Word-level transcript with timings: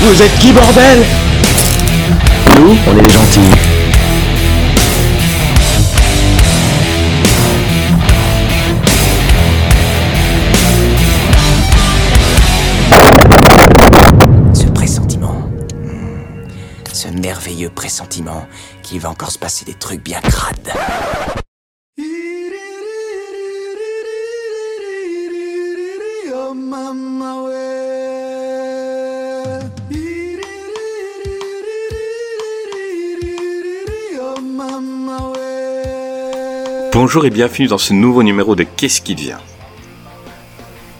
Vous 0.00 0.22
êtes 0.22 0.38
qui, 0.38 0.52
bordel? 0.52 1.04
Nous, 2.60 2.76
on 2.86 2.98
est 2.98 3.02
les 3.02 3.10
gentils. 3.10 3.40
Ce 14.54 14.66
pressentiment. 14.66 15.50
Ce 16.92 17.08
merveilleux 17.08 17.70
pressentiment 17.70 18.46
qu'il 18.82 19.00
va 19.00 19.10
encore 19.10 19.30
se 19.30 19.38
passer 19.38 19.64
des 19.64 19.74
trucs 19.74 20.02
bien 20.02 20.20
crades. 20.20 20.72
Bonjour 36.96 37.26
et 37.26 37.30
bienvenue 37.30 37.66
dans 37.68 37.76
ce 37.76 37.92
nouveau 37.92 38.22
numéro 38.22 38.56
de 38.56 38.62
Qu'est-ce 38.64 39.02
qui 39.02 39.14
vient? 39.14 39.36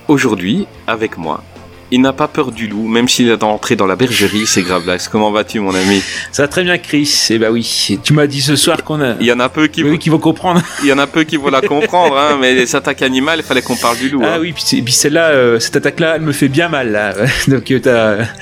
Aujourd'hui, 0.09 0.67
avec 0.87 1.17
moi, 1.17 1.43
il 1.91 2.03
n'a 2.03 2.13
pas 2.13 2.29
peur 2.29 2.53
du 2.53 2.67
loup, 2.67 2.87
même 2.87 3.09
s'il 3.09 3.31
est 3.31 3.43
entré 3.43 3.77
dans 3.77 3.87
la 3.87 3.97
bergerie, 3.97 4.47
c'est 4.47 4.61
Gravelax. 4.61 5.09
Comment 5.09 5.31
vas-tu, 5.33 5.59
mon 5.61 5.75
ami? 5.75 6.03
Ça 6.33 6.43
va 6.43 6.49
très 6.49 6.65
bien, 6.65 6.77
Chris. 6.77 7.29
Eh 7.31 7.39
bah 7.39 7.47
oui, 7.51 7.97
tu 8.05 8.13
m'as 8.13 8.27
dit 8.27 8.43
ce 8.43 8.57
soir 8.57 8.85
qu'on 8.85 9.01
a. 9.01 9.15
Il 9.21 9.27
y 9.27 9.33
en 9.33 9.41
a 9.41 9.49
peu 9.49 9.69
qui, 9.69 9.83
Oui, 9.85 9.99
qui 9.99 10.11
vont 10.11 10.19
comprendre. 10.19 10.61
il 10.83 10.89
y 10.89 10.93
en 10.93 10.99
a 10.99 11.07
peu 11.07 11.25
qui 11.25 11.39
vont 11.39 11.49
la 11.49 11.63
comprendre, 11.63 12.19
hein, 12.19 12.37
mais 12.41 12.53
les 12.55 12.77
attaques 12.77 13.01
animales, 13.01 13.39
il 13.41 13.45
fallait 13.47 13.63
qu'on 13.63 13.77
parle 13.77 13.97
du 13.97 14.11
loup. 14.11 14.21
Ah 14.23 14.35
hein. 14.35 14.39
oui, 14.41 14.53
puis, 14.53 14.83
puis 14.83 14.93
celle-là, 14.93 15.29
euh, 15.31 15.59
cette 15.61 15.77
attaque-là, 15.77 16.17
elle 16.17 16.23
me 16.23 16.33
fait 16.33 16.49
bien 16.49 16.69
mal 16.69 16.93
là. 16.93 17.15
Donc 17.49 17.71
euh, 17.71 17.79
t'as. 17.81 18.17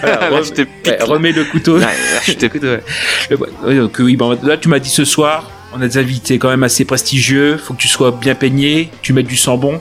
Voilà, 0.00 0.30
Là, 0.30 0.30
rem- 0.30 0.44
je 0.44 0.50
te 0.52 0.62
pique, 0.62 0.86
ouais, 0.86 0.96
là. 0.98 1.04
remets 1.04 1.32
le 1.32 1.44
couteau. 1.44 1.76
Là, 1.78 1.88
je 2.24 2.32
te- 2.34 2.42
Le 2.44 2.48
couteau, 2.50 2.66
ouais. 2.68 2.82
Le- 3.30 3.36
ouais, 3.66 3.74
donc, 3.76 3.96
oui, 3.98 4.16
bon, 4.16 4.38
là 4.44 4.56
tu 4.56 4.68
m'as 4.68 4.78
dit 4.78 4.88
ce 4.88 5.04
soir, 5.04 5.50
on 5.72 5.80
a 5.80 5.86
des 5.88 5.98
invités 5.98 6.38
quand 6.38 6.48
même 6.48 6.62
assez 6.62 6.84
prestigieux. 6.84 7.56
Faut 7.56 7.74
que 7.74 7.78
tu 7.80 7.88
sois 7.88 8.10
bien 8.10 8.34
peigné, 8.34 8.90
tu 9.02 9.12
mettes 9.12 9.26
du 9.26 9.36
sang 9.36 9.56
bon. 9.56 9.80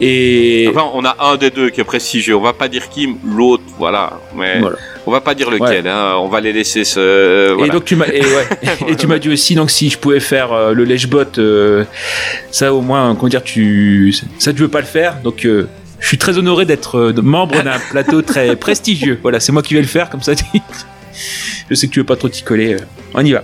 Et 0.00 0.66
Enfin, 0.68 0.90
on 0.94 1.04
a 1.04 1.16
un 1.20 1.36
des 1.36 1.50
deux 1.50 1.70
qui 1.70 1.80
est 1.80 1.84
prestigieux. 1.84 2.34
On 2.36 2.40
va 2.40 2.52
pas 2.52 2.68
dire 2.68 2.88
qui, 2.88 3.08
l'autre, 3.24 3.62
voilà. 3.78 4.18
Mais 4.34 4.60
Voilà. 4.60 4.76
on 5.06 5.10
va 5.12 5.20
pas 5.20 5.34
dire 5.34 5.50
lequel. 5.50 5.86
Hein. 5.86 6.14
On 6.18 6.28
va 6.28 6.40
les 6.40 6.52
laisser 6.52 6.84
se. 6.84 7.50
Et 7.52 7.54
voilà. 7.54 7.72
donc 7.72 7.84
tu 7.84 7.96
m'as 7.96 8.06
et, 8.06 8.20
ouais. 8.22 8.46
et 8.88 8.96
tu 8.96 9.06
m'as 9.06 9.18
dit 9.18 9.28
aussi 9.30 9.54
donc 9.54 9.70
si 9.70 9.88
je 9.90 9.98
pouvais 9.98 10.20
faire 10.20 10.52
euh, 10.52 10.72
le 10.72 10.84
lèche-bot 10.84 11.38
euh, 11.38 11.84
ça 12.50 12.74
au 12.74 12.80
moins 12.80 13.14
comment 13.14 13.28
dire 13.28 13.42
tu 13.44 14.14
ça 14.38 14.52
tu 14.52 14.60
veux 14.62 14.68
pas 14.68 14.80
le 14.80 14.86
faire 14.86 15.16
donc 15.22 15.44
euh, 15.46 15.68
je 16.00 16.08
suis 16.08 16.18
très 16.18 16.36
honoré 16.38 16.64
d'être 16.66 16.98
euh, 16.98 17.22
membre 17.22 17.62
d'un 17.62 17.78
plateau 17.90 18.20
très 18.22 18.56
prestigieux 18.56 19.18
voilà 19.22 19.40
c'est 19.40 19.52
moi 19.52 19.62
qui 19.62 19.74
vais 19.74 19.80
le 19.80 19.86
faire 19.86 20.10
comme 20.10 20.22
ça 20.22 20.32
je 21.70 21.74
sais 21.74 21.86
que 21.86 21.92
tu 21.92 22.00
veux 22.00 22.04
pas 22.06 22.16
trop 22.16 22.28
t'y 22.28 22.42
coller 22.42 22.74
euh. 22.74 22.78
on 23.14 23.24
y 23.24 23.32
va 23.32 23.42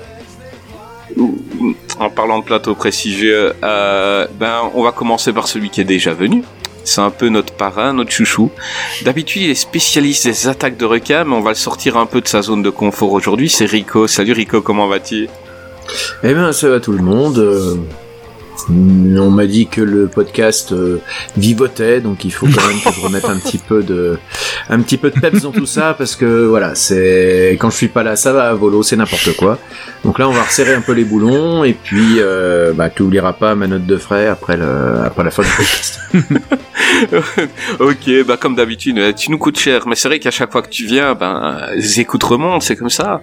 En 1.98 2.10
parlant 2.10 2.38
de 2.38 2.44
plateau 2.44 2.74
prestigieux, 2.74 3.52
euh, 3.62 4.26
ben, 4.38 4.70
on 4.74 4.82
va 4.82 4.92
commencer 4.92 5.32
par 5.32 5.48
celui 5.48 5.70
qui 5.70 5.80
est 5.80 5.84
déjà 5.84 6.14
venu. 6.14 6.42
C'est 6.84 7.02
un 7.02 7.10
peu 7.10 7.28
notre 7.28 7.52
parrain, 7.52 7.92
notre 7.92 8.10
chouchou. 8.10 8.50
D'habitude, 9.04 9.42
il 9.42 9.50
est 9.50 9.54
spécialiste 9.54 10.26
des 10.26 10.48
attaques 10.48 10.78
de 10.78 10.86
requins, 10.86 11.24
mais 11.24 11.34
on 11.34 11.42
va 11.42 11.50
le 11.50 11.56
sortir 11.56 11.98
un 11.98 12.06
peu 12.06 12.20
de 12.20 12.28
sa 12.28 12.40
zone 12.42 12.62
de 12.62 12.70
confort 12.70 13.12
aujourd'hui. 13.12 13.50
C'est 13.50 13.66
Rico. 13.66 14.06
Salut 14.06 14.32
Rico, 14.32 14.62
comment 14.62 14.86
vas-tu? 14.86 15.28
Eh 16.22 16.32
bien, 16.32 16.52
ça 16.52 16.68
va 16.70 16.80
tout 16.80 16.92
le 16.92 17.02
monde. 17.02 17.78
Euh, 18.70 19.18
on 19.18 19.30
m'a 19.30 19.46
dit 19.46 19.66
que 19.66 19.80
le 19.80 20.06
podcast 20.06 20.72
euh, 20.72 21.00
vivotait, 21.36 22.00
donc 22.00 22.24
il 22.24 22.32
faut 22.32 22.46
quand 22.46 22.66
même 22.66 22.80
que 22.84 22.92
je 22.92 23.00
remette 23.00 23.24
un 23.24 23.38
petit 23.38 23.58
peu 23.58 23.82
de, 23.82 24.18
un 24.68 24.80
petit 24.80 24.96
peu 24.96 25.10
de 25.10 25.18
peps 25.18 25.42
dans 25.42 25.52
tout 25.52 25.66
ça, 25.66 25.94
parce 25.96 26.16
que 26.16 26.46
voilà, 26.46 26.74
c'est 26.74 27.56
quand 27.60 27.70
je 27.70 27.76
suis 27.76 27.88
pas 27.88 28.02
là, 28.02 28.16
ça 28.16 28.32
va 28.32 28.50
à 28.50 28.54
volo, 28.54 28.82
c'est 28.82 28.96
n'importe 28.96 29.36
quoi. 29.36 29.58
Donc 30.04 30.18
là, 30.18 30.28
on 30.28 30.32
va 30.32 30.42
resserrer 30.42 30.74
un 30.74 30.80
peu 30.80 30.92
les 30.92 31.04
boulons, 31.04 31.64
et 31.64 31.74
puis 31.74 32.16
euh, 32.18 32.72
bah, 32.72 32.90
tu 32.90 33.02
oublieras 33.02 33.32
pas 33.34 33.54
ma 33.54 33.66
note 33.66 33.86
de 33.86 33.96
frais 33.96 34.26
après 34.26 34.56
le, 34.56 35.00
après 35.04 35.24
la 35.24 35.30
fin 35.30 35.42
du 35.42 35.50
podcast. 35.50 36.00
Ok, 37.78 38.10
bah 38.26 38.36
comme 38.36 38.54
d'habitude, 38.54 38.98
euh, 38.98 39.12
tu 39.12 39.30
nous 39.30 39.38
coûtes 39.38 39.58
cher, 39.58 39.86
mais 39.86 39.94
c'est 39.94 40.08
vrai 40.08 40.18
qu'à 40.18 40.30
chaque 40.30 40.52
fois 40.52 40.62
que 40.62 40.68
tu 40.68 40.86
viens, 40.86 41.14
ben, 41.14 41.66
les 41.74 42.00
écoutes 42.00 42.22
remontent, 42.22 42.60
c'est 42.60 42.76
comme 42.76 42.90
ça. 42.90 43.20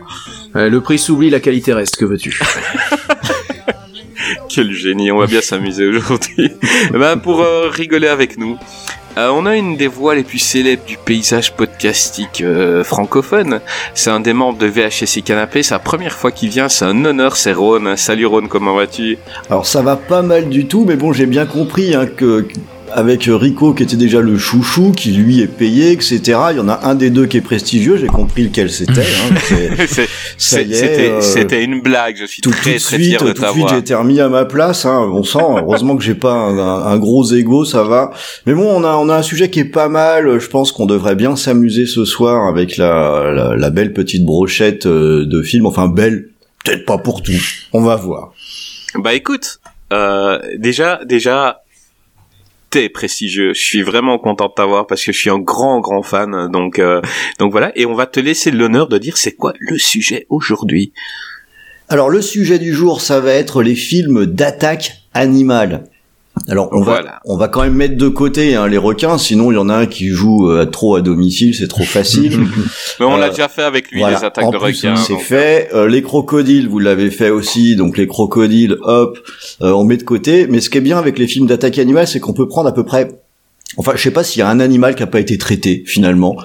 Euh, 0.56 0.70
le 0.70 0.82
prix 0.82 0.98
s'oublie, 0.98 1.30
la 1.30 1.40
qualité 1.40 1.74
reste. 1.74 1.98
Que 1.98 2.06
veux-tu? 2.06 2.40
Quel 4.50 4.72
génie, 4.72 5.12
on 5.12 5.18
va 5.18 5.28
bien 5.28 5.42
s'amuser 5.42 5.86
aujourd'hui. 5.86 6.52
ben, 6.92 7.18
pour 7.18 7.42
euh, 7.42 7.70
rigoler 7.70 8.08
avec 8.08 8.38
nous, 8.38 8.58
euh, 9.18 9.30
on 9.30 9.46
a 9.46 9.56
une 9.56 9.78
des 9.78 9.88
voix 9.88 10.14
les 10.14 10.24
plus 10.24 10.38
célèbres 10.38 10.86
du 10.86 10.98
paysage 10.98 11.54
podcastique 11.54 12.42
euh, 12.42 12.84
francophone. 12.84 13.62
C'est 13.96 14.12
un 14.12 14.20
des 14.20 14.34
membres 14.34 14.60
de 14.60 14.68
VHS 14.68 15.18
et 15.18 15.22
Canapé. 15.24 15.62
La 15.72 15.80
première 15.80 16.14
fois 16.14 16.32
qu'il 16.32 16.50
vient. 16.50 16.70
C'est 16.70 16.86
un 16.86 17.04
honneur, 17.04 17.36
c'est 17.36 17.54
Ron. 17.54 17.96
Salut 17.96 18.28
Ron, 18.28 18.48
comment 18.48 18.76
vas-tu? 18.76 19.18
Alors 19.50 19.66
ça 19.66 19.82
va 19.82 19.96
pas 19.96 20.22
mal 20.22 20.50
du 20.50 20.68
tout, 20.68 20.86
mais 20.86 20.96
bon, 20.96 21.14
j'ai 21.14 21.26
bien 21.26 21.46
compris 21.46 21.96
hein, 21.96 22.06
que 22.06 22.48
avec 22.94 23.24
Rico 23.28 23.74
qui 23.74 23.84
était 23.84 23.96
déjà 23.98 24.22
le 24.22 24.38
chouchou, 24.38 24.92
qui 24.92 25.12
lui 25.12 25.42
est 25.42 25.48
payé, 25.48 25.92
etc. 25.92 26.22
Il 26.52 26.58
y 26.58 26.60
en 26.60 26.70
a 26.70 26.86
un 26.86 26.96
des 26.96 27.10
deux 27.10 27.26
qui 27.26 27.38
est 27.38 27.42
prestigieux. 27.42 27.98
J'ai 27.98 28.08
compris 28.08 28.44
lequel 28.44 28.70
c'était. 28.70 29.02
Hein, 29.02 29.76
C'était 30.38 31.10
euh, 31.10 31.22
c'était 31.22 31.64
une 31.64 31.82
blague. 31.82 32.16
Je 32.20 32.26
suis 32.26 32.42
tout, 32.42 32.52
très 32.52 32.74
tout 32.74 32.78
de 32.78 32.84
très 32.84 32.96
suite, 32.98 33.08
fier 33.08 33.24
de 33.24 33.32
tout 33.34 33.42
de 33.42 33.48
suite, 33.48 33.66
j'ai 33.70 33.78
été 33.78 33.96
remis 33.96 34.20
à 34.20 34.30
ma 34.30 34.46
place. 34.46 34.86
Hein, 34.86 35.10
on 35.12 35.24
sent. 35.24 35.40
Heureusement 35.40 35.98
que 35.98 36.04
j'ai 36.04 36.14
pas 36.16 36.34
un, 36.34 36.58
un- 36.58 36.86
un 36.86 36.98
gros 36.98 37.26
ego, 37.34 37.66
ça 37.66 37.84
va. 37.84 38.12
Mais 38.46 38.54
bon, 38.54 38.66
on 38.70 38.84
a 38.84 38.96
on 38.96 39.10
a 39.10 39.16
un 39.18 39.22
sujet 39.24 39.50
qui 39.50 39.60
est 39.60 39.66
pas 39.66 39.90
mal. 39.90 40.40
Je 40.40 40.48
pense 40.48 40.72
qu'on 40.72 40.86
devrait 40.86 41.16
bien 41.16 41.36
s'amuser 41.36 41.86
ce 41.88 42.06
soir 42.06 42.48
avec 42.48 42.78
la, 42.78 43.32
la, 43.34 43.56
la 43.56 43.70
belle 43.72 43.94
petite 43.94 44.24
brochette 44.26 44.86
euh, 44.86 45.26
de 45.26 45.42
films. 45.42 45.66
Enfin 45.66 45.88
belle, 45.88 46.28
peut-être 46.64 46.86
pas 46.86 46.98
pour 47.00 47.24
tout. 47.24 47.32
On 47.74 47.82
va 47.82 47.96
voir. 47.96 48.32
Bah 48.96 49.14
écoute, 49.14 49.60
euh, 49.92 50.40
déjà, 50.58 51.00
déjà, 51.06 51.62
t'es 52.70 52.90
prestigieux. 52.90 53.54
Je 53.54 53.62
suis 53.62 53.82
vraiment 53.82 54.18
content 54.18 54.48
de 54.48 54.54
t'avoir 54.54 54.88
parce 54.88 55.04
que 55.04 55.12
je 55.12 55.20
suis 55.20 55.30
un 55.30 55.40
grand, 55.40 55.80
grand 55.80 56.04
fan. 56.04 56.50
Donc, 56.52 56.80
euh, 56.80 57.02
donc 57.40 57.52
voilà. 57.52 57.72
Et 57.76 57.86
on 57.86 57.94
va 57.94 58.06
te 58.06 58.20
laisser 58.20 58.52
l'honneur 58.52 58.88
de 58.88 58.98
dire 58.98 59.18
c'est 59.18 59.34
quoi 59.34 59.54
le 59.60 59.78
sujet 59.78 60.26
aujourd'hui. 60.30 60.94
Alors 61.90 62.10
le 62.10 62.22
sujet 62.22 62.60
du 62.60 62.74
jour, 62.74 63.00
ça 63.00 63.22
va 63.22 63.32
être 63.32 63.64
les 63.64 63.76
films 63.76 64.26
d'attaque 64.26 65.04
animale. 65.14 65.86
Alors 66.48 66.70
on 66.72 66.82
Voilà. 66.82 67.04
va 67.04 67.20
on 67.26 67.38
va 67.38 67.48
quand 67.48 67.62
même 67.62 67.74
mettre 67.76 67.98
de 67.98 68.08
côté 68.08 68.56
hein, 68.56 68.68
les 68.68 68.78
requins, 68.78 69.18
sinon 69.18 69.52
il 69.52 69.56
y 69.56 69.58
en 69.58 69.70
a 69.70 69.76
un 69.76 69.86
qui 69.86 70.10
joue 70.10 70.50
euh, 70.50 70.66
trop 70.66 70.96
à 70.96 71.02
domicile, 71.02 71.54
c'est 71.56 71.68
trop 71.68 71.84
facile. 71.84 72.40
Mais 73.00 73.06
on 73.06 73.18
l'a 73.18 73.28
Euh, 73.28 73.30
déjà 73.30 73.48
fait 73.48 73.64
avec 73.64 73.92
lui, 73.92 74.00
voilà. 74.02 74.18
les 74.20 74.24
attaques 74.26 74.46
En 74.46 74.52
de 74.52 74.58
plus, 74.58 74.66
requins. 74.86 74.96
C'est 74.96 75.18
fait. 75.18 75.70
Euh, 75.74 75.88
les 75.88 76.02
crocodiles, 76.02 76.68
vous 76.68 76.80
l'avez 76.80 77.12
fait 77.12 77.30
aussi. 77.30 77.76
Donc 77.76 77.98
les 77.98 78.08
crocodiles, 78.08 78.78
hop, 78.82 79.18
euh, 79.62 79.72
on 79.72 79.84
met 79.84 79.98
de 79.98 80.04
côté. 80.04 80.48
Mais 80.48 80.60
ce 80.62 80.70
qui 80.70 80.78
est 80.78 80.82
bien 80.82 80.98
avec 80.98 81.20
les 81.20 81.28
films 81.28 81.48
d'attaque 81.48 81.78
animale, 81.80 82.08
c'est 82.08 82.20
qu'on 82.20 82.34
peut 82.34 82.48
prendre 82.48 82.68
à 82.70 82.74
peu 82.74 82.84
près. 82.84 83.08
Enfin, 83.78 83.92
je 83.96 84.02
sais 84.02 84.12
pas 84.12 84.24
s'il 84.24 84.40
y 84.40 84.42
a 84.44 84.50
un 84.50 84.60
animal 84.60 84.96
qui 84.96 85.04
a 85.04 85.08
pas 85.08 85.20
été 85.20 85.38
traité 85.38 85.84
finalement, 85.86 86.36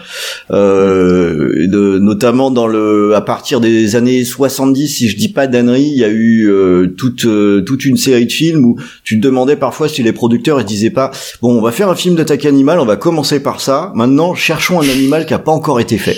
euh, 0.50 1.66
de- 1.66 1.98
notamment 1.98 2.50
dans 2.50 2.66
le, 2.66 3.14
à 3.14 3.20
partir 3.20 3.60
des 3.60 3.96
années 3.96 4.24
70, 4.24 4.88
si 4.88 5.08
je 5.08 5.16
dis 5.16 5.28
pas 5.30 5.46
d'annerie, 5.46 5.82
il 5.92 5.98
y 5.98 6.04
a 6.04 6.08
eu 6.08 6.48
euh, 6.50 6.88
toute 6.98 7.24
euh, 7.24 7.62
toute 7.62 7.84
une 7.84 7.96
série 7.96 8.26
de 8.26 8.32
films 8.32 8.64
où 8.64 8.76
tu 9.04 9.16
te 9.18 9.22
demandais 9.24 9.56
parfois 9.56 9.88
si 9.88 10.02
les 10.02 10.12
producteurs 10.12 10.60
ils 10.60 10.64
disaient 10.66 10.90
pas 10.90 11.10
bon, 11.40 11.56
on 11.58 11.62
va 11.62 11.72
faire 11.72 11.88
un 11.88 11.94
film 11.96 12.14
d'attaque 12.16 12.44
animale, 12.44 12.78
on 12.80 12.84
va 12.86 12.96
commencer 12.96 13.40
par 13.40 13.60
ça. 13.60 13.92
Maintenant, 13.94 14.34
cherchons 14.34 14.80
un 14.80 14.88
animal 14.88 15.26
qui 15.26 15.34
a 15.34 15.38
pas 15.38 15.52
encore 15.52 15.80
été 15.80 15.98
fait. 15.98 16.16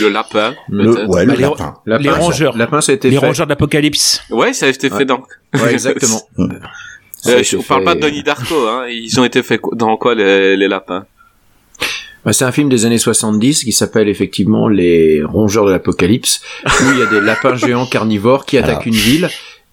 Le 0.00 0.08
lapin, 0.08 0.54
Le, 0.68 1.06
ouais, 1.08 1.24
le 1.24 1.28
Bah, 1.32 1.34
les- 1.36 1.42
lapin. 1.42 1.74
Lapin, 1.86 2.02
Les 2.02 2.10
rongeurs. 2.10 2.56
Lapin, 2.56 2.80
ça 2.80 2.92
a 2.92 2.94
été 2.94 3.08
les 3.10 3.18
fait. 3.18 3.26
rongeurs 3.26 3.46
d'apocalypse 3.46 4.20
Ouais, 4.30 4.52
ça 4.52 4.66
a 4.66 4.68
été 4.68 4.90
fait. 4.90 5.06
Ouais, 5.10 5.72
exactement. 5.72 6.20
Euh, 7.28 7.42
je- 7.42 7.56
on 7.56 7.62
parle 7.62 7.80
fait- 7.80 7.84
pas 7.84 7.94
de 7.94 8.00
Donnie 8.00 8.22
Darko, 8.22 8.54
hein. 8.68 8.86
Ils 8.88 9.18
ont 9.20 9.24
été 9.24 9.42
faits 9.42 9.60
dans 9.72 9.96
quoi 9.96 10.14
les, 10.14 10.56
les 10.56 10.68
lapins? 10.68 11.04
Bah, 12.24 12.32
c'est 12.32 12.44
un 12.44 12.52
film 12.52 12.68
des 12.68 12.84
années 12.86 12.98
70 12.98 13.62
qui 13.64 13.72
s'appelle 13.72 14.08
effectivement 14.08 14.68
Les 14.68 15.22
Rongeurs 15.22 15.64
de 15.64 15.70
l'Apocalypse, 15.70 16.40
où 16.66 16.92
il 16.92 16.98
y 16.98 17.02
a 17.02 17.06
des 17.06 17.20
lapins 17.20 17.54
géants 17.54 17.86
carnivores 17.86 18.46
qui 18.46 18.58
attaquent 18.58 18.86
une 18.86 18.94
ville. 18.94 19.28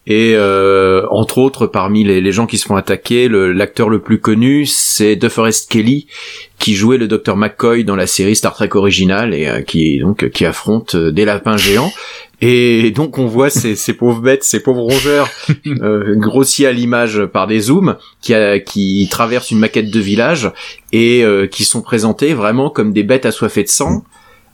Et 0.05 0.33
euh, 0.35 1.07
entre 1.11 1.37
autres, 1.37 1.65
parmi 1.65 2.03
les, 2.03 2.19
les, 2.19 2.31
gens 2.33 2.45
qui 2.45 2.57
se 2.57 2.65
font 2.65 2.75
attaquer, 2.75 3.29
l'acteur 3.29 3.87
le, 3.89 3.99
plus 3.99 4.19
connu, 4.19 4.65
c'est 4.65 5.15
DeForest 5.15 5.71
Kelly, 5.71 6.07
qui 6.59 6.75
jouait 6.75 6.97
le 6.97 7.07
Dr 7.07 7.37
McCoy 7.37 7.85
dans 7.85 7.95
la 7.95 8.05
série 8.05 8.35
Star 8.35 8.53
Trek 8.53 8.69
originale 8.73 9.33
et 9.33 9.47
euh, 9.47 9.61
qui 9.61 9.99
donc 9.99 10.29
qui 10.31 10.45
affronte 10.45 10.95
euh, 10.95 11.11
des 11.13 11.23
lapins 11.23 11.55
géants. 11.55 11.91
Et 12.41 12.91
donc 12.91 13.17
on 13.17 13.25
voit 13.25 13.49
ces, 13.49 13.75
ces 13.75 13.93
pauvres 13.93 14.21
bêtes, 14.21 14.43
ces 14.43 14.61
pauvres 14.61 14.81
rongeurs 14.81 15.29
euh, 15.67 16.15
grossis 16.15 16.65
à 16.65 16.71
l'image 16.71 17.25
par 17.25 17.47
des 17.47 17.59
zooms 17.59 17.95
qui, 18.21 18.33
a, 18.33 18.59
qui 18.59 19.07
traversent 19.09 19.51
une 19.51 19.59
maquette 19.59 19.91
de 19.91 19.99
village 19.99 20.51
et 20.91 21.23
euh, 21.23 21.47
qui 21.47 21.63
sont 21.63 21.81
présentés 21.81 22.33
vraiment 22.33 22.69
comme 22.69 22.91
des 22.91 23.03
bêtes 23.03 23.25
assoiffées 23.25 23.63
de 23.63 23.69
sang. 23.69 24.03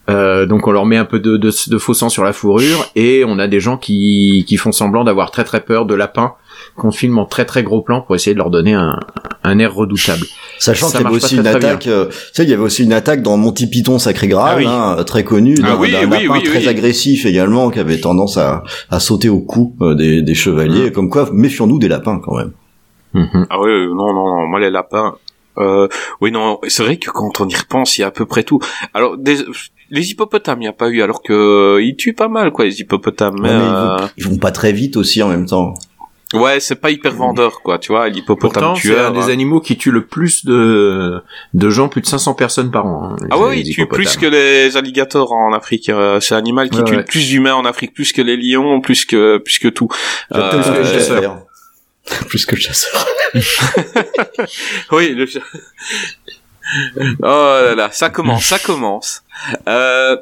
Euh, 0.10 0.46
donc 0.46 0.68
on 0.68 0.72
leur 0.72 0.86
met 0.86 0.98
un 0.98 1.06
peu 1.06 1.20
de, 1.20 1.38
de, 1.38 1.52
de, 1.68 1.78
faux 1.78 1.94
sang 1.94 2.10
sur 2.10 2.24
la 2.24 2.34
fourrure 2.34 2.90
et 2.96 3.24
on 3.26 3.38
a 3.38 3.48
des 3.48 3.60
gens 3.60 3.78
qui, 3.78 4.44
qui 4.48 4.58
font 4.58 4.72
semblant 4.72 5.04
d'avoir 5.04 5.30
très 5.32 5.44
très 5.44 5.62
peur 5.62 5.86
de 5.86 5.94
lapins 5.94 6.34
qu'on 6.80 6.92
filme 6.92 7.20
en 7.20 7.26
très 7.26 7.46
très 7.46 7.62
gros 7.62 7.82
plan 7.82 8.02
pour 8.02 8.16
essayer 8.16 8.34
de 8.34 8.40
leur 8.40 8.50
donner 8.50 8.74
un, 8.74 9.00
un 9.44 9.60
air 9.60 9.74
redoutable. 9.76 10.26
Sachant 10.58 10.90
qu'il 10.90 11.02
y 11.02 11.06
avait 11.06 11.16
aussi 11.16 11.38
une 11.38 11.48
attaque, 11.48 11.88
euh, 11.88 12.08
tu 12.08 12.16
sais, 12.34 12.44
il 12.44 12.50
y 12.50 12.54
avait 12.54 12.64
aussi 12.64 12.84
une 12.84 12.94
attaque 12.94 13.22
dans 13.22 13.38
Monty 13.38 13.68
Python 13.68 14.00
Sacré 14.00 14.28
Graal, 14.28 14.64
ah 14.66 14.96
hein, 14.98 15.04
très 15.04 15.24
connu, 15.24 15.56
ah 15.64 15.78
d'un 15.78 16.10
lapin 16.10 16.40
très 16.44 16.68
agressif 16.68 17.26
également, 17.26 17.70
qui 17.70 17.80
avait 17.80 18.00
tendance 18.00 18.38
à, 18.38 18.64
à 18.90 19.00
sauter 19.00 19.30
au 19.30 19.40
cou 19.40 19.76
euh, 19.82 19.94
des, 19.94 20.22
des 20.22 20.36
chevaliers. 20.36 20.90
Mmh. 20.90 20.94
Comme 20.94 21.10
quoi, 21.10 21.30
méfions-nous 21.32 21.80
des 21.80 21.88
lapins 21.88 22.20
quand 22.24 22.36
même. 22.36 22.52
Mmh. 23.14 23.46
Ah 23.50 23.60
oui, 23.62 23.70
non, 23.88 24.14
non, 24.14 24.36
non, 24.36 24.48
moi 24.48 24.60
les 24.60 24.70
lapins, 24.70 25.16
euh, 25.60 25.88
oui, 26.22 26.32
non, 26.32 26.60
c'est 26.68 26.84
vrai 26.84 26.98
que 26.98 27.10
quand 27.12 27.42
on 27.42 27.48
y 27.48 27.56
repense, 27.56 27.98
il 27.98 28.02
y 28.02 28.04
a 28.04 28.08
à 28.08 28.12
peu 28.12 28.26
près 28.26 28.44
tout. 28.44 28.60
Alors, 28.94 29.18
des, 29.18 29.38
les 29.90 30.12
hippopotames, 30.12 30.60
il 30.60 30.66
n'y 30.66 30.68
a 30.68 30.74
pas 30.74 30.90
eu, 30.90 31.02
alors 31.02 31.22
que 31.22 31.80
ils 31.82 31.96
tuent 31.96 32.14
pas 32.14 32.28
mal, 32.28 32.52
quoi, 32.52 32.66
les 32.66 32.80
hippopotames. 32.82 33.38
ils, 34.18 34.26
vont, 34.26 34.38
pas 34.38 34.52
très 34.52 34.72
vite 34.72 34.98
aussi 34.98 35.22
en 35.22 35.30
même 35.30 35.46
temps. 35.46 35.74
Ouais, 36.34 36.60
c'est 36.60 36.76
pas 36.76 36.92
hyper 36.92 37.14
vendeur, 37.14 37.62
quoi, 37.62 37.80
tu 37.80 37.92
vois, 37.92 38.08
l'hippopotame 38.08 38.76
tueur. 38.76 38.98
c'est 38.98 39.06
un 39.06 39.12
des 39.12 39.30
hein. 39.30 39.34
animaux 39.34 39.62
qui 39.62 39.78
tue 39.78 39.90
le 39.90 40.06
plus 40.06 40.46
de, 40.46 41.24
de 41.56 41.70
gens, 41.72 41.90
plus 41.90 42.02
de 42.02 42.06
500 42.06 42.36
personnes 42.36 42.70
par 42.70 42.86
an. 42.86 43.16
Hein, 43.20 43.28
ah 43.32 43.40
ouais, 43.40 43.62
il 43.62 43.74
tue 43.74 43.88
plus 43.88 44.16
que 44.16 44.28
les 44.28 44.78
alligators 44.78 45.32
en 45.32 45.54
Afrique. 45.54 45.90
Euh, 45.90 46.20
c'est 46.20 46.36
l'animal 46.36 46.70
qui 46.70 46.84
tue 46.84 46.96
le 46.96 47.04
plus 47.04 47.28
d'humains 47.28 47.56
en 47.56 47.66
Afrique, 47.66 47.96
plus 47.96 48.14
que 48.14 48.22
les 48.22 48.38
lions, 48.38 48.80
plus 48.80 49.06
que, 49.06 49.40
plus 49.40 49.58
que 49.58 49.70
tout. 49.70 49.88
Euh, 50.34 50.52
plus 50.52 50.72
que 50.72 50.78
le 50.78 50.84
chasseur. 50.84 51.38
plus 52.28 52.46
que 52.46 52.56
le 52.56 52.62
chasseur. 52.62 53.08
oui, 54.92 55.16
le 55.16 55.26
Oh 57.24 57.26
là 57.26 57.74
là, 57.76 57.90
ça 57.92 58.10
commence, 58.10 58.46
ça 58.46 58.60
commence. 58.60 59.24
Euh, 59.68 60.18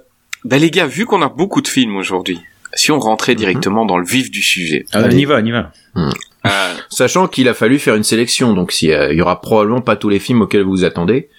ben 0.45 0.61
les 0.61 0.71
gars, 0.71 0.87
vu 0.87 1.05
qu'on 1.05 1.21
a 1.21 1.27
beaucoup 1.29 1.61
de 1.61 1.67
films 1.67 1.97
aujourd'hui, 1.97 2.39
si 2.77 2.91
on 2.91 2.99
rentrait 2.99 3.33
mhm. 3.33 3.39
directement 3.39 3.85
dans 3.85 3.97
le 3.97 4.05
vif 4.05 4.31
du 4.31 4.41
sujet. 4.41 4.85
Ah, 4.93 5.01
on 5.05 5.09
y 5.09 5.25
va, 5.25 5.39
on 5.41 5.45
y 5.45 5.51
va. 5.51 5.71
Hmm. 5.95 6.09
Euh, 6.45 6.73
Sachant 6.89 7.27
qu'il 7.27 7.49
a 7.49 7.53
fallu 7.53 7.79
faire 7.79 7.95
une 7.95 8.03
sélection, 8.03 8.53
donc 8.53 8.81
il 8.81 8.89
y, 8.89 9.21
aura 9.21 9.41
probablement 9.41 9.81
pas 9.81 9.95
tous 9.95 10.09
les 10.09 10.19
films 10.19 10.41
auxquels 10.41 10.63
vous 10.63 10.71
vous 10.71 10.85
attendez. 10.85 11.29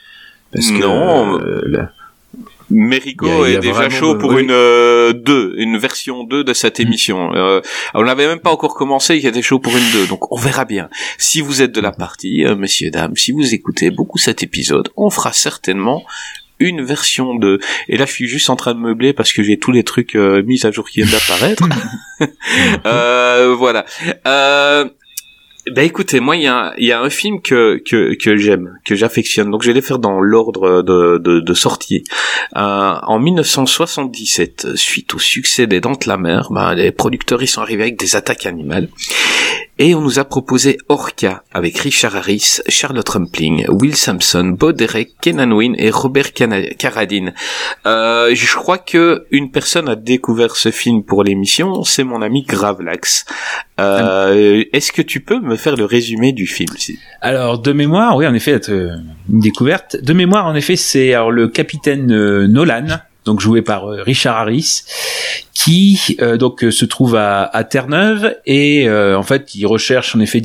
Parce 0.52 0.70
que, 0.70 0.82
non. 0.82 1.40
Euh, 1.40 1.88
Merico 2.70 3.46
est 3.46 3.58
déjà 3.58 3.88
chaud 3.88 4.16
pour 4.16 4.38
une 4.38 4.50
euh, 4.50 5.12
2, 5.12 5.54
une 5.56 5.78
version 5.78 6.24
2 6.24 6.44
de 6.44 6.52
cette 6.52 6.78
mm. 6.78 6.82
émission. 6.82 7.34
Euh, 7.34 7.60
on 7.94 8.04
n'avait 8.04 8.26
même 8.26 8.40
pas 8.40 8.50
encore 8.50 8.74
commencé, 8.74 9.16
il 9.16 9.26
était 9.26 9.42
chaud 9.42 9.58
pour 9.58 9.76
une 9.76 9.90
2, 9.92 10.06
donc 10.06 10.30
on 10.32 10.36
verra 10.36 10.64
bien. 10.64 10.88
Si 11.16 11.40
vous 11.40 11.62
êtes 11.62 11.72
de 11.72 11.80
la 11.80 11.92
partie, 11.92 12.44
euh, 12.44 12.56
messieurs, 12.56 12.90
dames, 12.90 13.16
si 13.16 13.32
vous 13.32 13.54
écoutez 13.54 13.90
beaucoup 13.90 14.18
cet 14.18 14.42
épisode, 14.42 14.90
on 14.96 15.10
fera 15.10 15.32
certainement 15.32 16.04
une 16.60 16.82
version 16.82 17.34
2. 17.34 17.60
Et 17.88 17.96
là, 17.96 18.06
je 18.06 18.12
suis 18.12 18.26
juste 18.26 18.50
en 18.50 18.56
train 18.56 18.74
de 18.74 18.80
meubler 18.80 19.12
parce 19.12 19.32
que 19.32 19.42
j'ai 19.42 19.58
tous 19.58 19.72
les 19.72 19.84
trucs 19.84 20.14
euh, 20.14 20.42
mis 20.42 20.64
à 20.66 20.70
jour 20.70 20.88
qui 20.88 21.02
viennent 21.02 21.12
d'apparaître. 21.12 21.64
euh, 22.86 23.54
voilà. 23.56 23.84
Euh, 24.26 24.88
bah 25.74 25.82
écoutez, 25.82 26.20
moi 26.20 26.36
il 26.36 26.42
y 26.42 26.46
a, 26.46 26.72
y 26.78 26.92
a 26.92 27.00
un 27.00 27.10
film 27.10 27.40
que 27.40 27.80
que, 27.84 28.14
que 28.14 28.36
j'aime, 28.36 28.78
que 28.84 28.94
j'affectionne. 28.94 29.50
Donc 29.50 29.62
je 29.62 29.68
vais 29.68 29.74
les 29.74 29.82
faire 29.82 29.98
dans 29.98 30.20
l'ordre 30.20 30.82
de, 30.82 31.18
de, 31.18 31.40
de 31.40 31.54
sortie. 31.54 32.04
Euh, 32.56 32.94
en 33.02 33.18
1977, 33.18 34.76
suite 34.76 35.14
au 35.14 35.18
succès 35.18 35.66
des 35.66 35.80
Dents 35.80 35.92
de 35.92 36.08
la 36.08 36.16
Mer, 36.16 36.48
bah, 36.50 36.74
les 36.74 36.92
producteurs 36.92 37.42
ils 37.42 37.48
sont 37.48 37.60
arrivés 37.60 37.84
avec 37.84 37.98
des 37.98 38.16
attaques 38.16 38.46
animales. 38.46 38.88
Et 39.80 39.94
on 39.94 40.00
nous 40.00 40.18
a 40.18 40.24
proposé 40.24 40.76
Orca 40.88 41.44
avec 41.52 41.78
Richard 41.78 42.16
Harris, 42.16 42.60
Charlotte 42.68 43.08
Rumpling, 43.08 43.64
Will 43.68 43.94
Sampson, 43.94 44.56
Bo 44.58 44.72
Derek, 44.72 45.12
Kenan 45.20 45.52
Wynne 45.52 45.76
et 45.78 45.90
Robert 45.90 46.32
Carradine. 46.32 47.32
Euh, 47.86 48.34
je 48.34 48.56
crois 48.56 48.78
que 48.78 49.26
une 49.30 49.52
personne 49.52 49.88
a 49.88 49.94
découvert 49.94 50.56
ce 50.56 50.72
film 50.72 51.04
pour 51.04 51.22
l'émission, 51.22 51.84
c'est 51.84 52.02
mon 52.02 52.22
ami 52.22 52.42
Gravelax. 52.42 53.24
Euh, 53.78 54.64
Est-ce 54.72 54.92
que 54.92 55.02
tu 55.02 55.20
peux 55.20 55.40
me 55.40 55.56
faire 55.56 55.76
le 55.76 55.84
résumé 55.84 56.32
du 56.32 56.46
film 56.46 56.70
Alors 57.20 57.58
de 57.58 57.72
mémoire, 57.72 58.16
oui, 58.16 58.26
en 58.26 58.34
effet, 58.34 58.60
euh, 58.68 58.96
une 59.30 59.40
découverte. 59.40 59.96
De 60.02 60.12
mémoire, 60.12 60.46
en 60.46 60.54
effet, 60.54 60.76
c'est 60.76 61.14
le 61.30 61.48
capitaine 61.48 62.12
euh, 62.12 62.46
Nolan 62.46 62.86
donc 63.24 63.40
joué 63.40 63.60
par 63.60 63.84
euh, 63.84 64.02
Richard 64.02 64.38
Harris, 64.38 64.84
qui 65.52 66.16
donc 66.38 66.64
se 66.70 66.84
trouve 66.86 67.14
à, 67.14 67.64
Terre-Neuve 67.68 68.36
et 68.46 68.88
en 68.88 69.24
fait 69.24 69.54
il 69.54 69.66
recherche 69.66 70.14
en 70.14 70.20
effet 70.20 70.40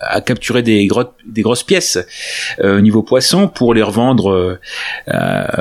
à 0.00 0.20
capturer 0.22 0.62
des, 0.62 0.88
des 1.26 1.42
grosses 1.42 1.62
pièces 1.62 1.98
au 2.60 2.80
niveau 2.80 3.02
poisson 3.02 3.46
pour 3.46 3.74
les 3.74 3.82
revendre 3.82 4.58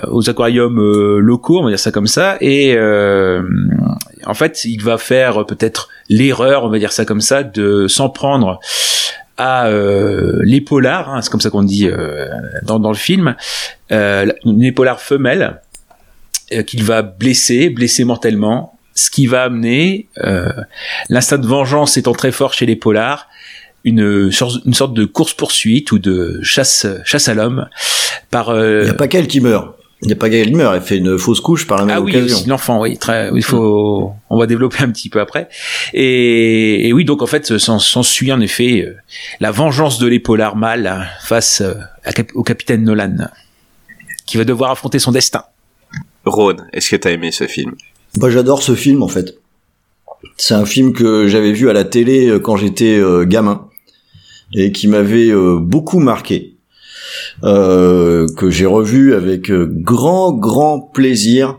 aux 0.08 0.30
aquariums 0.30 0.80
locaux, 1.20 1.60
on 1.60 1.66
va 1.66 1.70
dire 1.70 1.80
ça 1.80 1.92
comme 1.92 2.08
ça. 2.08 2.38
Et 2.40 2.76
en 4.26 4.34
fait 4.34 4.64
il 4.64 4.82
va 4.82 4.98
faire 4.98 5.46
peut-être 5.46 5.90
l'erreur, 6.10 6.64
on 6.64 6.70
va 6.70 6.80
dire 6.80 6.92
ça 6.92 7.06
comme 7.06 7.22
ça, 7.22 7.44
de 7.44 7.88
s'en 7.88 8.10
prendre 8.10 8.60
à 9.38 9.68
euh, 9.68 10.40
les 10.44 10.62
polars, 10.62 11.10
hein, 11.10 11.22
c'est 11.22 11.32
comme 11.32 11.42
ça 11.42 11.50
qu'on 11.50 11.64
dit 11.64 11.90
dans, 12.64 12.80
dans, 12.80 12.92
le 12.92 12.98
film, 12.98 13.36
euh, 13.92 14.32
les 14.46 14.72
polars 14.72 15.02
femelles 15.02 15.60
euh, 16.52 16.64
qu'il 16.64 16.84
va 16.84 17.02
blesser, 17.02 17.70
blesser 17.70 18.04
mortellement, 18.04 18.78
ce 18.96 19.10
qui 19.10 19.28
va 19.28 19.44
amener 19.44 20.08
euh, 20.24 20.52
l'instinct 21.10 21.38
de 21.38 21.48
vengeance 21.48 21.98
étant 21.98 22.14
très 22.14 22.32
fort 22.32 22.54
chez 22.54 22.66
les 22.66 22.76
polars, 22.76 23.28
une, 23.84 24.30
une 24.66 24.74
sorte 24.74 24.94
de 24.94 25.06
course 25.06 25.34
poursuite 25.34 25.92
ou 25.92 26.00
de 26.00 26.40
chasse 26.44 26.86
chasse 27.06 27.28
à 27.28 27.34
l'homme 27.34 27.68
par. 28.30 28.50
Euh, 28.50 28.82
il 28.82 28.86
n'y 28.86 28.92
a 28.92 28.96
pas 28.96 29.08
qu'elle 29.08 29.28
qui 29.28 29.40
meurt. 29.42 29.76
Il 30.04 30.08
n'y 30.08 30.14
a 30.14 30.16
pas 30.16 30.30
meurt. 30.30 30.76
Elle 30.76 30.82
fait 30.82 30.98
une 30.98 31.18
fausse 31.18 31.40
couche 31.40 31.66
par 31.66 31.80
la 31.80 31.86
même 31.86 31.96
ah 31.98 32.02
occasion. 32.02 32.38
Ah 32.38 32.42
oui, 32.42 32.50
l'enfant, 32.50 32.82
oui. 32.82 32.98
Très, 32.98 33.32
il 33.34 33.44
faut. 33.44 34.12
On 34.30 34.38
va 34.38 34.46
développer 34.46 34.84
un 34.84 34.92
petit 34.92 35.10
peu 35.10 35.20
après. 35.20 35.50
Et, 35.94 36.88
et 36.88 36.94
oui, 36.94 37.06
donc 37.06 37.22
en 37.22 37.28
fait, 37.28 37.58
s'ensuit 37.58 38.32
en 38.32 38.42
effet 38.42 38.88
la 39.40 39.52
vengeance 39.52 40.00
de 40.00 40.08
l'épaulard 40.08 40.56
mâle 40.56 41.10
face 41.24 41.64
au 42.36 42.44
capitaine 42.44 42.84
Nolan, 42.84 43.30
qui 44.26 44.38
va 44.38 44.44
devoir 44.44 44.72
affronter 44.72 45.00
son 45.00 45.12
destin. 45.12 45.44
Ron, 46.26 46.58
est-ce 46.72 46.90
que 46.90 46.96
t'as 46.96 47.12
aimé 47.12 47.32
ce 47.32 47.48
film? 47.48 47.74
Moi, 48.18 48.30
j'adore 48.30 48.62
ce 48.62 48.76
film 48.76 49.04
en 49.04 49.08
fait. 49.08 49.36
C'est 50.38 50.54
un 50.54 50.66
film 50.66 50.94
que 50.94 51.28
j'avais 51.28 51.52
vu 51.52 51.70
à 51.70 51.74
la 51.74 51.84
télé 51.84 52.28
euh, 52.28 52.40
quand 52.40 52.58
j'étais 52.58 52.98
euh, 52.98 53.26
gamin 53.26 53.68
et 54.54 54.72
qui 54.72 54.88
m'avait 54.88 55.30
euh, 55.30 55.58
beaucoup 55.60 56.00
marqué. 56.00 56.53
Que 57.42 58.50
j'ai 58.50 58.66
revu 58.66 59.16
avec 59.16 59.52
grand 59.52 60.32
grand 60.32 60.80
plaisir, 60.80 61.58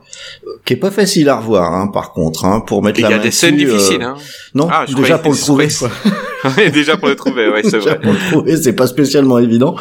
qui 0.65 0.75
est 0.75 0.79
pas 0.79 0.91
facile 0.91 1.29
à 1.29 1.37
revoir 1.37 1.75
hein, 1.75 1.89
par 1.93 2.13
contre, 2.13 2.45
hein, 2.45 2.61
pour 2.61 2.83
mettre 2.83 3.01
la 3.01 3.11
main. 3.11 3.17
Il 3.17 3.19
y 3.19 3.21
a 3.21 3.23
des 3.23 3.31
scènes 3.31 3.57
difficiles. 3.57 4.03
Hein. 4.03 4.15
Non, 4.55 4.69
ah, 4.71 4.87
déjà 4.95 5.19
pour 5.19 5.33
le 5.33 5.39
trouver. 5.39 5.69
déjà 6.73 6.97
pour 6.97 7.09
le 7.09 7.17
trouver, 7.17 7.49
ouais, 7.49 7.63
c'est 7.65 7.79
vrai. 7.79 8.01
Pour 8.01 8.13
le 8.13 8.31
trouver, 8.31 8.57
c'est 8.57 8.73
pas 8.73 8.87
spécialement 8.87 9.39
évident. 9.39 9.77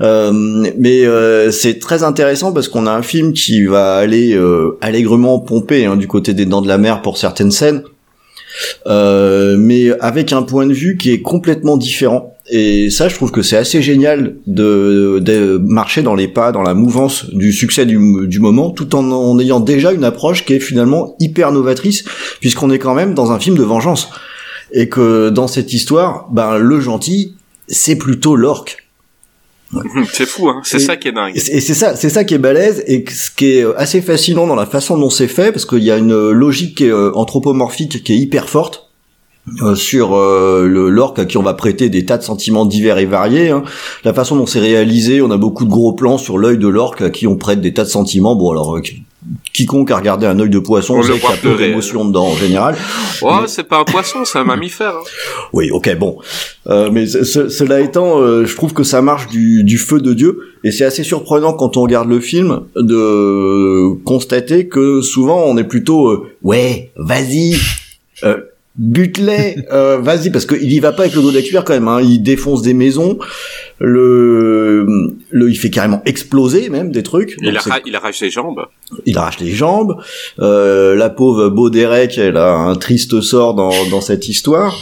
Euh, 0.00 0.32
mais 0.78 1.04
euh, 1.04 1.50
c'est 1.50 1.78
très 1.78 2.02
intéressant 2.02 2.52
parce 2.52 2.68
qu'on 2.68 2.86
a 2.86 2.92
un 2.92 3.02
film 3.02 3.32
qui 3.32 3.64
va 3.66 3.96
aller 3.96 4.34
euh, 4.34 4.78
allègrement 4.80 5.38
pomper 5.40 5.84
hein, 5.84 5.96
du 5.96 6.06
côté 6.06 6.32
des 6.32 6.46
Dents 6.46 6.62
de 6.62 6.68
la 6.68 6.78
Mer 6.78 7.02
pour 7.02 7.18
certaines 7.18 7.50
scènes, 7.50 7.82
mais 8.86 9.90
avec 10.00 10.32
un 10.32 10.42
point 10.42 10.66
de 10.66 10.72
vue 10.72 10.96
qui 10.96 11.12
est 11.12 11.20
complètement 11.20 11.76
différent. 11.76 12.34
Et 12.52 12.90
ça, 12.90 13.08
je 13.08 13.14
trouve 13.14 13.30
que 13.30 13.42
c'est 13.42 13.56
assez 13.56 13.80
génial 13.80 14.36
de, 14.46 15.20
de, 15.20 15.58
marcher 15.62 16.02
dans 16.02 16.14
les 16.14 16.26
pas, 16.26 16.50
dans 16.50 16.62
la 16.62 16.74
mouvance 16.74 17.26
du 17.32 17.52
succès 17.52 17.86
du, 17.86 18.26
du 18.26 18.40
moment, 18.40 18.70
tout 18.70 18.96
en, 18.96 19.08
en 19.10 19.38
ayant 19.38 19.60
déjà 19.60 19.92
une 19.92 20.04
approche 20.04 20.44
qui 20.44 20.54
est 20.54 20.60
finalement 20.60 21.14
hyper 21.20 21.52
novatrice, 21.52 22.04
puisqu'on 22.40 22.70
est 22.70 22.78
quand 22.78 22.94
même 22.94 23.14
dans 23.14 23.30
un 23.30 23.38
film 23.38 23.56
de 23.56 23.62
vengeance 23.62 24.10
et 24.72 24.88
que 24.88 25.30
dans 25.30 25.48
cette 25.48 25.72
histoire, 25.72 26.28
ben 26.30 26.58
le 26.58 26.80
gentil, 26.80 27.34
c'est 27.68 27.96
plutôt 27.96 28.36
l'orque. 28.36 28.84
C'est 30.12 30.26
fou, 30.26 30.48
hein 30.48 30.60
c'est 30.64 30.80
ça 30.80 30.96
qui 30.96 31.08
est 31.08 31.12
dingue. 31.12 31.36
Et 31.36 31.60
c'est 31.60 31.74
ça, 31.74 31.94
c'est 31.94 32.08
ça 32.08 32.24
qui 32.24 32.34
est 32.34 32.38
balèze 32.38 32.82
et 32.88 33.04
ce 33.08 33.30
qui 33.30 33.46
est 33.52 33.64
assez 33.76 34.02
fascinant 34.02 34.48
dans 34.48 34.56
la 34.56 34.66
façon 34.66 34.98
dont 34.98 35.10
c'est 35.10 35.28
fait, 35.28 35.52
parce 35.52 35.64
qu'il 35.64 35.84
y 35.84 35.92
a 35.92 35.96
une 35.96 36.30
logique 36.30 36.82
euh, 36.82 37.12
anthropomorphique 37.14 38.02
qui 38.02 38.12
est 38.12 38.18
hyper 38.18 38.48
forte. 38.48 38.89
Euh, 39.62 39.74
sur 39.74 40.14
euh, 40.14 40.66
le 40.66 40.90
l'orque 40.90 41.18
à 41.18 41.24
qui 41.24 41.36
on 41.38 41.42
va 41.42 41.54
prêter 41.54 41.88
des 41.88 42.04
tas 42.04 42.18
de 42.18 42.22
sentiments 42.22 42.66
divers 42.66 42.98
et 42.98 43.06
variés. 43.06 43.50
Hein. 43.50 43.62
La 44.04 44.12
façon 44.14 44.36
dont 44.36 44.46
c'est 44.46 44.60
réalisé, 44.60 45.22
on 45.22 45.30
a 45.30 45.36
beaucoup 45.36 45.64
de 45.64 45.70
gros 45.70 45.92
plans 45.92 46.18
sur 46.18 46.38
l'œil 46.38 46.58
de 46.58 46.68
l'orque 46.68 47.02
à 47.02 47.10
qui 47.10 47.26
on 47.26 47.36
prête 47.36 47.60
des 47.60 47.72
tas 47.74 47.84
de 47.84 47.88
sentiments. 47.88 48.36
Bon 48.36 48.50
alors 48.50 48.76
euh, 48.76 48.82
quiconque 49.52 49.90
a 49.90 49.96
regardé 49.96 50.26
un 50.26 50.38
œil 50.40 50.48
de 50.48 50.58
poisson 50.58 50.96
On 50.98 51.02
sait 51.02 51.12
qu'il 51.18 51.22
y 51.28 51.32
a 51.32 51.36
peu 51.36 51.54
d'émotion 51.56 52.04
dedans 52.06 52.26
en 52.28 52.36
général. 52.36 52.74
Oh, 53.22 53.40
c'est 53.46 53.64
pas 53.68 53.80
un 53.80 53.84
poisson, 53.84 54.20
c'est 54.24 54.38
un 54.38 54.44
mammifère. 54.52 54.94
hein. 54.94 55.02
Oui, 55.52 55.70
ok, 55.70 55.94
bon. 55.98 56.16
Euh, 56.68 56.88
mais 56.92 57.06
ce- 57.06 57.24
ce- 57.24 57.48
cela 57.48 57.80
étant, 57.80 58.18
euh, 58.20 58.46
je 58.46 58.54
trouve 58.56 58.72
que 58.72 58.82
ça 58.82 59.02
marche 59.02 59.26
du, 59.28 59.62
du 59.64 59.76
feu 59.78 60.00
de 60.00 60.14
Dieu, 60.14 60.38
et 60.64 60.70
c'est 60.70 60.84
assez 60.84 61.02
surprenant 61.04 61.52
quand 61.52 61.76
on 61.76 61.82
regarde 61.82 62.08
le 62.08 62.20
film 62.20 62.60
de 62.76 63.94
constater 64.04 64.68
que 64.68 65.00
souvent 65.02 65.42
on 65.46 65.56
est 65.58 65.64
plutôt 65.64 66.08
euh, 66.08 66.26
ouais, 66.42 66.90
vas-y, 66.96 67.56
euh, 68.24 68.38
bute-les, 68.80 69.56
euh, 69.72 69.98
vas-y, 69.98 70.30
parce 70.30 70.46
qu'il 70.46 70.72
y 70.72 70.80
va 70.80 70.92
pas 70.92 71.02
avec 71.02 71.14
le 71.14 71.20
dos 71.20 71.30
d'expert 71.30 71.64
quand 71.64 71.74
même. 71.74 71.86
Hein, 71.86 72.00
il 72.02 72.22
défonce 72.22 72.62
des 72.62 72.72
maisons, 72.72 73.18
le, 73.78 74.86
le, 75.30 75.50
il 75.50 75.56
fait 75.56 75.68
carrément 75.68 76.02
exploser 76.06 76.70
même 76.70 76.90
des 76.90 77.02
trucs. 77.02 77.36
Il, 77.42 77.56
arrache 77.94 78.20
les 78.20 78.30
jambes. 78.30 78.64
il 79.04 79.18
arrache 79.18 79.38
les 79.38 79.52
jambes. 79.52 79.96
Euh, 80.38 80.96
la 80.96 81.10
pauvre 81.10 81.50
Beau 81.50 81.68
Derek, 81.68 82.16
elle 82.16 82.38
a 82.38 82.54
un 82.54 82.74
triste 82.74 83.20
sort 83.20 83.54
dans, 83.54 83.70
dans 83.90 84.00
cette 84.00 84.28
histoire. 84.28 84.74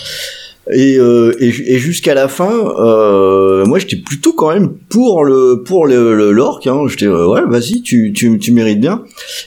Et, 0.74 0.98
euh, 0.98 1.32
et, 1.40 1.46
et 1.48 1.78
jusqu'à 1.78 2.12
la 2.14 2.28
fin, 2.28 2.52
euh, 2.78 3.64
moi 3.64 3.78
j'étais 3.78 3.96
plutôt 3.96 4.32
quand 4.34 4.52
même 4.52 4.70
pour 4.90 5.24
le 5.24 5.62
pour 5.64 5.86
le 5.86 6.30
l'orque. 6.32 6.66
Hein. 6.66 6.82
J'étais 6.88 7.06
euh, 7.06 7.26
ouais, 7.26 7.40
vas-y, 7.48 7.80
tu, 7.82 8.12
tu 8.12 8.38
tu 8.38 8.52
mérites 8.52 8.80
bien. 8.80 9.02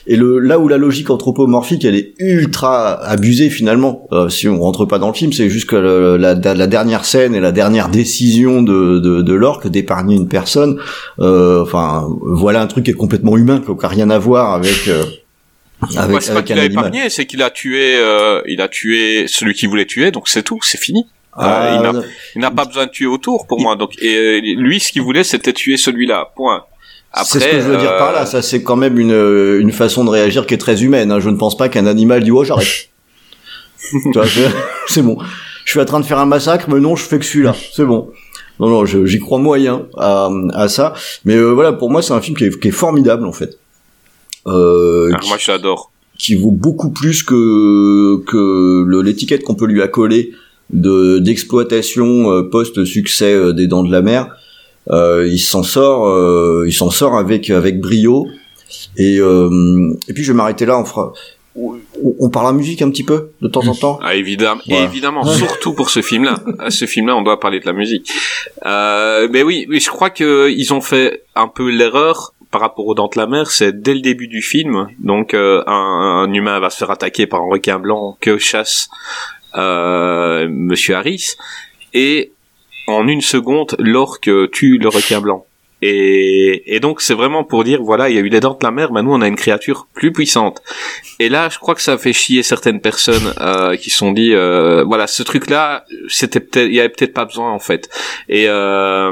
Et 0.08 0.16
le 0.16 0.40
là 0.40 0.58
où 0.58 0.66
la 0.66 0.78
logique 0.78 1.10
anthropomorphique 1.10 1.84
elle 1.84 1.94
est 1.94 2.14
ultra 2.18 2.94
abusée 3.04 3.50
finalement. 3.50 4.08
si 4.30 4.48
on 4.48 4.58
rentre 4.60 4.84
pas 4.84 4.98
dans 4.98 5.08
le 5.08 5.14
film, 5.14 5.32
c'est 5.32 5.48
juste 5.48 5.68
que 5.68 5.76
le- 5.76 6.16
la, 6.16 6.34
la 6.34 6.66
dernière 6.66 7.04
scène 7.04 7.34
et 7.36 7.40
la 7.40 7.52
dernière 7.52 7.88
décision 7.88 8.62
de 8.62 8.98
de, 8.98 9.22
de 9.22 9.32
l'orque 9.34 9.68
d'épargner 9.68 10.16
une 10.16 10.28
personne. 10.28 10.78
Enfin, 11.18 12.08
voilà 12.22 12.62
un 12.62 12.66
truc 12.66 12.84
qui 12.84 12.90
est 12.90 12.94
complètement 12.94 13.36
humain, 13.36 13.60
qui 13.64 13.70
n'a 13.70 13.88
rien 13.88 14.10
à 14.10 14.18
voir 14.18 14.54
avec. 14.54 14.90
Euh, 15.82 16.00
avec, 16.00 16.22
c'est 16.22 16.32
pas 16.34 16.42
qu'il 16.42 16.56
un 16.58 16.62
a 16.62 16.64
animal. 16.64 16.86
épargné, 16.86 17.10
c'est 17.10 17.26
qu'il 17.26 17.42
a 17.42 17.50
tué, 17.50 17.96
euh, 17.96 18.40
il 18.46 18.60
a 18.60 18.68
tué 18.68 19.26
celui 19.28 19.54
qui 19.54 19.66
voulait 19.66 19.86
tuer, 19.86 20.10
donc 20.10 20.28
c'est 20.28 20.42
tout, 20.42 20.60
c'est 20.62 20.78
fini. 20.78 21.06
Ah, 21.34 21.78
il 22.36 22.40
n'a- 22.42 22.50
pas 22.50 22.66
besoin 22.66 22.84
de 22.86 22.90
tuer 22.90 23.06
autour 23.06 23.46
pour 23.46 23.58
moi. 23.60 23.74
Donc, 23.74 23.92
et 24.02 24.14
euh, 24.16 24.40
lui, 24.56 24.80
ce 24.80 24.92
qu'il 24.92 25.00
voulait, 25.02 25.24
c'était 25.24 25.54
tuer 25.54 25.78
celui-là. 25.78 26.30
Point. 26.36 26.64
Après, 27.10 27.24
c'est 27.24 27.40
ce 27.40 27.44
que 27.48 27.56
je 27.60 27.66
veux 27.68 27.76
dire 27.78 27.92
euh, 27.92 27.98
par 27.98 28.12
là. 28.12 28.26
Ça, 28.26 28.42
c'est 28.42 28.62
quand 28.62 28.76
même 28.76 28.98
une, 28.98 29.58
une 29.60 29.72
façon 29.72 30.04
de 30.04 30.10
réagir 30.10 30.46
qui 30.46 30.52
est 30.54 30.58
très 30.58 30.82
humaine. 30.82 31.10
hein. 31.10 31.20
Je 31.20 31.30
ne 31.30 31.36
pense 31.36 31.56
pas 31.56 31.68
qu'un 31.70 31.86
animal 31.86 32.22
dit 32.22 32.30
oh 32.30 32.44
j'arrête. 32.44 32.66
Tu 33.90 34.12
vois, 34.12 34.24
je- 34.26 34.42
c'est 34.88 35.02
bon. 35.02 35.16
Je 35.64 35.70
suis 35.70 35.80
en 35.80 35.84
train 35.84 36.00
de 36.00 36.04
faire 36.06 36.18
un 36.18 36.26
massacre, 36.26 36.66
mais 36.68 36.80
non, 36.80 36.96
je 36.96 37.04
fais 37.04 37.18
que 37.18 37.24
celui-là. 37.24 37.54
C'est 37.72 37.84
bon. 37.84 38.10
Non, 38.60 38.68
non, 38.68 38.84
j'y 38.84 39.18
crois 39.18 39.38
moyen 39.38 39.86
à, 39.96 40.28
à 40.54 40.68
ça. 40.68 40.92
Mais 41.24 41.34
euh, 41.34 41.50
voilà, 41.52 41.72
pour 41.72 41.90
moi, 41.90 42.02
c'est 42.02 42.12
un 42.12 42.20
film 42.20 42.36
qui 42.36 42.44
est, 42.44 42.60
qui 42.60 42.68
est 42.68 42.72
formidable 42.72 43.24
en 43.26 43.32
fait. 43.32 43.58
Euh, 44.46 45.10
ah, 45.14 45.20
moi, 45.28 45.36
je 45.38 45.50
l'adore. 45.50 45.90
qui 46.18 46.34
vaut 46.34 46.50
beaucoup 46.50 46.90
plus 46.90 47.22
que 47.22 48.22
que 48.26 49.02
l'étiquette 49.02 49.42
qu'on 49.42 49.54
peut 49.54 49.66
lui 49.66 49.82
accoler 49.82 50.32
de 50.72 51.18
d'exploitation 51.18 52.30
euh, 52.30 52.42
post 52.42 52.84
succès 52.84 53.34
euh, 53.34 53.52
des 53.52 53.66
Dents 53.66 53.84
de 53.84 53.92
la 53.92 54.02
Mer. 54.02 54.28
Euh, 54.90 55.28
il 55.30 55.38
s'en 55.38 55.62
sort, 55.62 56.08
euh, 56.08 56.64
il 56.66 56.72
s'en 56.72 56.90
sort 56.90 57.16
avec 57.16 57.50
avec 57.50 57.80
brio. 57.80 58.26
Et 58.96 59.18
euh, 59.20 59.94
et 60.08 60.12
puis 60.12 60.24
je 60.24 60.32
vais 60.32 60.36
m'arrêter 60.36 60.66
là. 60.66 60.78
On 60.78 60.84
fera, 60.84 61.12
on, 61.54 62.30
parle 62.30 62.46
en 62.46 62.52
musique 62.54 62.82
un 62.82 62.90
petit 62.90 63.04
peu 63.04 63.30
de 63.40 63.48
temps 63.48 63.66
en 63.66 63.74
temps. 63.76 63.98
Ah, 64.02 64.14
évidemment, 64.14 64.60
évidemment, 64.66 65.24
surtout 65.24 65.74
pour 65.74 65.90
ce 65.90 66.02
film-là. 66.02 66.42
À 66.58 66.70
ce 66.70 66.86
film-là, 66.86 67.16
on 67.16 67.22
doit 67.22 67.38
parler 67.38 67.60
de 67.60 67.66
la 67.66 67.72
musique. 67.72 68.10
Euh, 68.64 69.28
mais 69.30 69.42
oui, 69.42 69.66
mais 69.68 69.78
je 69.78 69.88
crois 69.88 70.10
que 70.10 70.50
ils 70.50 70.72
ont 70.72 70.80
fait 70.80 71.24
un 71.34 71.48
peu 71.48 71.70
l'erreur 71.70 72.34
par 72.52 72.60
rapport 72.60 72.86
aux 72.86 72.94
Dents 72.94 73.10
de 73.12 73.18
la 73.18 73.26
Mer. 73.26 73.50
C'est 73.50 73.82
dès 73.82 73.94
le 73.94 74.00
début 74.00 74.28
du 74.28 74.42
film. 74.42 74.86
Donc, 75.00 75.34
euh, 75.34 75.64
un, 75.66 76.32
humain 76.32 76.60
va 76.60 76.70
se 76.70 76.76
faire 76.76 76.90
attaquer 76.90 77.26
par 77.26 77.40
un 77.40 77.50
requin 77.50 77.80
blanc 77.80 78.16
que 78.20 78.38
chasse 78.38 78.88
euh, 79.56 80.46
Monsieur 80.48 80.94
Harris, 80.94 81.34
et 81.92 82.32
en 82.86 83.08
une 83.08 83.20
seconde, 83.20 83.74
l'orque 83.78 84.30
tue 84.52 84.78
le 84.78 84.88
requin 84.88 85.20
blanc. 85.20 85.46
Et, 85.84 86.76
et 86.76 86.78
donc 86.78 87.00
c'est 87.00 87.12
vraiment 87.12 87.42
pour 87.42 87.64
dire 87.64 87.82
voilà 87.82 88.08
il 88.08 88.14
y 88.14 88.18
a 88.18 88.20
eu 88.20 88.28
les 88.28 88.38
dents 88.38 88.54
de 88.54 88.64
la 88.64 88.70
mer 88.70 88.92
mais 88.92 89.02
nous 89.02 89.12
on 89.12 89.20
a 89.20 89.26
une 89.26 89.34
créature 89.34 89.88
plus 89.92 90.12
puissante 90.12 90.62
et 91.18 91.28
là 91.28 91.48
je 91.48 91.58
crois 91.58 91.74
que 91.74 91.82
ça 91.82 91.98
fait 91.98 92.12
chier 92.12 92.44
certaines 92.44 92.80
personnes 92.80 93.34
euh, 93.40 93.74
qui 93.74 93.90
se 93.90 93.96
sont 93.96 94.12
dit 94.12 94.32
euh, 94.32 94.84
voilà 94.84 95.08
ce 95.08 95.24
truc 95.24 95.50
là 95.50 95.84
c'était 96.06 96.38
peut-être 96.38 96.68
il 96.68 96.74
y 96.74 96.78
avait 96.78 96.88
peut-être 96.88 97.12
pas 97.12 97.24
besoin 97.24 97.50
en 97.50 97.58
fait 97.58 97.90
et 98.28 98.48
euh, 98.48 99.10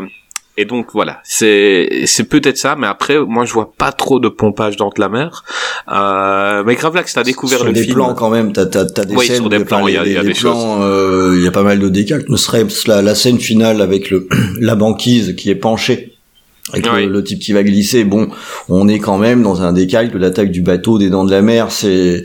et 0.57 0.65
donc 0.65 0.89
voilà 0.93 1.21
c'est 1.25 2.03
c'est 2.07 2.25
peut-être 2.25 2.59
ça 2.59 2.77
mais 2.77 2.87
après 2.87 3.19
moi 3.19 3.45
je 3.45 3.53
vois 3.53 3.73
pas 3.73 3.93
trop 3.93 4.19
de 4.21 4.29
pompage 4.29 4.77
dans 4.77 4.91
la 4.99 5.09
mer 5.09 5.45
euh, 5.91 6.63
mais 6.67 6.75
grave 6.75 6.95
là 6.95 7.03
que 7.03 7.11
t'as 7.13 7.23
découvert 7.23 7.59
sur 7.59 7.67
le 7.67 7.73
des 7.73 7.83
film 7.85 7.95
plans 7.95 8.15
quand 8.15 8.31
même, 8.31 8.53
t'as 8.53 8.67
t'as 8.67 8.85
t'as 8.85 9.05
des 9.05 9.15
Oui, 9.15 9.27
scènes, 9.27 9.37
sur 9.37 9.49
des 9.49 9.65
plans, 9.65 9.87
il 9.89 9.95
y 9.95 9.97
a- 9.97 10.07
y 10.07 10.17
a 10.17 10.23
des 10.23 10.29
des 10.29 10.35
plans, 10.35 10.83
euh, 10.83 11.35
il 11.37 11.43
y 11.45 11.49
a 11.49 11.51
pas 11.53 11.63
mal 11.63 11.79
de 11.79 11.89
décals. 11.89 12.25
Ne 12.29 12.37
serait-ce 12.37 12.89
la, 12.89 13.01
la 13.03 13.15
scène 13.15 13.39
finale 13.39 13.81
avec 13.81 14.11
le 14.11 14.29
la 14.61 14.75
banquise 14.75 15.35
qui 15.37 15.51
est 15.51 15.55
penchée. 15.55 16.17
Avec 16.73 16.87
Oui. 16.93 17.07
le, 17.07 17.13
le 17.13 17.25
type 17.25 17.41
qui 17.41 17.53
va 17.53 17.63
glisser, 17.65 18.05
bon, 18.05 18.29
on 18.69 18.87
est 18.87 18.99
quand 19.01 19.19
même 19.19 19.43
dans 19.43 19.63
un 19.63 19.73
décalque 19.73 20.13
de 20.13 20.19
l'attaque 20.19 20.51
du 20.53 20.63
bateau 20.63 20.99
des 20.99 21.11
dents 21.11 21.25
de 21.25 21.31
la 21.33 21.43
mer. 21.43 21.73
C'est 21.73 22.23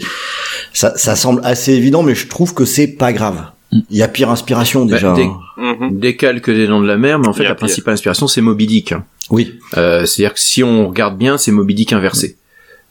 ça, 0.73 0.93
ça 0.97 1.15
semble 1.15 1.41
assez 1.43 1.73
évident, 1.73 2.03
mais 2.03 2.13
je 2.15 2.27
trouve 2.27 2.53
que 2.53 2.65
c'est 2.65 2.87
pas 2.87 3.13
grave. 3.13 3.41
Il 3.89 3.97
y 3.97 4.03
a 4.03 4.07
pire 4.07 4.29
inspiration 4.29 4.85
déjà. 4.85 5.09
Bah, 5.11 5.15
des- 5.15 5.23
hein. 5.23 5.77
Mhm. 5.79 5.99
Décalque 5.99 6.49
des 6.49 6.67
dents 6.67 6.81
de 6.81 6.87
la 6.87 6.97
mer, 6.97 7.19
mais 7.19 7.27
en 7.27 7.33
fait 7.33 7.43
la 7.43 7.49
pire. 7.49 7.55
principale 7.57 7.93
inspiration 7.93 8.27
c'est 8.27 8.41
Moby 8.41 8.67
Dick. 8.67 8.93
Oui, 9.29 9.55
Euh, 9.77 10.05
C'est-à-dire 10.05 10.33
que 10.35 10.39
si 10.39 10.63
on 10.63 10.87
regarde 10.87 11.17
bien, 11.17 11.37
c'est 11.37 11.51
Moby 11.51 11.73
Dick 11.73 11.93
inversé. 11.93 12.37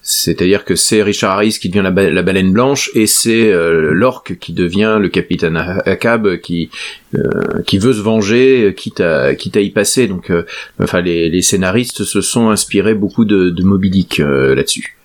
C'est-à-dire 0.07 0.64
que 0.67 0.75
c'est 0.76 1.03
Richard 1.03 1.31
Harris 1.33 1.57
qui 1.59 1.71
devient 1.71 1.81
la, 1.83 1.91
ba- 1.91 2.11
la 2.11 2.23
baleine 2.23 2.53
blanche 2.53 2.91
et 2.95 3.07
c'est 3.07 3.50
euh, 3.50 3.91
l'orque 3.95 4.37
qui 4.38 4.53
devient 4.53 4.99
le 5.00 5.09
capitaine 5.09 5.57
Ha- 5.57 5.83
Ahab 5.87 6.37
qui 6.41 6.69
euh, 7.14 7.62
qui 7.67 7.79
veut 7.79 7.95
se 7.95 8.00
venger, 8.03 8.75
quitte 8.76 9.00
à 9.00 9.35
quitte 9.35 9.57
à 9.57 9.61
y 9.62 9.71
passer. 9.71 10.07
Donc, 10.07 10.29
euh, 10.31 10.43
enfin, 10.79 11.00
les, 11.00 11.31
les 11.31 11.41
scénaristes 11.41 12.05
se 12.05 12.21
sont 12.21 12.50
inspirés 12.50 12.93
beaucoup 12.95 13.25
de, 13.25 13.49
de 13.49 13.62
Moby 13.64 13.88
Dick 13.88 14.21
euh, 14.21 14.55
là-dessus. 14.55 14.99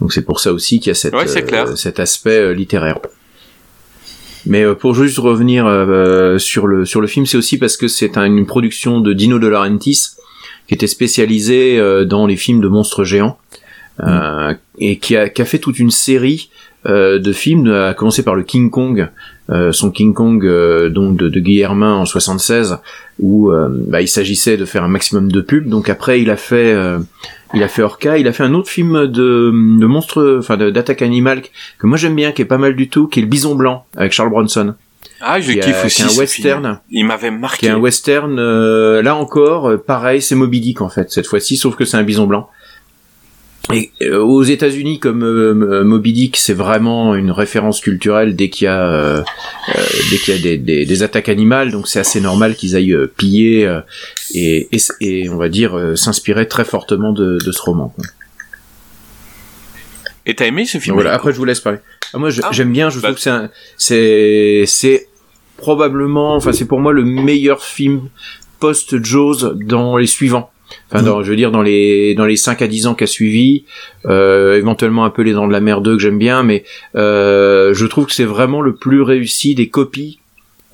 Donc 0.00 0.12
c'est 0.14 0.22
pour 0.24 0.40
ça 0.40 0.52
aussi 0.54 0.78
qu'il 0.80 0.88
y 0.88 0.90
a 0.92 0.94
cette, 0.94 1.12
Ouais, 1.14 1.26
c'est 1.26 1.42
clair. 1.42 1.66
euh, 1.68 1.76
cet 1.76 2.00
aspect 2.00 2.38
euh, 2.38 2.54
littéraire. 2.54 2.98
Mais 4.46 4.62
euh, 4.64 4.74
pour 4.74 4.94
juste 4.94 5.18
revenir 5.18 5.66
euh, 5.66 6.38
sur 6.38 6.66
le 6.66 6.84
sur 6.84 7.00
le 7.00 7.06
film, 7.06 7.26
c'est 7.26 7.36
aussi 7.38 7.58
parce 7.58 7.76
que 7.76 7.88
c'est 7.88 8.16
un- 8.18 8.24
une 8.26 8.46
production 8.46 9.00
de 9.00 9.12
Dino 9.12 9.38
De 9.38 9.46
Laurentiis 9.46 10.00
qui 10.68 10.74
était 10.74 10.86
spécialisé 10.86 11.78
euh, 11.78 12.04
dans 12.04 12.26
les 12.26 12.36
films 12.36 12.60
de 12.60 12.68
monstres 12.68 13.04
géants 13.04 13.38
euh, 14.02 14.54
et 14.78 14.98
qui 14.98 15.16
a, 15.16 15.28
qui 15.28 15.40
a 15.42 15.44
fait 15.44 15.58
toute 15.58 15.78
une 15.78 15.90
série 15.90 16.50
euh, 16.86 17.18
de 17.18 17.32
films, 17.32 17.70
à 17.72 17.94
commencer 17.94 18.22
par 18.22 18.34
le 18.34 18.42
King 18.42 18.68
Kong, 18.70 19.08
euh, 19.50 19.72
son 19.72 19.90
King 19.90 20.12
Kong 20.12 20.44
euh, 20.44 20.90
donc 20.90 21.16
de, 21.16 21.28
de 21.30 21.40
Guillermin 21.40 21.94
en 21.94 22.04
76, 22.04 22.76
où 23.20 23.50
euh, 23.50 23.68
bah, 23.70 24.02
il 24.02 24.08
s'agissait 24.08 24.56
de 24.58 24.64
faire 24.66 24.84
un 24.84 24.88
maximum 24.88 25.30
de 25.32 25.40
pubs. 25.40 25.66
Donc 25.68 25.88
après, 25.88 26.20
il 26.20 26.28
a 26.30 26.36
fait, 26.36 26.72
euh, 26.74 26.98
il 27.54 27.62
a 27.62 27.68
fait 27.68 27.82
Orca, 27.82 28.18
il 28.18 28.26
a 28.28 28.32
fait 28.32 28.42
un 28.44 28.54
autre 28.54 28.68
film 28.68 29.06
de, 29.06 29.50
de 29.52 29.86
monstres, 29.86 30.36
enfin 30.40 30.56
d'attaque 30.56 31.02
animale 31.02 31.42
que 31.78 31.86
moi 31.86 31.96
j'aime 31.96 32.14
bien, 32.16 32.32
qui 32.32 32.42
est 32.42 32.46
pas 32.46 32.58
mal 32.58 32.74
du 32.76 32.88
tout, 32.88 33.06
qui 33.08 33.20
est 33.20 33.22
le 33.22 33.28
Bison 33.28 33.54
Blanc 33.54 33.84
avec 33.96 34.12
Charles 34.12 34.30
Bronson, 34.30 34.74
ah 35.20 35.40
je 35.40 35.52
qui, 35.52 35.60
a- 35.60 35.62
kiffe 35.62 35.80
qui 35.80 35.86
aussi 35.86 36.02
est 36.02 36.04
un 36.04 36.18
western 36.18 36.80
il 36.90 37.04
m'avait 37.06 37.28
qui 37.30 37.34
marqué 37.34 37.66
est 37.66 37.70
un 37.70 37.78
western. 37.78 38.36
euh, 38.38 39.02
là 39.02 39.14
encore, 39.16 39.70
euh, 39.70 39.76
pareil, 39.78 40.20
c'est 40.20 40.34
Moby 40.34 40.60
Dick 40.60 40.80
en 40.80 40.88
fait 40.88 41.10
cette 41.10 41.26
fois-ci, 41.26 41.56
sauf 41.56 41.76
que 41.76 41.84
c'est 41.84 41.96
un 41.96 42.02
bison 42.02 42.26
blanc. 42.26 42.48
Et 43.72 43.90
euh, 44.02 44.18
aux 44.22 44.42
États-Unis, 44.42 44.98
comme 45.00 45.22
euh, 45.24 45.52
M- 45.52 45.82
Moby 45.84 46.12
Dick, 46.12 46.36
c'est 46.36 46.52
vraiment 46.52 47.14
une 47.14 47.30
référence 47.30 47.80
culturelle 47.80 48.36
dès 48.36 48.50
qu'il 48.50 48.66
y 48.66 48.68
a 48.68 48.86
euh, 48.86 49.22
euh, 49.74 49.82
dès 50.10 50.18
qu'il 50.18 50.34
y 50.34 50.38
a 50.38 50.40
des, 50.42 50.58
des, 50.58 50.84
des 50.84 51.02
attaques 51.02 51.28
animales, 51.30 51.70
donc 51.70 51.88
c'est 51.88 51.98
assez 51.98 52.20
normal 52.20 52.56
qu'ils 52.56 52.76
aillent 52.76 52.92
euh, 52.92 53.10
piller 53.16 53.66
euh, 53.66 53.80
et, 54.34 54.68
et, 54.70 54.78
et 55.00 55.28
on 55.30 55.36
va 55.38 55.48
dire 55.48 55.76
euh, 55.78 55.96
s'inspirer 55.96 56.46
très 56.46 56.64
fortement 56.64 57.12
de, 57.12 57.38
de 57.44 57.52
ce 57.52 57.62
roman. 57.62 57.88
quoi. 57.96 58.04
et 60.26 60.34
t'as 60.34 60.46
aimé 60.46 60.66
ce 60.66 60.78
film 60.78 60.94
voilà, 60.94 61.14
après 61.14 61.32
je 61.32 61.38
vous 61.38 61.44
laisse 61.46 61.60
parler. 61.60 61.78
Ah, 62.12 62.18
moi 62.18 62.28
Ah, 62.42 62.48
j'aime 62.52 62.70
bien, 62.72 62.90
je 62.90 63.00
bah- 63.00 63.08
trouve 63.08 63.16
que 63.16 63.22
c'est 63.22 63.48
c'est 63.78 64.64
c'est 64.66 65.08
probablement, 65.56 66.34
enfin 66.36 66.52
c'est 66.52 66.66
pour 66.66 66.80
moi 66.80 66.92
le 66.92 67.04
meilleur 67.04 67.62
film 67.64 68.08
post 68.60 69.02
Jaws 69.02 69.54
dans 69.54 69.96
les 69.96 70.06
suivants. 70.06 70.50
Enfin, 70.90 71.02
dans, 71.02 71.22
je 71.22 71.30
veux 71.30 71.36
dire 71.36 71.50
dans 71.50 71.62
les 71.62 72.14
dans 72.14 72.26
les 72.26 72.36
5 72.36 72.62
à 72.62 72.66
10 72.66 72.86
ans 72.86 72.94
qu'a 72.94 73.06
suivi, 73.06 73.64
euh, 74.06 74.56
éventuellement 74.56 75.04
un 75.04 75.10
peu 75.10 75.22
les 75.22 75.32
Dents 75.32 75.46
de 75.46 75.52
la 75.52 75.60
Mer 75.60 75.80
2 75.80 75.96
que 75.96 76.02
j'aime 76.02 76.18
bien, 76.18 76.42
mais 76.42 76.64
euh, 76.96 77.74
je 77.74 77.86
trouve 77.86 78.06
que 78.06 78.12
c'est 78.12 78.24
vraiment 78.24 78.60
le 78.60 78.74
plus 78.74 79.02
réussi 79.02 79.54
des 79.54 79.68
copies 79.68 80.20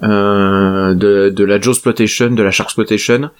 euh, 0.02 0.94
de, 0.94 1.28
de 1.28 1.44
la 1.44 1.60
Jaws 1.60 1.72
Exploitation, 1.72 2.30
de 2.30 2.42
la 2.42 2.50
Shark 2.50 2.68
Exploitation, 2.68 3.30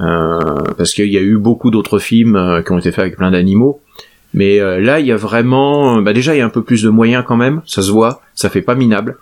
euh, 0.00 0.38
parce 0.76 0.94
qu'il 0.94 1.12
y 1.12 1.16
a 1.16 1.20
eu 1.20 1.36
beaucoup 1.38 1.70
d'autres 1.70 1.98
films 1.98 2.36
euh, 2.36 2.62
qui 2.62 2.72
ont 2.72 2.78
été 2.78 2.90
faits 2.90 3.00
avec 3.00 3.16
plein 3.16 3.30
d'animaux. 3.30 3.80
Mais 4.34 4.60
euh, 4.60 4.80
là, 4.80 5.00
il 5.00 5.06
y 5.06 5.12
a 5.12 5.16
vraiment, 5.16 6.02
bah 6.02 6.12
déjà, 6.12 6.34
il 6.34 6.38
y 6.38 6.40
a 6.40 6.46
un 6.46 6.50
peu 6.50 6.62
plus 6.62 6.82
de 6.82 6.90
moyens 6.90 7.24
quand 7.26 7.36
même, 7.36 7.62
ça 7.66 7.82
se 7.82 7.90
voit, 7.90 8.20
ça 8.34 8.50
fait 8.50 8.62
pas 8.62 8.74
minable. 8.74 9.16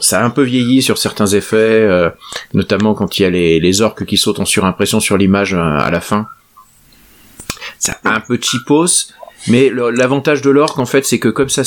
Ça 0.00 0.20
a 0.20 0.24
un 0.24 0.30
peu 0.30 0.42
vieilli 0.42 0.82
sur 0.82 0.98
certains 0.98 1.26
effets, 1.26 1.56
euh, 1.56 2.10
notamment 2.54 2.94
quand 2.94 3.18
il 3.18 3.22
y 3.22 3.24
a 3.24 3.30
les, 3.30 3.80
orques 3.80 4.04
qui 4.04 4.16
sautent 4.16 4.40
en 4.40 4.44
surimpression 4.44 5.00
sur 5.00 5.16
l'image 5.16 5.54
euh, 5.54 5.58
à 5.58 5.90
la 5.90 6.00
fin. 6.00 6.26
Ça 7.78 7.98
a 8.04 8.14
un 8.14 8.20
peu 8.20 8.38
cheapos, 8.40 9.12
mais 9.48 9.70
l'avantage 9.70 10.40
de 10.40 10.50
l'orque 10.50 10.78
en 10.78 10.86
fait, 10.86 11.04
c'est 11.04 11.18
que 11.18 11.28
comme 11.28 11.48
ça 11.48 11.62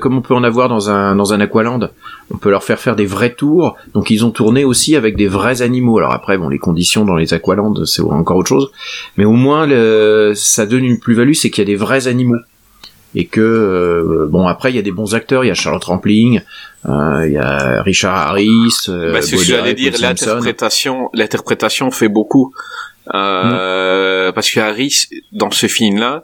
comme 0.00 0.16
on 0.16 0.22
peut 0.22 0.34
en 0.34 0.44
avoir 0.44 0.68
dans 0.68 0.90
un 0.90 1.16
dans 1.16 1.32
un 1.32 1.40
Aqualand, 1.40 1.90
on 2.30 2.38
peut 2.38 2.50
leur 2.50 2.64
faire 2.64 2.78
faire 2.78 2.96
des 2.96 3.06
vrais 3.06 3.34
tours. 3.34 3.76
Donc 3.94 4.10
ils 4.10 4.24
ont 4.24 4.30
tourné 4.30 4.64
aussi 4.64 4.96
avec 4.96 5.16
des 5.16 5.28
vrais 5.28 5.60
animaux. 5.60 5.98
Alors 5.98 6.12
après, 6.12 6.38
bon, 6.38 6.48
les 6.48 6.58
conditions 6.58 7.04
dans 7.04 7.16
les 7.16 7.34
Aqualand, 7.34 7.84
c'est 7.84 8.02
encore 8.02 8.36
autre 8.36 8.48
chose, 8.48 8.70
mais 9.16 9.24
au 9.24 9.32
moins 9.32 9.68
ça 10.34 10.66
donne 10.66 10.84
une 10.84 10.98
plus-value, 10.98 11.34
c'est 11.34 11.50
qu'il 11.50 11.62
y 11.62 11.66
a 11.66 11.70
des 11.72 11.76
vrais 11.76 12.06
animaux 12.06 12.38
et 13.14 13.26
que 13.26 13.40
euh, 13.40 14.26
bon 14.28 14.46
après 14.46 14.70
il 14.70 14.76
y 14.76 14.78
a 14.78 14.82
des 14.82 14.92
bons 14.92 15.14
acteurs, 15.14 15.44
il 15.44 15.48
y 15.48 15.50
a 15.50 15.54
Charlotte 15.54 15.84
Rampling, 15.84 16.42
euh, 16.88 17.26
il 17.26 17.32
y 17.32 17.38
a 17.38 17.82
Richard 17.82 18.16
Harris, 18.16 18.72
euh, 18.88 19.12
Bah, 19.12 19.22
c'est 19.22 19.30
ce 19.30 19.32
que 19.32 19.38
Baudelaire, 19.38 19.60
j'allais 19.60 19.74
dire, 19.74 19.92
l'interprétation, 20.00 21.10
l'interprétation 21.12 21.90
fait 21.90 22.08
beaucoup. 22.08 22.54
Euh, 23.14 24.30
Parce 24.32 24.50
que 24.50 24.60
Harris, 24.60 25.08
dans 25.32 25.50
ce 25.50 25.66
film-là, 25.66 26.22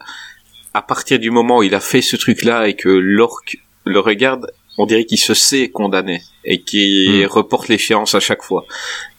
à 0.74 0.82
partir 0.82 1.18
du 1.18 1.30
moment 1.30 1.58
où 1.58 1.62
il 1.62 1.74
a 1.74 1.80
fait 1.80 2.02
ce 2.02 2.16
truc-là 2.16 2.68
et 2.68 2.74
que 2.74 2.88
l'orque 2.88 3.58
le 3.84 3.98
regarde, 3.98 4.50
on 4.78 4.86
dirait 4.86 5.04
qu'il 5.04 5.18
se 5.18 5.34
sait 5.34 5.68
condamné 5.70 6.22
et 6.44 6.60
qu'il 6.60 7.24
Mm. 7.24 7.26
reporte 7.26 7.68
l'échéance 7.68 8.14
à 8.14 8.20
chaque 8.20 8.42
fois. 8.42 8.64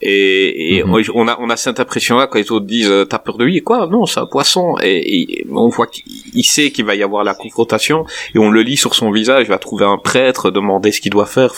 Et, 0.02 0.76
et 0.78 0.84
Mhm. 0.84 1.04
on 1.16 1.28
a 1.28 1.38
on 1.40 1.50
a 1.50 1.58
cette 1.58 1.80
impression-là 1.80 2.28
quand 2.28 2.38
les 2.40 2.52
autres 2.52 2.66
disent 2.66 2.90
euh, 2.90 3.06
t'as 3.06 3.20
peur 3.20 3.38
de 3.38 3.44
lui? 3.46 3.62
Quoi? 3.62 3.88
Non, 3.88 4.06
c'est 4.06 4.20
un 4.20 4.28
poisson. 4.28 4.76
Et, 4.82 4.98
et 5.42 5.46
on 5.52 5.68
voit 5.70 5.88
qu'il 5.88 6.46
sait 6.46 6.72
qu'il 6.72 6.86
va 6.86 6.96
y 6.96 7.04
avoir 7.04 7.24
la 7.24 7.34
confrontation 7.34 8.06
et 8.34 8.40
on 8.40 8.50
le 8.50 8.62
lit 8.62 8.78
sur 8.78 8.94
son 8.96 9.12
visage. 9.12 9.46
Il 9.48 9.50
va 9.50 9.58
trouver 9.58 9.86
un 9.86 9.98
prêtre, 9.98 10.52
demander 10.52 10.92
ce 10.92 11.02
qu'il 11.02 11.12
doit 11.12 11.26
faire. 11.26 11.54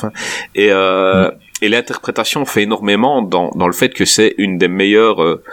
Et 0.55 0.69
euh, 0.71 1.29
et 1.61 1.67
l'interprétation 1.69 2.45
fait 2.45 2.63
énormément 2.63 3.21
dans 3.21 3.51
dans 3.55 3.67
le 3.67 3.73
fait 3.73 3.89
que 3.93 4.05
c'est 4.05 4.33
une 4.37 4.57
des 4.57 4.69
meilleures 4.69 5.21
euh, 5.21 5.43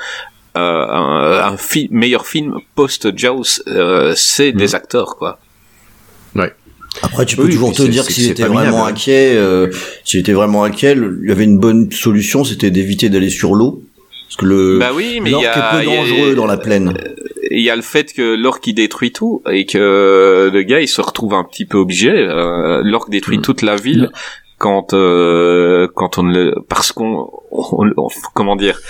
euh, 0.56 0.86
un, 0.88 1.52
un 1.52 1.56
fi- 1.58 1.88
meilleur 1.90 2.26
film 2.26 2.54
post 2.74 3.14
Jaws, 3.18 3.60
c'est 4.14 4.52
des 4.52 4.74
acteurs 4.74 5.16
quoi. 5.16 5.38
Après, 7.02 7.24
tu 7.26 7.36
peux 7.36 7.44
Oui, 7.44 7.50
toujours 7.52 7.72
te 7.72 7.82
dire 7.82 8.06
que 8.06 8.12
s'il 8.12 8.30
était 8.30 8.44
vraiment 8.44 8.84
hein. 8.86 8.88
inquiet, 8.90 9.32
euh, 9.36 9.68
s'il 10.04 10.20
était 10.20 10.32
vraiment 10.32 10.64
inquiet, 10.64 10.94
il 10.96 11.28
y 11.28 11.32
avait 11.32 11.44
une 11.44 11.58
bonne 11.58 11.90
solution, 11.92 12.44
c'était 12.44 12.70
d'éviter 12.70 13.08
d'aller 13.08 13.30
sur 13.30 13.54
l'eau. 13.54 13.82
Parce 14.28 14.36
que 14.38 14.44
le, 14.46 14.78
bah 14.78 14.90
oui, 14.94 15.20
mais 15.22 15.30
l'orque 15.30 15.44
est 15.44 15.52
peu 15.52 15.76
a- 15.78 15.84
dangereux 15.84 16.34
dans 16.34 16.46
la 16.46 16.56
plaine. 16.56 16.94
il 17.52 17.62
y 17.62 17.70
a 17.70 17.76
le 17.76 17.82
fait 17.82 18.12
que 18.12 18.34
l'orque 18.34 18.66
il 18.66 18.74
détruit 18.74 19.12
tout 19.12 19.40
et 19.50 19.66
que 19.66 20.50
le 20.52 20.62
gars 20.62 20.80
il 20.80 20.88
se 20.88 21.00
retrouve 21.00 21.32
un 21.34 21.44
petit 21.44 21.64
peu 21.64 21.78
obligé. 21.78 22.10
Euh, 22.10 22.80
l'orque 22.82 23.08
détruit 23.10 23.38
Mm. 23.38 23.42
toute 23.42 23.62
la 23.62 23.76
ville 23.76 24.10
quand 24.58 24.94
euh, 24.94 25.86
quand 25.94 26.18
on 26.18 26.24
le 26.24 26.54
parce 26.68 26.90
qu'on 26.90 27.28
on- 27.52 27.86
on- 27.96 28.08
comment 28.34 28.56
dire 28.56 28.80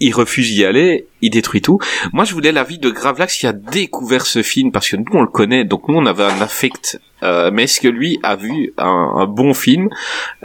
il 0.00 0.12
refuse 0.12 0.52
d'y 0.52 0.64
aller, 0.64 1.06
il 1.22 1.30
détruit 1.30 1.62
tout. 1.62 1.78
Moi, 2.12 2.24
je 2.24 2.34
voulais 2.34 2.50
l'avis 2.50 2.78
de 2.78 2.90
Gravelax 2.90 3.38
qui 3.38 3.46
a 3.46 3.52
découvert 3.52 4.26
ce 4.26 4.42
film 4.42 4.72
parce 4.72 4.88
que 4.88 4.96
nous 4.96 5.04
on 5.12 5.22
le 5.22 5.28
connaît, 5.28 5.64
donc 5.64 5.88
nous 5.88 5.94
on 5.96 6.04
avait 6.04 6.24
un 6.24 6.40
affect. 6.40 6.98
Euh, 7.22 7.50
mais 7.52 7.62
est-ce 7.64 7.80
que 7.80 7.88
lui 7.88 8.18
a 8.22 8.36
vu 8.36 8.72
un, 8.76 9.12
un 9.16 9.26
bon 9.26 9.54
film 9.54 9.88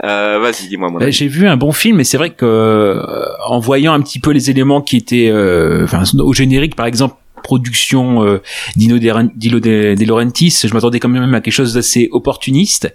euh, 0.04 0.38
Vas-y, 0.38 0.68
dis-moi 0.68 0.88
mon 0.90 0.98
avis. 0.98 1.12
J'ai 1.12 1.28
vu 1.28 1.46
un 1.46 1.56
bon 1.56 1.72
film, 1.72 1.96
mais 1.98 2.04
c'est 2.04 2.16
vrai 2.16 2.30
que 2.30 2.46
euh, 2.46 3.02
en 3.46 3.58
voyant 3.58 3.92
un 3.92 4.00
petit 4.00 4.18
peu 4.18 4.30
les 4.30 4.50
éléments 4.50 4.80
qui 4.80 4.96
étaient, 4.96 5.28
euh, 5.30 5.84
enfin, 5.84 6.04
au 6.18 6.32
générique, 6.32 6.76
par 6.76 6.86
exemple, 6.86 7.16
production 7.42 8.24
euh, 8.24 8.42
Dino 8.76 8.98
De, 8.98 9.94
De, 9.94 10.04
Laurentiis, 10.04 10.54
je 10.64 10.72
m'attendais 10.72 11.00
quand 11.00 11.08
même 11.08 11.34
à 11.34 11.40
quelque 11.40 11.52
chose 11.52 11.74
d'assez 11.74 12.08
opportuniste. 12.12 12.92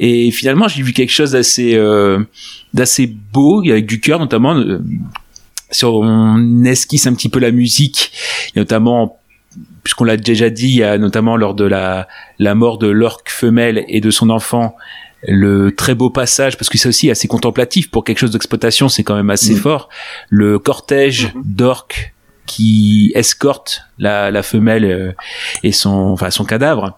Et 0.00 0.30
finalement, 0.30 0.66
j'ai 0.68 0.82
vu 0.82 0.92
quelque 0.92 1.10
chose 1.12 1.32
d'assez, 1.32 1.74
euh, 1.74 2.20
d'assez 2.74 3.06
beau, 3.32 3.60
avec 3.68 3.86
du 3.86 4.00
cœur, 4.00 4.18
notamment. 4.18 4.56
euh, 4.56 4.80
sur 5.70 5.96
on 5.96 6.64
esquisse 6.64 7.06
un 7.06 7.14
petit 7.14 7.28
peu 7.28 7.38
la 7.40 7.50
musique, 7.50 8.10
et 8.54 8.58
notamment 8.60 9.17
puisqu'on 9.82 10.04
l'a 10.04 10.16
déjà 10.16 10.50
dit, 10.50 10.68
il 10.68 10.76
y 10.76 10.82
a 10.82 10.98
notamment 10.98 11.36
lors 11.36 11.54
de 11.54 11.64
la 11.64 12.08
la 12.38 12.54
mort 12.54 12.78
de 12.78 12.86
l'orque 12.88 13.30
femelle 13.30 13.84
et 13.88 14.00
de 14.00 14.10
son 14.10 14.30
enfant 14.30 14.76
le 15.26 15.72
très 15.74 15.94
beau 15.96 16.10
passage, 16.10 16.56
parce 16.56 16.68
que 16.68 16.78
c'est 16.78 16.88
aussi 16.88 17.10
assez 17.10 17.26
contemplatif 17.26 17.90
pour 17.90 18.04
quelque 18.04 18.18
chose 18.18 18.30
d'exploitation, 18.30 18.88
c'est 18.88 19.02
quand 19.02 19.16
même 19.16 19.30
assez 19.30 19.54
fort. 19.56 19.88
Le 20.28 20.58
cortège 20.60 21.32
Mhm. 21.34 21.42
d'orques 21.44 22.14
qui 22.46 23.12
escorte 23.14 23.82
la, 23.98 24.30
la 24.30 24.42
femelle 24.42 24.84
euh, 24.84 25.12
et 25.64 25.72
son 25.72 25.90
enfin 25.90 26.30
son 26.30 26.44
cadavre. 26.44 26.96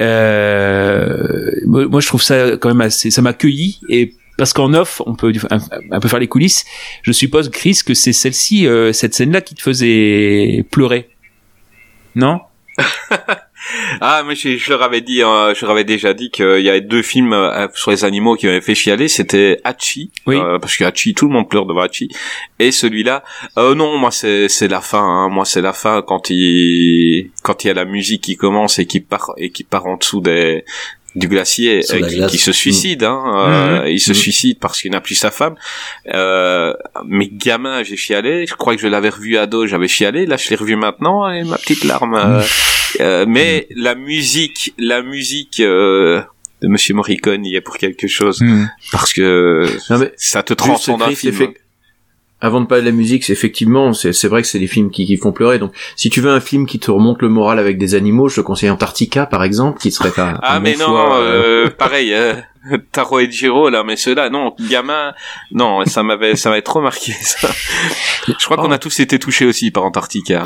Euh, 0.00 1.50
moi, 1.66 1.86
moi, 1.86 2.00
je 2.00 2.06
trouve 2.06 2.22
ça 2.22 2.56
quand 2.56 2.68
même 2.68 2.80
assez, 2.80 3.10
ça 3.10 3.22
m'a 3.22 3.32
cueilli 3.32 3.80
et 3.88 4.14
parce 4.36 4.52
qu'en 4.54 4.72
off, 4.72 5.02
on 5.04 5.14
peut 5.14 5.32
un, 5.50 5.58
un 5.90 6.00
peu 6.00 6.08
faire 6.08 6.18
les 6.18 6.26
coulisses. 6.28 6.64
Je 7.02 7.12
suppose, 7.12 7.50
Chris, 7.50 7.80
que 7.84 7.92
c'est 7.92 8.14
celle-ci, 8.14 8.66
euh, 8.66 8.90
cette 8.92 9.12
scène-là, 9.14 9.42
qui 9.42 9.54
te 9.54 9.60
faisait 9.60 10.64
pleurer, 10.70 11.09
non 12.14 12.40
Ah, 14.00 14.22
mais 14.26 14.34
je, 14.34 14.56
je 14.56 14.70
leur 14.70 14.82
avais 14.82 15.02
dit, 15.02 15.22
euh, 15.22 15.54
je 15.54 15.60
leur 15.64 15.72
avais 15.72 15.84
déjà 15.84 16.14
dit 16.14 16.30
qu'il 16.30 16.60
y 16.60 16.70
avait 16.70 16.80
deux 16.80 17.02
films 17.02 17.34
euh, 17.34 17.68
sur 17.74 17.90
les 17.90 18.04
animaux 18.04 18.34
qui 18.34 18.46
m'avaient 18.46 18.62
fait 18.62 18.74
chialer. 18.74 19.06
C'était 19.08 19.60
Hachi, 19.64 20.10
Oui. 20.26 20.36
euh, 20.36 20.58
parce 20.58 20.76
que 20.76 20.84
Hachi, 20.84 21.12
tout 21.14 21.26
le 21.26 21.32
monde 21.34 21.48
pleure 21.48 21.66
devant 21.66 21.82
Hachi, 21.82 22.08
et 22.58 22.72
celui-là. 22.72 23.22
Euh, 23.58 23.74
non, 23.74 23.98
moi 23.98 24.10
c'est 24.10 24.48
c'est 24.48 24.66
la 24.68 24.80
fin. 24.80 25.02
Hein. 25.02 25.28
Moi 25.28 25.44
c'est 25.44 25.60
la 25.60 25.74
fin 25.74 26.02
quand 26.02 26.30
il 26.30 27.30
quand 27.42 27.62
il 27.64 27.68
y 27.68 27.70
a 27.70 27.74
la 27.74 27.84
musique 27.84 28.22
qui 28.22 28.36
commence 28.36 28.78
et 28.78 28.86
qui 28.86 29.00
part 29.00 29.32
et 29.36 29.50
qui 29.52 29.62
part 29.62 29.86
en 29.86 29.96
dessous 29.98 30.20
des 30.22 30.64
du 31.16 31.26
glacier 31.28 31.82
euh, 31.92 32.26
qui, 32.28 32.38
se 32.38 32.52
suicide. 32.52 33.02
Hein, 33.02 33.22
euh, 33.26 33.80
Mhm. 33.82 33.88
Il 33.88 34.00
se 34.00 34.10
Mhm. 34.10 34.14
suicide 34.16 34.58
parce 34.60 34.80
qu'il 34.80 34.90
n'a 34.92 35.00
plus 35.00 35.16
sa 35.16 35.30
femme. 35.30 35.54
Euh, 36.14 36.72
mais 37.06 37.28
gamin, 37.32 37.82
j'ai 37.82 37.96
chialé. 37.96 38.46
Je 38.46 38.54
crois 38.54 38.76
que 38.76 38.80
je 38.82 38.86
l'avais 38.86 39.08
revu 39.08 39.36
ado, 39.36 39.66
j'avais 39.66 39.88
chialé. 39.88 40.26
Là, 40.26 40.36
je 40.36 40.48
l'ai 40.50 40.56
revu 40.56 40.76
maintenant 40.76 41.28
et 41.30 41.42
ma 41.44 41.58
petite 41.58 41.84
larme. 41.84 42.14
euh, 42.14 42.42
euh, 43.00 43.24
mais 43.28 43.66
la 43.74 43.94
musique, 43.94 44.72
la 44.78 45.02
musique 45.02 45.60
euh, 45.60 46.20
de 46.62 46.68
Monsieur 46.68 46.94
Morricone 46.94 47.44
y 47.46 47.56
est 47.56 47.60
pour 47.60 47.76
quelque 47.78 48.06
chose 48.06 48.42
parce 48.92 49.12
que 49.12 49.64
Non, 49.90 49.98
mais 49.98 50.12
ça 50.16 50.42
te 50.42 50.54
transcende 50.54 51.02
un 51.02 51.10
film. 51.14 51.52
Avant 52.42 52.60
de 52.62 52.66
parler 52.66 52.82
de 52.84 52.88
la 52.88 52.94
musique, 52.96 53.24
c'est 53.24 53.32
effectivement, 53.34 53.92
c'est 53.92 54.12
c'est 54.14 54.28
vrai 54.28 54.40
que 54.42 54.48
c'est 54.48 54.58
des 54.58 54.66
films 54.66 54.90
qui, 54.90 55.04
qui 55.06 55.16
font 55.18 55.32
pleurer. 55.32 55.58
Donc, 55.58 55.72
si 55.96 56.08
tu 56.08 56.20
veux 56.22 56.30
un 56.30 56.40
film 56.40 56.66
qui 56.66 56.78
te 56.78 56.90
remonte 56.90 57.20
le 57.20 57.28
moral 57.28 57.58
avec 57.58 57.76
des 57.76 57.94
animaux, 57.94 58.28
je 58.28 58.36
te 58.36 58.40
conseille 58.40 58.70
Antarctica, 58.70 59.26
par 59.26 59.44
exemple, 59.44 59.78
qui 59.78 59.90
serait 59.90 60.18
un, 60.18 60.38
Ah 60.42 60.56
un 60.56 60.60
mais 60.60 60.72
bon 60.74 60.80
non, 60.80 60.86
choix, 60.86 61.16
euh, 61.18 61.66
euh, 61.66 61.70
pareil, 61.70 62.14
euh, 62.14 62.32
Taro 62.92 63.18
et 63.20 63.30
Giro 63.30 63.68
là, 63.68 63.82
mais 63.84 63.96
ceux-là, 63.96 64.30
non, 64.30 64.54
gamin, 64.70 65.12
non, 65.52 65.84
ça 65.84 66.02
m'avait, 66.02 66.34
ça 66.36 66.48
m'avait 66.50 66.62
trop 66.62 66.80
marqué 66.80 67.12
ça. 67.20 67.48
Je 68.26 68.44
crois 68.44 68.56
qu'on 68.56 68.70
a 68.72 68.78
tous 68.78 69.00
été 69.00 69.18
touchés 69.18 69.44
aussi 69.46 69.70
par 69.70 69.84
Antarctica. 69.84 70.44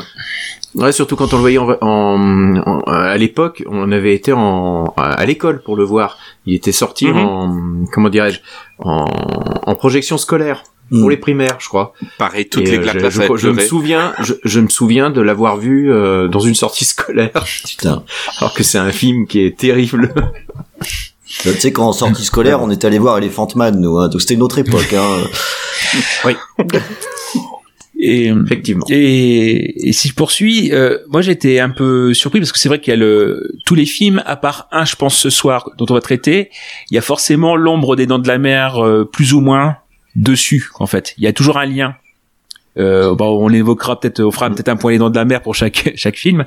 Ouais, 0.75 0.91
surtout 0.91 1.15
quand 1.15 1.31
on 1.33 1.37
le 1.37 1.41
voyait 1.41 1.57
en, 1.57 1.69
en- 1.81 2.57
en- 2.65 2.79
à 2.87 3.15
l'époque, 3.17 3.63
on 3.67 3.89
avait 3.93 4.13
été 4.13 4.33
en, 4.33 4.93
à 4.97 5.25
l'école 5.25 5.61
pour 5.63 5.77
le 5.77 5.85
voir. 5.85 6.17
Il 6.45 6.53
était 6.55 6.73
sorti 6.73 7.07
Mhm. 7.07 7.17
en, 7.17 7.85
comment 7.93 8.09
dirais-je, 8.09 8.39
en, 8.79 9.05
en 9.65 9.75
projection 9.75 10.17
scolaire 10.17 10.63
pour 10.89 11.07
Mm. 11.07 11.09
les 11.09 11.17
primaires, 11.17 11.57
je 11.59 11.67
crois. 11.67 11.93
Pareil, 12.17 12.47
toutes 12.47 12.67
Et, 12.67 12.71
les 12.71 12.77
euh, 12.77 12.81
claques 12.83 13.09
je, 13.09 13.21
je- 13.37 13.49
me 13.49 13.59
souviens, 13.61 14.13
je, 14.21 14.33
je 14.43 14.59
me 14.59 14.67
souviens 14.69 15.09
de 15.09 15.19
l'avoir 15.21 15.57
vu 15.57 15.91
euh, 15.91 16.27
dans 16.27 16.39
une 16.39 16.55
sortie 16.55 16.85
scolaire, 16.93 17.31
Putain. 17.67 18.03
alors 18.39 18.53
que 18.53 18.63
c'est 18.63 18.77
un 18.77 18.91
film 18.91 19.25
qui 19.27 19.41
est 19.41 19.57
terrible. 19.57 20.13
Tu 21.27 21.49
sais, 21.49 21.71
quand 21.71 21.87
en 21.87 21.93
sortie 21.93 22.23
scolaire, 22.23 22.61
on 22.61 22.69
est 22.69 22.85
allé 22.85 22.99
voir 22.99 23.17
Elephant 23.17 23.47
Man, 23.55 23.79
nous, 23.81 23.97
hein, 23.97 24.09
donc 24.09 24.21
c'était 24.21 24.35
une 24.35 24.43
autre 24.43 24.59
époque, 24.59 24.93
hein. 24.93 25.17
Et 27.97 28.25
Effectivement. 28.27 28.85
Et, 28.89 29.87
et 29.87 29.93
si 29.93 30.09
je 30.09 30.13
poursuis, 30.13 30.73
euh, 30.73 30.97
moi 31.07 31.21
j'étais 31.21 31.59
un 31.59 31.69
peu 31.69 32.13
surpris 32.13 32.39
parce 32.39 32.51
que 32.51 32.59
c'est 32.59 32.67
vrai 32.67 32.79
qu'il 32.81 32.91
y 32.91 32.93
a 32.93 32.97
le 32.99 33.49
tous 33.65 33.73
les 33.73 33.85
films, 33.85 34.21
à 34.25 34.35
part 34.35 34.67
un, 34.73 34.83
je 34.83 34.97
pense 34.97 35.15
ce 35.17 35.29
soir 35.29 35.69
dont 35.77 35.85
on 35.89 35.93
va 35.93 36.01
traiter, 36.01 36.49
il 36.91 36.95
y 36.95 36.97
a 36.97 37.01
forcément 37.01 37.55
l'ombre 37.55 37.95
des 37.95 38.05
Dents 38.05 38.19
de 38.19 38.27
la 38.27 38.37
Mer 38.37 38.85
euh, 38.85 39.05
plus 39.09 39.33
ou 39.33 39.39
moins 39.39 39.77
dessus 40.15 40.69
en 40.79 40.87
fait. 40.87 41.13
Il 41.17 41.23
y 41.23 41.27
a 41.27 41.33
toujours 41.33 41.57
un 41.57 41.65
lien. 41.65 41.95
Euh, 42.77 43.15
bon, 43.15 43.41
on 43.41 43.47
l'évoquera 43.47 43.97
peut-être, 43.97 44.21
on 44.21 44.31
fera 44.31 44.49
peut-être 44.49 44.67
un 44.67 44.75
point 44.75 44.91
les 44.91 44.97
Dents 44.97 45.09
de 45.09 45.15
la 45.15 45.23
Mer 45.23 45.41
pour 45.41 45.55
chaque 45.55 45.93
chaque 45.95 46.17
film, 46.17 46.43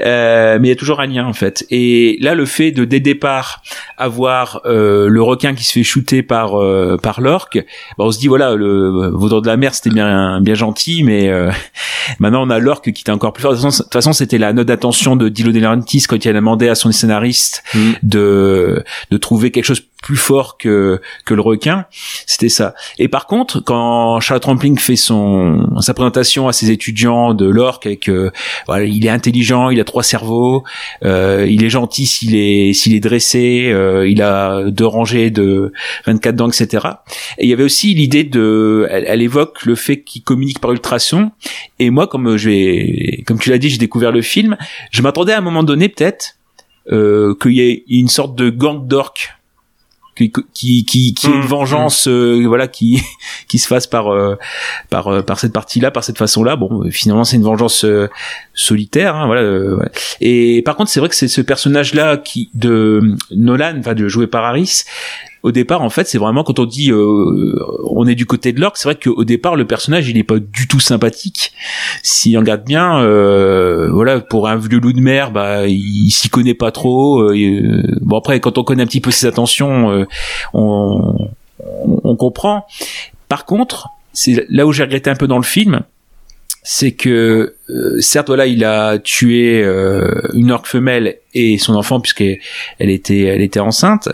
Euh, 0.00 0.58
mais 0.58 0.68
il 0.68 0.70
y 0.70 0.72
a 0.72 0.76
toujours 0.76 1.00
un 1.00 1.06
lien 1.06 1.26
en 1.26 1.34
fait. 1.34 1.66
Et 1.70 2.16
là, 2.22 2.34
le 2.34 2.46
fait 2.46 2.70
de 2.70 2.86
dès 2.86 2.98
départ 2.98 3.62
avoir 3.98 4.62
euh, 4.64 5.08
le 5.08 5.22
requin 5.22 5.54
qui 5.54 5.64
se 5.64 5.72
fait 5.72 5.82
shooter 5.82 6.22
par 6.22 6.54
euh, 6.54 6.96
par 6.96 7.20
l'orque, 7.20 7.58
bah, 7.98 8.04
on 8.06 8.10
se 8.10 8.18
dit 8.18 8.26
voilà, 8.26 8.54
le 8.54 9.10
vos 9.12 9.28
Dents 9.28 9.42
de 9.42 9.46
la 9.46 9.58
Mer 9.58 9.74
c'était 9.74 9.90
bien 9.90 10.40
bien 10.40 10.54
gentil, 10.54 11.02
mais 11.02 11.28
euh, 11.28 11.50
Maintenant, 12.20 12.46
on 12.46 12.50
a 12.50 12.58
l'orque 12.58 12.92
qui 12.92 13.02
était 13.02 13.10
encore 13.10 13.32
plus 13.32 13.42
fort. 13.42 13.52
De 13.52 13.56
toute 13.56 13.64
façon, 13.64 13.78
de 13.78 13.82
toute 13.82 13.92
façon, 13.92 14.12
c'était 14.12 14.38
la 14.38 14.52
note 14.52 14.68
d'attention 14.68 15.16
de 15.16 15.28
Dilo 15.28 15.52
De 15.52 15.58
Laurentiis 15.58 16.04
quand 16.08 16.24
il 16.24 16.28
a 16.28 16.32
demandé 16.32 16.68
à 16.68 16.74
son 16.74 16.90
scénariste 16.92 17.62
Mm. 17.74 17.92
de 18.02 18.84
de 19.10 19.16
trouver 19.16 19.50
quelque 19.50 19.64
chose 19.64 19.82
plus 20.06 20.16
fort 20.16 20.56
que 20.56 21.00
que 21.24 21.34
le 21.34 21.40
requin. 21.40 21.86
C'était 22.26 22.48
ça. 22.48 22.74
Et 23.00 23.08
par 23.08 23.26
contre, 23.26 23.58
quand 23.58 24.20
Charles 24.20 24.38
Trampling 24.38 24.78
fait 24.78 24.94
son 24.94 25.66
sa 25.80 25.94
présentation 25.94 26.46
à 26.46 26.52
ses 26.52 26.70
étudiants 26.70 27.34
de 27.34 27.44
l'orque 27.44 27.86
avec 27.86 28.08
euh, 28.08 28.30
voilà, 28.68 28.84
il 28.84 29.04
est 29.04 29.08
intelligent, 29.08 29.68
il 29.68 29.80
a 29.80 29.84
trois 29.84 30.04
cerveaux, 30.04 30.62
euh, 31.04 31.44
il 31.50 31.64
est 31.64 31.70
gentil 31.70 32.06
s'il 32.06 32.36
est 32.36 32.72
s'il 32.72 32.94
est 32.94 33.00
dressé, 33.00 33.72
euh, 33.72 34.08
il 34.08 34.22
a 34.22 34.70
deux 34.70 34.86
rangées 34.86 35.32
de 35.32 35.72
24 36.06 36.36
dents, 36.36 36.50
etc. 36.50 36.86
Et 37.38 37.46
il 37.46 37.50
y 37.50 37.52
avait 37.52 37.64
aussi 37.64 37.92
l'idée 37.92 38.22
de, 38.22 38.86
elle, 38.88 39.22
évoque 39.22 39.64
le 39.64 39.74
fait 39.74 40.02
qu'il 40.02 40.22
communique 40.22 40.60
par 40.60 40.70
ultrason. 40.70 41.32
Et 41.80 41.90
moi, 41.90 42.06
comme 42.06 42.36
j'ai, 42.36 43.24
comme 43.26 43.40
tu 43.40 43.50
l'as 43.50 43.58
dit, 43.58 43.70
j'ai 43.70 43.78
découvert 43.78 44.12
le 44.12 44.22
film, 44.22 44.56
je 44.92 45.02
m'attendais 45.02 45.32
à 45.32 45.38
un 45.38 45.40
moment 45.40 45.64
donné 45.64 45.88
peut-être 45.88 46.36
euh, 46.92 47.34
qu'il 47.42 47.54
y 47.54 47.60
ait 47.62 47.82
une 47.88 48.06
sorte 48.06 48.36
de 48.36 48.50
gang 48.50 48.86
d'orques 48.86 49.32
qui 50.16 50.32
qui 50.54 50.84
qui, 50.84 51.14
qui 51.14 51.26
une 51.28 51.46
Mmh, 51.46 51.48
vengeance 51.48 52.08
euh, 52.08 52.44
voilà 52.46 52.68
qui 52.68 53.02
qui 53.48 53.58
se 53.58 53.66
fasse 53.66 53.86
par 53.86 54.12
euh, 54.12 54.36
par 54.90 55.08
euh, 55.08 55.22
par 55.22 55.38
cette 55.38 55.52
partie 55.52 55.80
là 55.80 55.90
par 55.90 56.04
cette 56.04 56.18
façon 56.18 56.42
là 56.44 56.56
bon 56.56 56.84
euh, 56.84 56.90
finalement 56.90 57.24
c'est 57.24 57.36
une 57.36 57.42
vengeance 57.44 57.84
euh, 57.84 58.08
solitaire 58.54 59.14
hein, 59.16 59.26
voilà 59.26 59.42
euh, 59.42 59.76
ouais. 59.76 59.90
et 60.20 60.62
par 60.62 60.76
contre 60.76 60.90
c'est 60.90 61.00
vrai 61.00 61.08
que 61.08 61.14
c'est 61.14 61.28
ce 61.28 61.40
personnage 61.40 61.94
là 61.94 62.16
qui 62.16 62.50
de 62.54 63.16
Nolan 63.30 63.76
enfin 63.78 63.94
de 63.94 64.08
joué 64.08 64.26
par 64.26 64.44
Harris 64.44 64.84
au 65.46 65.52
départ, 65.52 65.80
en 65.80 65.90
fait, 65.90 66.08
c'est 66.08 66.18
vraiment 66.18 66.42
quand 66.42 66.58
on 66.58 66.64
dit 66.64 66.90
euh, 66.90 67.54
on 67.88 68.04
est 68.08 68.16
du 68.16 68.26
côté 68.26 68.52
de 68.52 68.60
l'orque, 68.60 68.78
c'est 68.78 68.88
vrai 68.88 68.96
qu'au 68.96 69.22
départ, 69.22 69.54
le 69.54 69.64
personnage, 69.64 70.08
il 70.08 70.18
est 70.18 70.24
pas 70.24 70.40
du 70.40 70.66
tout 70.66 70.80
sympathique. 70.80 71.52
Si 72.02 72.36
on 72.36 72.40
regarde 72.40 72.64
bien, 72.64 72.98
euh, 72.98 73.88
voilà, 73.92 74.18
pour 74.18 74.48
un 74.48 74.56
vieux 74.56 74.80
loup 74.80 74.92
de 74.92 75.00
mer, 75.00 75.30
bah, 75.30 75.68
il, 75.68 76.10
s'y 76.10 76.28
connaît 76.30 76.54
pas 76.54 76.72
trop. 76.72 77.20
euh, 77.20 77.36
euh, 77.36 77.82
bon 78.00 78.18
après, 78.18 78.40
quand 78.40 78.58
on 78.58 78.64
connaît 78.64 78.82
un 78.82 78.86
petit 78.86 79.00
peu 79.00 79.12
ses 79.12 79.28
attentions, 79.28 79.92
euh, 79.92 80.04
on, 80.52 81.28
on, 81.60 82.00
on 82.02 82.16
comprend. 82.16 82.66
Par 83.28 83.44
contre, 83.44 83.90
c'est 84.12 84.46
là 84.48 84.66
où 84.66 84.72
j'ai 84.72 84.82
regretté 84.82 85.10
un 85.10 85.14
peu 85.14 85.28
dans 85.28 85.38
le 85.38 85.44
film, 85.44 85.82
c'est 86.68 86.90
que 86.90 87.54
euh, 87.70 88.00
certes 88.00 88.26
voilà 88.26 88.46
il 88.46 88.64
a 88.64 88.98
tué 88.98 89.62
euh, 89.62 90.20
une 90.34 90.50
orque 90.50 90.66
femelle 90.66 91.18
et 91.32 91.58
son 91.58 91.76
enfant 91.76 92.00
puisqu'elle 92.00 92.40
elle 92.80 92.90
était 92.90 93.22
elle 93.22 93.40
était 93.40 93.60
enceinte. 93.60 94.08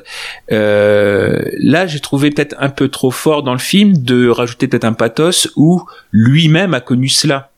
Euh, 0.52 1.40
là 1.56 1.86
j'ai 1.86 2.00
trouvé 2.00 2.28
peut-être 2.28 2.54
un 2.58 2.68
peu 2.68 2.88
trop 2.88 3.10
fort 3.10 3.42
dans 3.42 3.54
le 3.54 3.58
film 3.58 3.96
de 3.96 4.28
rajouter 4.28 4.68
peut-être 4.68 4.84
un 4.84 4.92
pathos 4.92 5.48
où 5.56 5.82
lui-même 6.10 6.74
a 6.74 6.80
connu 6.80 7.08
cela. 7.08 7.52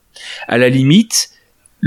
À 0.47 0.57
la 0.57 0.69
limite 0.69 1.29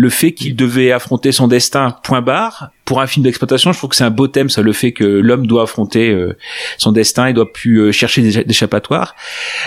le 0.01 0.11
fait 0.11 0.31
qu'il 0.31 0.55
devait 0.55 0.93
affronter 0.93 1.33
son 1.33 1.49
destin 1.49 1.91
point 2.05 2.23
barre. 2.23 2.71
Pour 2.85 3.01
un 3.01 3.09
film 3.09 3.25
d'exploitation 3.25 3.73
je 3.73 3.79
trouve 3.79 3.91
que 3.91 3.97
c'est 3.97 4.05
un 4.05 4.11
beau 4.11 4.29
thème 4.29 4.49
ça 4.49 4.63
le 4.63 4.73
fait 4.73 4.93
que 4.93 5.03
l'homme 5.03 5.45
doit 5.45 5.65
affronter 5.65 6.11
euh, 6.11 6.37
son 6.79 6.93
destin 6.93 7.27
et 7.27 7.33
doit 7.33 7.53
plus 7.53 7.79
euh, 7.81 7.91
chercher 7.91 8.23
des 8.23 8.45
d'échappatoire. 8.45 9.17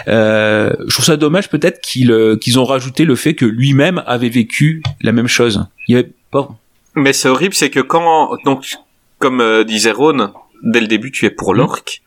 Euh, 0.08 0.72
je 0.88 0.94
trouve 0.94 1.04
ça 1.04 1.18
dommage 1.18 1.50
peut-être 1.50 1.82
qu'ils 1.82 2.14
euh, 2.14 2.38
qu'ils 2.38 2.60
ont 2.60 2.64
rajouté 2.64 3.04
le 3.04 3.16
fait 3.16 3.34
que 3.34 3.44
lui-même 3.44 4.02
avait 4.08 4.30
vécu 4.30 4.82
la 5.02 5.12
même 5.12 5.28
chose. 5.28 5.66
Il 5.90 5.96
y 5.96 6.00
avait 6.00 6.14
pas 6.32 6.48
Mais 6.96 7.12
c'est 7.12 7.28
horrible, 7.28 7.54
c'est 7.54 7.70
que 7.70 7.82
quand, 7.82 8.38
donc, 8.46 8.78
comme 9.20 9.42
euh, 9.42 9.66
disait 9.66 9.92
Ron, 9.92 10.32
dès 10.64 10.80
le 10.80 10.88
début, 10.88 11.12
tu 11.12 11.26
es 11.26 11.30
pour 11.30 11.54
l'orque, 11.54 12.02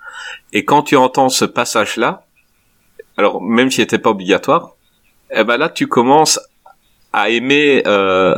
et 0.54 0.64
quand 0.64 0.82
tu 0.82 0.96
entends 0.96 1.28
ce 1.28 1.44
passage-là, 1.44 2.24
alors 3.18 3.42
même 3.42 3.70
s'il 3.70 3.82
n'était 3.82 3.98
pas 3.98 4.10
obligatoire, 4.10 4.76
eh 5.30 5.44
ben 5.44 5.58
là, 5.58 5.68
tu 5.68 5.88
commences 5.88 6.40
à 7.14 7.30
aimer, 7.30 7.82
euh, 7.86 8.34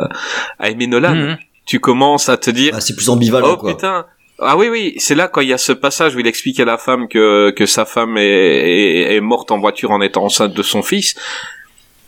à 0.58 0.70
aimer 0.70 0.86
Nolan. 0.86 1.14
Mhm. 1.14 1.36
Tu 1.64 1.80
commences 1.80 2.28
à 2.28 2.36
te 2.36 2.50
dire, 2.50 2.72
Ah, 2.76 2.80
c'est 2.80 2.94
plus 2.94 3.08
ambivalent, 3.08 3.52
oh 3.54 3.56
quoi. 3.56 3.70
putain. 3.74 4.06
Ah 4.38 4.56
oui 4.56 4.68
oui, 4.68 4.94
c'est 4.98 5.14
là 5.14 5.28
quand 5.28 5.40
il 5.40 5.48
y 5.48 5.52
a 5.54 5.58
ce 5.58 5.72
passage 5.72 6.14
où 6.14 6.20
il 6.20 6.26
explique 6.26 6.60
à 6.60 6.66
la 6.66 6.76
femme 6.76 7.08
que 7.08 7.50
que 7.56 7.64
sa 7.64 7.86
femme 7.86 8.18
est, 8.18 8.22
est, 8.22 9.14
est 9.16 9.20
morte 9.20 9.50
en 9.50 9.58
voiture 9.58 9.90
en 9.92 10.02
étant 10.02 10.24
enceinte 10.24 10.52
de 10.52 10.62
son 10.62 10.82
fils. 10.82 11.14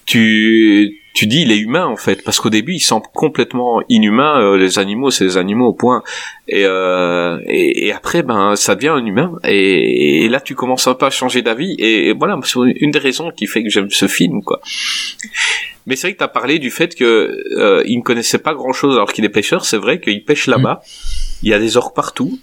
Tu 0.05 1.01
tu 1.19 1.27
dis 1.27 1.43
il 1.43 1.51
est 1.51 1.59
humain 1.59 1.87
en 1.87 1.97
fait 1.97 2.23
parce 2.23 2.39
qu'au 2.39 2.49
début 2.49 2.75
il 2.75 2.81
semble 2.81 3.07
complètement 3.13 3.83
inhumain. 3.89 4.41
euh, 4.41 4.57
les 4.57 4.79
animaux 4.79 5.11
c'est 5.11 5.25
les 5.25 5.37
animaux 5.37 5.67
au 5.67 5.73
point. 5.73 6.05
Et, 6.47 6.65
euh, 6.65 7.41
et 7.49 7.87
et 7.87 7.93
après 7.93 8.23
ben 8.23 8.55
ça 8.55 8.77
devient 8.77 8.95
un 9.01 9.05
humain 9.05 9.33
et, 9.43 10.25
et 10.25 10.29
là 10.29 10.41
tu 10.41 10.55
commences 10.55 10.87
un 10.87 10.95
peu 10.95 11.07
à 11.07 11.11
changer 11.11 11.43
d'avis 11.43 11.75
et, 11.81 12.13
voilà 12.13 12.39
c'est 12.45 12.61
une 12.77 12.93
des 12.93 13.01
raisons 13.01 13.33
qui 13.37 13.49
fait 13.49 13.65
que 13.65 13.69
j'aime 13.69 13.91
ce 13.91 14.07
film 14.07 14.45
quoi. 14.45 14.61
Mais 15.87 15.97
c'est 15.97 16.07
vrai 16.07 16.13
que 16.13 16.19
tu 16.19 16.25
as 16.25 16.29
parlé 16.29 16.61
du 16.61 16.71
fait 16.71 16.95
que 16.95 17.37
euh, 17.57 17.83
il 17.87 17.99
ne 17.99 18.03
connaissait 18.03 18.39
pas 18.39 18.55
grand-chose 18.55 18.95
alors 18.95 19.13
qu'il 19.13 19.25
est 19.25 19.35
pêcheur. 19.41 19.65
C'est 19.65 19.79
vrai 19.79 20.01
qu'il 20.01 20.25
pêche 20.25 20.47
là-bas. 20.47 20.83
Il 21.43 21.49
y 21.49 21.55
a 21.55 21.59
des 21.59 21.77
orques 21.79 21.97
partout. 21.97 22.39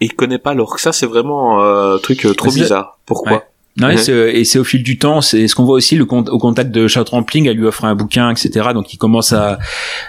Et 0.00 0.06
il 0.06 0.14
connaît 0.14 0.38
pas 0.38 0.54
l'orque. 0.54 0.78
Ça, 0.78 0.92
c'est 0.92 1.04
vraiment 1.04 1.62
euh, 1.62 1.96
un 1.96 1.98
truc 1.98 2.24
euh, 2.24 2.32
trop 2.32 2.50
bizarre. 2.50 2.98
Pourquoi? 3.04 3.32
Ouais. 3.32 3.42
Et 3.88 3.94
Mhm. 3.94 3.98
c'est- 3.98 4.32
et 4.40 4.44
c'est 4.44 4.58
au 4.58 4.64
fil 4.64 4.82
du 4.82 4.98
temps, 4.98 5.20
c'est 5.20 5.48
ce 5.48 5.54
qu'on 5.54 5.64
voit 5.64 5.76
aussi 5.76 5.96
le 5.96 6.02
au 6.04 6.38
contact 6.38 6.70
de 6.70 6.86
Charles 6.88 7.06
Trampling, 7.06 7.46
elle 7.48 7.56
lui 7.56 7.66
offre 7.66 7.84
un 7.84 7.94
bouquin, 7.94 8.30
etc. 8.30 8.50
Donc 8.74 8.92
il 8.92 8.98
commence 8.98 9.32
à, 9.32 9.58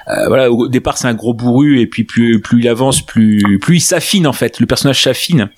euh, 0.10 0.28
voilà, 0.28 0.52
au 0.52 0.68
départ 0.68 0.98
c'est 0.98 1.08
un 1.08 1.14
gros 1.14 1.34
bourru 1.34 1.80
et 1.80 1.86
puis 1.88 2.04
plus 2.04 2.42
plus 2.42 2.60
il 2.62 2.68
avance, 2.68 3.02
plus 3.02 3.60
plus 3.62 3.78
il 3.78 3.82
s'affine 3.82 4.28
en 4.28 4.34
fait, 4.34 4.60
le 4.60 4.66
personnage 4.66 5.02
s'affine. 5.04 5.50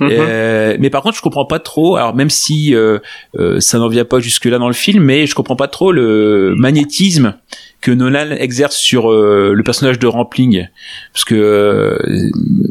Mhm. 0.00 0.08
Euh, 0.10 0.76
mais 0.80 0.90
par 0.90 1.02
contre, 1.02 1.16
je 1.16 1.22
comprends 1.22 1.46
pas 1.46 1.58
trop. 1.60 1.96
Alors 1.96 2.14
même 2.14 2.30
si 2.30 2.74
euh, 2.74 2.98
euh, 3.38 3.60
ça 3.60 3.78
n'en 3.78 3.88
vient 3.88 4.04
pas 4.04 4.18
jusque 4.20 4.44
là 4.44 4.58
dans 4.58 4.68
le 4.68 4.74
film, 4.74 5.02
mais 5.04 5.26
je 5.26 5.34
comprends 5.34 5.56
pas 5.56 5.68
trop 5.68 5.92
le 5.92 6.54
magnétisme 6.56 7.34
que 7.80 7.90
Nolan 7.92 8.30
exerce 8.32 8.74
sur 8.76 9.12
euh, 9.12 9.52
le 9.54 9.62
personnage 9.62 9.98
de 9.98 10.06
Rampling, 10.06 10.66
parce 11.12 11.24
que 11.24 11.34
euh, 11.34 11.98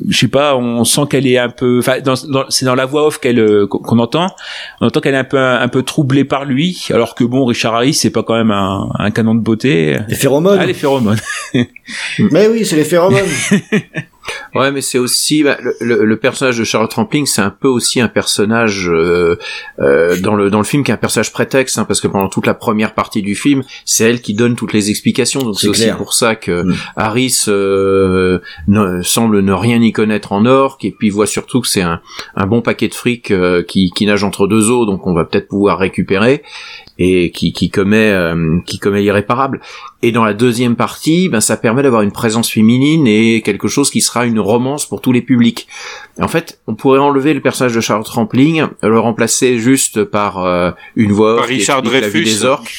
je 0.09 0.17
sais 0.17 0.27
pas, 0.27 0.55
on 0.57 0.83
sent 0.83 1.01
qu'elle 1.09 1.25
est 1.27 1.37
un 1.37 1.49
peu, 1.49 1.79
enfin, 1.79 1.99
dans, 2.01 2.15
dans- 2.27 2.45
c'est 2.49 2.65
dans 2.65 2.75
la 2.75 2.85
voix 2.85 3.07
off 3.07 3.19
qu'elle 3.19 3.39
euh, 3.39 3.65
qu'on 3.67 3.79
qu'on 3.79 3.99
entend, 3.99 4.35
on 4.81 4.87
entend 4.87 4.99
qu'elle 4.99 5.13
est 5.13 5.17
un 5.17 5.23
peu 5.23 5.37
un, 5.39 5.67
peu 5.67 5.83
troublée 5.83 6.25
par 6.25 6.43
lui, 6.45 6.87
alors 6.89 7.15
que 7.15 7.23
bon, 7.23 7.45
Richard 7.45 7.75
Harris 7.75 7.93
c'est 7.93 8.09
pas 8.09 8.23
quand 8.23 8.35
même 8.35 8.51
un, 8.51 8.89
un 8.99 9.11
canon 9.11 9.35
de 9.35 9.41
beauté. 9.41 9.97
Les 10.09 10.15
phéromones. 10.15 10.57
Ah, 10.59 10.65
les 10.65 10.73
phéromones. 10.73 11.19
Mais 12.31 12.47
oui, 12.47 12.65
c'est 12.65 12.75
les 12.75 12.83
phéromones. 12.83 13.21
Ouais, 14.53 14.71
mais 14.71 14.81
c'est 14.81 14.97
aussi 14.97 15.43
bah, 15.43 15.57
le, 15.61 15.75
le- 15.81 16.05
le 16.05 16.17
personnage 16.17 16.57
de 16.57 16.63
Charlotte 16.63 16.93
Rampling, 16.93 17.25
c'est 17.25 17.41
un 17.41 17.49
peu 17.49 17.67
aussi 17.67 17.99
un 18.01 18.07
personnage 18.07 18.89
euh, 18.89 19.37
euh, 19.79 20.17
dans 20.21 20.35
le 20.35 20.49
dans 20.49 20.59
le 20.59 20.63
film 20.63 20.83
qui 20.83 20.91
est 20.91 20.93
un 20.93 20.97
personnage 20.97 21.31
prétexte, 21.33 21.77
hein, 21.77 21.85
parce 21.85 21.99
que 22.01 22.07
pendant 22.07 22.29
toute 22.29 22.45
la 22.47 22.53
première 22.53 22.93
partie 22.93 23.21
du 23.21 23.35
film, 23.35 23.63
c'est 23.85 24.09
elle 24.09 24.21
qui 24.21 24.33
donne 24.33 24.55
toutes 24.55 24.73
les 24.73 24.89
explications. 24.89 25.41
Donc 25.41 25.59
C'est 25.59 25.67
aussi 25.67 25.89
pour 25.97 26.13
ça 26.13 26.35
que 26.35 26.63
Mm. 26.63 26.75
Harris 26.95 27.45
euh, 27.49 28.39
ne- 28.67 29.01
semble 29.01 29.41
ne 29.41 29.51
rien 29.53 29.81
y 29.81 29.91
connaître 29.91 30.31
en 30.31 30.45
orque, 30.45 30.85
et 30.85 30.91
puis 30.91 31.09
voit 31.09 31.27
surtout 31.27 31.61
que 31.61 31.67
c'est 31.67 31.81
un, 31.81 32.01
un 32.35 32.45
bon 32.47 32.61
paquet 32.61 32.87
de 32.87 32.93
fric 32.95 33.31
euh, 33.31 33.61
qui, 33.63 33.91
qui 33.95 34.05
nage 34.05 34.23
entre 34.23 34.47
deux 34.47 34.69
eaux, 34.71 34.85
donc 34.85 35.05
on 35.05 35.13
va 35.13 35.25
peut-être 35.25 35.47
pouvoir 35.49 35.77
récupérer 35.79 36.43
et 36.97 37.31
qui, 37.31 37.51
qui 37.53 37.69
commet 37.69 38.11
euh, 38.11 38.59
qui 38.65 38.79
commet 38.79 39.01
l'irréparable. 39.01 39.61
Et 40.01 40.11
dans 40.11 40.23
la 40.23 40.33
deuxième 40.33 40.75
partie, 40.75 41.29
ben 41.29 41.41
ça 41.41 41.57
permet 41.57 41.83
d'avoir 41.83 42.01
une 42.01 42.11
présence 42.11 42.49
féminine 42.49 43.07
et 43.07 43.41
quelque 43.41 43.67
chose 43.67 43.89
qui 43.89 44.01
sera 44.01 44.25
une 44.25 44.39
romance 44.39 44.85
pour 44.85 45.01
tous 45.01 45.11
les 45.11 45.21
publics. 45.21 45.67
En 46.19 46.27
fait, 46.27 46.59
on 46.67 46.75
pourrait 46.75 46.99
enlever 46.99 47.33
le 47.33 47.41
personnage 47.41 47.73
de 47.75 47.81
Charlotte 47.81 48.07
Rampling, 48.07 48.67
le 48.81 48.99
remplacer 48.99 49.57
juste 49.59 50.03
par 50.03 50.43
euh, 50.45 50.71
une 50.95 51.11
voix 51.11 51.35
Par 51.35 51.43
off 51.45 51.49
qui 51.49 51.55
Richard 51.57 51.79
explique 51.79 52.01
la 52.01 52.07
vie 52.07 52.21
Dreyfus. 52.21 52.39
des 52.39 52.45
orques. 52.45 52.73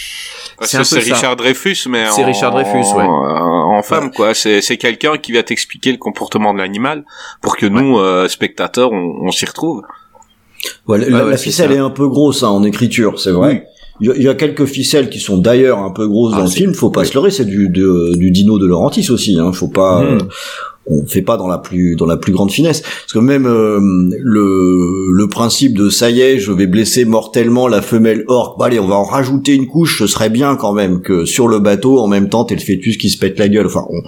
Parce 0.58 0.70
C'est 0.70 0.84
ça. 0.84 1.14
Richard 1.14 1.36
Dreyfus, 1.36 1.76
mais 1.88 2.06
C'est 2.10 2.22
en, 2.22 2.26
Richard 2.26 2.50
Dreyfus, 2.52 2.94
ouais. 2.96 3.02
en, 3.04 3.76
en 3.76 3.82
femme, 3.82 4.10
quoi. 4.10 4.32
C'est, 4.32 4.62
c'est 4.62 4.78
quelqu'un 4.78 5.18
qui 5.18 5.32
va 5.32 5.42
t'expliquer 5.42 5.92
le 5.92 5.98
comportement 5.98 6.54
de 6.54 6.58
l'animal 6.58 7.04
pour 7.42 7.56
que 7.58 7.66
nous, 7.66 7.98
euh, 7.98 8.26
spectateurs, 8.28 8.90
on, 8.92 9.18
on 9.26 9.30
s'y 9.30 9.44
retrouve. 9.44 9.82
Ouais, 10.86 10.98
la, 10.98 11.04
Ouais, 11.04 11.10
la 11.10 11.24
ouais, 11.26 11.36
c'est 11.36 11.44
ficelle 11.44 11.72
est 11.72 11.78
un 11.78 11.90
peu 11.90 12.08
grosse 12.08 12.42
hein, 12.42 12.48
en 12.48 12.62
écriture, 12.64 13.20
c'est 13.20 13.32
vrai. 13.32 13.66
Il 14.00 14.08
y, 14.08 14.10
a, 14.10 14.14
il 14.16 14.22
y 14.22 14.28
a 14.28 14.34
quelques 14.34 14.66
ficelles 14.66 15.08
qui 15.10 15.20
sont 15.20 15.38
d'ailleurs 15.38 15.78
un 15.78 15.90
peu 15.90 16.06
grosses 16.06 16.32
Ah, 16.34 16.38
dans 16.38 16.44
le 16.44 16.50
c'est- 16.50 16.56
film. 16.58 16.74
Faut 16.74 16.90
pas 16.90 17.00
oui. 17.02 17.06
se 17.06 17.14
leurrer, 17.14 17.30
c'est 17.30 17.44
du, 17.46 17.68
de- 17.68 18.14
du 18.16 18.30
Dino 18.30 18.58
de 18.58 18.66
Laurentis 18.66 19.10
aussi. 19.10 19.38
Hein. 19.38 19.52
Faut 19.52 19.68
pas, 19.68 20.02
Mm. 20.02 20.04
euh, 20.06 20.18
on 20.88 21.04
fait 21.06 21.22
pas 21.22 21.36
dans 21.36 21.48
la 21.48 21.58
plus 21.58 21.96
dans 21.96 22.06
la 22.06 22.16
plus 22.16 22.32
grande 22.32 22.50
finesse. 22.52 22.80
Parce 22.82 23.12
que 23.12 23.18
même 23.18 23.46
euh, 23.46 23.80
le 24.22 25.12
le 25.12 25.28
principe 25.28 25.76
de 25.76 25.88
ça 25.88 26.10
y 26.10 26.20
est, 26.20 26.38
je 26.38 26.52
vais 26.52 26.66
blesser 26.66 27.04
mortellement 27.04 27.68
la 27.68 27.82
femelle 27.82 28.24
orque. 28.28 28.58
Bah 28.58 28.66
allez, 28.66 28.78
on 28.78 28.86
va 28.86 28.96
en 28.96 29.04
rajouter 29.04 29.54
une 29.54 29.66
couche. 29.66 29.98
Ce 29.98 30.06
serait 30.06 30.30
bien 30.30 30.56
quand 30.56 30.72
même 30.72 31.00
que 31.00 31.24
sur 31.24 31.48
le 31.48 31.58
bateau, 31.58 31.98
en 31.98 32.06
même 32.06 32.28
temps, 32.28 32.44
t'es 32.44 32.54
le 32.54 32.60
fœtus 32.60 32.98
qui 32.98 33.08
se 33.10 33.18
pète 33.18 33.38
la 33.38 33.48
gueule. 33.48 33.66
Enfin, 33.66 33.84
on, 33.90 34.02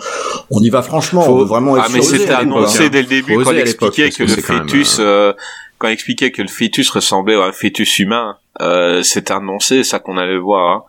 on 0.51 0.61
y 0.63 0.69
va 0.71 0.83
franchement. 0.83 1.23
Faut- 1.23 1.33
on 1.33 1.39
veut 1.39 1.45
vraiment 1.47 1.77
être 1.77 1.85
Ah, 1.87 1.91
mais 1.93 1.99
le 1.99 2.05
c'était 2.05 2.31
annoncé 2.31 2.91
dès 2.91 3.03
le 3.03 3.09
début 3.09 3.35
Faut 3.35 3.43
quand 3.43 3.53
expliquait 3.55 4.11
que 4.11 4.17
que 4.19 4.23
le 4.25 4.29
c'est 4.29 4.43
quand 4.43 4.55
même, 4.59 4.69
fœtus, 4.69 4.99
euh, 5.01 5.33
quand 5.79 5.89
il 5.89 5.93
expliquait 5.93 6.31
que 6.31 6.43
le 6.43 6.49
fœtus 6.49 6.91
ressemblait 6.91 7.35
à 7.35 7.47
un 7.47 7.53
fœtus 7.53 7.99
humain, 7.99 8.37
euh, 8.61 9.03
c'était 9.03 9.33
annoncé, 9.35 9.85
ça 9.85 9.99
qu'on 9.99 10.17
allait 10.17 10.39
voir. 10.39 10.77
hein. 10.77 10.83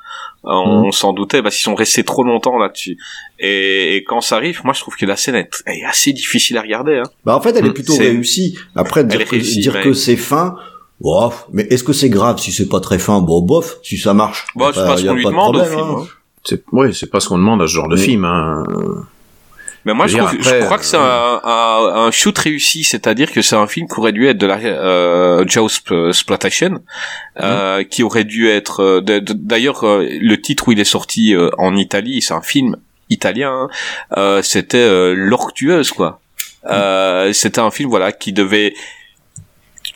Euh, 0.46 0.52
On, 0.52 0.80
Mhm. 0.80 0.86
on 0.88 0.92
s'en 0.92 1.12
doutait 1.14 1.42
parce 1.44 1.56
qu'ils 1.56 1.64
sont 1.66 1.76
restés 1.76 2.04
trop 2.06 2.24
longtemps 2.24 2.58
là-dessus. 2.58 2.98
Et, 3.40 3.98
et 3.98 4.04
quand 4.06 4.22
ça 4.22 4.38
arrive, 4.38 4.62
moi 4.64 4.74
je 4.74 4.80
trouve 4.80 4.96
que 4.96 5.06
la 5.06 5.18
scène 5.18 5.36
est, 5.36 5.50
est 5.68 5.84
assez 5.84 6.14
difficile 6.14 6.58
à 6.58 6.62
regarder. 6.62 6.98
Hein. 6.98 7.10
Bah 7.26 7.36
en 7.36 7.42
fait, 7.42 7.56
elle 7.58 7.66
est 7.66 7.70
Mm, 7.70 7.74
plutôt 7.74 7.98
réussie. 7.98 8.58
Après 8.76 9.04
dire 9.04 9.26
que, 9.26 9.30
réussie, 9.32 9.60
dire 9.60 9.74
ouais. 9.76 9.82
que 9.84 9.92
c'est 9.94 10.16
fin, 10.16 10.56
bof. 11.02 11.46
Mais 11.52 11.64
est-ce 11.70 11.84
que 11.84 11.92
c'est 11.94 12.10
grave 12.10 12.40
si 12.40 12.52
c'est 12.54 12.70
pas 12.70 12.80
très 12.80 13.00
fin? 13.00 13.20
Bon, 13.20 13.42
bof. 13.42 13.78
Si 13.84 13.98
ça 13.98 14.14
marche, 14.14 14.46
a 14.60 14.72
c'est 14.74 14.80
pas 14.82 14.98
ce 14.98 15.06
qu'on 15.06 15.14
lui 15.14 15.24
de 15.26 15.30
demande 15.30 15.56
au 15.58 15.60
problème, 15.60 15.78
film. 15.78 15.90
hein. 15.92 16.04
hein. 16.04 16.08
C'est 16.46 16.64
oui, 16.72 16.94
c'est 16.94 17.10
pas 17.12 17.20
ce 17.20 17.28
qu'on 17.28 17.38
demande 17.38 17.62
à 17.62 17.68
ce 17.68 17.74
genre 17.74 17.90
de 17.90 17.98
film. 17.98 18.24
Hein. 18.24 18.64
Mais 19.86 19.94
moi, 19.94 20.08
je, 20.08 20.18
Je 20.18 20.24
trouve- 20.24 20.66
crois 20.66 20.78
que 20.78 20.86
c'est 20.86 20.98
euh, 20.98 21.00
un, 21.00 21.42
un, 21.44 22.06
un 22.08 22.12
shoot 22.12 22.38
réussi, 22.38 22.84
c'est-à-dire 22.84 23.32
que 23.32 23.42
c'est 23.42 23.56
un 23.56 23.68
film 23.68 23.88
qui 23.88 24.00
aurait 24.00 24.12
dû 24.12 24.28
être 24.28 24.38
de 24.38 24.46
la 24.46 24.58
euh, 24.58 25.44
Jaws 25.48 25.70
Exploitation, 26.10 26.82
euh, 27.42 27.84
qui 27.84 28.04
aurait 28.04 28.26
dû 28.26 28.50
être. 28.50 28.82
euh, 28.84 29.02
D'ailleurs, 29.22 29.84
euh, 29.86 30.06
le 30.10 30.42
titre 30.42 30.68
où 30.68 30.72
il 30.74 30.80
est 30.80 30.84
sorti 30.84 31.34
euh, 31.34 31.50
en 31.58 31.76
Italie, 31.76 32.22
c'est 32.22 32.34
un 32.34 32.42
film 32.42 32.76
italien. 33.10 33.52
hein, 33.52 33.70
euh, 34.18 34.42
c'était 34.42 34.78
euh, 34.78 35.14
L'Ortueuse, 35.16 35.92
quoi. 35.92 36.20
Euh, 36.70 37.32
c'était 37.34 37.60
un 37.62 37.72
film, 37.72 37.90
voilà, 37.90 38.12
qui 38.12 38.34
devait. 38.34 38.74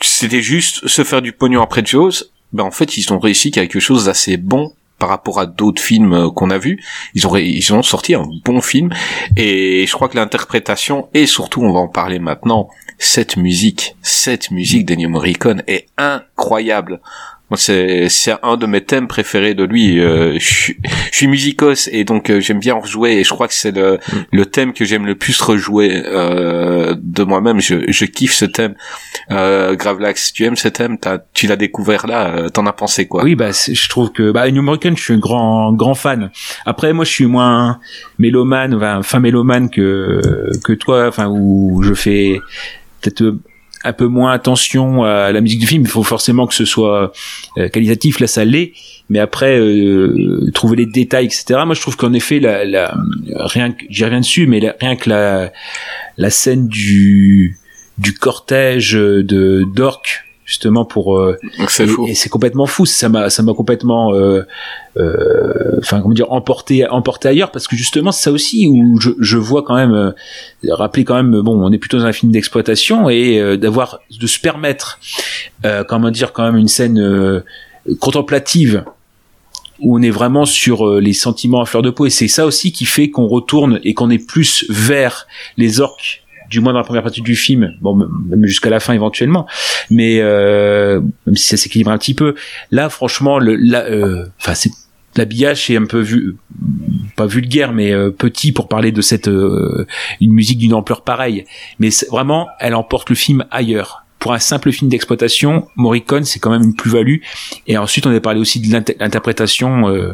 C'était 0.00 0.42
juste 0.42 0.88
se 0.88 1.04
faire 1.04 1.22
du 1.22 1.32
pognon 1.32 1.62
après 1.62 1.84
Jaws. 1.84 2.24
Ben 2.52 2.64
en 2.64 2.70
fait, 2.70 2.96
ils 2.96 3.12
ont 3.12 3.18
réussi 3.18 3.50
quelque 3.50 3.80
chose 3.80 4.06
d'assez 4.06 4.36
bon 4.36 4.72
par 5.04 5.10
rapport 5.10 5.38
à 5.38 5.44
d'autres 5.44 5.82
films 5.82 6.14
euh, 6.14 6.30
qu'on 6.30 6.48
a 6.48 6.56
vus. 6.56 6.82
Ils 7.12 7.26
ont 7.26 7.36
ils 7.36 7.74
ont 7.74 7.82
sorti 7.82 8.14
un 8.14 8.24
bon 8.42 8.62
film 8.62 8.88
et 9.36 9.84
je 9.86 9.92
crois 9.92 10.08
que 10.08 10.16
l'interprétation 10.16 11.08
et 11.12 11.26
surtout, 11.26 11.60
on 11.60 11.74
va 11.74 11.80
en 11.80 11.88
parler 11.88 12.18
maintenant, 12.18 12.70
cette 12.96 13.36
musique, 13.36 13.96
cette 14.00 14.50
musique 14.50 14.86
d'Ennio 14.86 15.10
Morricone 15.10 15.62
est 15.66 15.88
incroyable. 15.98 17.02
Moi, 17.50 17.58
c'est 17.58 18.08
c'est 18.08 18.34
un 18.42 18.56
de 18.56 18.64
mes 18.66 18.80
thèmes 18.80 19.06
préférés 19.06 19.52
de 19.54 19.64
lui. 19.64 20.00
Euh, 20.00 20.38
je, 20.38 20.44
suis- 20.54 20.76
je 21.12 21.16
suis 21.16 21.26
musicos 21.26 21.88
et 21.92 22.04
donc 22.04 22.30
euh, 22.30 22.40
j'aime 22.40 22.58
bien 22.58 22.74
en 22.74 22.80
rejouer 22.80 23.18
et 23.18 23.24
je 23.24 23.28
crois 23.28 23.48
que 23.48 23.54
c'est 23.54 23.70
le, 23.70 23.98
le 24.32 24.46
thème 24.46 24.72
que 24.72 24.86
j'aime 24.86 25.04
le 25.04 25.14
plus 25.14 25.38
rejouer 25.42 26.02
euh, 26.06 26.94
de 26.98 27.22
moi-même. 27.22 27.60
Je, 27.60 27.84
je 27.92 28.04
kiffe 28.06 28.32
ce 28.32 28.46
thème. 28.46 28.74
Euh, 29.30 29.76
Gravelax, 29.76 30.32
tu 30.32 30.44
aimes 30.44 30.56
ce 30.56 30.68
thème? 30.68 30.96
T'as- 30.98 31.18
Tu 31.34 31.46
l'as 31.46 31.56
découvert 31.56 32.06
là. 32.06 32.34
euh, 32.34 32.48
T'en 32.48 32.64
as 32.66 32.72
pensé 32.72 33.06
quoi? 33.06 33.22
Oui, 33.22 33.34
bah, 33.34 33.50
je 33.52 33.88
trouve 33.90 34.10
que, 34.10 34.30
bah, 34.32 34.48
Ennio 34.48 34.62
Morricone, 34.62 34.96
je 34.96 35.02
suis 35.02 35.14
un 35.14 35.18
grand, 35.18 35.72
grand 35.74 35.94
fan. 35.94 36.30
Après, 36.64 36.94
moi, 36.94 37.04
je 37.04 37.10
suis 37.10 37.26
moins 37.26 37.78
mélomane, 38.18 38.74
enfin, 38.74 39.02
fin 39.02 39.20
mélomane 39.20 39.68
que, 39.68 40.20
que 40.64 40.72
toi, 40.72 41.08
enfin, 41.08 41.28
où 41.28 41.82
je 41.82 41.92
fais 41.92 42.40
peut-être 43.02 43.36
un 43.84 43.92
peu 43.92 44.06
moins 44.06 44.32
attention 44.32 45.04
à 45.04 45.30
la 45.30 45.40
musique 45.40 45.60
du 45.60 45.66
film. 45.66 45.82
Il 45.82 45.88
faut 45.88 46.02
forcément 46.02 46.46
que 46.46 46.54
ce 46.54 46.64
soit 46.64 47.12
euh, 47.58 47.68
qualitatif, 47.68 48.20
là, 48.20 48.26
ça 48.26 48.44
l'est. 48.44 48.72
Mais 49.10 49.18
après, 49.18 49.58
euh, 49.58 50.50
trouver 50.54 50.76
les 50.76 50.86
détails, 50.86 51.26
etc. 51.26 51.60
Moi, 51.66 51.74
je 51.74 51.80
trouve 51.80 51.96
qu'en 51.96 52.12
effet, 52.12 52.40
la, 52.40 52.64
la, 52.64 52.94
rien 53.30 53.72
que, 53.72 53.84
j'y 53.90 54.04
reviens 54.04 54.20
dessus, 54.20 54.46
mais 54.46 54.74
rien 54.80 54.96
que 54.96 55.10
la, 55.10 55.52
la 56.16 56.30
scène 56.30 56.68
du, 56.68 57.58
du 57.98 58.14
cortège 58.14 58.92
de 58.92 59.64
d'orques, 59.74 60.23
justement, 60.44 60.84
pour, 60.84 61.16
euh, 61.16 61.38
c'est 61.68 61.88
et, 62.06 62.14
c'est 62.14 62.28
complètement 62.28 62.66
fou. 62.66 62.86
Ça 62.86 63.08
m'a, 63.08 63.30
ça 63.30 63.42
m'a 63.42 63.54
complètement, 63.54 64.14
euh, 64.14 64.42
euh, 64.96 65.78
enfin 65.78 66.00
comment 66.00 66.14
dire, 66.14 66.30
emporté, 66.32 66.86
emporté 66.88 67.28
ailleurs. 67.28 67.50
Parce 67.50 67.66
que 67.66 67.76
justement 67.76 68.12
c'est 68.12 68.24
ça 68.24 68.32
aussi 68.32 68.66
où 68.68 69.00
je, 69.00 69.10
je 69.18 69.38
vois 69.38 69.62
quand 69.62 69.76
même, 69.76 69.92
euh, 69.94 70.10
rappeler 70.68 71.04
quand 71.04 71.16
même, 71.16 71.40
bon, 71.40 71.64
on 71.64 71.72
est 71.72 71.78
plutôt 71.78 71.98
dans 71.98 72.06
un 72.06 72.12
film 72.12 72.30
d'exploitation 72.32 73.08
et 73.08 73.40
euh, 73.40 73.56
d'avoir, 73.56 74.00
de 74.10 74.26
se 74.26 74.38
permettre, 74.38 74.98
euh, 75.64 75.84
comment 75.84 76.10
dire, 76.10 76.32
quand 76.32 76.44
même 76.44 76.56
une 76.56 76.68
scène 76.68 76.98
euh, 76.98 77.40
contemplative 78.00 78.84
où 79.80 79.98
on 79.98 80.02
est 80.02 80.10
vraiment 80.10 80.44
sur 80.44 80.86
euh, 80.86 81.00
les 81.00 81.12
sentiments 81.12 81.60
à 81.62 81.66
fleur 81.66 81.82
de 81.82 81.90
peau. 81.90 82.06
Et 82.06 82.10
c'est 82.10 82.28
ça 82.28 82.46
aussi 82.46 82.72
qui 82.72 82.84
fait 82.84 83.10
qu'on 83.10 83.26
retourne 83.26 83.80
et 83.82 83.94
qu'on 83.94 84.10
est 84.10 84.24
plus 84.24 84.66
vers 84.68 85.26
les 85.56 85.80
orques 85.80 86.23
du 86.54 86.60
moins 86.60 86.72
dans 86.72 86.78
la 86.78 86.84
première 86.84 87.02
partie 87.02 87.20
du 87.20 87.34
film, 87.34 87.74
bon 87.80 87.96
même 87.96 88.46
jusqu'à 88.46 88.70
la 88.70 88.78
fin 88.78 88.92
éventuellement, 88.92 89.46
mais 89.90 90.20
euh, 90.20 91.00
même 91.26 91.36
si 91.36 91.48
ça 91.48 91.56
s'équilibre 91.56 91.90
un 91.90 91.98
petit 91.98 92.14
peu. 92.14 92.34
Là, 92.70 92.88
franchement, 92.88 93.40
la, 93.40 93.84
euh, 93.86 94.26
enfin 94.40 94.54
c'est 94.54 94.70
l'habillage 95.16 95.68
est 95.70 95.76
un 95.76 95.86
peu 95.86 95.98
vu, 95.98 96.36
pas 97.16 97.26
vulgaire, 97.26 97.72
mais 97.72 97.92
euh, 97.92 98.10
petit 98.10 98.52
pour 98.52 98.68
parler 98.68 98.92
de 98.92 99.02
cette 99.02 99.26
une 99.26 100.32
musique 100.32 100.58
d'une 100.58 100.74
ampleur 100.74 101.02
pareille. 101.02 101.44
Mais 101.80 101.88
vraiment, 102.08 102.48
elle 102.60 102.76
emporte 102.76 103.10
le 103.10 103.16
film 103.16 103.44
ailleurs. 103.50 104.03
Pour 104.24 104.32
un 104.32 104.38
simple 104.38 104.72
film 104.72 104.90
d'exploitation, 104.90 105.68
Morricone, 105.76 106.24
c'est 106.24 106.38
quand 106.40 106.50
même 106.50 106.62
une 106.62 106.74
plus-value. 106.74 107.16
Et 107.66 107.76
ensuite, 107.76 108.06
on 108.06 108.16
a 108.16 108.20
parlé 108.20 108.40
aussi 108.40 108.58
de 108.58 108.72
l'inter- 108.72 108.96
l'interprétation, 108.98 109.86
euh, 109.90 110.12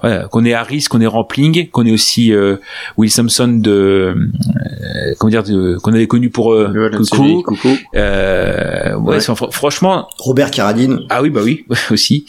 voilà, 0.00 0.28
qu'on 0.28 0.46
est 0.46 0.54
Harris, 0.54 0.86
qu'on 0.88 1.02
est 1.02 1.06
Rampling, 1.06 1.68
qu'on 1.68 1.84
est 1.84 1.92
aussi 1.92 2.32
euh, 2.32 2.56
Will 2.96 3.10
Sampson 3.10 3.48
de, 3.48 3.70
euh, 4.16 5.14
comment 5.18 5.30
dire, 5.30 5.44
qu'on 5.82 5.92
avait 5.92 6.06
connu 6.06 6.30
pour 6.30 6.54
euh, 6.54 6.90
Coucou. 6.96 7.42
coucou. 7.42 7.68
Euh, 7.94 8.94
ouais, 8.96 9.14
Ouais. 9.16 9.20
c'est- 9.20 9.32
fr- 9.32 9.52
franchement, 9.52 10.08
Robert 10.18 10.50
Carradine. 10.50 11.00
ah 11.10 11.20
oui, 11.22 11.28
bah 11.28 11.42
oui, 11.44 11.66
aussi. 11.90 12.24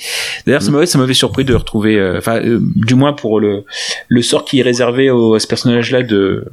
D'ailleurs, 0.45 0.61
ça 0.63 0.71
m'avait, 0.71 0.85
ça 0.85 0.97
m'avait 0.97 1.13
surpris 1.13 1.45
de 1.45 1.53
retrouver, 1.53 1.95
enfin, 2.17 2.41
du 2.43 2.95
moins 2.95 3.13
pour 3.13 3.39
le 3.39 3.63
le 4.09 4.21
sort 4.21 4.43
qui 4.43 4.59
est 4.59 4.63
réservé 4.63 5.09
au, 5.09 5.35
à 5.35 5.39
ce 5.39 5.47
personnage-là 5.47 6.03
de 6.03 6.45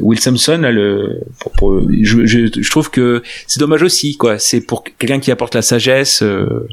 Will 0.00 0.18
Sampson. 0.18 0.58
là, 0.62 0.72
le, 0.72 1.20
pour, 1.40 1.52
pour- 1.52 1.82
je, 2.02 2.24
je, 2.26 2.38
je 2.58 2.70
trouve 2.70 2.90
que 2.90 3.22
c'est 3.46 3.60
dommage 3.60 3.82
aussi, 3.82 3.97
quoi. 4.16 4.38
C'est 4.38 4.60
pour 4.60 4.84
quelqu'un 4.84 5.20
qui 5.20 5.30
apporte 5.30 5.54
la 5.54 5.62
sagesse. 5.62 6.22
euh, 6.22 6.68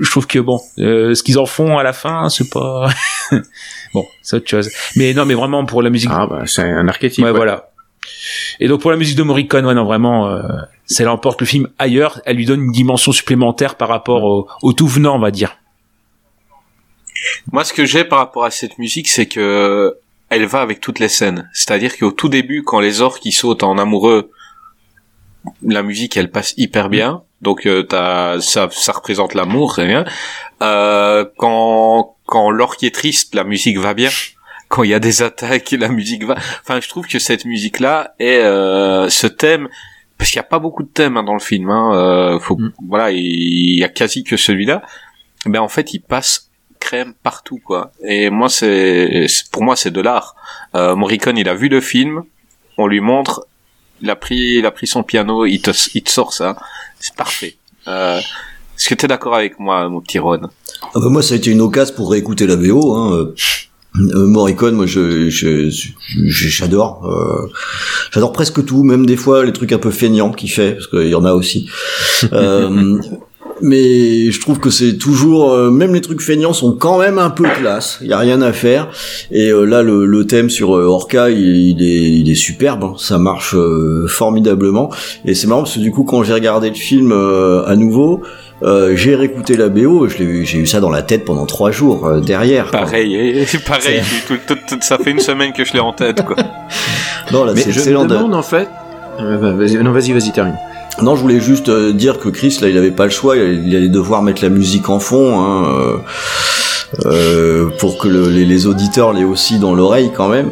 je 0.00 0.10
trouve 0.10 0.26
que 0.26 0.38
bon, 0.38 0.60
euh, 0.78 1.14
ce 1.14 1.22
qu'ils 1.22 1.38
en 1.38 1.46
font 1.46 1.78
à 1.78 1.82
la 1.82 1.92
fin, 1.92 2.28
c'est 2.28 2.50
pas 2.50 2.88
bon, 3.94 4.06
c'est 4.22 4.36
autre 4.36 4.48
chose. 4.48 4.70
Mais 4.96 5.14
non, 5.14 5.24
mais 5.26 5.34
vraiment 5.34 5.64
pour 5.64 5.82
la 5.82 5.90
musique. 5.90 6.10
Ah 6.12 6.26
bah 6.26 6.42
c'est 6.46 6.62
un 6.62 6.88
archétype. 6.88 7.24
ouais, 7.24 7.30
ouais. 7.30 7.36
voilà. 7.36 7.70
Et 8.60 8.68
donc 8.68 8.80
pour 8.80 8.90
la 8.90 8.96
musique 8.96 9.16
de 9.16 9.22
Morricone, 9.22 9.66
ouais, 9.66 9.74
non, 9.74 9.84
vraiment, 9.84 10.28
euh, 10.28 10.42
ça 10.86 11.04
l'emporte 11.04 11.40
le 11.40 11.46
film 11.46 11.68
ailleurs. 11.78 12.20
Elle 12.24 12.36
lui 12.36 12.46
donne 12.46 12.62
une 12.62 12.72
dimension 12.72 13.12
supplémentaire 13.12 13.74
par 13.74 13.88
rapport 13.88 14.24
au, 14.24 14.48
au 14.62 14.72
tout 14.72 14.86
venant, 14.86 15.16
on 15.16 15.20
va 15.20 15.30
dire. 15.30 15.56
Moi, 17.52 17.64
ce 17.64 17.72
que 17.72 17.84
j'ai 17.84 18.04
par 18.04 18.18
rapport 18.18 18.44
à 18.44 18.50
cette 18.50 18.78
musique, 18.78 19.08
c'est 19.08 19.26
que 19.26 19.96
elle 20.28 20.44
va 20.46 20.60
avec 20.60 20.80
toutes 20.80 20.98
les 20.98 21.08
scènes. 21.08 21.48
C'est-à-dire 21.52 21.96
qu'au 21.96 22.10
tout 22.10 22.28
début, 22.28 22.62
quand 22.62 22.80
les 22.80 23.00
orques 23.00 23.20
qui 23.20 23.32
sautent 23.32 23.62
en 23.62 23.78
amoureux, 23.78 24.30
la 25.62 25.82
musique, 25.82 26.16
elle 26.16 26.30
passe 26.30 26.54
hyper 26.56 26.88
bien. 26.88 27.22
Donc, 27.42 27.66
euh, 27.66 27.82
t'as, 27.82 28.40
ça, 28.40 28.68
ça 28.70 28.92
représente 28.92 29.34
l'amour, 29.34 29.74
c'est 29.74 29.86
bien. 29.86 30.04
Euh, 30.62 31.24
quand, 31.36 32.16
quand 32.26 32.50
l'orque 32.50 32.82
est 32.82 32.94
triste, 32.94 33.34
la 33.34 33.44
musique 33.44 33.78
va 33.78 33.94
bien. 33.94 34.10
Quand 34.68 34.82
il 34.82 34.90
y 34.90 34.94
a 34.94 34.98
des 34.98 35.22
attaques, 35.22 35.70
la 35.78 35.88
musique 35.88 36.24
va. 36.24 36.34
Enfin, 36.62 36.80
je 36.80 36.88
trouve 36.88 37.06
que 37.06 37.20
cette 37.20 37.44
musique-là 37.44 38.14
est 38.18 38.38
euh, 38.40 39.08
ce 39.08 39.28
thème. 39.28 39.68
Parce 40.18 40.30
qu'il 40.32 40.40
n'y 40.40 40.44
a 40.46 40.48
pas 40.48 40.58
beaucoup 40.58 40.82
de 40.82 40.88
thèmes 40.88 41.16
hein, 41.16 41.22
dans 41.22 41.34
le 41.34 41.38
film. 41.40 41.70
Hein, 41.70 41.92
euh, 41.94 42.40
faut, 42.40 42.56
Mm. 42.56 42.72
Voilà, 42.88 43.12
il 43.12 43.78
y 43.78 43.84
a 43.84 43.88
quasi 43.88 44.24
que 44.24 44.36
celui-là. 44.36 44.82
Ben 45.44 45.60
en 45.60 45.68
fait, 45.68 45.94
il 45.94 46.00
passe 46.00 46.50
crème 46.80 47.14
partout 47.22 47.60
quoi. 47.64 47.92
Et 48.04 48.28
moi 48.28 48.48
c'est 48.48 49.26
c'est- 49.28 49.50
pour 49.52 49.62
moi 49.62 49.76
c'est 49.76 49.92
de 49.92 50.00
l'art. 50.00 50.34
Euh, 50.74 50.96
Morricone 50.96 51.38
il 51.38 51.48
a 51.48 51.54
vu 51.54 51.68
le 51.68 51.80
film, 51.80 52.24
on 52.76 52.86
lui 52.88 53.00
montre, 53.00 53.46
il 54.02 54.10
a 54.10 54.16
pris 54.16 54.56
il 54.58 54.66
a 54.66 54.70
pris 54.70 54.86
son 54.86 55.02
piano, 55.02 55.44
il 55.46 55.60
te 55.60 55.70
il 55.94 56.02
te 56.02 56.10
sort 56.10 56.32
ça, 56.32 56.56
c'est 57.00 57.14
parfait. 57.14 57.56
Euh, 57.88 58.18
est-ce 58.76 58.88
que 58.88 58.94
t'es 58.94 59.06
d'accord 59.08 59.34
avec 59.34 59.58
moi 59.58 59.88
mon 59.88 60.00
petit 60.00 60.18
Ron? 60.18 60.40
Ah 60.82 60.88
bah 61.00 61.08
moi, 61.08 61.22
ça 61.22 61.34
a 61.34 61.36
été 61.38 61.50
une 61.50 61.60
occasion 61.62 61.94
pour 61.94 62.10
réécouter 62.10 62.46
la 62.46 62.56
VO. 62.56 62.94
Hein. 62.94 63.12
euh, 63.14 63.34
euh, 63.98 64.26
Morricone, 64.26 64.74
moi, 64.74 64.84
je, 64.84 65.30
je, 65.30 65.70
je- 65.70 65.88
j'adore. 66.48 67.06
euh, 67.06 67.48
j'adore 68.12 68.32
presque 68.32 68.62
tout, 68.66 68.82
même 68.82 69.06
des 69.06 69.16
fois 69.16 69.44
les 69.44 69.52
trucs 69.54 69.72
un 69.72 69.78
peu 69.78 69.90
feignants 69.90 70.32
qu'il 70.32 70.50
fait, 70.50 70.72
parce 70.72 70.86
qu'il 70.88 71.08
y 71.08 71.14
en 71.14 71.24
a 71.24 71.32
aussi. 71.32 71.70
Euh, 72.32 73.00
mais 73.62 74.30
je 74.30 74.40
trouve 74.40 74.58
que 74.60 74.70
c'est 74.70 74.98
toujours, 74.98 75.52
euh, 75.52 75.70
même 75.70 75.94
les 75.94 76.00
trucs 76.00 76.20
feignants 76.20 76.52
sont 76.52 76.72
quand 76.72 76.98
même 76.98 77.18
un 77.18 77.30
peu 77.30 77.44
classe. 77.44 77.98
Il 78.02 78.08
y 78.08 78.12
a 78.12 78.18
rien 78.18 78.42
à 78.42 78.52
faire. 78.52 78.88
Et 79.30 79.48
euh, 79.50 79.64
là, 79.64 79.82
le, 79.82 80.04
le 80.06 80.26
thème 80.26 80.50
sur 80.50 80.76
euh, 80.76 80.84
Orca, 80.84 81.30
il, 81.30 81.38
il 81.38 81.82
est, 81.82 82.10
il 82.20 82.30
est 82.30 82.34
superbe. 82.34 82.84
hein. 82.84 82.94
Ça 82.98 83.18
marche 83.18 83.54
euh, 83.54 84.06
formidablement. 84.08 84.90
Et 85.24 85.34
c'est 85.34 85.46
marrant 85.46 85.62
parce 85.62 85.74
que 85.74 85.80
du 85.80 85.90
coup, 85.90 86.04
quand 86.04 86.22
j'ai 86.22 86.32
regardé 86.34 86.68
le 86.68 86.74
film 86.74 87.12
euh, 87.12 87.64
à 87.66 87.76
nouveau. 87.76 88.22
Euh, 88.62 88.96
j'ai 88.96 89.14
réécouté 89.14 89.54
la 89.54 89.68
BO, 89.68 90.08
je 90.08 90.16
l'ai- 90.16 90.46
j'ai 90.46 90.56
eu 90.56 90.64
ça 90.66 90.80
dans 90.80 90.88
la 90.88 91.02
tête 91.02 91.26
pendant 91.26 91.44
trois 91.44 91.70
jours 91.70 92.06
euh, 92.06 92.20
derrière. 92.20 92.70
Pareil, 92.70 93.14
et- 93.14 93.44
pareil, 93.66 94.00
tout- 94.26 94.38
tout- 94.48 94.58
tout- 94.66 94.78
ça 94.80 94.96
fait 94.96 95.10
une 95.10 95.20
semaine 95.20 95.52
que 95.52 95.62
je 95.62 95.74
l'ai 95.74 95.78
en 95.80 95.92
tête 95.92 96.24
quoi. 96.24 96.36
Non, 97.32 97.44
là, 97.44 97.52
Mais 97.54 97.60
c'est 97.60 97.70
je 97.72 97.80
me 97.90 98.04
de- 98.04 98.14
demande 98.14 98.34
en 98.34 98.40
fait. 98.40 98.66
Euh, 99.20 99.36
bah, 99.36 99.52
vas-y, 99.52 99.74
non, 99.76 99.92
vas-y, 99.92 100.12
vas-y, 100.12 100.32
termine. 100.32 100.54
Non, 101.02 101.14
je 101.14 101.20
voulais 101.20 101.40
juste 101.40 101.68
euh, 101.68 101.92
dire 101.92 102.18
que 102.18 102.28
Chris, 102.30 102.58
là, 102.62 102.68
il 102.68 102.78
avait 102.78 102.90
pas 102.90 103.04
le 103.04 103.10
choix, 103.10 103.36
il 103.36 103.74
allait 103.76 103.88
devoir 103.88 104.22
mettre 104.22 104.42
la 104.42 104.48
musique 104.48 104.88
en 104.88 104.98
fond, 104.98 105.38
hein, 105.40 105.64
euh, 105.68 105.96
euh, 107.04 107.68
pour 107.78 107.98
que 107.98 108.08
le- 108.08 108.28
les, 108.30 108.44
les 108.46 108.66
auditeurs 108.66 109.12
l'aient 109.12 109.24
aussi 109.24 109.58
dans 109.58 109.74
l'oreille 109.74 110.10
quand 110.16 110.28
même. 110.28 110.50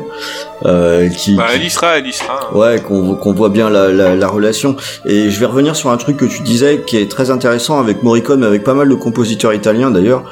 Euh, 0.67 1.09
qui, 1.09 1.37
Bah 1.37 1.47
elle 1.55 1.65
y 1.65 1.71
sera, 1.71 1.99
elle 1.99 2.07
y 2.07 2.13
sera. 2.13 2.41
hein. 2.53 2.57
Ouais, 2.59 2.81
qu'on 2.81 3.15
qu'on 3.15 3.33
voit 3.33 3.49
bien 3.51 3.71
la, 3.71 3.89
la, 3.93 4.15
la 4.15 4.29
relation. 4.29 4.77
Et 5.07 5.31
je 5.31 5.41
vais 5.41 5.47
revenir 5.47 5.77
sur 5.77 5.91
un 5.91 5.97
truc 5.97 6.17
que 6.19 6.25
tu 6.25 6.43
disais 6.43 6.83
qui 6.87 6.97
est 6.97 7.11
très 7.11 7.31
intéressant 7.31 7.79
avec 7.81 8.03
Morricone, 8.03 8.41
mais 8.41 8.47
avec 8.47 8.65
pas 8.65 8.75
mal 8.75 8.89
de 8.89 8.95
compositeurs 8.95 9.53
italiens 9.55 9.91
d'ailleurs, 9.91 10.25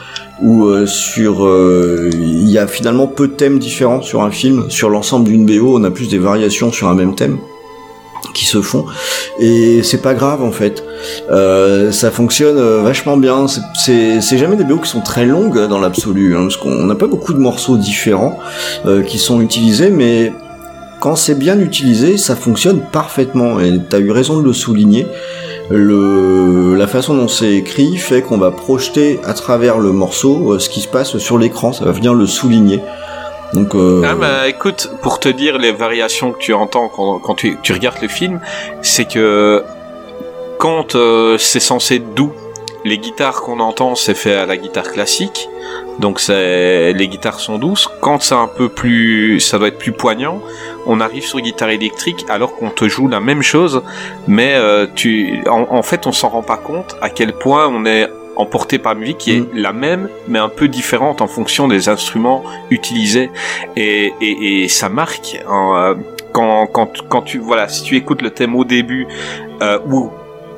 où 0.43 0.67
euh, 0.67 0.87
sur 0.87 1.47
euh, 1.47 2.11
il 2.13 2.49
y 2.51 2.59
a 2.59 2.67
finalement 2.67 3.07
peu 3.07 3.29
de 3.29 3.33
thèmes 3.33 3.59
différents 3.59 4.03
sur 4.03 4.23
un 4.23 4.31
film. 4.31 4.71
Sur 4.71 4.91
l'ensemble 4.91 5.25
d'une 5.29 5.45
BO, 5.47 5.79
on 5.79 5.85
a 5.85 5.91
plus 5.91 6.09
des 6.09 6.19
variations 6.19 6.71
sur 6.73 6.89
un 6.89 6.95
même 6.95 7.15
thème 7.15 7.39
qui 8.35 8.45
se 8.47 8.63
font 8.63 8.85
et 9.39 9.83
c'est 9.83 10.01
pas 10.01 10.15
grave 10.15 10.43
en 10.43 10.53
fait 10.53 10.85
euh, 11.31 11.91
ça 11.93 12.11
fonctionne 12.11 12.57
euh, 12.57 12.81
vachement 12.83 13.17
bien 13.17 13.47
C'est- 13.75 14.21
jamais 14.39 14.57
des 14.57 14.65
BO 14.65 14.79
qui 14.79 14.89
sont 14.89 15.01
très 15.01 15.27
longues 15.27 15.59
hein, 15.59 15.69
dans 15.69 15.81
l'absolu 15.81 16.35
hein, 16.37 16.43
parce 16.43 16.57
qu'on 16.57 16.85
n'a 16.85 16.95
pas 16.95 17.07
beaucoup 17.09 17.33
de 17.35 17.39
morceaux 17.41 17.77
différents 17.77 18.39
euh, 18.87 19.03
qui 19.03 19.19
sont 19.19 19.41
utilisés 19.41 19.91
mais 19.91 20.33
quand 21.01 21.17
c'est 21.17 21.35
bien 21.35 21.59
utilisé, 21.59 22.17
ça 22.17 22.37
fonctionne 22.37 22.79
parfaitement. 22.93 23.59
Et 23.59 23.73
tu 23.91 23.97
as 23.97 23.99
eu 23.99 24.13
raison 24.13 24.39
de 24.39 24.45
le 24.45 24.53
souligner. 24.53 25.05
La 25.69 26.87
façon 26.87 27.15
dont 27.17 27.27
c'est 27.27 27.55
écrit 27.55 27.97
fait 27.97 28.23
qu'on 28.23 28.39
va 28.39 28.53
projeter 28.53 29.19
à 29.25 29.35
travers 29.35 29.79
le 29.79 29.91
morceau 29.91 30.59
ce 30.61 30.69
qui 30.69 30.81
se 30.81 30.87
passe 30.87 31.19
sur 31.19 31.39
l'écran. 31.39 31.73
Ça 31.73 31.85
va 31.85 31.91
venir 31.91 32.15
le 32.15 32.27
souligner. 32.27 32.81
Donc, 33.53 33.75
euh... 33.75 34.03
ah 34.07 34.15
bah 34.15 34.49
écoute, 34.49 34.91
pour 35.03 35.21
te 35.21 35.29
dire 35.29 35.59
les 35.59 35.73
variations 35.73 36.33
que 36.33 36.39
tu 36.39 36.55
entends 36.55 36.89
quand, 36.89 37.35
tu, 37.35 37.73
regardes 37.73 38.01
le 38.01 38.09
film, 38.09 38.41
c'est 38.81 39.07
que 39.07 39.63
quand 40.59 40.95
euh, 40.95 41.37
c'est 41.39 41.61
censé 41.61 41.97
être 41.97 42.15
doux, 42.15 42.33
les 42.85 42.99
guitares 42.99 43.43
qu'on 43.43 43.61
entend, 43.61 43.95
c'est 43.95 44.15
fait 44.15 44.35
à 44.35 44.47
la 44.47 44.57
guitare 44.57 44.91
classique. 44.91 45.49
Donc 45.99 46.21
les 46.29 47.09
guitares 47.09 47.39
sont 47.39 47.59
douces. 47.59 47.89
Quand 48.01 48.23
c'est 48.23 48.35
un 48.35 48.49
peu 48.49 48.69
plus, 48.69 49.41
ça 49.41 49.59
doit 49.59 49.69
être 49.69 49.79
plus 49.79 49.93
poignant. 49.93 50.41
On 50.87 51.01
arrive 51.01 51.25
sur 51.25 51.41
guitare 51.41 51.71
électrique 51.71 52.25
alors 52.29 52.57
qu'on 52.57 52.71
te 52.71 52.89
joue 52.89 53.09
la 53.09 53.21
même 53.21 53.43
chose, 53.43 53.83
mais 54.27 54.55
euh, 54.55 54.87
tu, 54.95 55.43
en, 55.49 55.83
fait, 55.83 56.07
on 56.07 56.13
s'en 56.13 56.29
rend 56.29 56.43
pas 56.43 56.57
compte 56.57 56.97
à 57.01 57.11
quel 57.11 57.33
point 57.35 57.69
on 57.69 57.85
est 57.85 58.09
emporté 58.37 58.79
par 58.79 58.95
la 58.95 59.01
musique 59.01 59.19
qui 59.19 59.37
est 59.37 59.41
Mm. 59.41 59.49
la 59.55 59.73
même 59.73 60.09
mais 60.29 60.39
un 60.39 60.49
peu 60.49 60.69
différente 60.69 61.21
en 61.21 61.27
fonction 61.27 61.69
des 61.69 61.89
instruments 61.89 62.43
utilisés 62.71 63.31
et, 63.77 64.13
et, 64.21 64.63
et 64.65 64.69
ça 64.69 64.89
marque 64.89 65.39
hein, 65.49 65.73
euh, 65.77 65.95
quand, 66.33 66.67
quand, 66.67 66.91
quand 67.09 67.23
tu 67.23 67.39
voilà 67.39 67.69
si 67.69 67.83
tu 67.83 67.97
écoutes 67.97 68.23
le 68.23 68.31
thème 68.31 68.55
au 68.57 68.65
début 68.65 69.07
euh, 69.63 69.79
ou 69.91 70.11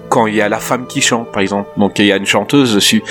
quand 0.09 0.27
il 0.27 0.35
y 0.37 0.41
a 0.43 0.49
la 0.49 0.61
femme 0.61 0.87
qui 0.87 1.01
chante 1.01 1.33
par 1.33 1.43
exemple 1.43 1.69
donc 1.77 1.99
il 1.99 2.07
y 2.07 2.13
a 2.13 2.17
une 2.17 2.27
chanteuse 2.27 2.75
dessus 2.75 3.03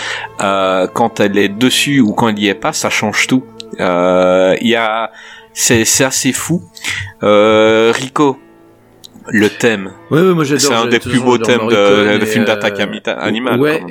euh, 0.42 0.88
quand 0.94 1.20
elle 1.20 1.38
est 1.38 1.50
dessus 1.50 2.00
ou 2.00 2.14
quand 2.14 2.30
elle 2.30 2.40
y 2.40 2.48
est 2.48 2.54
pas 2.54 2.74
ça 2.74 2.90
change 2.90 3.28
tout 3.28 3.44
Euh, 3.80 4.56
il 4.62 4.68
y 4.70 4.76
a 4.76 5.10
c'est 5.52 5.84
c'est 5.84 6.04
assez 6.06 6.32
fou 6.32 6.62
euh, 7.24 7.92
Rico 7.94 8.38
le 9.30 9.50
thème 9.50 9.92
Ouais, 10.12 10.22
ouais, 10.22 10.34
moi 10.36 10.44
j'adore. 10.44 10.62
c'est 10.68 10.74
un 10.76 10.86
des 10.86 11.00
de 11.00 11.10
plus 11.10 11.20
beaux 11.20 11.38
thèmes 11.40 11.68
de, 11.68 12.18
de 12.20 12.24
et, 12.24 12.26
films 12.28 12.44
euh, 12.44 12.48
d'attaque 12.48 12.80
amita- 12.80 13.18
animale 13.18 13.60
Ouais. 13.60 13.82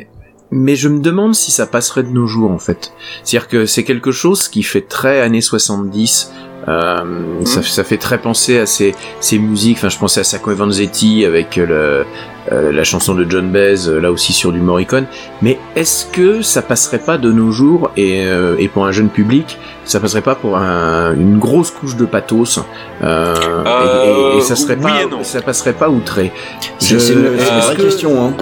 Mais 0.53 0.77
je 0.77 0.89
me 0.89 1.01
demande 1.01 1.35
si 1.35 1.51
ça 1.51 1.67
passerait 1.67 2.03
de 2.05 2.11
nos 2.11 2.27
jours 2.27 2.51
en 2.53 2.59
fait. 2.59 2.93
C'est-à-dire 3.25 3.49
que 3.49 3.67
c'est 3.67 3.83
quelque 3.85 4.13
chose 4.13 4.49
qui 4.49 4.63
fait 4.63 4.83
très 4.83 5.21
années 5.21 5.41
70. 5.41 6.31
Euh, 6.69 7.03
Mhm. 7.41 7.45
ça, 7.47 7.61
ça 7.63 7.83
fait 7.83 7.97
très 7.97 8.19
penser 8.19 8.59
à 8.59 8.67
ces, 8.67 8.95
ces 9.19 9.39
musiques. 9.39 9.79
Enfin, 9.79 9.89
je 9.89 9.99
pensais 9.99 10.21
à 10.21 10.25
Sacco 10.25 10.53
et 10.53 10.55
Vanzetti 10.55 11.25
avec 11.25 11.57
le, 11.57 12.05
euh, 12.51 12.73
la 12.73 12.83
chanson 12.83 13.15
de 13.15 13.25
John 13.31 13.51
Baez, 13.51 13.87
euh, 13.87 14.01
là 14.01 14.11
aussi 14.11 14.33
sur 14.33 14.51
du 14.51 14.59
Morricone. 14.61 15.07
Mais 15.43 15.59
est-ce 15.77 16.07
que 16.07 16.43
ça 16.43 16.61
passerait 16.63 16.99
pas 16.99 17.17
de 17.19 17.31
nos 17.31 17.53
jours 17.53 17.91
et, 17.97 18.23
euh, 18.25 18.57
et 18.59 18.67
pour 18.69 18.85
un 18.87 18.91
jeune 18.93 19.11
public, 19.11 19.59
ça 19.85 20.01
passerait 20.01 20.23
pas 20.23 20.35
pour 20.35 20.57
un- 20.57 21.15
une 21.15 21.39
grosse 21.39 21.71
couche 21.71 21.97
de 21.97 22.05
pathos 22.05 22.59
euh, 23.03 23.35
et, 24.05 24.35
et- 24.35 24.39
et 24.39 24.41
ça 24.41 24.57
serait 24.57 24.77
oui 24.77 24.83
pas, 24.83 25.03
et 25.03 25.07
non. 25.07 25.23
ça 25.23 25.41
passerait 25.43 25.73
pas 25.73 25.89
outré. 25.89 26.33
C'est 26.79 26.95
une, 27.13 27.37
vraie 27.37 27.77
que- 27.77 27.83
question. 27.83 28.25
Hein. 28.27 28.33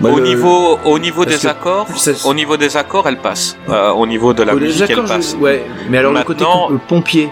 Bah, 0.00 0.10
au 0.12 0.16
le- 0.18 0.24
niveau 0.24 0.78
au 0.84 0.98
niveau 0.98 1.24
des 1.24 1.46
accords 1.46 1.86
au 2.24 2.34
niveau 2.34 2.56
des 2.56 2.76
accords 2.76 3.06
elle 3.08 3.18
passe 3.18 3.56
Euh, 3.68 3.90
au 3.90 4.06
niveau 4.06 4.32
de 4.34 4.42
la 4.42 4.54
musique 4.54 4.90
elle 4.90 4.96
je- 4.96 5.00
passe 5.02 5.36
Ouais, 5.40 5.64
mais 5.88 5.98
alors 5.98 6.12
le 6.12 6.22
côté 6.22 6.44
Maintenant- 6.44 6.68
co- 6.68 6.74
euh, 6.74 6.80
pompier. 6.88 7.30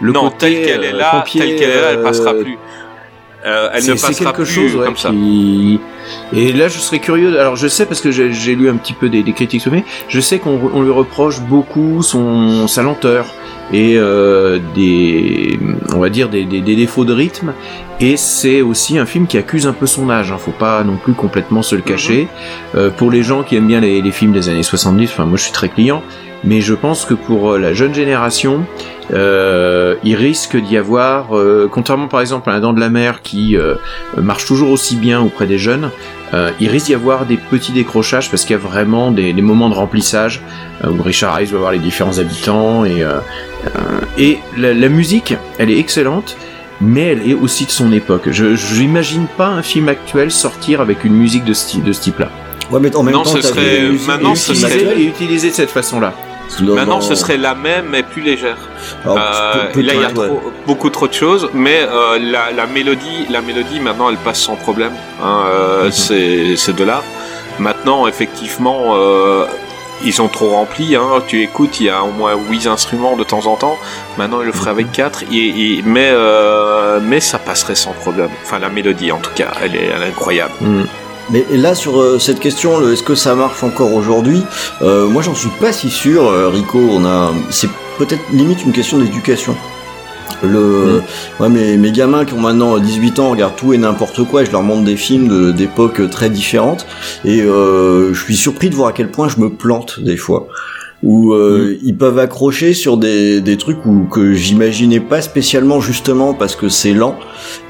Le 0.00 0.12
non 0.12 0.22
côté, 0.24 0.36
telle 0.38 0.64
qu'elle 0.66 0.84
est 0.84 0.94
euh, 0.94 0.96
là 0.98 1.10
pompier, 1.12 1.40
telle 1.40 1.56
qu'elle 1.58 1.70
est 1.70 1.80
là 1.80 1.88
elle 1.92 1.98
euh, 2.00 2.02
passera 2.02 2.34
plus 2.34 2.58
Euh, 3.44 3.70
elle 3.72 3.78
ne 3.78 3.82
c'est- 3.82 3.96
c'est 3.96 4.06
passera 4.06 4.32
quelque 4.32 4.42
plus 4.44 4.52
chose 4.52 4.76
ouais, 4.76 4.84
comme 4.84 4.96
ça 4.96 5.10
qui- 5.10 5.80
Et 6.32 6.52
là, 6.52 6.68
je 6.68 6.78
serais 6.78 6.98
curieux. 7.00 7.38
Alors, 7.40 7.56
je 7.56 7.66
sais 7.68 7.86
parce 7.86 8.00
que 8.00 8.10
j'ai 8.12 8.54
lu 8.54 8.68
un 8.68 8.76
petit 8.76 8.92
peu 8.92 9.08
des, 9.08 9.22
des 9.22 9.32
critiques 9.32 9.66
mais 9.70 9.84
Je 10.08 10.20
sais 10.20 10.38
qu'on 10.38 10.82
lui 10.82 10.90
reproche 10.90 11.40
beaucoup 11.40 12.02
son 12.02 12.68
sa 12.68 12.82
lenteur 12.82 13.26
et 13.72 13.96
euh, 13.96 14.58
des, 14.74 15.58
on 15.94 15.98
va 15.98 16.08
dire 16.10 16.28
des, 16.28 16.44
des, 16.44 16.60
des 16.60 16.76
défauts 16.76 17.04
de 17.04 17.12
rythme. 17.12 17.52
Et 18.00 18.16
c'est 18.16 18.62
aussi 18.62 18.98
un 18.98 19.06
film 19.06 19.26
qui 19.26 19.38
accuse 19.38 19.66
un 19.66 19.72
peu 19.72 19.86
son 19.86 20.10
âge. 20.10 20.30
Hein. 20.32 20.38
Faut 20.38 20.50
pas 20.52 20.82
non 20.84 20.96
plus 20.96 21.14
complètement 21.14 21.62
se 21.62 21.74
le 21.74 21.82
cacher. 21.82 22.28
Euh, 22.76 22.90
pour 22.90 23.10
les 23.10 23.22
gens 23.22 23.42
qui 23.42 23.56
aiment 23.56 23.68
bien 23.68 23.80
les, 23.80 24.02
les 24.02 24.12
films 24.12 24.32
des 24.32 24.48
années 24.48 24.62
70, 24.62 25.10
enfin 25.10 25.24
moi 25.24 25.36
je 25.38 25.44
suis 25.44 25.52
très 25.52 25.68
client. 25.68 26.02
Mais 26.44 26.60
je 26.60 26.74
pense 26.74 27.04
que 27.04 27.14
pour 27.14 27.52
euh, 27.52 27.58
la 27.58 27.72
jeune 27.72 27.94
génération, 27.94 28.64
euh, 29.12 29.94
il 30.02 30.16
risque 30.16 30.56
d'y 30.56 30.76
avoir, 30.76 31.36
euh, 31.36 31.68
contrairement 31.70 32.08
par 32.08 32.20
exemple 32.20 32.50
à 32.50 32.54
la 32.54 32.60
Dent 32.60 32.72
de 32.72 32.80
la 32.80 32.88
Mer 32.88 33.22
qui 33.22 33.56
euh, 33.56 33.74
marche 34.16 34.46
toujours 34.46 34.70
aussi 34.70 34.96
bien 34.96 35.20
auprès 35.20 35.46
des 35.46 35.58
jeunes, 35.58 35.90
euh, 36.34 36.50
il 36.60 36.68
risque 36.68 36.86
d'y 36.86 36.94
avoir 36.94 37.26
des 37.26 37.36
petits 37.36 37.72
décrochages 37.72 38.30
parce 38.30 38.42
qu'il 38.44 38.52
y 38.56 38.58
a 38.58 38.62
vraiment 38.62 39.12
des, 39.12 39.32
des 39.32 39.42
moments 39.42 39.68
de 39.68 39.74
remplissage 39.74 40.40
euh, 40.84 40.88
où 40.90 41.02
Richard 41.02 41.38
Hayes 41.38 41.46
va 41.46 41.58
voir 41.58 41.72
les 41.72 41.78
différents 41.78 42.18
habitants 42.18 42.84
et 42.84 43.04
et 44.18 44.38
la, 44.58 44.74
la 44.74 44.88
musique, 44.88 45.34
elle 45.58 45.70
est 45.70 45.78
excellente. 45.78 46.36
Mais 46.80 47.12
elle 47.12 47.30
est 47.30 47.34
aussi 47.34 47.64
de 47.64 47.70
son 47.70 47.92
époque. 47.92 48.28
Je 48.32 48.56
j'imagine 48.56 49.26
pas 49.36 49.46
un 49.46 49.62
film 49.62 49.88
actuel 49.88 50.32
sortir 50.32 50.80
avec 50.80 51.04
une 51.04 51.12
musique 51.14 51.44
de 51.44 51.52
ce, 51.54 51.68
type- 51.68 51.84
de 51.84 51.92
ce 51.92 52.00
type-là. 52.00 52.28
Ouais, 52.72 52.80
mais 52.80 52.96
en 52.96 53.04
même 53.04 53.14
Non, 53.14 53.22
temps, 53.22 53.30
ce 53.30 53.40
serait- 53.40 53.90
maintenant, 54.08 54.34
ce 54.34 54.52
serait- 54.52 55.00
utilisé 55.00 55.50
de 55.50 55.54
cette 55.54 55.70
façon-là. 55.70 56.12
Maintenant 56.60 57.00
ce 57.00 57.14
serait 57.14 57.36
la 57.38 57.54
même 57.54 57.86
mais 57.90 58.02
plus 58.02 58.22
légère 58.22 58.56
Alors, 59.04 59.18
Euh, 59.18 59.64
là 59.88 59.94
il 59.94 60.00
y 60.00 60.04
a 60.04 60.10
ouais. 60.10 60.28
beaucoup 60.66 60.90
trop 60.90 61.08
de 61.08 61.12
choses 61.14 61.48
mais 61.54 61.80
euh, 61.82 62.18
la, 62.20 62.50
la 62.52 62.66
mélodie 62.66 63.26
la 63.30 63.40
mélodie 63.40 63.80
maintenant 63.80 64.08
elle 64.10 64.16
passe 64.18 64.40
sans 64.40 64.56
problème 64.56 64.92
hein, 65.22 65.40
euh, 65.50 65.84
Mhm. 65.86 65.92
c'est 65.92 66.56
c'est 66.56 66.76
de 66.76 66.84
là 66.84 67.02
maintenant 67.58 68.06
effectivement 68.06 68.94
ils 70.04 70.20
ont 70.20 70.28
trop 70.28 70.48
rempli 70.50 70.96
hein. 70.96 71.22
tu 71.28 71.42
écoutes 71.42 71.78
il 71.80 71.86
y 71.86 71.90
a 71.90 72.02
au 72.02 72.10
moins 72.10 72.32
8 72.50 72.66
instruments 72.66 73.16
de 73.16 73.24
temps 73.24 73.46
en 73.46 73.56
temps 73.56 73.78
maintenant 74.18 74.40
ils 74.40 74.46
le 74.46 74.52
feraient 74.52 74.70
avec 74.70 74.90
4 74.92 75.22
et, 75.30 75.36
et- 75.78 75.82
mais 75.84 76.10
mais 77.02 77.20
ça 77.20 77.38
passerait 77.38 77.76
sans 77.76 77.92
problème 77.92 78.30
enfin 78.42 78.58
la 78.58 78.68
mélodie 78.68 79.12
en 79.12 79.18
tout 79.18 79.30
cas 79.34 79.50
elle 79.62 79.76
est, 79.76 79.90
elle 79.94 80.02
est 80.02 80.06
incroyable 80.08 80.54
Mm. 80.60 80.82
Mais 81.32 81.44
là, 81.56 81.74
sur 81.74 81.98
euh, 82.00 82.18
cette 82.18 82.40
question, 82.40 82.78
le 82.78 82.92
est-ce 82.92 83.02
que 83.02 83.14
ça 83.14 83.34
marche 83.34 83.62
encore 83.62 83.92
aujourd'hui 83.94 84.42
euh, 84.82 85.06
Moi, 85.08 85.22
j'en 85.22 85.34
suis 85.34 85.48
pas 85.60 85.72
si 85.72 85.88
sûr. 85.90 86.26
euh, 86.26 86.48
Rico, 86.48 86.78
on 86.78 87.04
a, 87.04 87.32
c'est 87.50 87.70
peut-être 87.98 88.22
limite 88.32 88.64
une 88.64 88.72
question 88.72 88.98
d'éducation. 88.98 89.56
Le, 90.44 91.02
ouais, 91.40 91.48
mes, 91.48 91.76
mes 91.76 91.92
gamins 91.92 92.24
qui 92.24 92.34
ont 92.34 92.40
maintenant 92.40 92.76
18 92.78 93.18
ans 93.20 93.30
regardent 93.30 93.54
tout 93.56 93.72
et 93.72 93.78
n'importe 93.78 94.24
quoi. 94.24 94.42
Et 94.42 94.46
je 94.46 94.50
leur 94.52 94.62
montre 94.62 94.82
des 94.84 94.96
films 94.96 95.28
de- 95.28 95.52
d'époques 95.52 96.10
très 96.10 96.30
différentes 96.30 96.84
et 97.24 97.40
euh, 97.42 98.12
je 98.12 98.22
suis 98.24 98.36
surpris 98.36 98.68
de 98.68 98.74
voir 98.74 98.88
à 98.88 98.92
quel 98.92 99.08
point 99.10 99.28
je 99.28 99.38
me 99.40 99.50
plante 99.50 100.00
des 100.00 100.16
fois. 100.16 100.48
Où 101.04 101.32
euh, 101.32 101.78
ils 101.82 101.96
peuvent 101.96 102.18
accrocher 102.18 102.74
sur 102.74 102.96
des, 102.96 103.40
des 103.40 103.56
trucs 103.56 103.84
où, 103.86 104.04
que 104.10 104.34
j'imaginais 104.34 105.00
pas 105.00 105.20
spécialement 105.20 105.80
justement 105.80 106.32
parce 106.34 106.54
que 106.56 106.68
c'est 106.68 106.92
lent, 106.92 107.16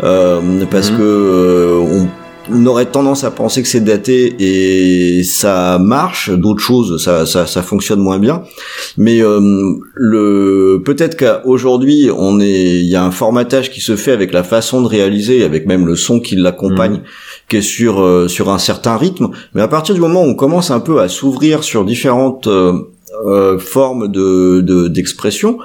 euh, 0.02 0.40
parce 0.70 0.90
Mhm. 0.90 0.96
que 0.98 1.02
euh, 1.02 1.78
on 1.78 2.08
on 2.50 2.66
aurait 2.66 2.86
tendance 2.86 3.22
à 3.24 3.30
penser 3.30 3.62
que 3.62 3.68
c'est 3.68 3.84
daté 3.84 4.34
et 4.40 5.22
ça 5.22 5.78
marche, 5.78 6.30
d'autres 6.30 6.60
choses 6.62 7.02
ça, 7.02 7.24
ça, 7.24 7.46
ça 7.46 7.62
fonctionne 7.62 8.00
moins 8.00 8.18
bien. 8.18 8.42
Mais 8.96 9.22
euh, 9.22 9.40
le 9.94 10.82
peut-être 10.84 11.16
qu'aujourd'hui 11.16 12.10
on 12.16 12.40
est 12.40 12.80
il 12.80 12.86
y 12.88 12.96
a 12.96 13.04
un 13.04 13.10
formatage 13.12 13.70
qui 13.70 13.80
se 13.80 13.94
fait 13.96 14.12
avec 14.12 14.32
la 14.32 14.42
façon 14.42 14.82
de 14.82 14.88
réaliser, 14.88 15.44
avec 15.44 15.66
même 15.66 15.86
le 15.86 15.94
son 15.94 16.18
qui 16.20 16.34
l'accompagne, 16.36 17.00
qui 17.48 17.56
est 17.58 17.62
sur 17.62 18.00
euh, 18.00 18.26
sur 18.28 18.50
un 18.50 18.58
certain 18.58 18.96
rythme. 18.96 19.28
Mais 19.54 19.62
à 19.62 19.68
partir 19.68 19.94
du 19.94 20.00
moment 20.00 20.22
où 20.22 20.26
on 20.26 20.34
commence 20.34 20.70
un 20.70 20.80
peu 20.80 21.00
à 21.00 21.08
s'ouvrir 21.08 21.62
sur 21.62 21.84
différentes 21.84 22.48
euh, 22.48 22.72
euh, 23.26 23.58
formes 23.58 24.10
de 24.10 24.62
de- 24.62 24.88
d'expression, 24.88 25.58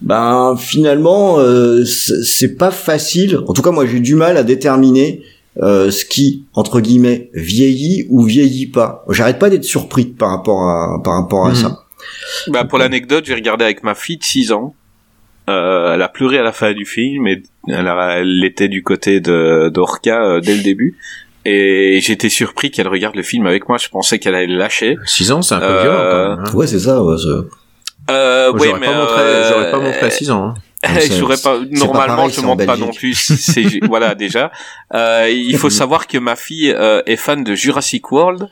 ben 0.00 0.56
finalement 0.58 1.38
euh, 1.38 1.84
c'est 1.84 2.22
c'est 2.24 2.56
pas 2.56 2.72
facile. 2.72 3.38
En 3.46 3.52
tout 3.52 3.62
cas 3.62 3.70
moi 3.70 3.86
j'ai 3.86 4.00
du 4.00 4.16
mal 4.16 4.36
à 4.36 4.42
déterminer 4.42 5.22
euh, 5.60 5.90
ce 5.90 6.04
qui 6.04 6.44
entre 6.54 6.80
guillemets 6.80 7.30
vieillit 7.34 8.06
ou 8.10 8.22
vieillit 8.24 8.66
pas. 8.68 9.04
J'arrête 9.10 9.38
pas 9.38 9.50
d'être 9.50 9.64
surpris 9.64 10.04
par 10.06 10.30
rapport 10.30 10.62
à 10.62 11.00
par 11.02 11.14
rapport 11.14 11.46
à 11.46 11.50
Mhm. 11.50 11.54
ça. 11.56 11.84
Bah, 12.48 12.64
pour 12.64 12.78
l'anecdote, 12.78 13.24
j'ai 13.26 13.34
regardé 13.34 13.64
avec 13.64 13.82
ma 13.82 13.94
fille 13.94 14.18
de 14.18 14.24
6 14.24 14.52
ans. 14.52 14.74
Euh, 15.50 15.94
elle 15.94 16.02
a 16.02 16.08
pleuré 16.08 16.38
à 16.38 16.42
la 16.42 16.52
fin 16.52 16.72
du 16.74 16.84
film 16.84 17.26
et 17.26 17.42
elle, 17.68 17.88
a- 17.88 18.18
elle 18.20 18.44
était 18.44 18.68
du 18.68 18.82
côté 18.82 19.20
de 19.20 19.70
d'Orca 19.72 20.22
euh, 20.22 20.40
dès 20.40 20.54
le 20.54 20.62
début. 20.62 20.96
Et 21.44 22.00
j'étais 22.02 22.28
surpris 22.28 22.70
qu'elle 22.70 22.88
regarde 22.88 23.16
le 23.16 23.22
film 23.22 23.46
avec 23.46 23.68
moi. 23.68 23.78
Je 23.78 23.88
pensais 23.88 24.18
qu'elle 24.18 24.34
allait 24.34 24.46
le 24.46 24.58
lâcher. 24.58 24.96
6 25.06 25.32
ans, 25.32 25.40
c'est 25.42 25.54
un 25.54 25.60
peu 25.60 25.64
Euh, 25.64 25.82
violent 25.82 25.98
quand 25.98 26.28
même. 26.36 26.46
hein. 26.46 26.54
Ouais 26.56 26.66
c'est 26.66 26.78
ça. 26.80 27.02
Ouais, 27.02 27.16
Euh, 28.10 28.52
j'aurais 28.54 28.78
mais 28.80 28.86
pas 28.86 28.94
montré, 28.98 29.20
euh, 29.22 29.48
j'aurais 29.50 29.70
pas 29.70 29.78
montré 29.80 30.00
à 30.06 30.10
6 30.10 30.30
ans. 30.30 30.48
hein. 30.48 30.54
j'aurais 31.18 31.36
pas. 31.42 31.58
Normalement, 31.70 32.28
je 32.28 32.40
montre 32.40 32.64
pas 32.66 32.76
non 32.76 32.92
plus. 32.92 33.14
C'est 33.14 33.64
voilà 33.88 34.14
déjà. 34.14 34.52
Euh, 34.94 35.28
il 35.30 35.56
faut 35.58 35.70
savoir 35.70 36.06
que 36.06 36.18
ma 36.18 36.36
fille 36.36 36.70
euh, 36.70 37.02
est 37.06 37.16
fan 37.16 37.42
de 37.44 37.54
Jurassic 37.54 38.10
World 38.12 38.48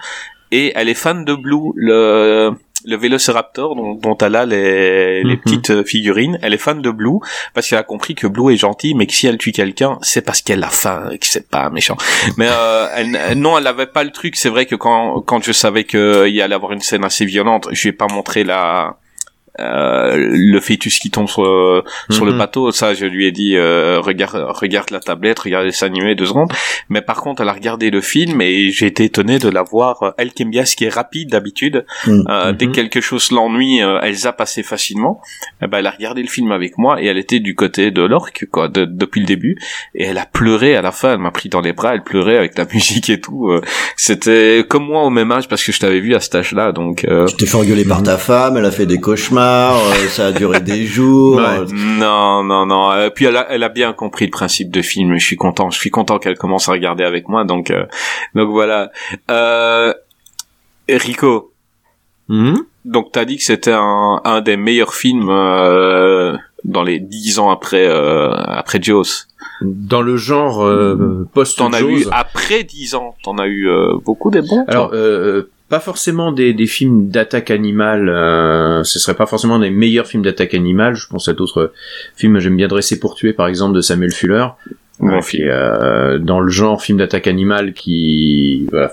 et 0.50 0.72
elle 0.74 0.88
est 0.88 0.94
fan 0.94 1.24
de 1.24 1.34
Blue, 1.34 1.72
le 1.76 2.50
le 2.84 2.96
Vélociraptor 2.96 3.74
dont, 3.74 3.94
dont 3.94 4.16
elle 4.18 4.36
a 4.36 4.46
les, 4.46 5.22
les 5.24 5.34
Mhm. 5.36 5.40
petites 5.40 5.70
euh, 5.70 5.82
figurines. 5.84 6.38
Elle 6.42 6.54
est 6.54 6.58
fan 6.58 6.80
de 6.82 6.90
Blue 6.90 7.18
parce 7.54 7.68
qu'elle 7.68 7.78
a 7.78 7.82
compris 7.82 8.14
que 8.14 8.26
Blue 8.28 8.52
est 8.52 8.56
gentil, 8.56 8.94
mais 8.94 9.06
que 9.06 9.12
si 9.12 9.26
elle 9.26 9.38
tue 9.38 9.50
quelqu'un, 9.50 9.98
c'est 10.02 10.20
parce 10.22 10.40
qu'elle 10.42 10.62
a 10.62 10.68
faim 10.68 11.08
et 11.10 11.18
que 11.18 11.26
c'est 11.26 11.48
pas 11.48 11.68
méchant. 11.70 11.96
Mais 12.36 12.46
euh, 12.48 12.86
elle- 12.94 13.38
non, 13.38 13.58
elle 13.58 13.66
avait 13.66 13.86
pas 13.86 14.04
le 14.04 14.10
truc. 14.10 14.36
C'est 14.36 14.50
vrai 14.50 14.66
que 14.66 14.76
quand 14.76 15.20
quand 15.22 15.42
je 15.42 15.52
savais 15.52 15.82
qu'il 15.84 16.28
y 16.28 16.42
allait 16.42 16.54
avoir 16.54 16.72
une 16.72 16.80
scène 16.80 17.04
assez 17.04 17.24
violente, 17.24 17.66
je 17.72 17.82
lui 17.82 17.88
ai 17.88 17.92
pas 17.92 18.06
montré 18.08 18.44
la 18.44 18.98
euh, 19.60 20.14
le 20.16 20.60
fœtus 20.60 20.98
qui 20.98 21.10
tombe 21.10 21.28
sur, 21.28 21.82
sur 22.10 22.24
le 22.24 22.32
Mhm. 22.32 22.38
bateau, 22.38 22.70
ça 22.72 22.94
je 22.94 23.06
lui 23.06 23.26
ai 23.26 23.32
dit 23.32 23.56
euh, 23.56 24.00
regarde 24.00 24.36
regarde 24.60 24.90
la 24.90 25.00
tablette, 25.00 25.38
regarde 25.38 25.66
les 25.66 25.84
animés 25.84 26.14
deux 26.14 26.26
secondes. 26.26 26.52
Mais 26.88 27.00
par 27.02 27.20
contre, 27.22 27.42
elle 27.42 27.48
a 27.48 27.52
regardé 27.52 27.90
le 27.90 28.00
film 28.00 28.40
et 28.40 28.70
j'ai 28.70 28.86
été 28.86 29.04
étonné 29.04 29.38
de 29.38 29.48
la 29.48 29.62
voir. 29.62 30.02
euh, 30.02 30.10
Elle 30.18 30.32
qui 30.32 30.42
aime 30.42 30.50
bien 30.50 30.64
ce 30.64 30.76
qui 30.76 30.84
est 30.84 30.94
rapide 30.94 31.30
d'habitude. 31.30 31.84
Mhm. 32.06 32.24
Euh, 32.28 32.52
Dès 32.52 32.66
Mhm. 32.66 32.72
que 32.72 32.76
quelque 32.76 33.00
chose 33.00 33.30
l'ennuie, 33.32 33.78
elle 34.02 34.14
zappe 34.14 34.40
assez 34.40 34.62
facilement. 34.62 35.20
Eh 35.62 35.66
ben, 35.66 35.78
elle 35.78 35.86
a 35.86 35.90
regardé 35.90 36.22
le 36.22 36.28
film 36.28 36.52
avec 36.52 36.78
moi 36.78 37.00
et 37.02 37.06
elle 37.06 37.18
était 37.18 37.40
du 37.40 37.54
côté 37.54 37.90
de 37.90 38.02
l'orque 38.02 38.46
quoi, 38.50 38.68
de- 38.68 38.84
depuis 38.84 39.20
le 39.20 39.26
début. 39.26 39.56
Et 39.94 40.04
elle 40.04 40.18
a 40.18 40.26
pleuré 40.26 40.76
à 40.76 40.82
la 40.82 40.92
fin. 40.92 41.12
Elle 41.14 41.18
m'a 41.20 41.30
pris 41.30 41.48
dans 41.48 41.60
les 41.60 41.72
bras. 41.72 41.94
Elle 41.94 42.02
pleurait 42.02 42.36
avec 42.36 42.56
la 42.58 42.64
musique 42.72 43.10
et 43.10 43.20
tout. 43.20 43.50
C'était 43.96 44.64
comme 44.68 44.84
moi 44.86 45.02
au 45.04 45.10
même 45.10 45.30
âge 45.32 45.48
parce 45.48 45.64
que 45.64 45.72
je 45.72 45.78
t'avais 45.80 46.00
vu 46.00 46.14
à 46.14 46.20
cet 46.20 46.34
âge-là. 46.34 46.72
Donc 46.72 47.04
euh, 47.04 47.26
Tu 47.26 47.36
t'es 47.36 47.46
fait 47.46 47.56
engueuler 47.56 47.84
par 47.84 48.02
ta 48.02 48.16
femme, 48.18 48.56
elle 48.56 48.64
a 48.64 48.70
fait 48.70 48.86
des 48.86 48.98
cauchemars, 48.98 49.45
euh, 49.46 50.08
ça 50.08 50.26
a 50.26 50.32
duré 50.32 50.60
des 50.60 50.84
jours. 50.86 51.36
Ouais. 51.36 51.42
euh, 51.60 51.66
Non, 51.72 52.42
non, 52.42 52.66
non. 52.66 52.92
Euh, 52.92 53.10
puis 53.10 53.24
elle 53.26 53.36
a, 53.36 53.46
elle 53.50 53.62
a 53.62 53.68
bien 53.68 53.92
compris 53.92 54.24
le 54.26 54.30
principe 54.30 54.70
de 54.70 54.82
film. 54.82 55.16
Je 55.18 55.24
suis 55.24 55.36
content. 55.36 55.70
Je 55.70 55.78
suis 55.78 55.90
content 55.90 56.18
qu'elle 56.18 56.36
commence 56.38 56.68
à 56.68 56.72
regarder 56.72 57.04
avec 57.04 57.28
moi. 57.28 57.44
Donc, 57.44 57.70
euh, 57.70 57.84
donc 58.34 58.50
voilà. 58.50 58.90
Euh, 59.30 59.92
Rico. 60.88 61.52
Mhm. 62.28 62.62
Donc 62.84 63.10
t'as 63.12 63.24
dit 63.24 63.36
que 63.36 63.42
c'était 63.42 63.72
un, 63.72 64.20
un 64.24 64.40
des 64.40 64.56
meilleurs 64.56 64.94
films 64.94 65.28
euh, 65.28 66.36
dans 66.64 66.82
les 66.82 66.98
dix 67.00 67.38
ans 67.38 67.50
après 67.50 67.86
euh, 67.86 68.30
après 68.32 68.80
Jaws. 68.80 69.26
Dans 69.62 70.02
le 70.02 70.16
genre 70.16 70.64
euh, 70.64 71.26
post 71.32 71.58
T'en 71.58 71.72
as 71.72 71.80
eu 71.82 72.06
après 72.12 72.62
dix 72.64 72.94
ans. 72.94 73.14
T'en 73.24 73.38
as 73.38 73.46
eu 73.46 73.68
euh, 73.68 73.94
beaucoup 74.04 74.30
des 74.30 74.40
bons. 74.42 74.64
toi 74.66 74.74
Alors, 74.74 74.90
euh, 74.92 75.50
pas 75.68 75.80
forcément 75.80 76.32
des, 76.32 76.52
des 76.54 76.66
films 76.66 77.08
d'attaque 77.08 77.50
animale. 77.50 78.08
Euh, 78.08 78.84
ce 78.84 78.98
serait 78.98 79.16
pas 79.16 79.26
forcément 79.26 79.58
des 79.58 79.70
meilleurs 79.70 80.06
films 80.06 80.22
d'attaque 80.22 80.54
animale. 80.54 80.94
Je 80.94 81.06
pense 81.08 81.28
à 81.28 81.32
d'autres 81.32 81.72
films. 82.14 82.38
J'aime 82.38 82.56
bien 82.56 82.68
Dresser 82.68 83.00
pour 83.00 83.14
tuer, 83.14 83.32
par 83.32 83.48
exemple, 83.48 83.74
de 83.74 83.80
Samuel 83.80 84.12
Fuller. 84.12 84.46
Bon 84.98 85.10
Euh, 85.10 85.20
qui 85.20 85.42
est, 85.42 85.50
euh, 85.50 86.18
dans 86.18 86.40
le 86.40 86.48
genre 86.48 86.80
film 86.80 86.96
d'attaque 86.96 87.26
animale 87.26 87.74
qui 87.74 88.66
voilà 88.70 88.90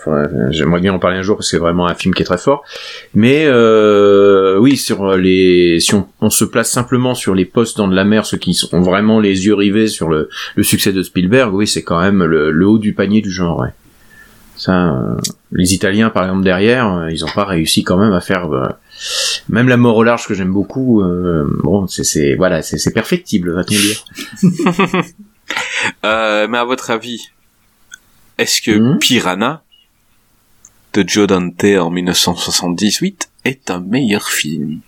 j'aimerais 0.49 0.81
bien 0.81 0.93
en 0.93 0.99
parler 0.99 1.15
un 1.15 1.21
jour 1.21 1.37
parce 1.37 1.47
que 1.49 1.51
c'est 1.55 1.61
vraiment 1.61 1.87
un 1.87 1.93
film 1.93 2.13
qui 2.13 2.23
est 2.23 2.25
très 2.25 2.37
fort 2.37 2.65
mais 3.13 3.45
euh, 3.47 4.57
oui 4.59 4.75
sur 4.75 5.15
les 5.15 5.79
si 5.79 5.95
on, 5.95 6.05
on 6.19 6.29
se 6.29 6.43
place 6.43 6.69
simplement 6.69 7.15
sur 7.15 7.33
les 7.33 7.45
postes 7.45 7.77
dans 7.77 7.87
de 7.87 7.95
la 7.95 8.03
mer 8.03 8.25
ceux 8.25 8.35
qui 8.37 8.59
ont 8.73 8.81
vraiment 8.81 9.21
les 9.21 9.45
yeux 9.45 9.53
rivés 9.53 9.87
sur 9.87 10.09
le, 10.09 10.27
le 10.55 10.63
succès 10.63 10.91
de 10.91 11.01
Spielberg 11.01 11.53
oui 11.53 11.67
c'est 11.67 11.83
quand 11.83 12.01
même 12.01 12.21
le, 12.21 12.51
le 12.51 12.67
haut 12.67 12.79
du 12.79 12.91
panier 12.91 13.21
du 13.21 13.31
genre 13.31 13.61
ouais 13.61 13.69
ça 14.63 14.91
euh, 14.93 15.15
les 15.51 15.73
Italiens 15.73 16.09
par 16.09 16.23
exemple 16.23 16.43
derrière 16.43 16.87
euh, 16.93 17.11
ils 17.11 17.23
ont 17.25 17.31
pas 17.33 17.45
réussi 17.45 17.83
quand 17.83 17.97
même 17.97 18.13
à 18.13 18.21
faire 18.21 18.51
euh, 18.51 18.67
même 19.49 19.67
la 19.67 19.77
mort 19.77 19.97
au 19.97 20.03
large 20.03 20.27
que 20.27 20.33
j'aime 20.33 20.51
beaucoup 20.53 21.01
euh, 21.01 21.45
bon 21.63 21.87
c'est 21.87 22.35
voilà 22.35 22.61
c'est 22.61 22.93
perfectible 22.93 23.51
va-t-on 23.53 23.79
dire 23.79 24.03
Euh, 26.05 26.47
mais 26.47 26.57
à 26.57 26.63
votre 26.63 26.89
avis, 26.89 27.27
est-ce 28.37 28.61
que 28.61 28.71
Mhm. 28.71 28.97
Piranha 28.99 29.61
de 30.93 31.03
Joe 31.05 31.27
Dante 31.27 31.63
en 31.65 31.89
1978 31.91 33.29
est 33.45 33.69
un 33.69 33.79
meilleur 33.81 34.29
film? 34.29 34.79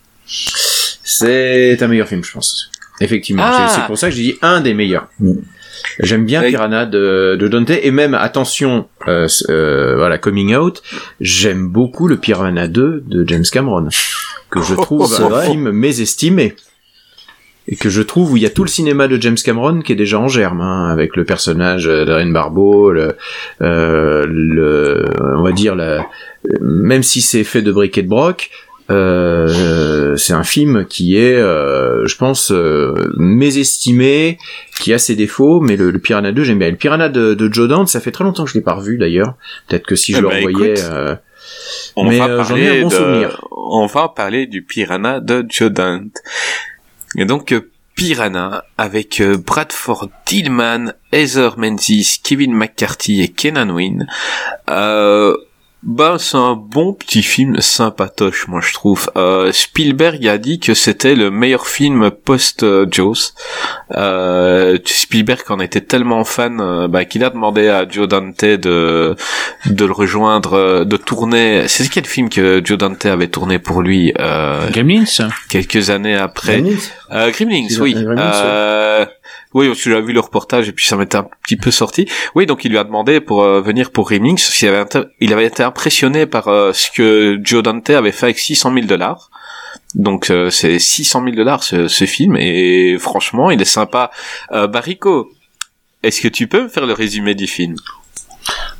C'est 1.04 1.78
un 1.82 1.88
meilleur 1.88 2.08
film, 2.08 2.24
je 2.24 2.32
pense. 2.32 2.72
Effectivement, 3.02 3.44
Ah. 3.46 3.68
c'est 3.70 3.82
c'est 3.82 3.86
pour 3.88 3.98
ça 3.98 4.10
que 4.10 4.16
j'ai 4.16 4.24
dit 4.24 4.36
un 4.42 4.62
des 4.62 4.74
meilleurs. 4.74 5.10
Mm. 5.20 5.34
J'aime 6.00 6.26
bien 6.26 6.42
Piranha 6.42 6.86
de, 6.86 7.38
de 7.40 7.48
Dante 7.48 7.72
et 7.72 7.92
même 7.92 8.14
attention, 8.14 8.88
euh, 9.08 9.28
euh, 9.50 9.96
voilà, 9.96 10.18
coming 10.18 10.56
out. 10.56 10.82
J'aime 11.20 11.68
beaucoup 11.68 12.08
le 12.08 12.18
Piranha 12.18 12.68
2 12.68 13.04
de 13.06 13.28
James 13.28 13.46
Cameron, 13.52 13.90
que 14.50 14.62
je 14.62 14.74
trouve 14.76 15.08
c'est 15.08 15.24
un 15.24 15.30
vrai. 15.30 15.48
film 15.48 15.72
mésestimé 15.72 16.56
et 17.68 17.76
que 17.76 17.90
je 17.90 18.02
trouve 18.02 18.34
où 18.34 18.38
il 18.38 18.44
y 18.44 18.46
a 18.46 18.52
tout 18.52 18.64
le 18.64 18.70
cinéma 18.70 19.08
de 19.08 19.20
James 19.20 19.38
Cameron 19.44 19.82
qui 19.82 19.92
est 19.92 19.96
déjà 19.96 20.20
en 20.20 20.28
germe, 20.28 20.62
hein, 20.62 20.90
avec 20.92 21.16
le 21.16 21.26
personnage 21.26 21.86
d'Ariane 21.86 22.32
Barbeau, 22.32 22.92
le, 22.92 23.16
euh, 23.62 24.26
le, 24.28 25.04
on 25.36 25.42
va 25.42 25.52
dire 25.52 25.76
la, 25.76 26.06
même 26.62 27.02
si 27.02 27.22
c'est 27.22 27.44
fait 27.44 27.64
de 27.64 27.72
briques 27.72 27.98
et 27.98 28.04
de 28.04 28.08
broc, 28.08 28.52
euh, 28.90 30.16
c'est 30.16 30.34
un 30.34 30.44
film 30.44 30.86
qui 30.86 31.18
est, 31.18 31.36
euh, 31.36 32.06
je 32.06 32.16
pense, 32.18 32.52
euh, 32.52 32.94
mésestimé, 33.18 34.38
qui 34.80 34.94
a 34.94 34.98
ses 35.00 35.16
défauts, 35.16 35.60
mais 35.60 35.76
le, 35.76 35.92
le 35.92 36.00
Piranha 36.00 36.32
2, 36.32 36.44
j'aime 36.44 36.60
bien. 36.60 36.70
Le 36.70 36.76
Piranha 36.76 37.10
de, 37.10 37.34
de 37.34 37.54
Joe 37.54 37.68
Dante, 37.68 37.88
ça 37.88 38.00
fait 38.00 38.12
très 38.12 38.24
longtemps 38.24 38.44
que 38.46 38.50
je 38.50 38.56
l'ai 38.56 38.62
pas 38.64 38.74
revu 38.74 38.98
d'ailleurs. 38.98 39.36
Peut-être 39.68 39.88
que 39.88 39.96
si 39.96 40.12
je 40.14 40.18
Eh 40.18 40.22
le 40.22 40.28
ben, 40.30 40.46
revoyais, 40.46 40.72
écoute, 40.74 40.84
euh, 40.92 41.16
On 41.96 42.06
Mais, 42.10 42.20
va 42.20 42.26
euh, 42.28 42.44
j'en 42.44 42.50
parler 42.50 42.64
ai 42.64 42.80
un 42.80 42.82
bon 42.84 42.88
de, 42.90 42.94
souvenir. 42.94 43.42
on 43.52 43.86
va 43.88 44.10
parler 44.10 44.46
du 44.48 44.62
Piranha 44.62 45.20
de 45.20 45.46
Joe 45.50 45.72
Dante. 45.72 46.18
Et 47.18 47.26
donc 47.26 47.54
Piranha 47.96 48.66
avec 48.78 49.24
Bradford 49.46 50.10
Tillman, 50.26 50.92
Heather 51.14 51.58
Menzies, 51.58 52.20
Kevin 52.24 52.54
McCarthy 52.54 53.22
et 53.22 53.30
Kenan 53.30 53.70
Wynn. 53.70 54.06
Euh, 54.70 55.36
ben 55.86 56.18
c'est 56.18 56.36
un 56.38 56.56
bon 56.56 56.94
petit 56.94 57.22
film 57.22 57.62
sympatoche, 57.62 58.48
moi 58.48 58.60
je 58.60 58.74
trouve. 58.74 59.08
Euh, 59.16 59.52
Spielberg 59.52 60.28
a 60.28 60.40
dit 60.40 60.60
que 60.60 60.74
c'était 60.74 61.14
le 61.14 61.30
meilleur 61.30 61.68
film 61.68 62.10
post 62.10 62.64
euh, 62.64 62.88
Jaws. 62.90 63.34
Euh, 63.96 64.80
Spielberg 64.84 65.44
en 65.50 65.60
était 65.60 65.82
tellement 65.82 66.24
fan 66.24 66.60
euh, 66.60 66.88
bah, 66.88 67.06
qu'il 67.06 67.24
a 67.24 67.30
demandé 67.30 67.68
à 67.68 67.88
Joe 67.88 68.08
Dante 68.08 68.44
de 68.44 69.16
de 69.68 69.86
le 69.86 69.92
rejoindre, 69.92 70.54
euh, 70.54 70.86
de 70.86 70.98
tourner. 70.98 71.68
C'est 71.68 71.88
quel 71.90 72.06
film 72.06 72.30
que 72.30 72.62
Joe 72.66 72.80
Dante 72.80 73.06
avait 73.06 73.28
tourné 73.28 73.60
pour 73.60 73.84
lui 73.84 74.12
euh, 74.20 74.68
Gremlins 74.72 75.04
quelques 75.50 75.92
années 75.92 76.16
après? 76.16 76.62
Gremlins 76.62 76.80
euh, 77.12 77.30
Gremlins, 77.32 77.68
oui. 77.80 77.94
Gremlins, 77.94 78.32
Euh, 78.34 79.06
oui, 79.56 79.68
parce 79.68 79.82
que 79.82 80.02
vu 80.02 80.12
le 80.12 80.20
reportage 80.20 80.68
et 80.68 80.74
puis 80.74 80.86
ça 80.86 80.98
m'était 80.98 81.16
un 81.16 81.30
petit 81.44 81.56
peu 81.56 81.72
sorti. 81.72 82.10
Oui, 82.36 82.46
donc 82.46 82.66
il 82.66 82.72
lui 82.72 82.78
a 82.78 82.84
demandé 82.84 83.22
pour 83.22 83.42
euh, 83.42 83.62
venir 83.62 83.92
pour 83.92 84.10
parce 84.44 84.58
qu'il 84.58 84.68
avait 84.68 85.32
avait 85.32 85.46
été 85.46 85.64
impressionné 85.64 86.26
par 86.26 86.50
euh, 86.50 86.74
ce 86.74 86.92
que 86.92 87.40
Joe 87.42 87.64
Dante 87.64 87.90
avait 87.92 88.12
fait 88.12 88.26
avec 88.26 88.38
600 88.38 88.74
000 88.74 88.86
dollars. 88.86 89.32
Donc 89.94 90.30
euh, 90.30 90.50
c'est 90.50 90.78
600 90.78 91.24
000 91.24 91.38
dollars 91.38 91.64
ce, 91.64 91.88
ce 91.88 92.04
film 92.04 92.36
et 92.36 92.98
franchement 93.00 93.50
il 93.50 93.62
est 93.62 93.66
sympa. 93.66 94.12
Barico, 94.52 95.32
est-ce 96.04 96.20
que 96.20 96.28
tu 96.28 96.48
peux 96.48 96.64
me 96.64 96.68
faire 96.68 96.86
le 96.86 96.94
résumé 96.94 97.34
du 97.34 97.48
film? 97.48 97.76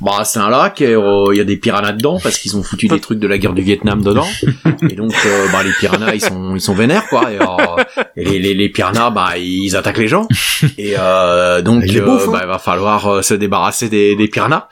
Bah, 0.00 0.22
c'est 0.24 0.38
un 0.38 0.50
lac, 0.50 0.80
et, 0.80 0.94
euh, 0.94 1.26
il 1.32 1.38
y 1.38 1.40
a 1.40 1.44
des 1.44 1.56
piranhas 1.56 1.92
dedans 1.92 2.18
parce 2.22 2.38
qu'ils 2.38 2.56
ont 2.56 2.62
foutu 2.62 2.86
des 2.86 3.00
trucs 3.00 3.18
de 3.18 3.26
la 3.26 3.38
guerre 3.38 3.54
du 3.54 3.62
Vietnam 3.62 4.02
dedans. 4.02 4.26
Et 4.90 4.94
donc, 4.94 5.14
euh, 5.24 5.46
bah, 5.50 5.62
les 5.62 5.72
piranhas, 5.72 6.14
ils 6.14 6.20
sont, 6.20 6.54
ils 6.54 6.60
sont 6.60 6.74
vénères, 6.74 7.06
quoi. 7.08 7.32
Et, 7.32 7.40
euh, 7.40 8.02
et 8.16 8.24
les, 8.24 8.38
les, 8.38 8.54
les 8.54 8.68
piranhas, 8.68 9.10
bah, 9.10 9.38
ils 9.38 9.74
attaquent 9.74 9.98
les 9.98 10.08
gens. 10.08 10.28
Et 10.76 10.94
euh, 10.98 11.62
donc, 11.62 11.84
euh, 11.84 12.06
hein. 12.06 12.30
bah, 12.30 12.40
il 12.42 12.48
va 12.48 12.58
falloir 12.58 13.06
euh, 13.06 13.22
se 13.22 13.34
débarrasser 13.34 13.88
des, 13.88 14.16
des 14.16 14.28
piranhas. 14.28 14.68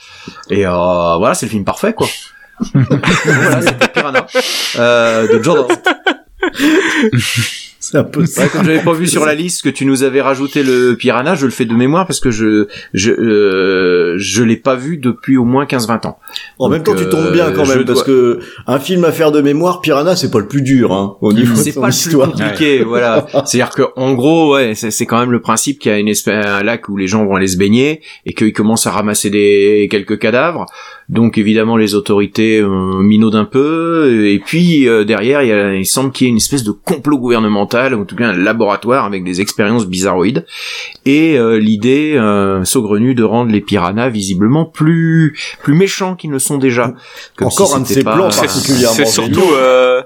Et 0.50 0.66
euh, 0.66 1.16
voilà, 1.16 1.34
c'est 1.34 1.46
le 1.46 1.50
film 1.50 1.64
parfait, 1.64 1.94
quoi. 1.94 2.06
voilà, 2.74 3.62
c'était 3.62 3.88
Piranha 3.88 4.26
euh, 4.78 5.38
de 5.38 5.42
Jordan. 5.42 5.76
C'est 7.90 7.98
un 7.98 8.04
peu 8.04 8.24
ça. 8.24 8.42
Ouais, 8.44 8.48
comme 8.48 8.64
j'avais 8.64 8.82
pas 8.82 8.92
vu 8.94 9.06
sur 9.06 9.24
la 9.26 9.34
liste 9.34 9.62
que 9.62 9.68
tu 9.68 9.84
nous 9.84 10.02
avais 10.04 10.20
rajouté 10.22 10.62
le 10.62 10.94
Piranha, 10.96 11.34
je 11.34 11.44
le 11.44 11.50
fais 11.52 11.64
de 11.66 11.74
mémoire 11.74 12.06
parce 12.06 12.20
que 12.20 12.30
je 12.30 12.66
je 12.94 13.10
euh, 13.10 14.14
je 14.16 14.42
l'ai 14.42 14.56
pas 14.56 14.74
vu 14.74 14.96
depuis 14.96 15.36
au 15.36 15.44
moins 15.44 15.64
15-20 15.64 16.06
ans. 16.06 16.18
En 16.58 16.68
même 16.68 16.82
temps, 16.82 16.94
tu 16.94 17.08
tombes 17.08 17.32
bien 17.32 17.52
quand 17.52 17.62
euh, 17.62 17.64
je 17.64 17.74
même, 17.78 17.84
parce 17.84 18.04
dois- 18.04 18.06
que 18.06 18.38
un 18.66 18.78
film 18.78 19.04
à 19.04 19.12
faire 19.12 19.32
de 19.32 19.40
mémoire, 19.40 19.80
Piranha, 19.80 20.16
c'est 20.16 20.30
pas 20.30 20.38
le 20.38 20.48
plus 20.48 20.62
dur, 20.62 20.92
hein, 20.92 21.16
au 21.20 21.32
niveau 21.32 21.52
de 21.54 21.58
C'est 21.58 21.72
pas 21.74 21.80
le 21.82 21.86
plus 21.92 22.06
histoire. 22.06 22.30
compliqué, 22.30 22.82
voilà. 22.84 23.26
C'est-à-dire 23.44 23.70
que 23.70 23.82
en 23.96 24.14
gros, 24.14 24.54
ouais, 24.54 24.74
c'est 24.74 24.90
c'est 24.90 25.06
quand 25.06 25.20
même 25.20 25.32
le 25.32 25.40
principe 25.40 25.78
qu'il 25.78 25.92
y 25.92 25.94
a 25.94 25.98
une 25.98 26.08
espèce, 26.08 26.44
un 26.46 26.62
lac 26.62 26.88
où 26.88 26.96
les 26.96 27.06
gens 27.06 27.24
vont 27.26 27.34
aller 27.36 27.48
se 27.48 27.56
baigner 27.58 28.00
et 28.26 28.32
qu'ils 28.32 28.52
commencent 28.52 28.86
à 28.86 28.90
ramasser 28.92 29.28
des 29.30 29.88
quelques 29.90 30.18
cadavres. 30.18 30.66
Donc 31.10 31.36
évidemment 31.36 31.76
les 31.76 31.94
autorités 31.94 32.60
euh, 32.60 32.98
minaudent 33.02 33.34
un 33.36 33.44
peu 33.44 34.24
et 34.24 34.38
puis 34.38 34.88
euh, 34.88 35.04
derrière 35.04 35.42
il, 35.42 35.48
y 35.48 35.52
a, 35.52 35.74
il 35.74 35.84
semble 35.84 36.12
qu'il 36.12 36.24
y 36.26 36.28
ait 36.28 36.30
une 36.30 36.38
espèce 36.38 36.64
de 36.64 36.70
complot 36.70 37.18
gouvernemental 37.18 37.73
ou 37.74 38.02
en 38.02 38.04
tout 38.04 38.16
cas 38.16 38.28
un 38.28 38.36
laboratoire 38.36 39.04
avec 39.04 39.24
des 39.24 39.40
expériences 39.40 39.86
bizarroïdes 39.86 40.46
et 41.04 41.36
euh, 41.38 41.58
l'idée 41.58 42.14
euh, 42.16 42.64
saugrenue 42.64 43.14
de 43.14 43.24
rendre 43.24 43.50
les 43.50 43.60
piranhas 43.60 44.08
visiblement 44.08 44.64
plus 44.64 45.36
plus 45.62 45.74
méchants 45.74 46.14
qu'ils 46.16 46.30
ne 46.30 46.38
sont 46.38 46.58
déjà. 46.58 46.94
Comme 47.36 47.48
Encore 47.48 47.68
si 47.68 47.74
un 47.76 47.80
de 47.80 47.86
ces 47.86 48.02
plans 48.04 48.30
C'est 48.30 48.42
particulièrement 48.46 48.94
c'est 48.94 49.06
surtout 49.06 49.52
euh, 49.54 50.02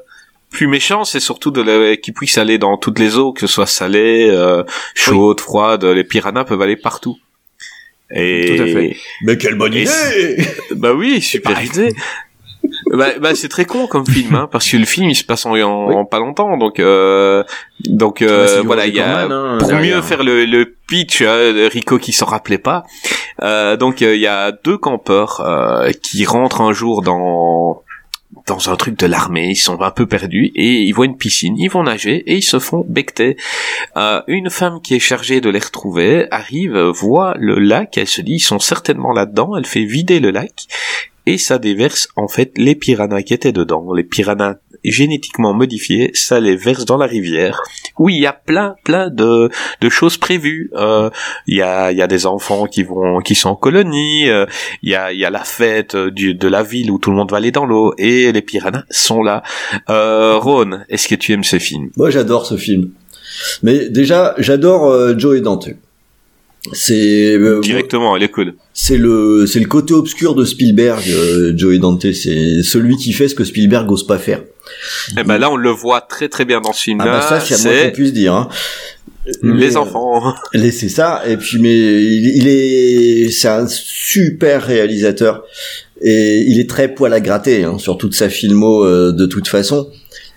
plus 0.50 0.66
méchant, 0.66 1.04
c'est 1.04 1.20
surtout 1.20 1.50
de 1.50 1.60
la- 1.60 1.96
qu'ils 1.96 2.14
puissent 2.14 2.38
aller 2.38 2.56
dans 2.56 2.78
toutes 2.78 2.98
les 2.98 3.18
eaux, 3.18 3.32
que 3.32 3.40
ce 3.40 3.46
soit 3.46 3.66
salé, 3.66 4.28
euh, 4.30 4.62
chaude, 4.94 5.40
froide. 5.40 5.84
Les 5.84 6.04
piranhas 6.04 6.44
peuvent 6.44 6.62
aller 6.62 6.76
partout. 6.76 7.18
Et 8.10 8.56
Tout 8.56 8.62
à 8.62 8.66
fait. 8.66 8.96
Mais 9.24 9.36
quelle 9.36 9.56
bonne 9.56 9.74
idée 9.74 10.46
bah 10.76 10.94
oui, 10.94 11.20
super 11.20 11.62
idée. 11.62 11.92
Bah, 12.92 13.18
bah, 13.20 13.34
c'est 13.34 13.48
très 13.48 13.64
con 13.64 13.86
comme 13.86 14.06
film, 14.06 14.34
hein, 14.34 14.48
parce 14.50 14.68
que 14.70 14.76
le 14.76 14.84
film 14.84 15.08
il 15.10 15.14
se 15.14 15.24
passe 15.24 15.46
en, 15.46 15.50
en, 15.52 15.88
Oui. 15.88 15.94
en 15.94 16.04
pas 16.04 16.18
longtemps, 16.18 16.56
donc 16.56 16.78
euh, 16.80 17.42
donc 17.84 18.22
euh, 18.22 18.56
Bah, 18.58 18.62
voilà, 18.64 18.86
il 18.86 18.94
y 18.94 19.00
a 19.00 19.24
hein, 19.24 19.58
pour 19.58 19.68
derrière. 19.68 19.96
mieux 19.96 20.02
faire 20.02 20.22
le, 20.22 20.44
le 20.44 20.74
pitch, 20.88 21.22
euh, 21.22 21.68
Rico 21.72 21.98
qui 21.98 22.12
s'en 22.12 22.26
rappelait 22.26 22.58
pas. 22.58 22.84
Euh, 23.42 23.76
donc 23.76 24.02
euh, 24.02 24.14
il 24.16 24.20
y 24.20 24.26
a 24.26 24.52
deux 24.52 24.78
campeurs 24.78 25.40
euh, 25.40 25.90
qui 26.02 26.24
rentrent 26.24 26.60
un 26.60 26.72
jour 26.72 27.02
dans 27.02 27.82
dans 28.46 28.70
un 28.70 28.76
truc 28.76 28.98
de 28.98 29.06
l'armée, 29.06 29.48
ils 29.50 29.56
sont 29.56 29.80
un 29.82 29.90
peu 29.90 30.06
perdus 30.06 30.50
et 30.54 30.82
ils 30.82 30.92
voient 30.92 31.04
une 31.06 31.16
piscine, 31.16 31.54
ils 31.58 31.68
vont 31.70 31.82
nager 31.82 32.16
et 32.30 32.36
ils 32.36 32.42
se 32.42 32.58
font 32.58 32.84
becter. 32.88 33.36
Euh, 33.96 34.22
une 34.26 34.48
femme 34.50 34.80
qui 34.82 34.94
est 34.94 34.98
chargée 35.00 35.40
de 35.42 35.50
les 35.50 35.58
retrouver 35.58 36.26
arrive, 36.30 36.78
voit 36.78 37.34
le 37.38 37.58
lac, 37.58 37.96
elle 37.98 38.06
se 38.06 38.20
dit 38.22 38.34
ils 38.36 38.40
sont 38.40 38.58
certainement 38.58 39.12
là-dedans, 39.12 39.56
elle 39.56 39.66
fait 39.66 39.84
vider 39.84 40.18
le 40.20 40.30
lac 40.30 40.52
et 41.32 41.36
ça 41.38 41.56
déverse 41.58 42.08
en 42.16 42.28
fait 42.34 42.50
les 42.56 42.74
piranhas 42.74 43.22
qui 43.22 43.34
étaient 43.34 43.52
dedans. 43.62 43.84
Les 43.92 44.04
piranhas 44.14 44.56
génétiquement 44.84 45.52
modifiés, 45.62 46.10
ça 46.14 46.36
les 46.40 46.56
verse 46.56 46.84
dans 46.84 46.96
la 46.96 47.06
rivière. 47.06 47.60
Oui, 47.98 48.14
il 48.18 48.22
y 48.22 48.26
a 48.26 48.32
plein, 48.32 48.76
plein 48.84 49.10
de, 49.10 49.50
de 49.84 49.88
choses 49.98 50.16
prévues. 50.16 50.70
Euh, 50.74 51.10
Il 51.46 51.56
y, 51.56 51.62
a, 51.62 51.92
y 51.92 52.00
a 52.00 52.06
des 52.06 52.24
enfants 52.26 52.66
qui 52.66 52.82
vont, 52.84 53.20
qui 53.26 53.34
sont 53.34 53.50
en 53.50 53.56
colonie. 53.56 54.28
euh, 54.30 54.46
Il 54.84 54.90
y 54.90 54.94
a, 54.94 55.12
y 55.12 55.24
a 55.24 55.30
la 55.30 55.44
fête 55.44 55.94
euh, 55.94 56.10
du, 56.10 56.34
de 56.34 56.48
la 56.48 56.62
ville 56.62 56.90
où 56.92 56.98
tout 56.98 57.10
le 57.10 57.16
monde 57.16 57.30
va 57.30 57.38
aller 57.38 57.50
dans 57.50 57.66
l'eau 57.66 57.92
et 57.98 58.32
les 58.32 58.42
piranhas 58.42 58.84
sont 58.90 59.22
là. 59.22 59.42
Euh, 59.90 60.38
Ron, 60.38 60.70
est-ce 60.88 61.08
que 61.08 61.16
tu 61.16 61.32
aimes 61.32 61.44
ce 61.44 61.58
film? 61.58 61.90
Moi, 61.96 62.10
j'adore 62.10 62.46
ce 62.46 62.56
film. 62.56 62.90
Mais 63.62 63.88
déjà, 63.90 64.34
j'adore 64.38 65.18
Joe 65.18 65.36
et 65.38 65.40
Dante. 65.40 65.68
C'est 66.72 67.34
euh, 67.34 67.60
Directement, 67.60 68.16
elle 68.16 68.24
est 68.24 68.30
cool. 68.30 68.54
c'est 68.72 68.98
le 68.98 69.46
c'est 69.46 69.60
le 69.60 69.66
côté 69.66 69.94
obscur 69.94 70.34
de 70.34 70.44
Spielberg, 70.44 71.02
euh, 71.08 71.52
Joe 71.56 71.74
et 71.74 71.78
Dante. 71.78 72.12
C'est 72.12 72.62
celui 72.62 72.96
qui 72.96 73.12
fait 73.12 73.28
ce 73.28 73.34
que 73.34 73.44
Spielberg 73.44 73.90
ose 73.90 74.06
pas 74.06 74.18
faire. 74.18 74.42
Et 75.18 75.22
ben 75.24 75.38
là, 75.38 75.50
on 75.50 75.56
le 75.56 75.70
voit 75.70 76.00
très 76.02 76.28
très 76.28 76.44
bien 76.44 76.60
dans 76.60 76.72
ce 76.72 76.80
Ah 76.80 76.82
film-là. 76.82 77.04
bah 77.06 77.22
ça, 77.22 77.40
c'est 77.40 77.86
qu'on 77.86 77.94
puisse 77.94 78.12
dire. 78.12 78.34
Hein. 78.34 78.48
Les 79.42 79.76
euh, 79.76 79.80
enfants. 79.80 80.34
C'est 80.54 80.88
ça. 80.88 81.22
Et 81.28 81.36
puis, 81.36 81.58
mais 81.58 81.76
il, 81.76 82.36
il 82.36 82.48
est, 82.48 83.30
c'est 83.30 83.48
un 83.48 83.66
super 83.66 84.62
réalisateur 84.64 85.44
et 86.00 86.38
il 86.46 86.58
est 86.60 86.68
très 86.68 86.88
poil 86.94 87.12
à 87.12 87.20
gratter 87.20 87.64
hein, 87.64 87.76
sur 87.78 87.98
toute 87.98 88.14
sa 88.14 88.28
filmo 88.30 88.84
euh, 88.84 89.12
de 89.12 89.26
toute 89.26 89.48
façon. 89.48 89.88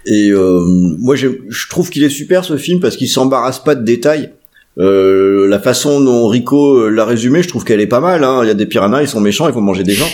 Et 0.06 0.30
euh, 0.30 0.60
moi, 1.00 1.16
je, 1.16 1.28
je 1.50 1.70
trouve 1.70 1.90
qu'il 1.90 2.04
est 2.04 2.10
super 2.10 2.44
ce 2.44 2.58
film 2.58 2.80
parce 2.80 2.98
qu'il 2.98 3.08
s'embarrasse 3.08 3.64
pas 3.64 3.76
de 3.76 3.84
détails. 3.86 4.32
Euh, 4.78 5.48
la 5.50 5.60
façon 5.60 6.00
dont 6.00 6.28
Rico 6.28 6.78
euh, 6.78 6.90
l'a 6.90 7.04
résumé, 7.04 7.44
je 7.44 7.50
trouve 7.50 7.66
qu'elle 7.66 7.82
est 7.82 7.88
pas 7.88 8.00
mal. 8.00 8.24
Hein. 8.24 8.40
Il 8.44 8.48
y 8.48 8.52
a 8.52 8.54
des 8.54 8.66
piranhas, 8.66 9.02
ils 9.02 9.08
sont 9.08 9.20
méchants, 9.20 9.50
ils 9.50 9.54
vont 9.54 9.62
manger 9.62 9.84
des 9.84 9.94
gens. 9.94 10.08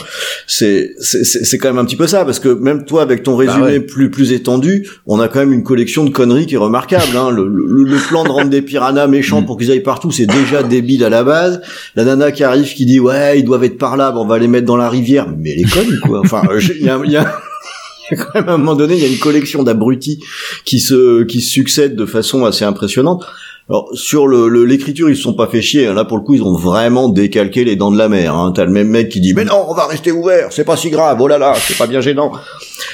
C'est 0.47 0.95
c'est 0.99 1.57
quand 1.59 1.67
même 1.67 1.77
un 1.77 1.85
petit 1.85 1.95
peu 1.95 2.07
ça 2.07 2.25
parce 2.25 2.39
que 2.39 2.49
même 2.49 2.85
toi, 2.85 3.03
avec 3.03 3.21
ton 3.21 3.35
résumé 3.35 3.63
ouais. 3.63 3.79
plus 3.79 4.09
plus 4.09 4.31
étendu, 4.31 4.87
on 5.05 5.19
a 5.19 5.27
quand 5.27 5.39
même 5.39 5.53
une 5.53 5.63
collection 5.63 6.05
de 6.05 6.09
conneries 6.09 6.47
qui 6.47 6.55
est 6.55 6.59
remarquable. 6.59 7.15
Hein. 7.15 7.29
Le, 7.29 7.47
le, 7.47 7.83
le 7.83 8.07
plan 8.07 8.23
de 8.23 8.29
rendre 8.29 8.49
des 8.49 8.63
piranhas 8.63 9.05
méchants 9.05 9.43
pour 9.43 9.57
qu'ils 9.57 9.69
aillent 9.71 9.81
partout, 9.81 10.09
c'est 10.09 10.25
déjà 10.25 10.63
débile 10.63 11.03
à 11.03 11.09
la 11.09 11.23
base. 11.23 11.61
La 11.95 12.03
nana 12.03 12.31
qui 12.31 12.43
arrive 12.43 12.73
qui 12.73 12.87
dit 12.87 12.99
ouais, 12.99 13.39
ils 13.39 13.45
doivent 13.45 13.63
être 13.63 13.77
par 13.77 13.95
là, 13.95 14.11
ben, 14.11 14.17
on 14.17 14.25
va 14.25 14.39
les 14.39 14.47
mettre 14.47 14.65
dans 14.65 14.77
la 14.77 14.89
rivière. 14.89 15.27
Mais 15.37 15.51
elle 15.51 15.59
est 15.59 15.71
conne 15.71 15.99
quoi. 16.03 16.21
Enfin, 16.21 16.41
euh, 16.49 16.59
il 16.79 16.83
y 16.83 16.89
a, 16.89 16.99
il 17.05 17.11
y 17.11 17.17
a 17.17 17.31
il 18.11 18.17
quand 18.17 18.33
même 18.33 18.49
à 18.49 18.53
un 18.53 18.57
moment 18.57 18.75
donné, 18.75 18.95
il 18.95 19.01
y 19.01 19.05
a 19.05 19.09
une 19.09 19.19
collection 19.19 19.61
d'abrutis 19.61 20.19
qui 20.65 20.79
se 20.79 21.23
qui 21.23 21.41
se 21.41 21.51
succèdent 21.51 21.95
de 21.95 22.07
façon 22.07 22.43
assez 22.45 22.65
impressionnante. 22.65 23.23
Alors 23.69 23.89
sur 23.93 24.27
le 24.27 24.63
l'écriture, 24.63 25.09
ils 25.09 25.17
se 25.17 25.23
sont 25.23 25.33
pas 25.33 25.47
fait 25.47 25.61
chier. 25.61 25.87
hein. 25.87 25.93
Là 25.93 26.05
pour 26.05 26.17
le 26.17 26.23
coup, 26.23 26.33
ils 26.35 26.43
ont 26.43 26.55
vraiment 26.55 27.09
décalqué 27.09 27.63
les 27.65 27.75
dents 27.75 27.91
de 27.91 27.97
la 27.97 28.07
mer. 28.09 28.33
Hein. 28.35 28.53
T'as 28.55 28.65
le 28.65 28.71
même 28.71 28.87
mec 28.87 29.09
qui 29.09 29.19
dit 29.19 29.33
mais 29.33 29.43
non, 29.45 29.65
on 29.67 29.73
va 29.73 29.87
rester 29.87 30.11
ouvert, 30.11 30.47
c'est 30.51 30.63
pas 30.63 30.77
si 30.77 30.89
grave. 30.89 31.17
Oh 31.19 31.27
là 31.27 31.37
là, 31.37 31.53
c'est 31.55 31.77
pas 31.77 31.87
bien 31.87 31.99
gênant. 32.01 32.31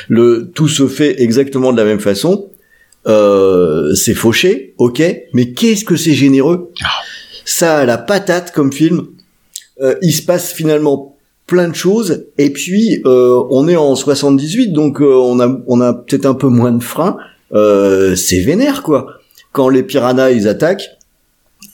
Le 0.07 0.51
tout 0.53 0.67
se 0.67 0.87
fait 0.87 1.21
exactement 1.21 1.71
de 1.71 1.77
la 1.77 1.85
même 1.85 1.99
façon. 1.99 2.49
Euh, 3.05 3.93
c'est 3.95 4.13
fauché, 4.13 4.73
ok, 4.77 5.03
mais 5.33 5.51
qu'est-ce 5.51 5.83
que 5.83 5.95
c'est 5.97 6.13
généreux? 6.13 6.71
Ça 7.45 7.79
a 7.79 7.85
la 7.85 7.97
patate 7.97 8.51
comme 8.53 8.71
film. 8.71 9.07
Euh, 9.81 9.95
il 10.01 10.13
se 10.13 10.21
passe 10.21 10.53
finalement 10.53 11.17
plein 11.45 11.67
de 11.67 11.75
choses 11.75 12.27
et 12.37 12.51
puis 12.51 13.01
euh, 13.05 13.43
on 13.49 13.67
est 13.67 13.75
en 13.75 13.95
78 13.95 14.69
donc 14.71 15.01
euh, 15.01 15.13
on 15.15 15.39
a 15.41 15.59
on 15.67 15.81
a 15.81 15.93
peut-être 15.93 16.25
un 16.25 16.35
peu 16.35 16.47
moins 16.47 16.71
de 16.71 16.81
frein 16.81 17.17
euh, 17.53 18.15
c'est 18.15 18.39
vénère 18.39 18.81
quoi 18.81 19.07
quand 19.53 19.69
les 19.69 19.83
piranhas 19.83 20.31
ils 20.31 20.47
attaquent 20.49 20.89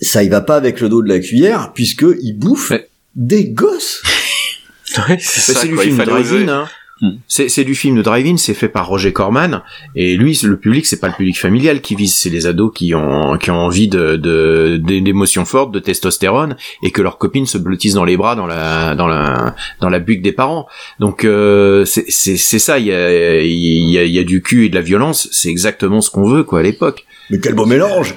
ça 0.02 0.22
y 0.24 0.30
va 0.30 0.42
pas 0.42 0.56
avec 0.56 0.80
le 0.82 0.88
dos 0.90 1.02
de 1.02 1.10
la 1.10 1.20
cuillère 1.20 1.72
puisque 1.74 2.06
ils 2.22 2.34
bouffent 2.34 2.70
Ouais. 2.72 2.88
des 3.16 3.46
gosses 3.50 4.04
Ouais, 5.08 5.18
c'est 5.20 5.54
Bah, 5.54 5.60
ça, 5.62 5.68
du 5.68 5.78
film 5.78 5.98
drive-in. 6.04 6.48
Hein. 6.50 6.70
Hmm. 7.02 7.12
C'est 7.30 7.48
c'est 7.48 7.64
du 7.64 7.76
film 7.76 7.96
de 7.96 8.02
drive-in, 8.02 8.36
c'est 8.36 8.54
fait 8.54 8.68
par 8.68 8.86
Roger 8.88 9.14
Corman 9.14 9.62
et 9.96 10.18
lui 10.18 10.38
le 10.44 10.58
public 10.58 10.86
c'est 10.86 11.00
pas 11.00 11.08
le 11.08 11.14
public 11.14 11.40
familial 11.40 11.80
qui 11.80 11.96
vise, 11.96 12.14
c'est 12.14 12.30
les 12.30 12.46
ados 12.46 12.74
qui 12.76 12.94
ont 12.94 13.38
qui 13.38 13.52
ont 13.52 13.56
envie 13.58 13.88
de 13.88 14.18
de 14.18 14.76
de- 14.84 15.00
d'émotions 15.00 15.46
fortes, 15.46 15.72
de 15.72 15.80
testostérone 15.80 16.58
et 16.84 16.92
que 16.92 17.02
leurs 17.02 17.18
copines 17.18 17.46
se 17.46 17.58
blottissent 17.58 17.94
dans 17.94 18.04
les 18.04 18.18
bras 18.18 18.36
dans 18.36 18.48
la 18.48 18.96
dans 18.96 19.08
la 19.08 19.56
dans 19.80 19.88
la 19.90 20.00
buque 20.00 20.22
des 20.22 20.34
parents. 20.34 20.68
Donc 21.00 21.24
euh, 21.24 21.86
c'est 21.86 22.04
c'est 22.10 22.36
c'est 22.36 22.60
ça, 22.60 22.80
il 22.80 22.88
y 22.88 22.92
a 22.92 23.40
il 23.42 23.90
y 23.90 23.98
a 23.98 24.04
il 24.04 24.12
y 24.12 24.20
a 24.20 24.26
du 24.26 24.42
cul 24.42 24.66
et 24.66 24.70
de 24.70 24.76
la 24.76 24.82
violence, 24.82 25.30
c'est 25.32 25.48
exactement 25.50 26.02
ce 26.02 26.10
qu'on 26.12 26.28
veut 26.30 26.44
quoi 26.44 26.60
à 26.60 26.64
l'époque. 26.64 27.06
mais 27.30 27.40
quel 27.40 27.54
beau 27.54 27.66
mélange 27.66 28.14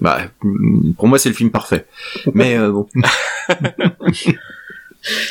Bah 0.00 0.22
pour 0.98 1.06
moi 1.06 1.18
c'est 1.20 1.28
le 1.28 1.36
film 1.36 1.50
parfait. 1.52 1.86
Mais 2.34 2.58
euh, 2.58 2.72
bon. 2.72 2.88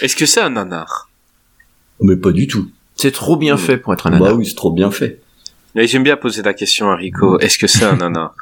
Est-ce 0.02 0.16
que 0.16 0.26
c'est 0.26 0.40
un 0.42 0.52
nanar? 0.52 1.10
Mais 2.02 2.16
pas 2.16 2.32
du 2.32 2.48
tout 2.48 2.68
C'est 2.96 3.12
trop 3.12 3.38
bien 3.38 3.58
fait 3.58 3.78
pour 3.78 3.94
être 3.94 4.08
un 4.08 4.12
nanar. 4.12 4.30
bah 4.30 4.34
oui 4.36 4.46
c'est 4.46 4.56
trop 4.56 4.72
bien 4.72 4.92
fait 4.92 5.22
Et 5.76 5.88
J'aime 5.88 6.04
bien 6.04 6.18
poser 6.18 6.42
la 6.42 6.54
question 6.54 6.90
à 6.90 6.96
Rico. 6.96 7.40
Est-ce 7.40 7.58
que 7.58 7.68
c'est 7.68 7.86
un 7.86 7.96
nanar? 8.04 8.34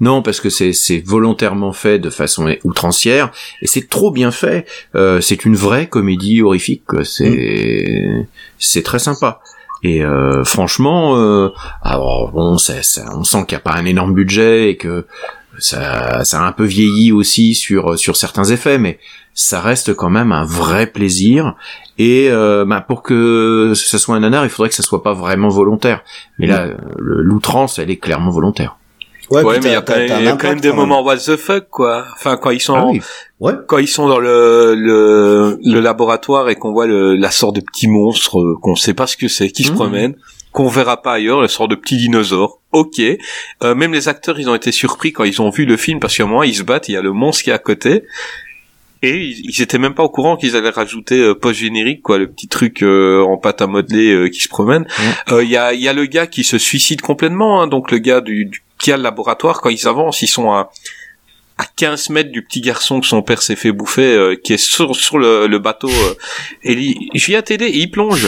Non, 0.00 0.22
parce 0.22 0.40
que 0.40 0.50
c'est 0.50 0.72
c'est 0.72 1.00
volontairement 1.00 1.72
fait 1.72 1.98
de 1.98 2.10
façon 2.10 2.54
outrancière 2.64 3.30
et 3.62 3.66
c'est 3.66 3.88
trop 3.88 4.10
bien 4.12 4.30
fait. 4.30 4.66
Euh, 4.94 5.20
c'est 5.20 5.44
une 5.44 5.56
vraie 5.56 5.88
comédie 5.88 6.42
horrifique. 6.42 6.82
C'est 7.02 8.26
c'est 8.58 8.82
très 8.82 8.98
sympa. 8.98 9.40
Et 9.82 10.04
euh, 10.04 10.44
franchement, 10.44 11.16
euh, 11.18 11.48
alors 11.82 12.30
bon, 12.32 12.56
ça, 12.56 12.82
ça- 12.82 13.04
on 13.16 13.24
sent 13.24 13.44
qu'il 13.46 13.56
n'y 13.56 13.60
a 13.60 13.60
pas 13.60 13.74
un 13.74 13.84
énorme 13.84 14.14
budget 14.14 14.70
et 14.70 14.76
que 14.76 15.06
ça, 15.58 16.24
ça 16.24 16.40
a 16.42 16.46
un 16.46 16.52
peu 16.52 16.64
vieilli 16.64 17.12
aussi 17.12 17.54
sur 17.54 17.98
sur 17.98 18.16
certains 18.16 18.44
effets, 18.44 18.78
mais 18.78 18.98
ça 19.34 19.60
reste 19.60 19.94
quand 19.94 20.10
même 20.10 20.32
un 20.32 20.44
vrai 20.44 20.86
plaisir. 20.86 21.54
Et 21.98 22.28
euh, 22.30 22.64
bah, 22.64 22.80
pour 22.80 23.02
que 23.02 23.72
ce 23.74 23.98
soit 23.98 24.16
un 24.16 24.20
nanar, 24.20 24.44
il 24.44 24.50
faudrait 24.50 24.68
que 24.68 24.74
ça 24.74 24.82
soit 24.82 25.02
pas 25.02 25.12
vraiment 25.14 25.48
volontaire. 25.48 26.02
Mais 26.38 26.46
là, 26.46 26.68
l'outrance, 26.98 27.78
elle 27.78 27.90
est 27.90 27.96
clairement 27.98 28.30
volontaire. 28.30 28.76
Ouais, 29.30 29.42
mais 29.62 29.70
il 29.70 29.72
y 29.72 29.74
a 29.74 29.80
quand 29.80 29.96
même, 29.96 30.60
des 30.60 30.68
quand 30.68 30.74
même. 30.74 30.76
moments 30.76 31.02
what 31.02 31.16
the 31.16 31.36
fuck, 31.36 31.68
quoi. 31.70 32.04
Enfin, 32.14 32.36
quand 32.36 32.50
ils 32.50 32.60
sont, 32.60 32.74
Ah 32.74 32.86
oui. 32.86 33.00
ouais 33.40 33.54
quand 33.66 33.78
ils 33.78 33.88
sont 33.88 34.06
dans 34.06 34.18
le, 34.18 34.74
le, 34.74 35.58
le 35.64 35.80
laboratoire 35.80 36.50
et 36.50 36.56
qu'on 36.56 36.72
voit 36.72 36.86
le, 36.86 37.14
la 37.16 37.30
sorte 37.30 37.56
de 37.56 37.62
petit 37.62 37.88
monstre 37.88 38.38
euh, 38.38 38.54
qu'on 38.60 38.76
sait 38.76 38.92
pas 38.92 39.06
ce 39.06 39.16
que 39.16 39.28
c'est, 39.28 39.50
qui 39.50 39.64
se 39.64 39.70
Mhm. 39.70 39.74
promène, 39.76 40.14
qu'on 40.52 40.68
verra 40.68 41.00
pas 41.00 41.14
ailleurs, 41.14 41.40
le 41.40 41.48
sort 41.48 41.68
de 41.68 41.74
petit 41.74 41.96
dinosaure. 41.96 42.60
Ok. 42.74 43.00
Euh, 43.00 43.74
même 43.74 43.92
les 43.94 44.08
acteurs, 44.08 44.38
ils 44.40 44.48
ont 44.50 44.54
été 44.54 44.72
surpris 44.72 45.12
quand 45.12 45.24
ils 45.24 45.40
ont 45.40 45.48
vu 45.50 45.64
le 45.64 45.76
film 45.76 46.00
parce 46.00 46.16
qu'à 46.16 46.24
un 46.24 46.26
moment, 46.26 46.42
ils 46.42 46.56
se 46.56 46.62
battent, 46.64 46.88
il 46.88 46.92
y 46.92 46.96
a 46.96 47.02
le 47.02 47.12
monstre 47.12 47.44
qui 47.44 47.50
est 47.50 47.54
à 47.54 47.58
côté. 47.58 48.02
Et 49.02 49.16
ils, 49.16 49.50
ils 49.50 49.62
étaient 49.62 49.78
même 49.78 49.94
pas 49.94 50.02
au 50.02 50.08
courant 50.08 50.36
qu'ils 50.36 50.56
allaient 50.56 50.70
rajouter 50.70 51.20
euh, 51.20 51.34
post-générique, 51.34 52.02
quoi, 52.02 52.18
le 52.18 52.26
petit 52.28 52.48
truc 52.48 52.82
euh, 52.82 53.22
en 53.22 53.36
pâte 53.36 53.62
à 53.62 53.66
modeler 53.68 54.12
euh, 54.12 54.28
qui 54.28 54.40
se 54.40 54.48
promène. 54.48 54.86
Euh, 55.30 55.44
Il 55.44 55.50
y, 55.50 55.56
a, 55.56 55.72
il 55.72 55.80
y 55.80 55.88
a 55.88 55.92
le 55.92 56.06
gars 56.06 56.26
qui 56.26 56.42
se 56.42 56.58
suicide 56.58 57.00
complètement, 57.00 57.62
hein, 57.62 57.66
donc 57.68 57.90
le 57.92 57.98
gars 57.98 58.20
du, 58.20 58.46
du 58.46 58.62
qui 58.80 58.90
a 58.92 58.96
le 58.96 59.02
laboratoire, 59.04 59.60
quand 59.60 59.70
ils 59.70 59.86
avancent, 59.86 60.20
ils 60.22 60.26
sont 60.26 60.50
à, 60.50 60.70
à 61.58 61.64
15 61.76 62.10
mètres 62.10 62.32
du 62.32 62.42
petit 62.42 62.60
garçon 62.60 63.00
que 63.00 63.06
son 63.06 63.22
père 63.22 63.40
s'est 63.42 63.56
fait 63.56 63.72
bouffer, 63.72 64.02
euh, 64.14 64.36
qui 64.42 64.52
est 64.54 64.56
sur, 64.58 64.96
sur 64.96 65.18
le, 65.18 65.46
le 65.46 65.58
bateau. 65.60 65.88
euh, 65.90 66.14
et 66.64 66.72
il 66.72 67.10
je 67.14 67.26
viens 67.26 67.42
t'aider, 67.42 67.66
et 67.66 67.78
il 67.78 67.90
plonge. 67.90 68.26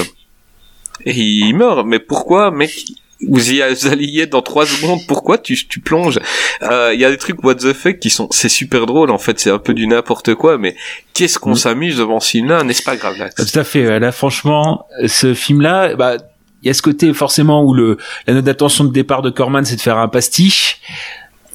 Et 1.04 1.12
il 1.18 1.54
meurt. 1.54 1.84
Mais 1.86 1.98
pourquoi, 1.98 2.50
mec? 2.50 2.84
Vous 3.26 3.52
y 3.52 3.62
alliez 3.62 4.26
dans 4.26 4.42
trois 4.42 4.66
secondes, 4.66 5.00
pourquoi 5.08 5.38
tu, 5.38 5.56
tu 5.68 5.80
plonges 5.80 6.18
Euh, 6.62 6.92
Il 6.94 7.00
y 7.00 7.04
a 7.04 7.10
des 7.10 7.16
trucs 7.16 7.42
what 7.44 7.54
the 7.56 7.72
fuck 7.72 7.98
qui 7.98 8.10
sont... 8.10 8.28
C'est 8.30 8.48
super 8.48 8.86
drôle, 8.86 9.10
en 9.10 9.18
fait, 9.18 9.38
c'est 9.40 9.50
un 9.50 9.58
peu 9.58 9.72
du 9.74 9.86
n'importe 9.86 10.34
quoi, 10.34 10.58
mais 10.58 10.76
qu'est-ce 11.14 11.38
qu'on 11.38 11.52
Mm. 11.52 11.56
s'amuse 11.56 11.96
devant 11.98 12.20
ce 12.20 12.30
film-là, 12.30 12.62
n'est-ce 12.62 12.82
pas 12.82 12.96
grave 12.96 13.16
là 13.18 13.28
Tout 13.30 13.58
à 13.58 13.64
fait. 13.64 13.98
Là, 13.98 14.12
franchement, 14.12 14.86
ce 15.06 15.32
film-là, 15.34 15.94
bah, 15.96 16.16
il 16.62 16.66
y 16.68 16.70
a 16.70 16.74
ce 16.74 16.82
côté 16.82 17.12
forcément 17.14 17.62
où 17.64 17.72
le 17.74 17.96
la 18.26 18.34
note 18.34 18.44
d'attention 18.44 18.84
de 18.84 18.92
départ 18.92 19.22
de 19.22 19.30
Corman, 19.30 19.64
c'est 19.64 19.76
de 19.76 19.80
faire 19.80 19.98
un 19.98 20.08
pastiche, 20.08 20.80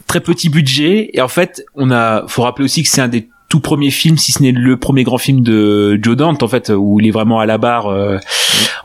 très 0.08 0.20
petit 0.20 0.50
budget, 0.50 1.10
et 1.14 1.22
en 1.22 1.28
fait, 1.28 1.64
on 1.76 1.92
a, 1.92 2.24
faut 2.28 2.42
rappeler 2.44 2.66
aussi 2.66 2.84
que 2.84 2.90
c'est 2.90 3.02
un 3.02 3.08
des 3.08 3.28
tout 3.52 3.60
premiers 3.60 3.92
films, 3.92 4.18
si 4.18 4.32
ce 4.32 4.42
n'est 4.42 4.54
le 4.54 4.78
premier 4.78 5.04
grand 5.04 5.18
film 5.18 5.42
de 5.42 6.00
Joe 6.02 6.16
Dante, 6.16 6.42
en 6.42 6.48
fait, 6.48 6.72
où 6.74 7.02
il 7.02 7.08
est 7.08 7.12
vraiment 7.12 7.42
à 7.42 7.46
la 7.46 7.58
barre 7.58 7.88
euh, 7.88 8.18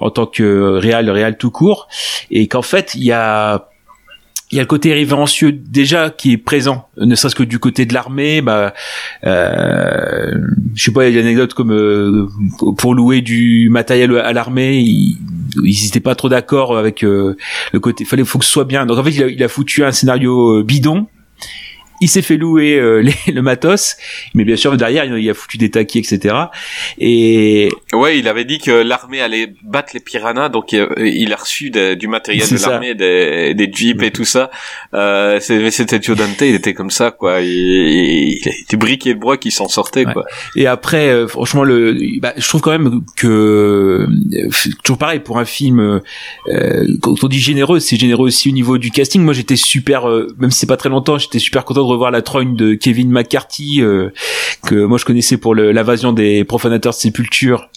en 0.00 0.10
tant 0.10 0.26
que 0.26 0.76
réal, 0.76 1.08
réal 1.08 1.38
tout 1.38 1.52
court, 1.52 1.86
et 2.32 2.48
qu'en 2.48 2.62
fait, 2.62 2.96
il 2.96 3.04
y 3.04 3.12
a 3.12 3.68
il 4.50 4.56
y 4.56 4.58
a 4.58 4.62
le 4.62 4.66
côté 4.66 4.92
révérencieux 4.92 5.52
déjà 5.52 6.10
qui 6.10 6.32
est 6.32 6.36
présent, 6.36 6.88
ne 6.96 7.14
serait-ce 7.14 7.36
que 7.36 7.44
du 7.44 7.60
côté 7.60 7.84
de 7.84 7.94
l'armée. 7.94 8.42
Bah, 8.42 8.74
euh, 9.24 10.32
je 10.74 10.84
sais 10.84 10.92
pas, 10.92 11.08
il 11.08 11.14
y 11.14 11.18
a 11.18 11.22
des 11.22 11.26
anecdotes 11.26 11.54
comme 11.54 11.72
euh, 11.72 12.26
pour 12.76 12.94
louer 12.94 13.22
du 13.22 13.68
matériel 13.70 14.16
à 14.18 14.32
l'armée, 14.32 14.78
ils, 14.78 15.16
ils 15.64 15.86
étaient 15.86 16.00
pas 16.00 16.16
trop 16.16 16.28
d'accord 16.28 16.76
avec 16.76 17.04
euh, 17.04 17.36
le 17.72 17.80
côté. 17.80 18.04
Fallait, 18.04 18.24
faut 18.24 18.38
que 18.38 18.44
ce 18.44 18.50
soit 18.50 18.64
bien. 18.64 18.84
Donc 18.86 18.98
en 18.98 19.04
fait, 19.04 19.10
il 19.10 19.22
a, 19.22 19.28
il 19.28 19.42
a 19.42 19.48
foutu 19.48 19.84
un 19.84 19.92
scénario 19.92 20.58
euh, 20.58 20.62
bidon 20.64 21.06
il 22.00 22.08
s'est 22.08 22.22
fait 22.22 22.36
louer 22.36 22.78
euh, 22.78 23.02
le 23.32 23.42
matos, 23.42 23.96
mais 24.34 24.44
bien 24.44 24.56
sûr 24.56 24.76
derrière 24.76 25.04
il 25.04 25.30
a 25.30 25.34
foutu 25.34 25.58
des 25.58 25.70
taquis, 25.70 25.98
etc. 25.98 26.34
Et 26.98 27.68
ouais, 27.92 28.18
il 28.18 28.28
avait 28.28 28.44
dit 28.44 28.58
que 28.58 28.70
l'armée 28.70 29.20
allait 29.20 29.52
battre 29.62 29.90
les 29.94 30.00
piranhas, 30.00 30.48
donc 30.48 30.74
euh, 30.74 30.88
il 30.98 31.32
a 31.32 31.36
reçu 31.36 31.70
du 31.70 32.08
matériel 32.08 32.48
de 32.48 32.58
l'armée, 32.62 32.94
des, 32.94 33.54
des 33.54 33.70
jeeps 33.72 34.02
et 34.02 34.10
tout 34.10 34.24
ça. 34.24 34.50
Euh, 34.94 35.38
C'était 35.40 36.02
Joe 36.02 36.16
Dante, 36.16 36.40
il 36.40 36.54
était 36.54 36.74
comme 36.74 36.90
ça, 36.90 37.10
quoi. 37.10 37.40
Il, 37.40 37.48
il, 37.48 38.38
il 38.44 38.62
était 38.62 38.76
briquet 38.76 39.14
de 39.14 39.20
bois 39.20 39.36
qui 39.36 39.50
s'en 39.50 39.68
sortait, 39.68 40.04
quoi. 40.04 40.24
Et 40.54 40.66
après, 40.66 41.08
euh, 41.08 41.28
franchement, 41.28 41.64
le, 41.64 41.96
bah, 42.20 42.34
je 42.36 42.46
trouve 42.48 42.60
quand 42.60 42.72
même 42.72 43.02
que 43.16 44.06
toujours 44.82 44.98
pareil 44.98 45.20
pour 45.20 45.38
un 45.38 45.44
film. 45.44 46.00
quand 47.00 47.24
on 47.24 47.28
dit 47.28 47.40
généreux, 47.40 47.80
c'est 47.80 47.96
généreux 47.96 48.26
aussi 48.26 48.48
au 48.50 48.52
niveau 48.52 48.78
du 48.78 48.90
casting. 48.90 49.22
Moi, 49.22 49.34
j'étais 49.34 49.56
super, 49.56 50.06
même 50.38 50.50
si 50.50 50.60
c'est 50.60 50.66
pas 50.66 50.76
très 50.76 50.88
longtemps, 50.88 51.18
j'étais 51.18 51.38
super 51.38 51.64
content 51.64 51.85
revoir 51.86 52.10
la 52.10 52.22
trogne 52.22 52.56
de 52.56 52.74
Kevin 52.74 53.10
McCarthy 53.10 53.82
euh, 53.82 54.10
que 54.66 54.84
moi 54.84 54.98
je 54.98 55.04
connaissais 55.04 55.36
pour 55.36 55.54
l'invasion 55.54 56.12
des 56.12 56.44
profanateurs 56.44 56.92
de 56.92 56.98
sépulture 56.98 57.68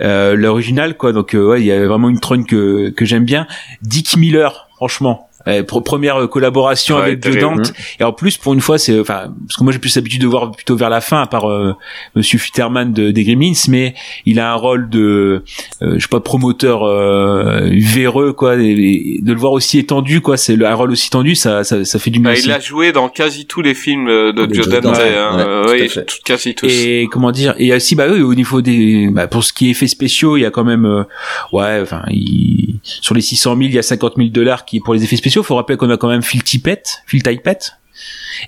euh, 0.00 0.34
l'original 0.34 0.96
quoi. 0.96 1.12
Donc 1.12 1.34
euh, 1.34 1.50
ouais 1.50 1.60
il 1.60 1.66
y 1.66 1.72
a 1.72 1.86
vraiment 1.86 2.08
une 2.08 2.20
trogne 2.20 2.44
que 2.44 2.90
que 2.90 3.04
j'aime 3.04 3.24
bien. 3.24 3.46
Dick 3.82 4.16
Miller 4.16 4.68
franchement 4.76 5.29
euh, 5.46 5.62
première 5.62 6.28
collaboration 6.28 6.98
avec 6.98 7.24
Joe 7.24 7.38
Dante. 7.38 7.72
Et 7.98 8.04
en 8.04 8.12
plus 8.12 8.36
pour 8.36 8.54
une 8.54 8.60
fois 8.60 8.78
c'est 8.78 8.98
enfin 8.98 9.32
parce 9.46 9.56
que 9.56 9.64
moi 9.64 9.72
j'ai 9.72 9.78
plus 9.78 9.94
l'habitude 9.96 10.20
de 10.20 10.26
voir 10.26 10.50
plutôt 10.50 10.76
vers 10.76 10.90
la 10.90 11.00
fin 11.00 11.22
à 11.22 11.26
part 11.26 11.50
euh, 11.50 11.74
Monsieur 12.14 12.38
Futterman 12.38 12.92
de 12.92 13.10
des 13.10 13.24
Gremlins 13.24 13.52
mais 13.68 13.94
il 14.26 14.38
a 14.38 14.52
un 14.52 14.54
rôle 14.54 14.88
de 14.88 15.42
euh, 15.82 15.94
je 15.94 16.00
sais 16.00 16.08
pas 16.08 16.20
promoteur 16.20 16.82
euh, 16.84 17.70
véreux 17.72 18.32
quoi 18.32 18.56
et, 18.56 19.20
de 19.22 19.32
le 19.32 19.38
voir 19.38 19.52
aussi 19.52 19.78
étendu 19.78 20.20
quoi 20.20 20.36
c'est 20.36 20.62
un 20.62 20.74
rôle 20.74 20.90
aussi 20.90 21.10
tendu 21.10 21.34
ça 21.34 21.64
ça, 21.64 21.84
ça 21.84 21.98
fait 21.98 22.10
du 22.10 22.20
bien 22.20 22.32
bah, 22.32 22.38
il 22.38 22.52
a 22.52 22.60
joué 22.60 22.92
dans 22.92 23.08
quasi 23.08 23.46
tous 23.46 23.62
les 23.62 23.74
films 23.74 24.06
de 24.06 24.54
Joe 24.54 24.68
Dante 24.68 24.98
hein. 24.98 25.64
oui, 25.68 25.88
quasi 26.24 26.54
tous. 26.54 26.66
Et 26.66 27.08
comment 27.10 27.32
dire 27.32 27.54
et 27.58 27.74
aussi 27.74 27.94
bah 27.94 28.06
oui 28.10 28.20
au 28.20 28.34
niveau 28.34 28.60
des 28.60 29.08
bah, 29.10 29.26
pour 29.26 29.44
ce 29.44 29.52
qui 29.52 29.68
est 29.68 29.70
effets 29.70 29.86
spéciaux 29.86 30.36
il 30.36 30.42
y 30.42 30.46
a 30.46 30.50
quand 30.50 30.64
même 30.64 31.06
ouais 31.52 31.78
enfin 31.80 32.02
il, 32.10 32.74
sur 32.82 33.14
les 33.14 33.20
600 33.20 33.56
000 33.56 33.68
il 33.68 33.74
y 33.74 33.78
a 33.78 33.82
50 33.82 34.14
000 34.16 34.28
dollars 34.28 34.64
qui 34.64 34.80
pour 34.80 34.94
les 34.94 35.04
effets 35.04 35.16
spéciaux 35.16 35.29
il 35.36 35.44
faut 35.44 35.56
rappeler 35.56 35.76
qu'on 35.76 35.90
a 35.90 35.96
quand 35.96 36.08
même 36.08 36.22
Phil 36.22 36.42
Tippett, 36.42 37.02
Phil 37.06 37.22
Tippett. 37.22 37.72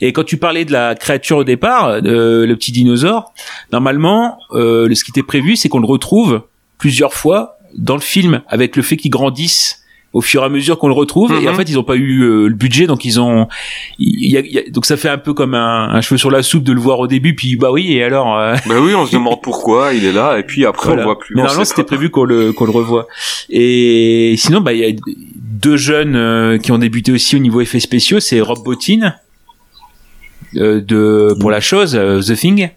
Et 0.00 0.12
quand 0.12 0.24
tu 0.24 0.38
parlais 0.38 0.64
de 0.64 0.72
la 0.72 0.94
créature 0.94 1.38
au 1.38 1.44
départ, 1.44 1.88
euh, 1.88 2.46
le 2.46 2.56
petit 2.56 2.72
dinosaure, 2.72 3.32
normalement, 3.72 4.38
euh, 4.52 4.92
ce 4.94 5.04
qui 5.04 5.10
était 5.10 5.22
prévu, 5.22 5.56
c'est 5.56 5.68
qu'on 5.68 5.80
le 5.80 5.86
retrouve 5.86 6.42
plusieurs 6.78 7.12
fois 7.12 7.58
dans 7.76 7.94
le 7.94 8.00
film, 8.00 8.42
avec 8.48 8.76
le 8.76 8.82
fait 8.82 8.96
qu'il 8.96 9.10
grandisse 9.10 9.82
au 10.12 10.20
fur 10.20 10.42
et 10.42 10.44
à 10.44 10.48
mesure 10.48 10.78
qu'on 10.78 10.88
le 10.88 10.94
retrouve. 10.94 11.32
Et 11.32 11.48
en 11.48 11.52
mhm. 11.52 11.56
fait 11.56 11.68
ils 11.68 11.78
ont 11.78 11.84
pas 11.84 11.96
eu 11.96 12.22
euh, 12.22 12.46
le 12.48 12.54
budget 12.54 12.86
donc 12.86 13.04
ils 13.04 13.20
ont 13.20 13.48
donc 14.70 14.84
ça 14.84 14.96
fait 14.96 15.08
un 15.08 15.18
peu 15.18 15.34
comme 15.34 15.54
un, 15.54 16.00
cheveu 16.00 16.18
sur 16.18 16.30
la 16.30 16.42
soupe 16.42 16.64
de 16.64 16.72
le 16.72 16.80
voir 16.80 16.98
au 16.98 17.06
début 17.06 17.34
puis 17.34 17.56
bah 17.56 17.70
oui 17.70 17.92
et 17.92 18.02
alors 18.02 18.38
euh, 18.38 18.54
bah 18.66 18.76
oui 18.80 18.94
on 18.94 19.06
se 19.06 19.12
demande 19.12 19.40
pourquoi 19.42 19.94
il 19.94 20.04
est 20.04 20.12
là 20.12 20.38
et 20.38 20.42
puis 20.42 20.66
après 20.66 20.90
on 20.90 20.96
le 20.96 21.02
voit 21.02 21.18
plus. 21.18 21.34
Mais 21.34 21.42
normalement 21.42 21.64
c'était 21.64 21.84
prévu 21.84 22.10
qu'on 22.10 22.24
le 22.24 22.52
qu'on 22.52 22.66
le 22.66 22.72
revoie. 22.72 23.06
Et 23.48 24.34
sinon 24.36 24.60
bah 24.60 24.72
il 24.72 24.80
y 24.80 24.84
a 24.84 24.92
deux 25.52 25.76
jeunes 25.76 26.16
euh, 26.16 26.58
qui 26.58 26.72
ont 26.72 26.78
débuté 26.78 27.12
aussi 27.12 27.36
au 27.36 27.38
niveau 27.38 27.60
effets 27.60 27.80
spéciaux, 27.80 28.20
c'est 28.20 28.40
Rob 28.40 28.62
Bottin 28.64 29.14
euh, 30.56 30.80
de 30.80 31.36
pour 31.38 31.50
la 31.50 31.60
chose 31.60 31.94
euh, 31.94 32.20
The 32.20 32.34
Thing 32.34 32.70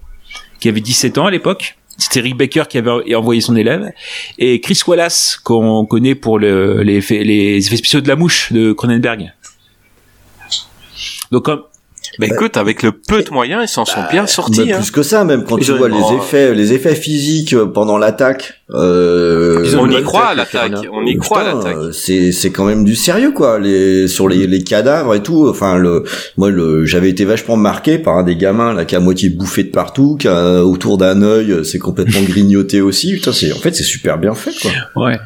qui 0.60 0.70
avait 0.70 0.82
17 0.82 1.18
ans 1.18 1.26
à 1.28 1.32
l'époque. 1.32 1.78
C'était 1.98 2.20
Rick 2.20 2.36
Baker 2.36 2.64
qui 2.70 2.78
avait 2.78 3.16
envoyé 3.16 3.40
son 3.40 3.56
élève 3.56 3.94
et 4.38 4.60
Chris 4.60 4.82
Wallace 4.86 5.40
qu'on 5.42 5.86
connaît 5.86 6.16
pour 6.16 6.38
le, 6.38 6.84
les, 6.84 6.96
effets, 6.96 7.24
les 7.24 7.66
effets 7.66 7.78
spéciaux 7.78 8.02
de 8.02 8.10
la 8.10 8.18
mouche 8.18 8.52
de 8.52 8.74
Cronenberg. 8.74 9.32
Donc 11.32 11.48
comme 12.18 12.28
bah, 12.30 12.36
écoute, 12.36 12.58
avec 12.58 12.84
le 12.84 12.92
peu 12.92 13.24
de 13.24 13.30
moyens, 13.32 13.64
ils 13.64 13.68
s'en 13.68 13.86
sont 13.86 14.02
bah, 14.02 14.10
bien 14.12 14.28
sortis. 14.28 14.72
Hein. 14.72 14.78
Plus 14.78 14.92
que 14.92 15.04
ça, 15.04 15.24
même 15.24 15.44
quand 15.44 15.58
tu 15.58 15.72
vois 15.72 15.90
les 15.90 16.16
effets, 16.18 16.54
les 16.54 16.74
effets 16.74 16.96
physiques 16.96 17.54
euh, 17.54 17.66
pendant 17.66 17.98
l'attaque. 17.98 18.54
Euh, 18.72 19.76
on 19.78 19.90
y 19.90 20.02
croit 20.02 20.28
à 20.28 20.36
l'attaque. 20.36 20.74
On 20.92 21.06
y 21.06 21.16
croit 21.18 21.42
à 21.42 21.54
l'attaque. 21.54 21.94
C'est 21.94 22.32
c'est 22.32 22.52
quand 22.52 22.66
même 22.66 22.84
du 22.84 22.96
sérieux 22.96 23.32
quoi. 23.32 23.60
Les 23.60 24.08
sur 24.08 24.28
les, 24.28 24.48
les 24.48 24.64
cadavres 24.64 25.16
et 25.16 25.22
tout. 25.22 25.48
Enfin 25.48 25.78
le 25.78 26.04
moi 26.38 26.50
le 26.50 26.86
j'avais 26.86 27.10
été 27.10 27.26
vachement 27.26 27.58
marqué 27.58 28.00
par 28.00 28.18
un 28.18 28.24
des 28.24 28.36
gamins 28.36 28.74
là 28.74 28.86
qui 28.86 28.96
a 28.96 29.00
moitié 29.00 29.30
bouffé 29.30 29.64
de 29.64 29.72
partout, 29.72 30.18
qui 30.18 30.28
a 30.28 30.64
autour 30.64 30.98
d'un 30.98 31.22
œil 31.22 31.52
euh, 31.52 31.64
c'est 31.64 31.80
complètement 31.80 32.22
grignoté 32.28 32.82
aussi. 32.82 33.14
Putain 33.14 33.34
c'est 33.34 33.52
en 33.52 33.58
fait 33.58 33.76
c'est 33.76 33.84
super 33.84 34.18
bien 34.18 34.34
fait 34.34 34.54
quoi. 34.60 35.06
Ouais. 35.08 35.20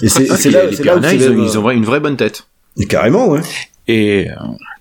Et 0.00 0.08
c'est 0.08 0.26
c'est 0.26 0.50
là, 0.50 0.64
là 0.64 0.96
où 0.96 1.14
ils, 1.14 1.28
ont, 1.28 1.44
ils 1.44 1.58
ont 1.58 1.70
une 1.70 1.84
vraie 1.84 2.00
bonne 2.00 2.16
tête. 2.16 2.46
Et 2.78 2.86
carrément 2.86 3.28
ouais. 3.28 3.42
Et 3.86 4.28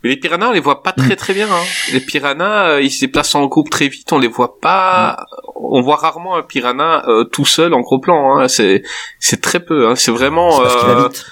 mais 0.04 0.10
les 0.10 0.18
piranhas, 0.18 0.50
on 0.50 0.52
les 0.52 0.60
voit 0.60 0.82
pas 0.82 0.94
très 0.94 1.16
très 1.16 1.34
bien. 1.34 1.48
Hein. 1.52 1.64
Les 1.94 2.00
piranhas, 2.00 2.72
euh, 2.72 2.82
ils 2.82 2.90
se 2.90 3.02
déplacent 3.02 3.36
en 3.36 3.46
groupe 3.46 3.70
très 3.70 3.88
vite. 3.88 4.12
On 4.12 4.20
les 4.20 4.28
voit 4.28 4.60
pas. 4.60 5.26
On 5.56 5.82
voit 5.82 5.98
rarement 5.98 6.36
un 6.36 6.42
piranha 6.42 7.04
euh, 7.08 7.24
tout 7.24 7.46
seul 7.46 7.74
en 7.74 7.82
gros 7.82 8.00
plan. 8.00 8.38
Hein. 8.38 8.48
C'est 8.48 8.84
c'est 9.20 9.42
très 9.42 9.60
peu. 9.60 9.88
Hein. 9.88 9.96
C'est 9.96 10.12
vraiment. 10.12 10.62
Vite. 10.62 11.26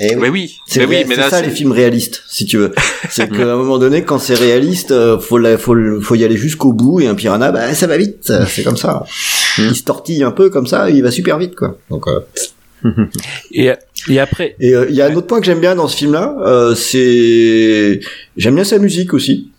Eh 0.00 0.14
oui. 0.14 0.20
Mais 0.20 0.28
oui, 0.28 0.56
c'est 0.66 0.84
oui, 0.84 1.04
ça 1.28 1.42
les 1.42 1.50
films 1.50 1.72
réalistes, 1.72 2.22
si 2.28 2.44
tu 2.44 2.56
veux. 2.56 2.72
C'est 3.10 3.28
qu'à 3.28 3.42
un 3.42 3.56
moment 3.56 3.78
donné, 3.78 4.04
quand 4.04 4.20
c'est 4.20 4.34
réaliste, 4.34 4.94
faut, 5.18 5.38
la, 5.38 5.58
faut, 5.58 5.74
faut 6.00 6.14
y 6.14 6.24
aller 6.24 6.36
jusqu'au 6.36 6.72
bout. 6.72 7.00
Et 7.00 7.08
un 7.08 7.16
piranha, 7.16 7.50
bah 7.50 7.74
ça 7.74 7.88
va 7.88 7.96
vite. 7.96 8.32
C'est 8.46 8.62
comme 8.62 8.76
ça. 8.76 9.04
Il 9.58 9.74
se 9.74 9.82
tortille 9.82 10.22
un 10.22 10.30
peu 10.30 10.50
comme 10.50 10.68
ça, 10.68 10.90
il 10.90 11.02
va 11.02 11.10
super 11.10 11.38
vite, 11.38 11.56
quoi. 11.56 11.76
Donc. 11.90 12.06
Euh... 12.06 12.20
et, 13.52 13.70
et 14.08 14.20
après. 14.20 14.56
Et 14.60 14.68
il 14.68 14.74
euh, 14.74 14.90
y 14.90 15.02
a 15.02 15.06
un 15.06 15.14
autre 15.14 15.26
point 15.26 15.40
que 15.40 15.46
j'aime 15.46 15.60
bien 15.60 15.74
dans 15.74 15.88
ce 15.88 15.96
film-là, 15.96 16.36
euh, 16.40 16.74
c'est 16.74 18.00
j'aime 18.36 18.54
bien 18.54 18.64
sa 18.64 18.78
musique 18.78 19.14
aussi. 19.14 19.50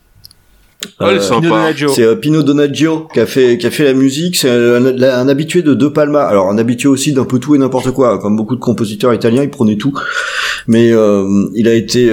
Euh, 1.02 1.20
c'est 1.20 2.04
euh, 2.04 2.16
Pino 2.16 2.42
Donaggio 2.42 3.08
qui 3.14 3.20
a 3.20 3.26
fait 3.26 3.58
qui 3.58 3.68
a 3.68 3.72
fait 3.72 3.84
la 3.84 3.94
musique. 3.94 4.38
C'est 4.38 4.50
un, 4.50 5.28
habitué 5.28 5.62
de 5.62 5.74
De 5.74 5.88
Palma. 5.88 6.22
Alors 6.22 6.50
un 6.50 6.58
habitué 6.58 6.88
aussi 6.88 7.12
d'un 7.12 7.26
peu 7.26 7.40
tout 7.40 7.54
et 7.56 7.58
n'importe 7.58 7.92
quoi. 7.92 8.18
Comme 8.20 8.38
beaucoup 8.38 8.56
de 8.56 8.62
compositeurs 8.62 9.14
italiens, 9.14 9.44
il 9.44 9.50
prenait 9.50 9.76
tout. 9.76 9.94
Mais 10.68 10.92
euh, 10.94 11.26
il 11.56 11.68
a 11.68 11.74
été 11.74 12.10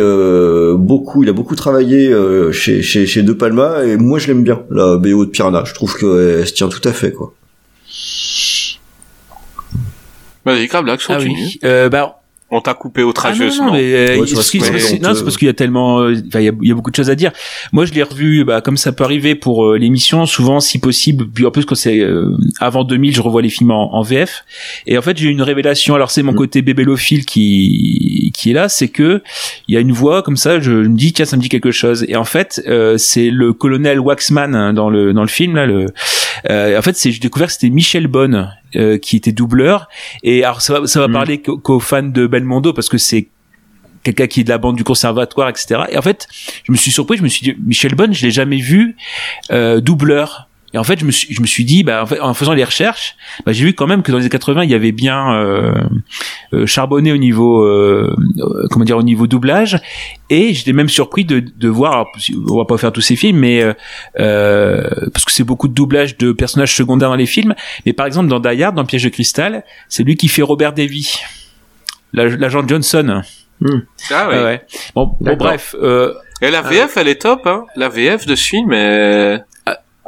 beaucoup, 0.77 1.23
il 1.23 1.29
a 1.29 1.33
beaucoup 1.33 1.55
travaillé 1.55 2.13
chez, 2.53 2.83
chez 2.83 3.07
chez 3.07 3.23
De 3.23 3.33
Palma 3.33 3.85
et 3.85 3.97
moi 3.97 4.19
je 4.19 4.29
l'aime 4.29 4.43
bien 4.43 4.63
la 4.71 4.97
BO 4.97 5.25
de 5.25 5.31
Piranha. 5.31 5.63
Je 5.65 5.75
trouve 5.75 5.97
qu'elle 5.97 6.47
se 6.47 6.53
tient 6.53 6.69
tout 6.69 6.87
à 6.89 6.93
fait 6.93 7.13
quoi. 7.13 7.35
Vas-y, 10.47 10.67
grave, 10.69 10.87
l'action 10.87 11.15
ah 11.15 11.19
oui. 11.21 11.59
euh, 11.65 11.89
bah, 11.89 12.21
on 12.49 12.61
t'a 12.61 12.75
coupé 12.75 13.03
outrageusement. 13.03 13.65
Ah 13.65 13.71
non, 13.71 13.73
mais 13.73 13.93
euh, 13.93 14.17
non, 14.19 14.25
c'est 14.27 15.25
parce 15.25 15.37
qu'il 15.37 15.47
y 15.47 15.51
a 15.51 15.53
tellement, 15.53 16.03
euh, 16.03 16.15
il 16.15 16.41
y, 16.41 16.49
a, 16.49 16.53
y, 16.61 16.71
a, 16.71 16.75
beaucoup 16.75 16.93
de 16.93 16.97
choses 16.97 17.11
à 17.11 17.17
dire. 17.17 17.33
Moi, 17.73 17.87
je 17.87 17.93
l'ai 17.93 18.05
revu, 18.05 18.45
bah, 18.45 18.61
comme 18.61 18.77
ça 18.77 18.93
peut 18.93 19.03
arriver 19.03 19.35
pour 19.35 19.67
euh, 19.67 19.79
l'émission, 19.79 20.27
souvent, 20.27 20.61
si 20.61 20.79
possible. 20.79 21.27
Puis 21.29 21.45
en 21.45 21.51
plus, 21.51 21.65
quand 21.65 21.75
c'est 21.75 22.07
avant 22.61 22.85
2000, 22.85 23.17
je 23.17 23.21
revois 23.21 23.43
les 23.43 23.49
films 23.49 23.73
en, 23.73 24.01
VF. 24.03 24.45
Et 24.87 24.97
en 24.97 25.03
fait, 25.03 25.17
j'ai 25.17 25.27
eu 25.27 25.31
une 25.31 25.43
révélation. 25.43 25.97
Alors, 25.97 26.13
c'est 26.13 26.23
mon 26.23 26.33
mm. 26.33 26.37
côté 26.37 26.63
bébélophile 26.63 27.27
qui 27.27 28.31
qui 28.33 28.51
est 28.51 28.55
là, 28.55 28.69
c'est 28.69 28.89
que 28.89 29.23
il 29.67 29.75
y 29.75 29.77
a 29.77 29.81
une 29.81 29.93
voix 29.93 30.23
comme 30.23 30.37
ça. 30.37 30.61
Je 30.61 30.71
me 30.71 30.97
dis, 30.97 31.13
tiens, 31.13 31.25
ça 31.25 31.37
me 31.37 31.43
dit 31.43 31.49
quelque 31.49 31.73
chose. 31.73 32.05
Et 32.09 32.15
en 32.15 32.25
fait, 32.25 32.63
c'est 32.97 33.31
le 33.31 33.53
colonel 33.55 33.99
Waxman 33.99 34.55
hein, 34.55 34.73
dans 34.73 34.89
le 34.89 35.13
dans 35.13 35.23
le 35.23 35.29
film 35.29 35.57
là. 35.57 35.67
Le, 35.67 35.87
en 36.45 36.83
fait, 36.83 36.97
c'est 36.97 37.13
j'ai 37.13 37.21
découvert 37.21 37.49
que 37.49 37.55
c'était 37.55 37.71
Michel 37.71 38.07
Bonne 38.07 38.53
qui 39.03 39.17
était 39.17 39.33
doubleur. 39.33 39.89
Et 40.23 40.45
alors, 40.45 40.61
ça 40.61 40.81
va 40.81 40.87
ça 40.87 41.01
va 41.01 41.09
mm. 41.09 41.13
parler 41.13 41.43
qu'aux 41.43 41.81
fans 41.81 42.03
de 42.03 42.27
Belmondo 42.27 42.73
parce 42.73 42.89
que 42.89 42.99
c'est 42.99 43.29
quelqu'un 44.07 44.27
qui 44.29 44.41
est 44.41 44.45
de 44.45 44.51
la 44.51 44.59
bande 44.59 44.77
du 44.77 44.85
conservatoire, 44.85 45.49
etc. 45.49 45.83
Et 45.91 45.99
en 45.99 46.03
fait, 46.03 46.29
je 46.65 46.73
me 46.73 46.77
suis 46.77 46.91
surpris, 46.93 47.17
je 47.17 47.23
me 47.23 47.29
suis 47.29 47.43
dit, 47.43 47.57
Michel 47.61 47.95
Bonne, 47.95 48.15
je 48.15 48.25
l'ai 48.25 48.31
jamais 48.31 48.59
vu 48.59 48.97
euh, 49.51 49.81
doubleur. 49.81 50.46
Et 50.77 50.79
en 50.79 50.85
fait, 50.85 51.01
je 51.01 51.07
me 51.07 51.11
suis, 51.11 51.33
je 51.33 51.41
me 51.41 51.47
suis 51.47 51.65
dit, 51.65 51.85
bah, 51.85 52.03
en, 52.03 52.07
fait, 52.07 52.21
en 52.21 52.35
faisant 52.35 52.53
les 52.53 52.63
recherches, 52.63 53.17
bah, 53.47 53.53
j'ai 53.53 53.65
vu 53.65 53.73
quand 53.73 53.87
même 53.87 54.03
que 54.03 54.13
dans 54.13 54.19
les 54.19 54.25
années 54.25 54.29
80, 54.29 54.65
il 54.65 54.71
y 54.71 54.75
avait 54.75 54.93
bien 54.93 55.33
euh, 55.33 55.73
euh, 56.53 56.67
charbonné 56.67 57.13
au 57.13 57.17
niveau, 57.17 57.63
euh, 57.63 58.15
euh, 58.37 58.67
comment 58.71 58.85
dire, 58.85 58.99
au 58.99 59.03
niveau 59.03 59.27
doublage. 59.27 59.81
Et 60.29 60.53
j'étais 60.53 60.75
même 60.75 60.91
surpris 60.91 61.25
de, 61.25 61.41
de 61.41 61.69
voir, 61.71 61.93
alors, 61.93 62.13
on 62.51 62.59
va 62.59 62.67
pas 62.67 62.77
faire 62.77 62.93
tous 62.93 63.01
ces 63.01 63.17
films, 63.17 63.39
mais 63.39 63.63
euh, 64.21 64.91
parce 65.15 65.25
que 65.25 65.33
c'est 65.33 65.45
beaucoup 65.45 65.67
de 65.67 65.73
doublage 65.73 66.19
de 66.19 66.33
personnages 66.33 66.77
secondaires 66.77 67.09
dans 67.09 67.17
les 67.17 67.25
films. 67.25 67.55
Mais 67.87 67.95
par 67.95 68.05
exemple, 68.05 68.29
dans 68.29 68.39
Die 68.39 68.63
Hard, 68.63 68.75
dans 68.75 68.85
Piège 68.85 69.05
de 69.05 69.09
cristal, 69.09 69.65
c'est 69.89 70.03
lui 70.03 70.17
qui 70.17 70.29
fait 70.29 70.43
Robert 70.43 70.75
Davy 70.75 71.21
l'agent 72.13 72.69
Johnson. 72.69 73.23
Hmm. 73.61 73.81
Ah 74.11 74.29
ouais. 74.29 74.61
Bon, 74.95 75.17
bon 75.19 75.37
bref. 75.37 75.75
Euh, 75.81 76.13
et 76.43 76.51
la 76.51 76.61
VF, 76.61 76.99
elle 76.99 77.09
est 77.09 77.23
top, 77.23 77.47
hein. 77.47 77.65
La 77.77 77.89
VF 77.89 78.27
de 78.27 78.35
ce 78.35 78.49
film, 78.49 78.69
mais 78.69 79.41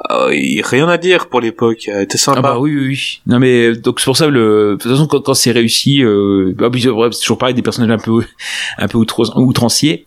ah, 0.09 0.27
rien 0.29 0.89
à 0.89 0.97
dire 0.97 1.29
pour 1.29 1.41
l'époque. 1.41 1.89
Était 1.89 2.19
sympa. 2.19 2.39
Ah 2.39 2.43
bah 2.43 2.59
oui, 2.59 2.75
oui, 2.75 2.87
oui. 2.89 3.21
Non 3.27 3.39
mais 3.39 3.75
donc 3.75 4.01
c'est 4.01 4.05
pour 4.05 4.17
ça 4.17 4.29
le. 4.29 4.73
De 4.73 4.77
toute 4.81 4.91
façon, 4.91 5.07
quand, 5.07 5.35
c'est 5.35 5.51
réussi, 5.51 6.03
euh... 6.03 6.55
bah, 6.57 6.71
c'est 6.73 7.21
toujours 7.21 7.39
pareil 7.39 7.55
des 7.55 7.63
personnages 7.63 7.91
un 7.91 8.03
peu, 8.03 8.23
un 8.79 8.89
peu 8.89 8.99
outranciers. 8.99 10.07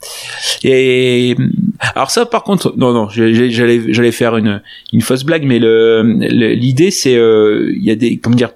Et 0.63 1.35
alors 1.95 2.11
ça, 2.11 2.25
par 2.25 2.43
contre, 2.43 2.73
non, 2.77 2.93
non, 2.93 3.09
j'allais, 3.09 3.49
j'allais 3.49 4.11
faire 4.11 4.37
une, 4.37 4.61
une 4.93 5.01
fausse 5.01 5.23
blague, 5.23 5.43
mais 5.43 5.59
le, 5.59 6.03
l'idée 6.03 6.91
c'est, 6.91 7.15
euh, 7.15 7.71
il 7.75 7.83
y 7.83 7.91
a 7.91 7.95
des, 7.95 8.17
comment 8.17 8.35
dire 8.35 8.51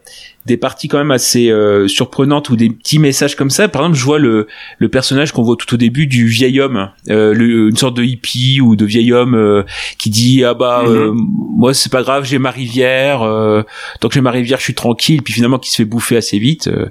des 0.45 0.57
parties 0.57 0.87
quand 0.87 0.97
même 0.97 1.11
assez 1.11 1.49
euh, 1.49 1.87
surprenantes 1.87 2.49
ou 2.49 2.55
des 2.55 2.69
petits 2.69 2.99
messages 2.99 3.35
comme 3.35 3.49
ça. 3.49 3.67
Par 3.67 3.81
exemple, 3.81 3.97
je 3.97 4.03
vois 4.03 4.19
le, 4.19 4.47
le 4.79 4.89
personnage 4.89 5.31
qu'on 5.31 5.43
voit 5.43 5.55
tout 5.55 5.73
au 5.73 5.77
début 5.77 6.05
du 6.07 6.27
vieil 6.27 6.59
homme, 6.61 6.89
euh, 7.09 7.33
le, 7.33 7.69
une 7.69 7.77
sorte 7.77 7.97
de 7.97 8.03
hippie 8.03 8.61
ou 8.61 8.75
de 8.75 8.85
vieil 8.85 9.11
homme 9.11 9.33
euh, 9.35 9.63
qui 9.97 10.09
dit 10.09 10.43
ah 10.43 10.53
bah 10.53 10.83
euh, 10.85 11.11
Mhm. 11.11 11.27
moi 11.57 11.73
c'est 11.73 11.91
pas 11.91 12.03
grave, 12.03 12.25
j'ai 12.25 12.37
ma 12.37 12.51
rivière, 12.51 13.21
euh, 13.23 13.63
tant 13.99 14.07
que 14.07 14.13
j'ai 14.13 14.21
ma 14.21 14.31
rivière, 14.31 14.59
je 14.59 14.63
suis 14.63 14.73
tranquille. 14.75 15.21
Puis 15.23 15.33
finalement, 15.33 15.59
qui 15.59 15.71
se 15.71 15.77
fait 15.77 15.85
bouffer 15.85 16.17
assez 16.17 16.39
vite. 16.39 16.67
Euh, 16.67 16.85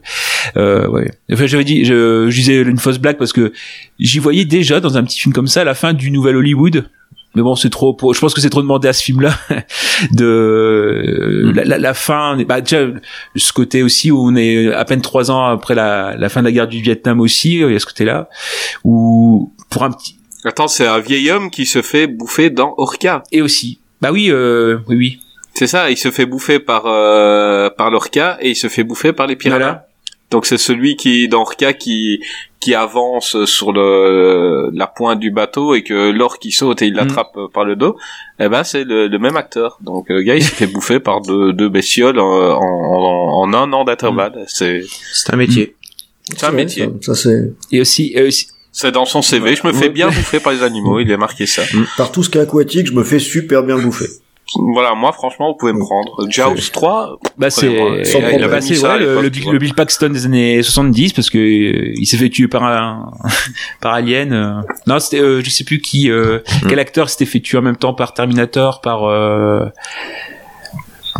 euh, 0.57 0.89
ouais. 0.89 1.11
Enfin, 1.33 1.47
j'avais 1.47 1.65
dit, 1.65 1.85
je, 1.85 2.29
je 2.29 2.35
disais 2.37 2.61
une 2.63 2.79
fausse 2.79 2.99
blague 2.99 3.17
parce 3.19 3.33
que 3.33 3.53
j'y 3.99 4.19
voyais 4.19 4.45
déjà 4.45 4.81
dans 4.81 4.97
un 4.99 5.05
petit 5.05 5.21
film 5.21 5.33
comme 5.33 5.47
ça 5.47 5.61
à 5.61 5.65
la 5.65 5.75
fin 5.75 5.93
du 5.93 6.11
nouvel 6.11 6.37
Hollywood. 6.37 6.89
Mais 7.35 7.43
bon, 7.43 7.57
c'est 7.57 7.71
trop. 7.71 7.97
Je 8.13 8.19
pense 8.21 8.33
que 8.35 8.41
c'est 8.41 8.51
trop 8.51 8.63
demandé 8.63 8.87
à 8.89 8.93
ce 8.93 9.03
film-là 9.03 9.35
de 10.13 11.53
la, 11.55 11.65
la, 11.65 11.79
la 11.79 11.95
fin. 11.95 12.37
Bah 12.45 12.61
déjà 12.61 12.87
ce 13.37 13.53
côté 13.53 13.83
aussi 13.83 14.11
où 14.11 14.19
on 14.25 14.37
est 14.37 14.73
à 14.73 14.85
peine 14.85 15.01
trois 15.01 15.31
ans 15.31 15.45
après 15.47 15.75
la, 15.75 16.15
la 16.17 16.29
fin 16.29 16.41
de 16.41 16.47
la 16.47 16.53
guerre 16.53 16.69
du 16.69 16.81
Vietnam 16.81 17.21
aussi. 17.21 17.55
Il 17.57 17.73
y 17.73 17.75
a 17.75 17.79
ce 17.79 17.87
côté-là 17.87 18.29
où 18.85 19.53
pour 19.71 19.83
un 19.85 19.91
petit 19.91 20.17
Attends, 20.45 20.69
c'est 20.69 20.87
un 20.87 20.99
vieil 20.99 21.31
homme 21.31 21.51
qui 21.51 21.65
se 21.65 21.81
fait 21.81 22.07
bouffer 22.07 22.51
dans 22.51 22.75
Orca. 22.77 23.23
et 23.33 23.41
aussi. 23.41 23.81
Bah 24.03 24.13
oui, 24.13 24.31
euh, 24.31 24.79
oui, 24.89 24.97
oui. 24.97 25.21
C'est 25.55 25.67
ça, 25.67 25.91
il 25.91 25.97
se 25.97 26.11
fait 26.11 26.27
bouffer 26.27 26.59
par 26.59 26.85
euh, 26.87 27.71
par 27.71 27.91
l'Orca 27.91 28.37
et 28.41 28.51
il 28.51 28.57
se 28.57 28.69
fait 28.69 28.85
bouffer 28.85 29.13
par 29.13 29.27
les 29.27 29.37
piranhas. 29.37 29.59
Voilà. 29.59 29.87
Donc 30.31 30.47
c'est 30.47 30.59
celui 30.59 30.97
qui 30.97 31.29
dans 31.29 31.41
Orca 31.43 31.73
qui 31.73 32.21
qui 32.65 32.75
avance 32.75 33.45
sur 33.45 33.73
le 33.73 34.71
la 34.73 34.87
pointe 34.87 35.21
du 35.21 35.31
bateau 35.31 35.75
et 35.75 35.83
que 35.83 36.11
l'or 36.11 36.39
qui 36.39 36.51
saute 36.51 36.81
et 36.83 36.87
il 36.87 36.95
l'attrape 36.95 37.37
euh, 37.37 37.49
par 37.53 37.65
le 37.65 37.77
dos. 37.77 37.97
Eh 38.41 38.49
ben 38.49 38.65
c'est 38.65 38.85
le, 38.85 39.09
le 39.09 39.19
même 39.19 39.37
acteur. 39.37 39.79
Donc 39.83 40.07
le 40.09 40.23
gars 40.23 40.37
il 40.37 40.43
se 40.43 40.51
fait 40.51 40.67
bouffer 40.75 40.99
par 41.01 41.21
deux, 41.21 41.53
deux 41.53 41.69
bestioles 41.69 42.19
en, 42.19 42.25
en, 42.25 43.43
en 43.43 43.53
un 43.53 43.73
an 43.73 43.85
d'intervalle. 43.85 44.45
C'est 44.47 44.83
C'est 45.13 45.33
un 45.35 45.37
métier. 45.37 45.77
c'est 46.37 46.47
un 46.47 46.53
métier. 46.53 46.89
Ça, 47.03 47.15
ça, 47.15 47.23
c'est 47.23 47.53
Et 47.71 47.81
aussi, 47.83 48.13
et 48.15 48.23
aussi 48.23 48.47
C'est 48.73 48.93
dans 48.93 49.05
son 49.05 49.21
CV. 49.23 49.55
Je 49.57 49.67
me 49.67 49.73
fais 49.73 49.91
bien 49.91 50.09
bouffer 50.09 50.41
par 50.41 50.53
les 50.55 50.63
animaux. 50.63 50.99
Il 51.01 51.11
est 51.11 51.17
marqué 51.17 51.47
ça. 51.47 51.63
par 51.99 52.11
tout 52.13 52.23
ce 52.25 52.31
qui 52.31 52.39
est 52.39 52.41
aquatique, 52.41 52.87
je 52.87 52.93
me 52.93 53.05
fais 53.05 53.19
super 53.19 53.63
bien 53.63 53.79
bouffer. 53.79 54.09
Voilà, 54.75 54.95
moi 54.95 55.13
franchement, 55.13 55.49
vous 55.53 55.57
pouvez 55.57 55.73
me 55.73 55.81
prendre. 55.81 56.31
Jaws 56.31 56.71
3. 56.73 57.19
Bah 57.39 57.51
c'est 57.51 57.69
ouais, 57.69 57.75
le, 57.77 57.97
l'époque, 57.99 58.63
le, 58.71 58.77
vois. 58.77 59.53
le 59.53 59.59
Bill 59.59 59.75
Paxton 59.75 60.11
des 60.11 60.27
années 60.27 60.63
70 60.63 61.13
parce 61.13 61.31
que 61.31 61.39
euh, 61.39 61.93
il 61.97 62.07
s'est 62.07 62.17
fait 62.19 62.29
tuer 62.29 62.47
par 62.47 62.63
un 62.63 63.11
par 63.81 63.95
Alien. 63.95 64.33
euh. 64.33 64.61
Non, 64.87 64.99
c'était 65.01 65.21
euh, 65.21 65.43
je 65.43 65.51
sais 65.51 65.65
plus 65.65 65.81
qui 65.81 66.11
euh, 66.11 66.41
quel 66.69 66.79
acteur 66.79 67.09
s'était 67.09 67.25
fait 67.27 67.41
tuer 67.41 67.59
en 67.59 67.63
même 67.63 67.77
temps 67.77 67.95
par 67.95 68.13
Terminator 68.15 68.81
par 68.81 69.03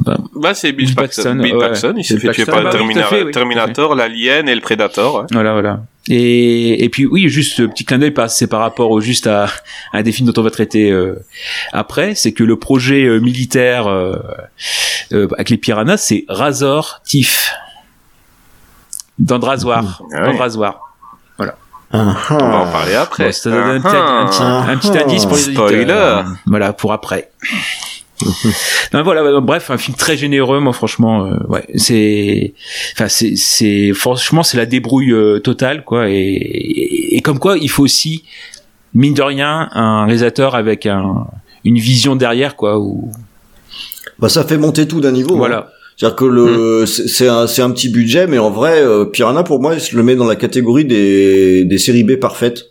euh, 0.09 0.17
Bah 0.35 0.55
c'est 0.55 0.73
Bill, 0.73 0.87
Bill 0.87 0.95
Paxton. 0.97 1.23
Paxton, 1.23 1.43
Bill 1.43 1.55
ouais. 1.55 1.61
Paxton, 1.69 1.95
il 1.97 2.05
s'est 2.05 2.15
fait 2.19 2.33
tuer 2.33 2.45
Paxton, 2.45 2.53
par 2.53 2.63
bah 2.65 2.71
Termina- 2.71 3.05
fait, 3.05 3.23
oui, 3.25 3.31
Terminator, 3.33 3.95
l'Alien 3.95 4.49
et 4.49 4.55
le 4.55 4.61
Predator. 4.61 5.15
ouais. 5.17 5.27
Voilà, 5.33 5.53
voilà. 5.53 5.81
Et, 6.09 6.85
et 6.85 6.89
puis 6.91 7.07
oui, 7.07 7.29
juste 7.29 7.57
ce 7.57 7.63
petit 7.63 7.85
clin 7.85 7.99
d'œil, 7.99 8.11
par- 8.11 8.29
c'est 8.29 8.47
par 8.47 8.61
rapport 8.61 8.91
au, 8.91 9.01
juste 9.01 9.27
à, 9.27 9.45
à 9.45 9.99
un 9.99 10.03
des 10.03 10.13
films 10.13 10.31
dont 10.31 10.39
on 10.41 10.45
va 10.45 10.51
traiter 10.51 10.91
euh, 10.91 11.15
après, 11.73 12.15
c'est 12.15 12.33
que 12.33 12.45
le 12.45 12.59
projet 12.59 13.05
euh, 13.05 13.21
militaire 13.21 13.87
euh, 13.87 14.17
euh, 15.13 15.29
avec 15.35 15.49
les 15.51 15.57
piranhas, 15.57 15.97
c'est 15.97 16.25
Razor 16.29 17.01
Tiff 17.05 17.53
dans 19.19 19.39
le 19.39 19.45
rasoir, 19.45 20.03
Ah 20.13 20.25
dans 20.27 20.33
le 20.33 20.39
rasoir. 20.39 20.81
Ah, 21.97 22.17
On 22.31 22.37
va 22.39 22.57
en 22.57 22.65
ah. 22.67 22.71
parler 22.73 22.95
après. 22.97 23.27
Bon, 23.27 23.33
ça 23.33 23.51
donne 23.51 23.63
un, 23.63 23.81
petit, 23.81 23.95
un, 23.97 24.27
petit, 24.27 24.39
Ah. 24.43 24.65
un 24.69 24.77
petit 24.79 24.99
indice 24.99 25.27
pour 25.27 25.37
les 25.37 25.43
Spoiler. 25.55 25.77
auditeurs. 25.83 26.25
Voilà, 26.45 26.73
pour 26.73 26.93
après. 26.93 27.31
Non, 28.93 29.03
voilà, 29.03 29.23
bah, 29.23 29.41
bref, 29.41 29.71
un 29.71 29.79
film 29.79 29.97
très 29.97 30.17
généreux, 30.17 30.61
moi, 30.61 30.73
franchement, 30.73 31.27
euh, 31.27 31.37
ouais, 31.49 31.65
c'est, 31.75 32.55
enfin, 32.95 33.09
c'est, 33.09 33.35
c'est, 33.37 33.93
franchement, 33.93 34.43
c'est 34.43 34.57
la 34.57 34.67
débrouille 34.67 35.13
euh, 35.13 35.41
totale, 35.41 35.85
quoi, 35.85 36.09
et, 36.09 36.15
et, 36.15 37.17
et 37.17 37.21
comme 37.23 37.39
quoi, 37.39 37.59
il 37.59 37.69
faut 37.69 37.83
aussi, 37.83 38.25
mine 38.95 39.15
de 39.15 39.23
rien, 39.23 39.69
un 39.73 40.05
réalisateur 40.05 40.55
avec 40.55 40.87
un, 40.87 41.27
une 41.65 41.79
vision 41.79 42.15
derrière, 42.17 42.57
quoi, 42.57 42.79
ou, 42.79 43.11
Bah, 44.19 44.29
ça 44.29 44.45
fait 44.45 44.59
monter 44.59 44.87
tout 44.87 45.01
d'un 45.01 45.13
niveau. 45.13 45.35
hein. 45.35 45.39
voilà. 45.39 45.71
C'est-à-dire 45.97 46.17
que 46.17 46.25
le 46.25 46.87
c'est 46.87 47.07
c'est 47.07 47.29
un 47.29 47.47
c'est 47.47 47.63
un 47.63 47.71
petit 47.71 47.89
budget, 47.89 48.27
mais 48.27 48.39
en 48.41 48.51
vrai, 48.51 48.83
euh, 48.83 49.05
Piranha 49.05 49.45
pour 49.45 49.61
moi, 49.61 49.79
je 49.79 49.97
le 49.97 50.03
mets 50.03 50.17
dans 50.17 50.27
la 50.27 50.35
catégorie 50.35 50.85
des 50.85 51.65
des 51.65 51.79
séries 51.79 52.03
B 52.03 52.17
parfaites. 52.17 52.65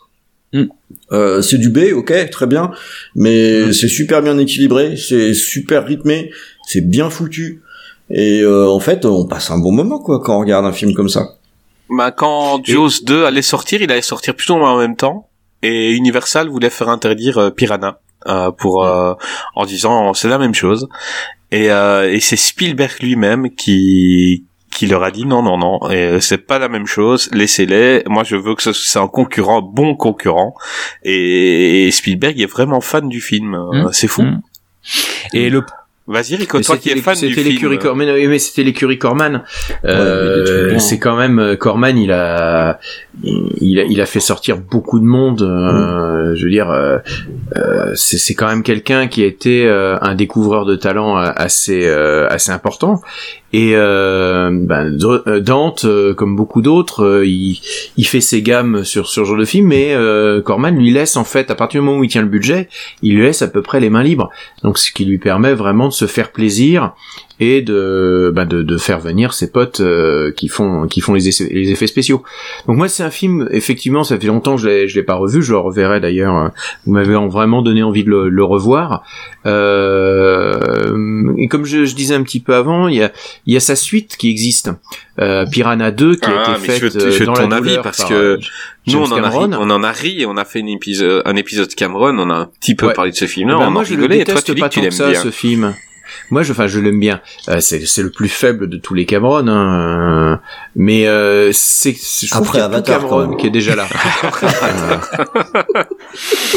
Mm. 0.53 0.63
Euh, 1.11 1.41
c'est 1.41 1.57
du 1.57 1.69
B, 1.69 1.91
ok, 1.93 2.29
très 2.29 2.47
bien, 2.47 2.71
mais 3.15 3.73
c'est 3.73 3.87
super 3.87 4.21
bien 4.21 4.37
équilibré, 4.37 4.95
c'est 4.95 5.33
super 5.33 5.85
rythmé, 5.85 6.31
c'est 6.67 6.81
bien 6.81 7.09
foutu, 7.09 7.61
et 8.09 8.41
euh, 8.41 8.69
en 8.69 8.79
fait, 8.79 9.05
on 9.05 9.25
passe 9.25 9.51
un 9.51 9.57
bon 9.57 9.71
moment 9.71 9.99
quoi 9.99 10.19
quand 10.19 10.37
on 10.37 10.39
regarde 10.39 10.65
un 10.65 10.71
film 10.71 10.93
comme 10.93 11.09
ça. 11.09 11.25
Bah, 11.89 12.11
quand 12.11 12.63
Jaws 12.63 13.03
2 13.03 13.25
allait 13.25 13.41
sortir, 13.41 13.81
il 13.81 13.91
allait 13.91 14.01
sortir 14.01 14.35
plus 14.35 14.49
ou 14.51 14.57
moins 14.57 14.71
en 14.73 14.77
même 14.77 14.95
temps. 14.95 15.27
Et 15.61 15.91
Universal 15.91 16.49
voulait 16.49 16.69
faire 16.69 16.89
interdire 16.89 17.37
euh, 17.37 17.49
Piranha. 17.49 17.99
euh, 18.27 18.51
pour 18.51 18.85
euh, 18.85 19.13
en 19.55 19.65
disant 19.65 20.13
c'est 20.13 20.29
la 20.29 20.37
même 20.37 20.53
chose 20.53 20.87
et, 21.51 21.71
euh, 21.71 22.11
et 22.11 22.19
c'est 22.19 22.35
Spielberg 22.35 23.01
lui-même 23.01 23.49
qui 23.49 24.45
qui 24.73 24.87
leur 24.87 25.03
a 25.03 25.11
dit 25.11 25.25
non 25.25 25.41
non 25.43 25.57
non 25.57 25.79
et 25.89 25.95
euh, 26.03 26.19
c'est 26.19 26.37
pas 26.39 26.59
la 26.59 26.69
même 26.69 26.85
chose 26.87 27.29
laissez-les 27.33 28.03
moi 28.07 28.23
je 28.23 28.35
veux 28.35 28.55
que 28.55 28.63
ce 28.63 28.73
c'est 28.73 28.99
un 28.99 29.07
concurrent 29.07 29.61
bon 29.61 29.95
concurrent 29.95 30.53
et, 31.03 31.87
et 31.87 31.91
Spielberg 31.91 32.39
est 32.41 32.45
vraiment 32.51 32.81
fan 32.81 33.07
du 33.09 33.21
film 33.21 33.53
euh, 33.55 33.83
Mm. 33.85 33.89
c'est 33.93 34.07
fou 34.07 34.23
Mm. 34.23 34.41
Et 35.33 35.49
le, 35.49 35.63
vas-y 36.07 36.35
Rico 36.35 36.59
toi 36.61 36.77
qui 36.77 36.89
c'était 36.89 36.99
es 36.99 37.01
fan 37.01 37.15
du 37.15 37.33
film 37.33 37.47
l'écurie 37.47 37.79
mais, 37.95 38.39
c'était 38.39 38.63
l'écurie 38.63 38.97
Corman. 38.97 39.43
Euh, 39.85 40.77
c'est 40.79 40.99
quand 40.99 41.15
même 41.15 41.39
euh, 41.39 41.55
Corman. 41.55 41.97
Il 41.97 42.11
a, 42.11 42.79
il 43.23 43.79
a, 43.79 43.83
il 43.83 44.01
a 44.01 44.05
fait 44.05 44.19
sortir 44.19 44.57
beaucoup 44.57 44.99
de 44.99 45.05
monde. 45.05 45.41
euh, 45.41 46.35
Je 46.35 46.43
veux 46.43 46.51
dire, 46.51 46.69
euh, 46.69 46.97
euh, 47.55 47.91
c'est 47.95 48.33
quand 48.33 48.47
même 48.47 48.63
quelqu'un 48.63 49.07
qui 49.07 49.23
a 49.23 49.25
été 49.25 49.65
euh, 49.65 49.97
un 50.01 50.15
découvreur 50.15 50.65
de 50.65 50.75
talent 50.75 51.15
assez, 51.15 51.87
euh, 51.87 52.27
assez 52.29 52.51
important. 52.51 53.01
Et 53.55 53.73
euh, 53.75 54.49
ben, 54.51 54.97
Dante, 55.41 55.85
comme 56.15 56.35
beaucoup 56.35 56.63
d'autres, 56.63 57.21
il, 57.23 57.61
il 57.97 58.03
fait 58.07 58.19
ses 58.19 58.41
gammes 58.41 58.83
sur 58.83 59.07
sur 59.07 59.23
ce 59.25 59.29
genre 59.29 59.37
de 59.37 59.45
film, 59.45 59.67
mais 59.67 59.93
euh, 59.93 60.41
Corman 60.41 60.75
lui 60.75 60.91
laisse 60.91 61.17
en 61.17 61.23
fait, 61.23 61.51
à 61.51 61.55
partir 61.55 61.79
du 61.81 61.85
moment 61.85 61.99
où 61.99 62.03
il 62.03 62.09
tient 62.09 62.23
le 62.23 62.27
budget, 62.27 62.67
il 63.03 63.15
lui 63.15 63.21
laisse 63.21 63.43
à 63.43 63.47
peu 63.47 63.61
près 63.61 63.79
les 63.79 63.91
mains 63.91 64.01
libres. 64.01 64.31
Donc 64.63 64.79
ce 64.79 64.91
qui 64.91 65.05
lui 65.05 65.19
permet 65.19 65.53
vraiment 65.53 65.91
se 65.93 66.07
faire 66.07 66.31
plaisir 66.31 66.93
et 67.39 67.61
de 67.61 68.31
bah, 68.33 68.45
de, 68.45 68.61
de 68.61 68.77
faire 68.77 68.99
venir 68.99 69.33
ses 69.33 69.51
potes 69.51 69.79
euh, 69.79 70.31
qui 70.31 70.47
font 70.47 70.87
qui 70.87 71.01
font 71.01 71.13
les, 71.13 71.27
essais- 71.29 71.49
les 71.51 71.71
effets 71.71 71.87
spéciaux. 71.87 72.23
Donc 72.67 72.77
moi 72.77 72.87
c'est 72.87 73.03
un 73.03 73.09
film 73.09 73.47
effectivement 73.51 74.03
ça 74.03 74.19
fait 74.19 74.27
longtemps 74.27 74.55
que 74.55 74.61
je 74.61 74.67
l'ai 74.69 74.87
je 74.87 74.95
l'ai 74.95 75.03
pas 75.03 75.15
revu, 75.15 75.41
je 75.43 75.51
le 75.51 75.57
reverrai 75.59 75.99
d'ailleurs. 75.99 76.35
euh, 76.35 76.47
Vous 76.85 76.93
m'avez 76.93 77.15
en- 77.15 77.27
vraiment 77.27 77.61
donné 77.61 77.81
envie 77.83 78.03
de 78.03 78.09
le, 78.09 78.29
le 78.29 78.43
revoir. 78.43 79.03
Euh, 79.45 81.33
et 81.37 81.47
comme 81.47 81.65
je, 81.65 81.85
je 81.85 81.95
disais 81.95 82.15
un 82.15 82.23
petit 82.23 82.39
peu 82.39 82.55
avant, 82.55 82.87
il 82.87 82.95
y 82.95 83.03
a 83.03 83.11
il 83.45 83.53
y 83.53 83.57
a 83.57 83.59
sa 83.59 83.75
suite 83.75 84.15
qui 84.17 84.29
existe, 84.29 84.69
euh, 85.19 85.45
Piranha 85.45 85.91
2 85.91 86.15
qui 86.15 86.25
a 86.25 86.33
Ah, 86.45 86.51
été 86.51 86.61
mais 86.61 86.67
faite 86.79 86.93
je 86.93 86.99
je 86.99 87.23
euh, 87.23 87.25
dans 87.25 87.33
ton 87.33 87.47
la 87.49 87.57
avis 87.57 87.77
parce 87.83 87.97
par, 87.99 88.09
que 88.09 88.13
euh, 88.13 88.37
Nous, 88.87 88.97
on 88.99 89.03
en, 89.11 89.23
a 89.23 89.29
ri, 89.29 89.37
on 89.59 89.69
en 89.69 89.83
a 89.83 89.91
ri 89.91 90.21
et 90.21 90.25
on 90.25 90.37
a 90.37 90.45
fait 90.45 90.59
une 90.59 90.69
épisode, 90.69 91.21
un 91.25 91.35
épisode 91.35 91.73
Cameron, 91.73 92.17
on 92.19 92.29
a 92.29 92.33
un 92.35 92.49
petit 92.59 92.75
peu 92.75 92.87
Ouais. 92.87 92.93
parlé 92.93 93.11
de 93.11 93.15
ce 93.15 93.25
film-là, 93.25 93.57
Ben, 93.57 93.67
on 93.67 93.71
moi, 93.71 93.81
en 93.81 93.85
rigolait, 93.85 94.19
et 94.19 94.23
toi, 94.25 94.41
tu 94.41 94.53
dis 94.53 94.59
pas 94.61 94.69
que 94.69 94.73
tu 94.75 94.81
l'aimes 94.81 94.93
bien. 94.93 95.13
ce 95.15 95.31
film. 95.31 95.73
Moi, 96.29 96.41
je, 96.43 96.51
enfin, 96.51 96.67
je 96.67 96.79
l'aime 96.79 96.99
bien. 96.99 97.21
Euh, 97.49 97.59
c'est, 97.59 97.85
c'est 97.85 98.01
le 98.01 98.09
plus 98.09 98.29
faible 98.29 98.67
de 98.69 98.77
tous 98.77 98.93
les 98.93 99.05
Cameron, 99.05 99.47
hein. 99.47 100.31
euh, 100.33 100.37
mais 100.75 101.07
euh, 101.07 101.51
c'est, 101.53 101.93
je 101.93 102.29
trouve 102.31 102.47
Après 102.47 102.59
qu'il 102.59 102.59
y 102.59 102.63
a 102.63 102.67
tout 102.69 102.73
Avatar, 102.75 102.99
quand 103.01 103.07
Cameron 103.09 103.27
même. 103.29 103.37
qui 103.37 103.47
est 103.47 103.51
déjà 103.51 103.75
là. 103.75 103.85
Euh, 104.63 104.97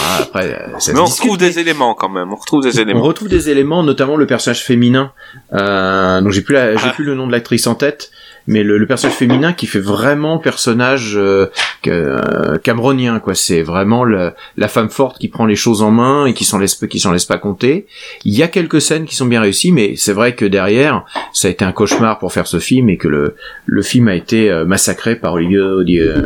ah, 0.03 0.19
après, 0.21 0.53
euh, 0.53 0.79
ça 0.79 0.93
Mais 0.93 1.01
on 1.01 1.05
discute, 1.05 1.23
retrouve 1.25 1.39
des 1.39 1.59
éléments 1.59 1.95
quand 1.95 2.09
même, 2.09 2.33
on 2.33 2.37
retrouve 2.37 2.63
des 2.63 2.79
on 2.79 2.83
éléments. 2.83 3.03
retrouve 3.03 3.29
des 3.29 3.51
éléments, 3.51 3.83
notamment 3.83 4.17
le 4.17 4.27
personnage 4.27 4.63
féminin. 4.65 5.13
Euh, 5.53 6.21
donc 6.21 6.33
j'ai 6.33 6.43
plus 6.43 6.55
la, 6.55 6.77
j'ai 6.77 6.89
Ah. 6.89 6.93
plus 6.93 7.05
le 7.05 7.15
nom 7.15 7.27
de 7.27 7.33
l'actrice 7.33 7.67
en 7.67 7.75
tête, 7.75 8.11
mais 8.47 8.63
le, 8.63 8.79
le 8.79 8.87
personnage 8.87 9.17
féminin 9.17 9.53
qui 9.53 9.67
fait 9.67 9.81
vraiment 9.81 10.39
personnage 10.39 11.15
euh, 11.17 11.47
euh, 11.87 12.59
cameronien 12.59 13.19
quoi. 13.21 13.35
C'est 13.35 13.63
vraiment 13.63 14.05
le- 14.05 14.33
la 14.57 14.69
femme 14.69 14.89
forte 14.91 15.19
qui 15.19 15.29
prend 15.29 15.47
les 15.47 15.57
choses 15.57 15.83
en 15.83 15.91
main 15.91 16.27
et 16.27 16.35
qui 16.35 16.45
s'en 16.45 16.59
laisse 16.59 16.75
qui 16.89 17.01
s'en 17.01 17.13
laisse 17.13 17.25
pas 17.25 17.39
compter. 17.39 17.87
Il 18.25 18.35
y 18.35 18.43
a 18.43 18.49
quelques 18.49 18.81
scènes 18.81 19.05
qui 19.05 19.15
sont 19.17 19.27
bien 19.27 19.41
réussies, 19.41 19.73
mais 19.73 19.95
c'est 19.97 20.13
vrai 20.13 20.35
que 20.35 20.45
derrière 20.45 21.05
ça 21.33 21.49
a 21.49 21.51
été 21.51 21.65
un 21.65 21.73
cauchemar 21.73 22.19
pour 22.19 22.33
faire 22.33 22.47
ce 22.47 22.59
film 22.59 22.89
et 22.89 22.97
que 22.97 23.09
le 23.09 23.35
le 23.67 23.83
film 23.83 24.09
a 24.09 24.15
été 24.15 24.51
euh, 24.51 24.65
massacré 24.65 25.17
par 25.17 25.35
Olivier 25.35 25.59
Olivier, 25.59 26.03
euh, 26.03 26.23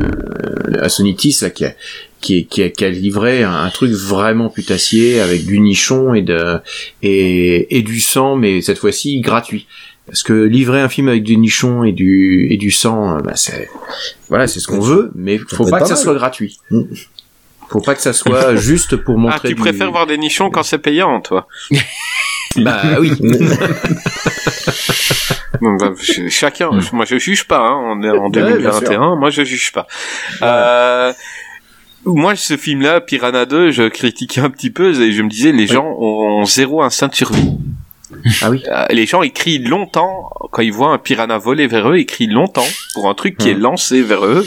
Assonitis 0.83 1.39
là 1.43 1.51
qui 1.51 1.65
a 1.65 1.73
qui, 2.21 2.47
qui, 2.47 2.63
a, 2.63 2.69
qui 2.69 2.85
a 2.85 2.91
livré 2.91 3.45
un, 3.45 3.71
truc 3.71 3.93
vraiment 3.93 4.51
putassier 4.51 5.21
avec 5.21 5.47
du 5.47 5.59
nichon 5.59 6.13
et 6.13 6.21
de 6.21 6.59
et 7.03 7.83
du 7.83 7.99
sang, 7.99 8.37
mais 8.37 8.61
cette 8.61 8.77
fois-ci 8.79 9.21
gratuit. 9.21 9.67
Parce 10.11 10.25
que 10.25 10.33
livrer 10.33 10.81
un 10.81 10.89
film 10.89 11.07
avec 11.07 11.23
du 11.23 11.37
nichon 11.37 11.85
et 11.85 11.93
du 11.93 12.49
et 12.51 12.57
du 12.57 12.73
sang, 12.73 13.17
euh, 13.17 13.21
bah 13.21 13.37
c'est 13.37 13.71
voilà, 14.29 14.49
c'est 14.49 14.59
ce 14.59 14.67
qu'on 14.67 14.81
veut, 14.81 15.13
mais 15.15 15.39
faut 15.39 15.59
peut 15.59 15.63
être 15.63 15.71
pas 15.71 15.81
que 15.83 15.87
ça 15.87 15.95
mal. 15.95 16.03
soit 16.03 16.15
gratuit. 16.15 16.59
Mm. 16.73 16.83
Faut 17.69 17.81
pas 17.81 17.95
que 17.95 18.03
ça 18.03 18.13
soit 18.13 18.57
juste 18.61 18.97
pour 18.97 19.17
montrer. 19.17 19.39
Ah, 19.45 19.49
tu 19.49 19.55
du- 19.55 19.61
préfères 19.61 19.93
voir 19.93 20.09
des 20.09 20.19
nichons 20.19 20.51
quand 20.51 20.65
c'est 20.65 20.79
payant, 20.79 21.21
toi 21.21 21.47
Bah 22.57 22.83
oui. 22.99 23.13
bah, 25.61 25.93
chacun, 26.29 26.73
hmm. 26.73 26.83
moi 26.93 27.05
je 27.05 27.17
juge 27.17 27.45
pas, 27.45 27.61
hein, 27.61 27.77
on 27.77 28.03
est 28.03 28.11
en 28.11 28.29
2021, 28.29 29.15
moi 29.15 29.31
je 29.31 29.45
juge 29.45 29.71
pas. 29.71 29.87
Euh, 30.43 31.13
moi, 32.05 32.35
ce 32.35 32.57
film-là, 32.57 33.01
Piranha 33.01 33.47
2, 33.47 33.71
je 33.71 33.85
critiquais 33.89 34.41
un 34.41 34.51
petit 34.51 34.71
peu 34.71 35.01
et 35.01 35.13
je 35.13 35.23
me 35.23 35.29
disais, 35.29 35.53
les 35.53 35.69
gens 35.69 35.87
ont 35.87 36.45
zéro 36.45 36.83
instinct 36.83 37.07
de 37.07 37.15
survie. 37.15 37.53
Ah 38.43 38.51
oui. 38.51 38.63
Euh, 38.69 38.87
les 38.91 39.07
gens 39.07 39.23
écrient 39.23 39.59
longtemps 39.59 40.31
quand 40.51 40.63
ils 40.63 40.73
voient 40.73 40.93
un 40.93 40.99
piranha 40.99 41.39
voler 41.39 41.67
vers 41.67 41.89
eux, 41.91 41.99
ils 41.99 42.07
crient 42.07 42.27
longtemps 42.27 42.67
pour 42.95 43.09
un 43.09 43.15
truc 43.15 43.37
qui 43.37 43.51
est 43.51 43.55
lancé 43.55 44.03
vers 44.03 44.25
eux 44.25 44.45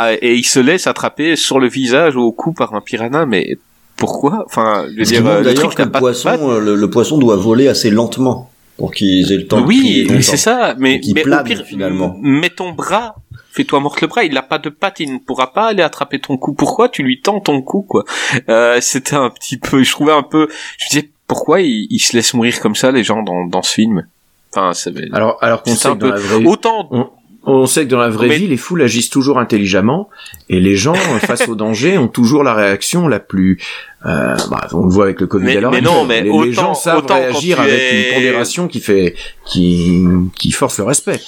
euh, 0.00 0.16
et 0.20 0.34
ils 0.34 0.44
se 0.44 0.60
laissent 0.60 0.86
attraper 0.86 1.36
sur 1.36 1.58
le 1.58 1.68
visage 1.68 2.16
ou 2.16 2.20
au 2.20 2.32
cou 2.32 2.52
par 2.52 2.74
un 2.74 2.80
piranha. 2.80 3.26
Mais 3.26 3.58
pourquoi? 3.96 4.44
Enfin, 4.46 4.86
je 4.92 4.98
veux 4.98 5.04
dire, 5.04 5.26
euh, 5.26 5.42
le 5.42 5.54
truc 5.54 5.74
que 5.74 5.82
le 5.82 5.90
poisson, 5.90 6.58
le, 6.58 6.90
poisson 6.90 7.18
doit 7.18 7.36
voler 7.36 7.68
assez 7.68 7.90
lentement 7.90 8.50
pour 8.76 8.92
qu'ils 8.92 9.32
aient 9.32 9.38
le 9.38 9.46
temps. 9.46 9.64
Oui, 9.64 10.06
mais 10.10 10.22
c'est 10.22 10.36
ça. 10.36 10.74
Mais, 10.78 11.00
mais 11.14 11.26
au 11.26 11.44
pire, 11.44 11.64
finalement. 11.64 12.16
Mets 12.20 12.50
ton 12.50 12.72
bras 12.72 13.16
fais-toi 13.58 13.80
mordre 13.80 13.98
le 14.00 14.06
bras, 14.06 14.24
il 14.24 14.32
n'a 14.32 14.42
pas 14.42 14.58
de 14.58 14.68
patte, 14.68 15.00
il 15.00 15.12
ne 15.12 15.18
pourra 15.18 15.52
pas 15.52 15.66
aller 15.68 15.82
attraper 15.82 16.20
ton 16.20 16.36
cou. 16.36 16.54
Pourquoi 16.54 16.88
tu 16.88 17.02
lui 17.02 17.20
tends 17.20 17.40
ton 17.40 17.60
cou, 17.60 17.82
quoi? 17.82 18.04
Euh, 18.48 18.78
C'était 18.80 19.16
un 19.16 19.30
petit 19.30 19.56
peu, 19.58 19.82
je 19.82 19.90
trouvais 19.90 20.12
un 20.12 20.22
peu, 20.22 20.48
je 20.78 20.88
disais, 20.88 21.10
pourquoi 21.28 21.60
ils, 21.60 22.00
se 22.00 22.16
laissent 22.16 22.34
mourir 22.34 22.58
comme 22.58 22.74
ça, 22.74 22.90
les 22.90 23.04
gens, 23.04 23.22
dans, 23.22 23.44
dans 23.44 23.62
ce 23.62 23.74
film? 23.74 24.06
Enfin, 24.50 24.72
c'est... 24.72 24.92
Alors, 25.12 25.36
alors 25.42 25.62
qu'on 25.62 25.76
sait 25.76 25.90
que 25.90 25.98
dans 25.98 26.08
la 26.08 26.18
vraie... 26.18 26.44
Autant... 26.44 27.14
On, 27.44 27.66
sait 27.66 27.84
que 27.84 27.90
dans 27.90 27.98
la 27.98 28.10
vraie 28.10 28.36
vie, 28.36 28.46
les 28.46 28.56
foules 28.56 28.82
agissent 28.82 29.08
toujours 29.10 29.38
intelligemment, 29.38 30.10
et 30.48 30.58
les 30.58 30.74
gens, 30.74 30.94
face 31.20 31.48
au 31.48 31.54
danger, 31.54 31.96
ont 31.96 32.08
toujours 32.08 32.42
la 32.42 32.54
réaction 32.54 33.08
la 33.08 33.20
plus... 33.20 33.60
Euh, 34.06 34.36
bah, 34.50 34.66
on 34.72 34.84
le 34.84 34.90
voit 34.90 35.04
avec 35.04 35.20
le 35.20 35.26
Covid 35.26 35.44
mais, 35.44 35.60
mais 35.60 35.80
non, 35.80 36.04
mais 36.04 36.22
les, 36.22 36.30
autant, 36.30 36.44
les 36.44 36.52
gens 36.52 36.74
savent 36.74 37.06
réagir 37.06 37.60
avec 37.60 37.92
une 37.92 38.14
pondération 38.14 38.68
qui 38.68 38.80
fait, 38.80 39.14
qui, 39.44 40.04
qui 40.36 40.50
force 40.50 40.78
le 40.78 40.84
respect. 40.84 41.20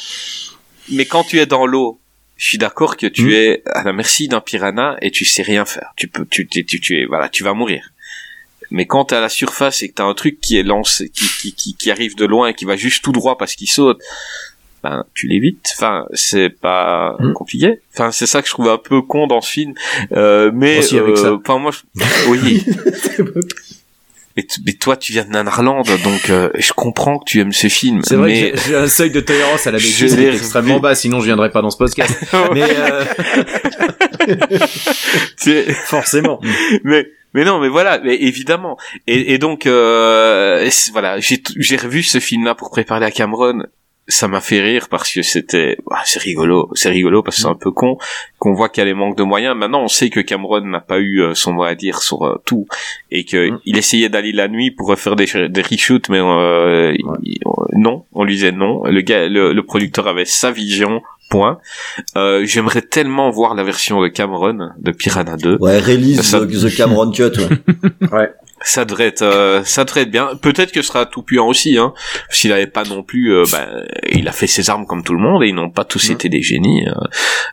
Mais 0.91 1.05
quand 1.05 1.25
tu 1.25 1.41
es 1.41 1.47
dans 1.47 1.67
l'eau, 1.67 2.01
je 2.37 2.47
suis 2.47 2.59
d'accord 2.59 2.97
que 2.97 3.07
tu 3.07 3.25
hmm. 3.25 3.33
es 3.33 3.63
à 3.67 3.83
la 3.83 3.93
merci 3.93 4.27
d'un 4.27 4.41
piranha 4.41 4.97
et 5.03 5.11
tu 5.11 5.27
sais 5.27 5.43
rien 5.43 5.67
faire. 5.67 5.93
Tu 5.97 6.09
peux, 6.09 6.25
tu, 6.25 6.49
tu, 6.49 6.65
tu, 6.65 7.01
es, 7.01 7.05
voilà, 7.05 7.29
tu 7.29 7.45
vas 7.45 7.53
mourir. 7.53 7.91
Mais 8.71 8.87
quand 8.87 9.07
t'es 9.07 9.17
à 9.17 9.21
la 9.21 9.29
surface 9.29 9.83
et 9.83 9.89
que 9.89 9.95
t'as 9.95 10.05
un 10.05 10.15
truc 10.15 10.41
qui 10.41 10.57
est 10.59 10.63
lancé, 10.63 11.09
qui, 11.09 11.27
qui, 11.41 11.55
qui, 11.55 11.75
qui, 11.75 11.91
arrive 11.91 12.15
de 12.17 12.25
loin 12.25 12.49
et 12.49 12.55
qui 12.55 12.65
va 12.65 12.77
juste 12.77 13.03
tout 13.03 13.13
droit 13.13 13.37
parce 13.37 13.55
qu'il 13.55 13.69
saute, 13.69 14.01
ben 14.83 15.05
tu 15.15 15.27
l'évites. 15.27 15.73
Enfin, 15.77 16.07
c'est 16.13 16.49
pas 16.49 17.17
hmm. 17.19 17.33
compliqué. 17.33 17.81
Enfin, 17.95 18.13
c'est 18.13 18.27
ça 18.27 18.43
que 18.43 18.49
je 18.49 18.53
trouve 18.53 18.69
un 18.69 18.79
peu 18.79 19.03
con 19.03 19.27
dans 19.27 19.41
ce 19.41 19.51
film. 19.51 19.75
Euh, 20.13 20.51
mais, 20.55 20.81
euh, 20.95 21.39
enfin 21.39 21.59
moi, 21.59 21.73
je... 21.73 21.81
oui. 22.29 22.65
Mais, 24.37 24.73
toi, 24.75 24.97
tu 24.97 25.13
viens 25.13 25.25
de 25.25 25.31
Nanarland, 25.31 25.83
donc 25.83 26.31
euh, 26.31 26.51
je 26.57 26.73
comprends 26.73 27.19
que 27.19 27.25
tu 27.25 27.41
aimes 27.41 27.53
ce 27.53 27.67
film. 27.69 28.01
C'est 28.05 28.15
vrai 28.15 28.53
que 28.53 28.59
j'ai 28.61 28.77
un 28.77 28.87
seuil 28.87 29.11
de 29.11 29.21
tolérance 29.21 29.67
à 29.67 29.73
la 29.73 29.79
bêtise 29.79 30.17
extrêmement 30.19 30.79
bas, 30.79 30.95
sinon 30.95 31.19
je 31.21 31.27
viendrais 31.27 31.51
pas 31.51 31.63
dans 31.63 31.71
ce 31.71 31.77
podcast. 31.77 32.17
mais 32.55 32.63
euh... 32.63 33.05
forcément. 35.85 36.41
Mais 36.85 37.11
mais 37.35 37.45
non, 37.45 37.61
mais 37.61 37.69
voilà, 37.69 37.99
mais 38.01 38.17
évidemment. 38.17 38.77
Et, 39.07 39.35
et 39.35 39.39
donc 39.39 39.67
euh, 39.67 40.69
voilà, 40.93 41.19
j'ai 41.21 41.77
revu 41.77 42.03
ce 42.03 42.19
film-là 42.19 42.55
pour 42.55 42.71
préparer 42.71 43.01
la 43.01 43.11
Cameron 43.11 43.65
ça 44.11 44.29
m'a 44.29 44.41
fait 44.41 44.61
rire 44.61 44.89
parce 44.91 45.13
que 45.13 45.23
c'était 45.23 45.79
bah, 45.89 46.01
c'est 46.05 46.21
rigolo 46.21 46.71
c'est 46.75 46.91
rigolo 46.91 47.23
parce 47.23 47.37
que 47.37 47.43
c'est 47.43 47.49
un 47.49 47.55
peu 47.55 47.71
con 47.71 47.97
qu'on 48.39 48.55
voit 48.55 48.69
qu'il 48.69 48.81
y 48.81 48.83
a 48.83 48.85
les 48.85 48.95
manques 48.95 49.17
de 49.17 49.23
moyens 49.23 49.57
maintenant 49.57 49.83
on 49.83 49.89
sait 49.89 50.11
que 50.11 50.21
Cameron 50.21 50.61
n'a 50.63 50.81
pas 50.81 50.99
eu 50.99 51.23
euh, 51.23 51.35
son 51.35 51.53
mot 51.53 51.63
à 51.63 51.75
dire 51.75 52.03
sur 52.03 52.23
euh, 52.23 52.41
tout 52.45 52.67
et 53.11 53.25
que 53.25 53.51
mm. 53.51 53.61
il 53.65 53.79
essayait 53.79 54.09
d'aller 54.09 54.33
la 54.33 54.49
nuit 54.49 54.71
pour 54.71 54.89
refaire 54.89 55.17
des, 55.17 55.27
des 55.49 55.63
reshoots 55.63 56.09
mais 56.09 56.21
euh, 56.21 56.95
non 57.73 58.05
on 58.13 58.25
lui 58.25 58.35
disait 58.35 58.53
non 58.53 58.85
le 58.85 59.01
gars 59.01 59.29
le, 59.29 59.61
producteur 59.63 60.09
avait 60.09 60.25
sa 60.25 60.51
vision 60.51 61.03
point. 61.31 61.59
J'aimerais 62.43 62.83
tellement 62.83 63.31
voir 63.31 63.55
la 63.55 63.65
version 63.65 64.03
de 64.03 64.09
Cameron 64.09 64.71
de 64.79 64.91
Piranha 64.91 65.37
2. 65.37 65.57
Ouais, 65.61 65.79
release 65.79 66.31
the, 66.31 66.77
Cameron 66.77 67.11
Cut. 67.11 67.33
Ouais. 67.39 68.09
ouais 68.13 68.31
ça 68.63 68.85
devrait 68.85 69.07
être 69.07 69.23
euh, 69.23 69.65
ça 69.65 69.85
devrait 69.85 70.03
être 70.03 70.11
bien 70.11 70.37
peut-être 70.41 70.73
que 70.73 70.83
ce 70.83 70.89
sera 70.89 71.07
tout 71.07 71.23
puant 71.23 71.49
aussi 71.49 71.79
hein 71.79 71.95
s'il 72.29 72.53
avait 72.53 72.67
pas 72.67 72.85
non 72.85 73.03
plus 73.03 73.33
euh, 73.33 73.45
ben, 73.51 73.87
il 74.11 74.29
a 74.29 74.33
fait 74.33 74.47
ses 74.47 74.69
armes 74.69 74.87
comme 74.87 75.03
tout 75.03 75.15
le 75.15 75.19
monde 75.19 75.43
et 75.43 75.49
ils 75.49 75.55
n'ont 75.55 75.71
pas 75.71 75.85
tous 75.85 76.11
été 76.11 76.29
des 76.29 76.43
génies 76.43 76.87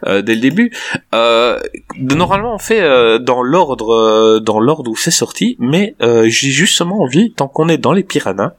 euh, 0.05 0.21
dès 0.21 0.35
le 0.35 0.41
début 0.41 0.71
normalement 1.97 2.55
on 2.55 2.59
fait 2.59 3.19
dans 3.19 3.41
l'ordre 3.41 4.39
dans 4.39 4.59
l'ordre 4.59 4.91
où 4.91 4.95
c'est 4.95 5.11
sorti 5.11 5.55
mais 5.59 5.95
j'ai 6.01 6.51
justement 6.51 7.01
envie 7.01 7.31
tant 7.31 7.47
qu'on 7.47 7.69
est 7.69 7.77
dans 7.77 7.93
les 7.93 8.03
piranhas 8.03 8.53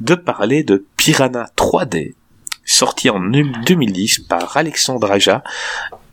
de 0.00 0.14
parler 0.14 0.64
de 0.64 0.84
Piranha 0.96 1.46
3D 1.56 2.14
sorti 2.72 3.10
en 3.10 3.20
2010 3.20 4.20
par 4.28 4.56
Alexandre 4.56 5.10
Aja 5.10 5.42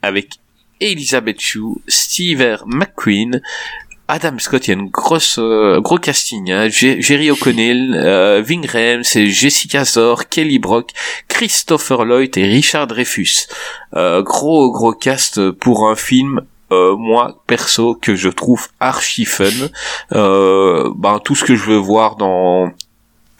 avec 0.01 0.35
Elizabeth 0.79 1.39
Shue, 1.41 1.81
Steve 1.87 2.57
McQueen, 2.65 3.41
Adam 4.07 4.39
Scott, 4.39 4.67
il 4.67 4.71
y 4.71 4.73
a 4.73 4.79
une 4.79 4.89
grosse 4.89 5.37
euh, 5.37 5.79
gros 5.81 5.99
casting. 5.99 6.51
Hein. 6.51 6.69
Jerry 6.69 7.29
O'Connell, 7.29 7.93
euh, 7.95 8.41
Ving 8.41 8.67
Jessica 9.03 9.85
Zor, 9.85 10.29
Kelly 10.29 10.57
Brock, 10.57 10.91
Christopher 11.27 12.05
Lloyd 12.05 12.35
et 12.37 12.45
Richard 12.45 12.87
Dreyfus. 12.87 13.47
Euh, 13.95 14.23
gros 14.23 14.71
gros 14.71 14.93
cast 14.93 15.51
pour 15.51 15.89
un 15.89 15.95
film 15.95 16.41
euh, 16.71 16.95
moi 16.95 17.41
perso 17.47 17.95
que 17.95 18.15
je 18.15 18.29
trouve 18.29 18.67
archi 18.79 19.25
fun 19.25 19.45
euh, 20.13 20.91
ben 20.95 21.17
tout 21.17 21.33
ce 21.33 21.43
que 21.43 21.55
je 21.55 21.63
veux 21.63 21.77
voir 21.77 22.15
dans 22.15 22.69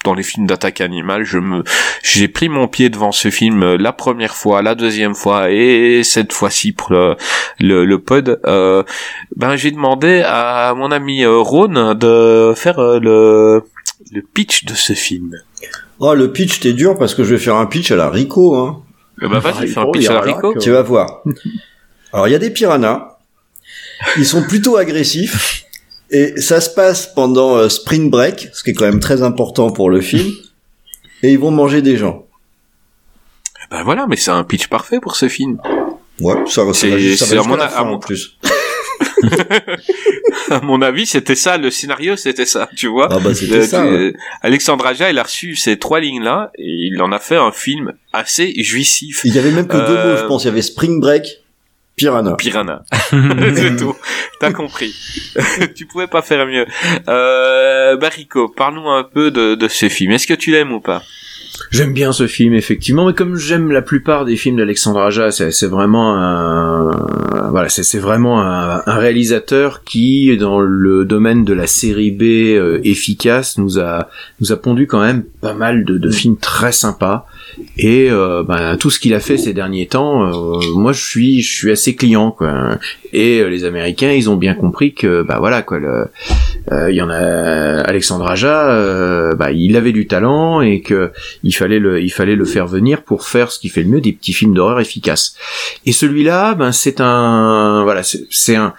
dans 0.10 0.16
les 0.16 0.24
films 0.24 0.48
d'attaque 0.48 0.82
animale, 0.82 1.24
je 1.24 1.38
me, 1.38 1.64
j'ai 2.02 2.28
pris 2.28 2.50
mon 2.50 2.68
pied 2.68 2.90
devant 2.90 3.12
ce 3.12 3.30
film 3.30 3.62
euh, 3.62 3.78
la 3.78 3.94
première 3.94 4.36
fois, 4.36 4.64
la 4.64 4.74
deuxième 4.74 5.14
fois 5.14 5.52
et 5.52 6.02
cette 6.04 6.34
fois-ci 6.34 6.72
pour 6.72 6.90
le, 6.90 7.16
le, 7.60 8.00
pod. 8.00 8.40
Euh, 8.46 8.82
ben 9.36 9.56
j'ai 9.56 9.70
demandé 9.70 10.24
à 10.26 10.74
mon 10.76 10.92
ami 10.92 11.24
euh, 11.24 11.38
Ron 11.38 11.94
de 11.94 12.54
faire 12.56 12.80
le, 12.80 13.64
le 14.12 14.22
pitch 14.34 14.66
de 14.66 14.74
ce 14.74 14.94
film. 14.94 15.36
Oh 16.00 16.16
le 16.16 16.32
pitch 16.32 16.60
t'es 16.60 16.74
dur 16.74 16.98
parce 16.98 17.14
que 17.14 17.24
je 17.24 17.36
vais 17.36 17.40
faire 17.40 17.58
un 17.58 17.68
pitch 17.68 17.92
à 17.92 17.96
la 17.96 18.10
Rico. 18.10 18.56
Hein. 18.56 18.82
bah 19.22 19.38
vas-y, 19.38 19.68
fais 19.68 19.80
un 19.80 19.92
pitch 19.92 20.10
à 20.10 20.14
la 20.14 20.22
Rico. 20.22 20.56
Tu 20.60 20.72
vas 20.72 20.82
voir. 20.82 21.22
Alors 22.14 22.28
il 22.28 22.32
y 22.32 22.36
a 22.36 22.40
des 22.40 22.50
piranhas. 22.50 23.20
Ils 24.18 24.26
sont 24.26 24.42
plutôt 24.42 24.76
agressifs. 24.78 25.66
Et 26.12 26.42
ça 26.42 26.60
se 26.60 26.70
passe 26.70 27.14
pendant 27.14 27.56
euh, 27.56 27.70
Spring 27.70 28.10
Break, 28.10 28.50
ce 28.54 28.64
qui 28.64 28.72
est 28.72 28.74
quand 28.74 28.86
même 28.86 29.00
très 29.00 29.22
important 29.22 29.72
pour 29.72 29.90
le 29.90 30.02
film. 30.02 30.30
Et 31.24 31.32
ils 31.32 31.40
vont 31.40 31.52
manger 31.52 31.82
des 31.82 31.98
gens. 31.98 32.26
Ben 33.70 33.84
voilà, 33.84 34.08
mais 34.08 34.16
c'est 34.16 34.32
un 34.32 34.44
pitch 34.44 34.68
parfait 34.68 35.00
pour 35.00 35.16
ce 35.16 35.28
film. 35.28 35.60
Ouais, 36.20 36.36
ça, 36.48 36.64
va, 36.64 36.74
ça 36.74 36.88
c'est 36.90 37.38
à, 37.38 37.44
mon, 37.44 37.60
à 37.60 37.84
mon 37.84 38.00
plus. 38.00 38.38
à 40.50 40.62
mon 40.62 40.82
avis, 40.82 41.06
c'était 41.06 41.36
ça, 41.36 41.58
le 41.58 41.70
scénario, 41.70 42.16
c'était 42.16 42.46
ça, 42.46 42.70
tu 42.76 42.88
vois. 42.88 43.10
Ah 43.12 43.20
bah 43.20 43.34
c'était 43.34 43.68
ça. 43.68 43.86
Alexandre 44.42 44.86
Aja, 44.86 45.10
il 45.10 45.20
a 45.20 45.24
reçu 45.24 45.56
ces 45.56 45.78
trois 45.78 46.00
lignes-là, 46.00 46.52
et 46.58 46.64
il 46.64 47.02
en 47.02 47.12
a 47.12 47.20
fait 47.20 47.36
un 47.36 47.52
film 47.52 47.94
assez 48.12 48.54
jouissif. 48.64 49.22
Il 49.24 49.36
y 49.36 49.40
avait 49.40 49.52
même 49.52 49.68
que 49.68 49.78
deux 49.78 49.96
mots, 49.96 50.18
je 50.18 50.24
euh, 50.24 50.28
pense. 50.28 50.44
Il 50.44 50.48
y 50.48 50.50
avait 50.50 50.62
Spring 50.62 51.00
Break 51.00 51.39
Piranha. 52.00 52.36
Piranha. 52.36 52.82
c'est 53.56 53.76
tout. 53.76 53.96
T'as 54.40 54.52
compris. 54.54 54.96
tu 55.76 55.86
pouvais 55.86 56.08
pas 56.08 56.22
faire 56.22 56.46
mieux. 56.48 56.66
Euh, 57.08 57.98
Barico, 57.98 58.48
parle-nous 58.50 58.90
un 58.90 59.04
peu 59.04 59.32
de, 59.32 59.56
de 59.56 59.68
ce 59.68 59.90
film. 59.90 60.14
Est-ce 60.14 60.28
que 60.28 60.34
tu 60.34 60.52
l'aimes 60.52 60.72
ou 60.72 60.80
pas? 60.80 61.04
J'aime 61.72 61.94
bien 61.94 62.14
ce 62.14 62.26
film 62.26 62.54
effectivement, 62.54 63.06
mais 63.06 63.14
comme 63.14 63.36
j'aime 63.36 63.72
la 63.72 63.82
plupart 63.82 64.24
des 64.24 64.38
films 64.38 64.58
d'Alexandre 64.58 65.02
Aja, 65.02 65.30
c'est 65.32 65.68
vraiment 65.68 66.16
un 66.16 66.92
voilà, 67.50 67.70
c'est 67.70 68.00
vraiment 68.00 68.42
un, 68.42 68.82
un, 68.86 68.96
réalisateur 68.96 69.84
qui, 69.84 70.36
dans 70.38 70.62
le 70.62 71.06
domaine 71.06 71.44
de 71.44 71.54
la 71.54 71.68
série 71.68 72.12
B 72.12 72.24
euh, 72.24 72.80
efficace, 72.84 73.58
nous 73.58 73.78
a 73.80 74.10
nous 74.40 74.52
a 74.52 74.58
pondu 74.58 74.88
quand 74.88 75.02
même 75.02 75.24
pas 75.42 75.54
mal 75.54 75.84
de, 75.84 75.98
de 75.98 76.12
films 76.12 76.38
très 76.38 76.72
sympas. 76.72 77.28
Et 77.78 78.10
euh, 78.12 78.44
ben, 78.44 78.78
tout 78.78 78.90
ce 78.90 79.00
qu'il 79.00 79.14
a 79.14 79.20
fait 79.20 79.38
ces 79.38 79.54
derniers 79.54 79.88
temps, 79.88 80.24
euh, 80.24 80.60
moi 80.76 80.92
je 80.92 81.04
suis 81.04 81.42
je 81.42 81.52
suis 81.52 81.72
assez 81.72 81.96
client 81.96 82.32
quoi. 82.32 82.78
Et 83.14 83.40
euh, 83.40 83.50
les 83.50 83.64
Américains, 83.64 84.12
ils 84.12 84.30
ont 84.30 84.36
bien 84.36 84.54
compris 84.54 84.94
que 84.94 85.24
bah 85.24 85.38
voilà 85.40 85.62
quoi, 85.62 85.80
il 86.72 86.96
y 86.96 87.02
en 87.02 87.10
a 87.10 87.82
Alexandre 87.82 88.28
Aja, 88.28 89.34
bah, 89.36 89.52
il 89.52 89.76
avait 89.76 89.92
du 89.92 90.08
talent 90.08 90.62
et 90.62 90.82
que 90.82 91.12
il 91.44 91.54
fallait 91.54 91.80
le 91.80 92.02
il 92.02 92.12
fallait 92.12 92.36
le 92.36 92.46
faire 92.46 92.68
venir 92.68 93.04
pour 93.04 93.26
faire 93.26 93.52
ce 93.52 93.60
qui 93.60 93.70
fait 93.70 93.84
le 93.84 93.90
mieux 93.90 94.02
des 94.02 94.14
petits 94.14 94.34
films 94.34 94.54
d'horreur 94.54 94.80
efficaces. 94.80 95.36
Et 95.86 95.92
celui-là, 95.92 96.56
ben 96.56 96.72
c'est 96.72 97.02
un 97.02 97.84
voilà 97.84 98.02
c'est 98.04 98.56
un 98.56 98.74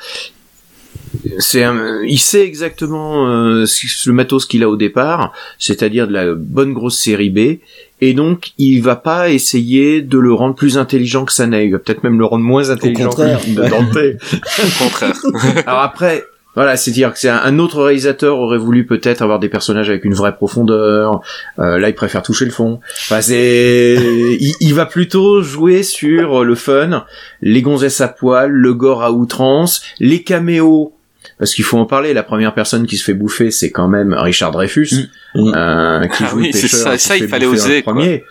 c'est 1.39 1.65
il 2.07 2.19
sait 2.19 2.45
exactement 2.45 3.29
euh, 3.29 3.67
le 4.07 4.13
matos 4.13 4.47
qu'il 4.47 4.63
a 4.63 4.69
au 4.69 4.77
départ, 4.77 5.33
c'est-à-dire 5.59 6.09
de 6.09 6.13
la 6.13 6.35
bonne 6.35 6.73
grosse 6.73 6.99
série 6.99 7.31
B, 7.31 7.59
et 8.01 8.15
donc 8.15 8.53
il 8.59 8.81
va 8.81 8.97
pas 8.97 9.31
essayer 9.31 10.03
de 10.03 10.19
le 10.19 10.33
rendre 10.33 10.55
plus 10.55 10.79
intelligent 10.79 11.25
que 11.25 11.33
ça 11.33 11.47
n'est, 11.47 11.67
il 11.67 11.73
va 11.73 11.79
peut-être 11.79 12.05
même 12.05 12.19
le 12.19 12.25
rendre 12.25 12.45
moins 12.45 12.71
intelligent 12.71 13.11
que 13.11 13.69
Dante. 13.69 13.97
Au 13.97 14.85
contraire. 14.85 15.21
Alors 15.67 15.81
après, 15.81 16.25
Voilà, 16.55 16.77
c'est-à-dire 16.77 17.13
que 17.13 17.19
c'est 17.19 17.29
un, 17.29 17.59
autre 17.59 17.83
réalisateur 17.83 18.39
aurait 18.39 18.59
voulu 18.59 18.85
peut-être 18.85 19.23
avoir 19.23 19.39
des 19.39 19.49
personnages 19.49 19.89
avec 19.89 20.05
une 20.05 20.15
vraie 20.15 20.35
profondeur. 20.35 21.21
Euh, 21.59 21.79
là, 21.79 21.89
il 21.89 21.95
préfère 21.95 22.23
toucher 22.23 22.45
le 22.45 22.51
fond. 22.51 22.81
Enfin, 23.05 23.21
c'est, 23.21 23.97
il, 24.41 24.55
il, 24.61 24.75
va 24.75 24.87
plutôt 24.87 25.43
jouer 25.43 25.83
sur 25.85 26.45
le 26.45 26.55
fun, 26.57 27.05
les 27.41 27.63
gonzesses 27.63 28.01
à 28.01 28.09
poil, 28.09 28.51
le 28.51 28.75
gore 28.75 29.05
à 29.05 29.13
outrance, 29.13 29.83
les 30.01 30.23
caméos. 30.23 30.93
Parce 31.39 31.55
qu'il 31.55 31.65
faut 31.65 31.79
en 31.79 31.87
parler. 31.87 32.13
La 32.13 32.23
première 32.23 32.53
personne 32.53 32.87
qui 32.87 32.97
se 32.97 33.05
fait 33.05 33.15
bouffer, 33.15 33.51
c'est 33.51 33.71
quand 33.71 33.89
même 33.89 34.13
Richard 34.13 34.51
Dreyfus, 34.51 35.09
mmh. 35.35 35.53
euh, 35.57 36.07
qui 36.07 36.25
ah 36.25 36.33
oui, 36.35 36.53
ça, 36.53 36.99
ça 36.99 37.17
il 37.17 37.29
fallait 37.29 37.47
oser. 37.47 37.83
Premier. 37.83 38.25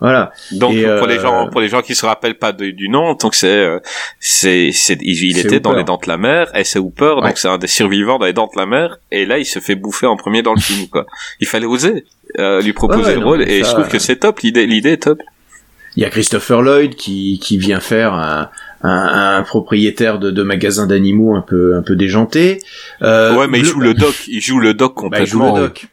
Voilà. 0.00 0.32
Donc 0.52 0.74
pour 0.98 1.06
les 1.08 1.18
gens, 1.18 1.46
euh, 1.46 1.50
pour 1.50 1.60
les 1.60 1.68
gens 1.68 1.82
qui 1.82 1.94
se 1.94 2.06
rappellent 2.06 2.38
pas 2.38 2.52
du 2.52 2.88
nom, 2.88 3.14
donc 3.14 3.34
c'est, 3.34 3.48
euh, 3.48 3.80
c'est, 4.20 4.70
c'est, 4.72 4.96
il, 5.00 5.38
était 5.38 5.58
dans 5.58 5.72
les 5.72 5.82
Dents 5.82 5.98
de 6.00 6.08
la 6.08 6.16
Mer, 6.16 6.48
et 6.54 6.62
c'est 6.62 6.78
Hooper, 6.78 7.16
donc 7.20 7.36
c'est 7.36 7.48
un 7.48 7.58
des 7.58 7.66
survivants 7.66 8.18
dans 8.18 8.26
les 8.26 8.32
Dents 8.32 8.48
de 8.52 8.58
la 8.58 8.66
Mer, 8.66 8.98
et 9.10 9.26
là 9.26 9.38
il 9.38 9.44
se 9.44 9.58
fait 9.58 9.74
bouffer 9.74 10.06
en 10.06 10.16
premier 10.16 10.42
dans 10.42 10.54
le 10.54 10.60
film, 10.60 10.86
quoi. 10.88 11.06
Il 11.40 11.48
fallait 11.48 11.66
oser 11.66 12.04
euh, 12.38 12.60
lui 12.62 12.72
proposer 12.72 13.14
le 13.14 13.24
rôle, 13.24 13.42
et 13.42 13.64
je 13.64 13.70
trouve 13.70 13.88
que 13.88 13.98
c'est 13.98 14.16
top, 14.16 14.40
l'idée, 14.40 14.66
l'idée 14.66 14.92
est 14.92 15.02
top. 15.02 15.20
Il 15.96 16.02
y 16.02 16.04
a 16.04 16.10
Christopher 16.10 16.62
Lloyd 16.62 16.94
qui, 16.94 17.40
qui 17.42 17.58
vient 17.58 17.80
faire 17.80 18.12
un, 18.12 18.50
un, 18.82 19.36
un 19.38 19.42
propriétaire 19.42 20.20
de, 20.20 20.30
de 20.30 20.42
magasin 20.44 20.86
d'animaux 20.86 21.34
un 21.34 21.40
peu 21.40 21.74
un 21.74 21.82
peu 21.82 21.96
déjanté. 21.96 22.60
Euh, 23.02 23.34
ouais, 23.34 23.48
mais 23.48 23.58
il 23.58 23.64
joue 23.64 23.80
le 23.80 23.94
doc, 23.94 24.14
il 24.28 24.40
joue 24.40 24.60
le 24.60 24.74
doc 24.74 24.94
complètement. 24.94 25.18
Bah, 25.18 25.24
il 25.24 25.56
joue 25.56 25.62
le 25.62 25.68
doc. 25.68 25.86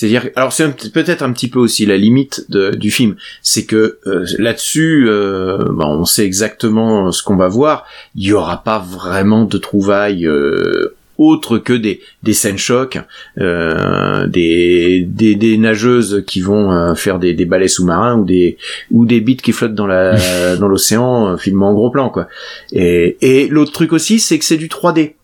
C'est-à-dire, 0.00 0.30
alors 0.34 0.50
c'est 0.50 0.90
peut-être 0.92 1.20
un 1.20 1.30
petit 1.30 1.50
peu 1.50 1.58
aussi 1.58 1.84
la 1.84 1.98
limite 1.98 2.46
de, 2.48 2.70
du 2.70 2.90
film, 2.90 3.16
c'est 3.42 3.66
que 3.66 3.98
euh, 4.06 4.24
là-dessus, 4.38 5.04
euh, 5.06 5.58
ben, 5.58 5.88
on 5.88 6.06
sait 6.06 6.24
exactement 6.24 7.12
ce 7.12 7.22
qu'on 7.22 7.36
va 7.36 7.48
voir. 7.48 7.84
Il 8.14 8.24
y 8.24 8.32
aura 8.32 8.64
pas 8.64 8.78
vraiment 8.78 9.44
de 9.44 9.58
trouvailles 9.58 10.26
euh, 10.26 10.96
autres 11.18 11.58
que 11.58 11.74
des, 11.74 12.00
des 12.22 12.32
scènes 12.32 12.56
chocs, 12.56 12.98
euh, 13.40 14.26
des, 14.26 15.04
des, 15.06 15.34
des 15.34 15.58
nageuses 15.58 16.24
qui 16.26 16.40
vont 16.40 16.72
euh, 16.72 16.94
faire 16.94 17.18
des, 17.18 17.34
des 17.34 17.44
balais 17.44 17.68
sous-marins 17.68 18.16
ou 18.16 18.24
des 18.24 18.56
ou 18.90 19.04
des 19.04 19.22
qui 19.22 19.52
flottent 19.52 19.74
dans 19.74 19.86
la 19.86 20.56
dans 20.56 20.68
l'océan, 20.68 21.36
filmés 21.36 21.66
en 21.66 21.74
gros 21.74 21.90
plan 21.90 22.08
quoi. 22.08 22.26
Et, 22.72 23.18
et 23.20 23.48
l'autre 23.48 23.72
truc 23.72 23.92
aussi, 23.92 24.18
c'est 24.18 24.38
que 24.38 24.46
c'est 24.46 24.56
du 24.56 24.68
3D. 24.68 25.16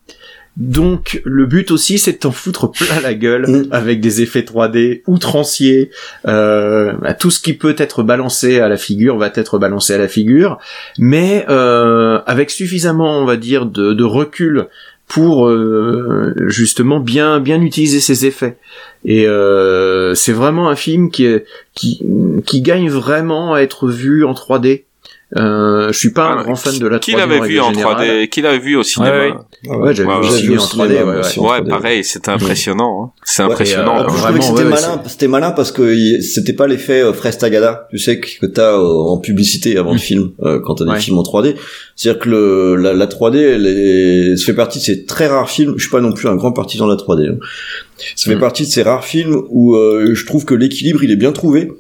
Donc 0.57 1.21
le 1.25 1.45
but 1.45 1.71
aussi 1.71 1.99
c'est 1.99 2.13
de 2.13 2.19
t'en 2.19 2.31
foutre 2.31 2.71
plein 2.71 3.01
la 3.03 3.15
gueule 3.15 3.47
mm. 3.47 3.69
avec 3.71 4.01
des 4.01 4.23
effets 4.23 4.41
3D 4.41 5.03
outranciers. 5.07 5.91
Euh, 6.27 6.95
bah, 6.95 7.13
tout 7.15 7.31
ce 7.31 7.41
qui 7.41 7.53
peut 7.53 7.75
être 7.79 8.03
balancé 8.03 8.61
à 8.61 8.69
la 8.69 8.79
figure 8.79 9.19
va 9.19 9.31
être 9.35 9.59
balancé 9.59 9.95
à 9.95 9.99
la 9.99 10.09
figure, 10.09 10.59
mais 10.99 11.45
euh, 11.51 12.21
avec 12.27 12.51
suffisamment 12.51 13.19
on 13.19 13.27
va 13.27 13.37
dire 13.37 13.67
de, 13.67 13.93
de 13.93 14.05
recul 14.05 14.69
pour 15.09 15.47
euh, 15.47 16.35
justement 16.47 17.01
bien 17.01 17.39
bien 17.41 17.61
utiliser 17.61 18.01
ses 18.01 18.27
effets. 18.27 18.57
Et 19.05 19.27
euh, 19.27 20.15
c'est 20.15 20.33
vraiment 20.33 20.69
un 20.69 20.77
film 20.77 21.11
qui, 21.11 21.27
est, 21.27 21.45
qui 21.75 22.03
qui 22.45 22.61
gagne 22.63 22.89
vraiment 22.89 23.55
à 23.55 23.61
être 23.61 23.89
vu 23.89 24.25
en 24.25 24.33
3D. 24.33 24.85
Euh, 25.37 25.89
je 25.93 25.99
suis 25.99 26.13
pas 26.13 26.29
un 26.29 26.39
ah, 26.39 26.43
grand 26.43 26.57
fan 26.57 26.79
de 26.79 26.87
la 26.87 26.99
3D. 26.99 27.01
Qui 27.01 27.13
l'avait 27.13 27.41
vu 27.41 27.61
en 27.61 27.73
3D 27.73 28.29
Qui 28.29 28.43
l'avait 28.43 28.59
vu 28.59 28.77
au 28.77 28.83
cinéma 28.83 29.13
Ouais, 29.13 29.33
ouais. 29.67 29.77
ouais 29.77 29.95
j'avais 29.95 30.41
vu, 30.41 30.59
en 30.59 30.63
3D. 30.63 31.03
Ouais, 31.03 31.49
ouais. 31.49 31.69
pareil, 31.69 32.05
c'était 32.05 32.31
impressionnant. 32.31 33.05
Hein. 33.05 33.21
C'est 33.25 33.43
impressionnant. 33.43 34.05
Euh, 34.05 34.09
je 34.09 34.41
c'était 34.41 34.65
malin. 34.65 35.03
C'était 35.07 35.29
malin 35.29 35.51
parce 35.51 35.73
que 35.73 36.21
c'était 36.21 36.53
pas 36.53 36.67
l'effet 36.67 37.03
euh, 37.03 37.13
Frestagada, 37.13 37.87
tu 37.91 37.99
sais 37.99 38.21
que 38.21 38.47
t'as 38.47 38.73
euh, 38.73 38.83
en 38.83 39.19
publicité 39.19 39.77
avant 39.77 39.93
le 39.93 39.99
film 39.99 40.31
euh, 40.43 40.61
quand 40.65 40.77
t'as 40.77 40.85
des 40.85 41.01
films 41.01 41.19
en 41.19 41.23
3D. 41.23 41.55
C'est-à-dire 41.95 42.21
que 42.21 42.29
le, 42.29 42.77
la, 42.77 42.93
la 42.93 43.07
3D, 43.07 43.37
elle 43.37 43.67
est, 43.67 44.37
ça 44.37 44.47
fait 44.47 44.55
partie 44.55 44.79
de 44.79 44.85
ces 44.85 45.05
très 45.05 45.27
rares 45.27 45.51
films. 45.51 45.75
Je 45.77 45.83
suis 45.83 45.91
pas 45.91 46.01
non 46.01 46.13
plus 46.13 46.29
un 46.29 46.37
grand 46.37 46.53
partisan 46.53 46.87
de 46.87 46.93
la 46.93 46.97
3D. 46.97 47.31
Hein. 47.31 47.39
Ça 48.15 48.31
fait 48.31 48.37
mm. 48.37 48.41
partie 48.41 48.65
de 48.65 48.69
ces 48.69 48.83
rares 48.83 49.05
films 49.05 49.43
où 49.49 49.75
je 49.77 50.27
trouve 50.27 50.45
que 50.45 50.55
l'équilibre 50.55 51.03
il 51.03 51.11
est 51.11 51.17
bien 51.17 51.33
trouvé 51.33 51.71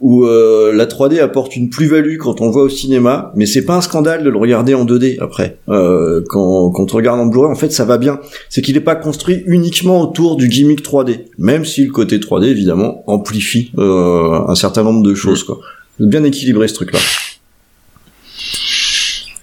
où 0.00 0.24
euh, 0.24 0.72
la 0.72 0.86
3D 0.86 1.20
apporte 1.20 1.56
une 1.56 1.68
plus-value 1.68 2.16
quand 2.16 2.40
on 2.40 2.50
voit 2.50 2.62
au 2.62 2.68
cinéma, 2.68 3.32
mais 3.36 3.44
c'est 3.44 3.64
pas 3.64 3.76
un 3.76 3.80
scandale 3.82 4.24
de 4.24 4.30
le 4.30 4.38
regarder 4.38 4.74
en 4.74 4.86
2D 4.86 5.18
après. 5.20 5.58
Euh, 5.68 6.22
quand, 6.26 6.70
quand 6.70 6.94
on 6.94 6.96
regarde 6.96 7.20
en 7.20 7.26
Blu-ray, 7.26 7.50
en 7.50 7.54
fait, 7.54 7.70
ça 7.70 7.84
va 7.84 7.98
bien. 7.98 8.18
C'est 8.48 8.62
qu'il 8.62 8.74
n'est 8.74 8.80
pas 8.80 8.96
construit 8.96 9.42
uniquement 9.46 10.00
autour 10.00 10.36
du 10.36 10.48
gimmick 10.48 10.82
3D, 10.82 11.26
même 11.38 11.66
si 11.66 11.84
le 11.84 11.92
côté 11.92 12.18
3D 12.18 12.46
évidemment 12.46 13.04
amplifie 13.06 13.72
euh, 13.78 14.40
un 14.48 14.54
certain 14.54 14.82
nombre 14.82 15.02
de 15.02 15.14
choses. 15.14 15.44
Quoi. 15.44 15.60
Bien 15.98 16.24
équilibré 16.24 16.66
ce 16.66 16.74
truc-là. 16.74 16.98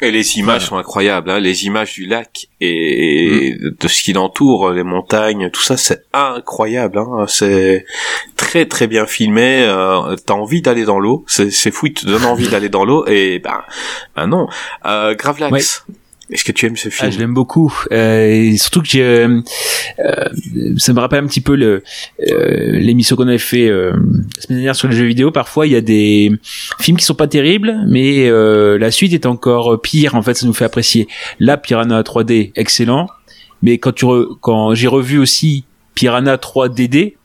Et 0.01 0.11
les 0.11 0.37
images 0.37 0.67
sont 0.67 0.77
incroyables, 0.77 1.31
hein. 1.31 1.39
les 1.39 1.65
images 1.65 1.93
du 1.93 2.05
lac 2.05 2.47
et 2.61 3.55
mm. 3.59 3.75
de 3.79 3.87
ce 3.87 4.03
qui 4.03 4.13
l'entoure, 4.13 4.71
les 4.71 4.83
montagnes, 4.83 5.49
tout 5.49 5.61
ça, 5.61 5.75
c'est 5.75 6.05
incroyable. 6.13 6.99
Hein. 6.99 7.25
C'est 7.27 7.85
très 8.35 8.65
très 8.65 8.87
bien 8.87 9.05
filmé. 9.07 9.63
Euh, 9.63 10.15
T'as 10.25 10.35
envie 10.35 10.61
d'aller 10.61 10.85
dans 10.85 10.99
l'eau, 10.99 11.25
c'est 11.27 11.71
fou, 11.71 11.87
il 11.87 11.93
te 11.93 12.05
donne 12.05 12.25
envie 12.25 12.47
d'aller 12.47 12.69
dans 12.69 12.85
l'eau. 12.85 13.05
Et 13.07 13.39
ben, 13.39 13.63
ben 14.15 14.27
non. 14.27 14.47
Euh, 14.85 15.15
Gravelax. 15.15 15.85
Est-ce 16.29 16.43
que 16.43 16.51
tu 16.51 16.65
aimes 16.65 16.75
ce 16.75 16.89
film 16.89 17.07
ah, 17.07 17.09
Je 17.09 17.19
l'aime 17.19 17.33
beaucoup, 17.33 17.73
euh, 17.91 18.27
et 18.27 18.57
surtout 18.57 18.81
que 18.81 18.97
euh, 18.97 19.41
euh, 19.99 20.73
ça 20.77 20.91
me 20.91 20.99
rappelle 20.99 21.23
un 21.23 21.27
petit 21.27 21.39
peu 21.39 21.55
le 21.55 21.83
euh, 22.29 22.77
l'émission 22.79 23.15
qu'on 23.15 23.29
avait 23.29 23.37
fait 23.37 23.69
euh, 23.69 23.91
la 23.91 24.41
semaine 24.41 24.57
dernière 24.59 24.75
sur 24.75 24.89
les 24.89 24.95
jeux 24.95 25.05
vidéo. 25.05 25.31
Parfois, 25.31 25.67
il 25.67 25.73
y 25.73 25.75
a 25.77 25.81
des 25.81 26.31
films 26.79 26.97
qui 26.97 27.05
sont 27.05 27.15
pas 27.15 27.27
terribles, 27.27 27.77
mais 27.87 28.29
la 28.29 28.91
suite 28.91 29.13
est 29.13 29.25
encore 29.25 29.81
pire. 29.81 30.15
En 30.15 30.21
fait, 30.21 30.33
ça 30.33 30.45
nous 30.45 30.53
fait 30.53 30.65
apprécier. 30.65 31.07
Là, 31.39 31.57
Piranha 31.57 32.01
3D, 32.01 32.51
excellent, 32.55 33.07
mais 33.61 33.77
quand 33.77 33.93
tu 33.93 34.05
quand 34.41 34.73
j'ai 34.75 34.87
revu 34.87 35.17
aussi 35.19 35.63
Piranha 35.95 36.35
3DD, 36.35 37.15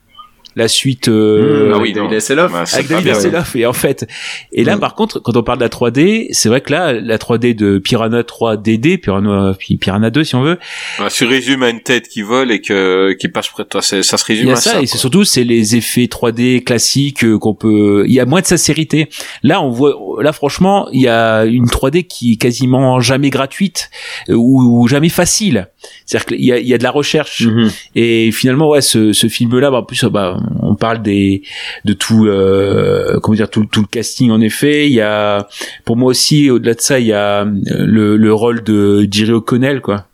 la 0.57 0.68
suite 0.68 1.09
euh, 1.09 1.68
mmh, 1.68 1.72
ah 1.74 1.78
oui, 1.78 1.92
David 1.92 2.12
Hasselhoff. 2.12 2.53
Bah, 2.53 2.64
avec 2.72 2.88
David 2.88 3.09
Hasselhoff 3.09 3.57
et 3.57 3.66
en 3.66 3.72
fait 3.72 4.07
et 4.53 4.64
là 4.64 4.76
mmh. 4.76 4.80
par 4.80 4.94
contre 4.94 5.18
quand 5.20 5.36
on 5.36 5.42
parle 5.42 5.59
de 5.59 5.64
la 5.64 5.70
3D 5.70 6.28
c'est 6.32 6.48
vrai 6.48 6.61
que 6.61 6.72
là 6.72 6.92
la 6.92 7.18
3D 7.18 7.55
de 7.55 7.78
Piranha 7.78 8.22
3DD 8.22 8.98
Piranha 8.98 9.55
Piranha 9.80 10.11
2 10.11 10.24
si 10.24 10.34
on 10.34 10.42
veut 10.42 10.59
bah, 10.98 11.09
tu 11.11 11.24
résumes 11.24 11.62
à 11.62 11.70
une 11.70 11.80
tête 11.80 12.09
qui 12.09 12.22
vole 12.22 12.50
et 12.50 12.61
que 12.61 13.12
qui 13.12 13.28
passe 13.28 13.48
près 13.48 13.64
de 13.64 13.68
toi. 13.68 13.82
Ça 13.82 14.03
se 14.03 14.24
résume 14.24 14.46
il 14.46 14.48
y 14.48 14.53
a 14.53 14.55
à 14.55 14.61
ça, 14.61 14.72
ça 14.72 14.82
et 14.82 14.86
c'est 14.86 14.98
surtout 14.98 15.24
c'est 15.24 15.44
les 15.44 15.76
effets 15.76 16.05
3D 16.05 16.62
classiques 16.64 17.24
euh, 17.24 17.38
qu'on 17.38 17.55
peut 17.55 18.05
il 18.07 18.12
y 18.12 18.20
a 18.20 18.26
moins 18.26 18.40
de 18.40 18.46
sincérité. 18.46 19.09
Là 19.42 19.62
on 19.62 19.70
voit 19.70 19.96
là 20.22 20.32
franchement 20.32 20.88
il 20.92 21.03
y 21.03 21.09
a 21.09 21.44
une 21.44 21.66
3D 21.66 22.07
qui 22.07 22.32
est 22.32 22.36
quasiment 22.36 23.00
jamais 23.00 23.30
gratuite 23.30 23.90
euh, 24.28 24.34
ou, 24.34 24.86
jamais 24.88 25.09
facile. 25.09 25.68
C'est-à-dire 26.07 26.26
qu'il 26.26 26.44
y 26.44 26.53
a, 26.53 26.59
il 26.59 26.66
y 26.66 26.74
a 26.74 26.78
de 26.78 26.82
la 26.82 26.90
recherche. 26.90 27.42
Mmh. 27.42 27.68
et 27.94 28.30
finalement 28.32 28.68
ouais 28.68 28.80
ce, 28.80 29.12
ce 29.12 29.26
film 29.28 29.59
là 29.59 29.70
bah, 29.70 29.78
en 29.78 29.82
plus 29.82 30.05
bah 30.05 30.36
on 30.61 30.74
parle 30.74 31.03
des 31.03 31.43
de 31.84 31.93
tout 31.93 32.26
euh, 32.26 33.18
comment 33.20 33.36
dire 33.36 33.51
tout, 33.51 33.64
tout 33.64 33.80
le 33.80 33.86
casting 33.86 34.30
en 34.30 34.40
effet. 34.40 34.86
Il 34.86 34.93
y 34.93 35.01
a 35.01 35.49
pour 35.84 35.97
moi 35.97 36.11
aussi 36.11 36.51
au-delà 36.51 36.74
de 36.74 36.80
ça 36.80 36.99
il 36.99 37.07
y 37.07 37.12
a 37.12 37.43
euh, 37.43 37.47
le, 37.66 38.16
le 38.16 38.34
rôle 38.34 38.62
de 38.62 39.07
Jerry 39.11 39.32
O'Connell 39.32 39.80
quoi 39.80 40.07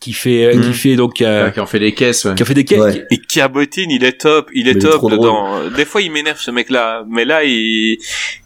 qui 0.00 0.12
fait 0.12 0.50
qui 0.54 0.68
mmh. 0.68 0.72
fait 0.72 0.96
donc 0.96 1.22
euh, 1.22 1.50
qui 1.50 1.60
en 1.60 1.66
fait 1.66 1.78
des 1.78 1.92
caisses 1.92 2.26
qui 2.34 2.42
en 2.42 2.46
fait 2.46 2.54
des 2.54 2.64
caisses 2.64 2.98
et 3.08 3.18
qui 3.18 3.40
a 3.40 3.46
bottine 3.46 3.88
il 3.88 4.02
est 4.02 4.20
top 4.20 4.50
il 4.52 4.66
est 4.66 4.80
top 4.80 5.08
dedans. 5.08 5.68
des 5.76 5.84
fois 5.84 6.02
il 6.02 6.10
m'énerve 6.10 6.40
ce 6.40 6.50
mec 6.50 6.70
là 6.70 7.04
mais 7.08 7.24
là 7.24 7.44
il 7.44 7.98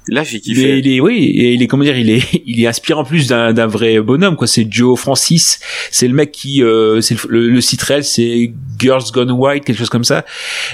Là, 0.09 0.23
j'ai 0.23 0.41
kiffé. 0.41 0.79
Il 0.79 0.89
est, 0.89 1.01
oui, 1.01 1.25
et 1.25 1.55
il 1.55 1.63
est 1.63 1.67
comment 1.67 1.83
dire, 1.83 1.99
il 1.99 2.11
est, 2.11 2.23
il 2.47 2.63
est 2.63 2.67
inspiré 2.67 3.01
en 3.01 3.05
plus 3.05 3.29
d'un 3.29 3.67
vrai 3.67 4.01
bonhomme 4.01 4.37
quoi. 4.37 4.47
C'est 4.47 4.67
Joe 4.71 4.99
Francis, 4.99 5.59
c'est 5.91 6.07
le 6.09 6.15
mec 6.15 6.33
qui, 6.33 6.63
euh, 6.63 7.01
c'est 7.01 7.17
le, 7.29 7.49
le, 7.49 7.61
site 7.61 7.83
réel, 7.83 8.05
c'est 8.05 8.53
Girls 8.79 9.05
Gone 9.13 9.33
White, 9.33 9.65
quelque 9.65 9.79
chose 9.79 9.91
comme 9.91 10.05
ça. 10.05 10.25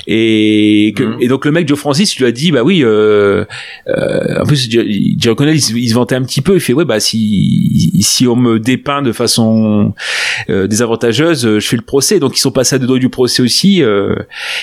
Et, 0.07 0.93
que, 0.97 1.05
mhm. 1.05 1.16
et 1.20 1.28
donc 1.28 1.45
le 1.45 1.53
mec 1.53 1.66
Joe 1.66 1.78
Francis 1.78 2.16
lui 2.18 2.26
a 2.26 2.33
dit, 2.33 2.53
bah 2.53 2.62
oui, 2.62 2.83
euh, 2.85 3.45
euh, 3.89 4.41
en 4.41 4.45
plus 4.45 4.68
Joe 4.70 5.35
Connell, 5.35 5.57
il, 5.57 5.78
il, 5.78 5.89
se 5.89 5.95
vantait 5.95 6.14
un 6.14 6.22
petit 6.22 6.41
peu, 6.41 6.55
il 6.55 6.61
fait 6.61 6.72
ouais 6.72 6.85
bah 6.85 7.01
si 7.01 7.91
si 8.01 8.26
on 8.26 8.37
me 8.37 8.59
dépeint 8.59 9.03
de 9.03 9.12
façon 9.12 9.95
euh, 10.51 10.66
désavantageuse, 10.66 11.59
je 11.59 11.66
fais 11.66 11.76
le 11.76 11.83
procès. 11.83 12.18
Donc 12.18 12.37
ils 12.37 12.41
sont 12.41 12.51
passés 12.51 12.76
à 12.76 12.78
deux 12.78 12.87
doigts 12.87 12.99
du 12.99 13.09
procès 13.09 13.43
aussi. 13.43 13.83
Euh, 13.83 14.14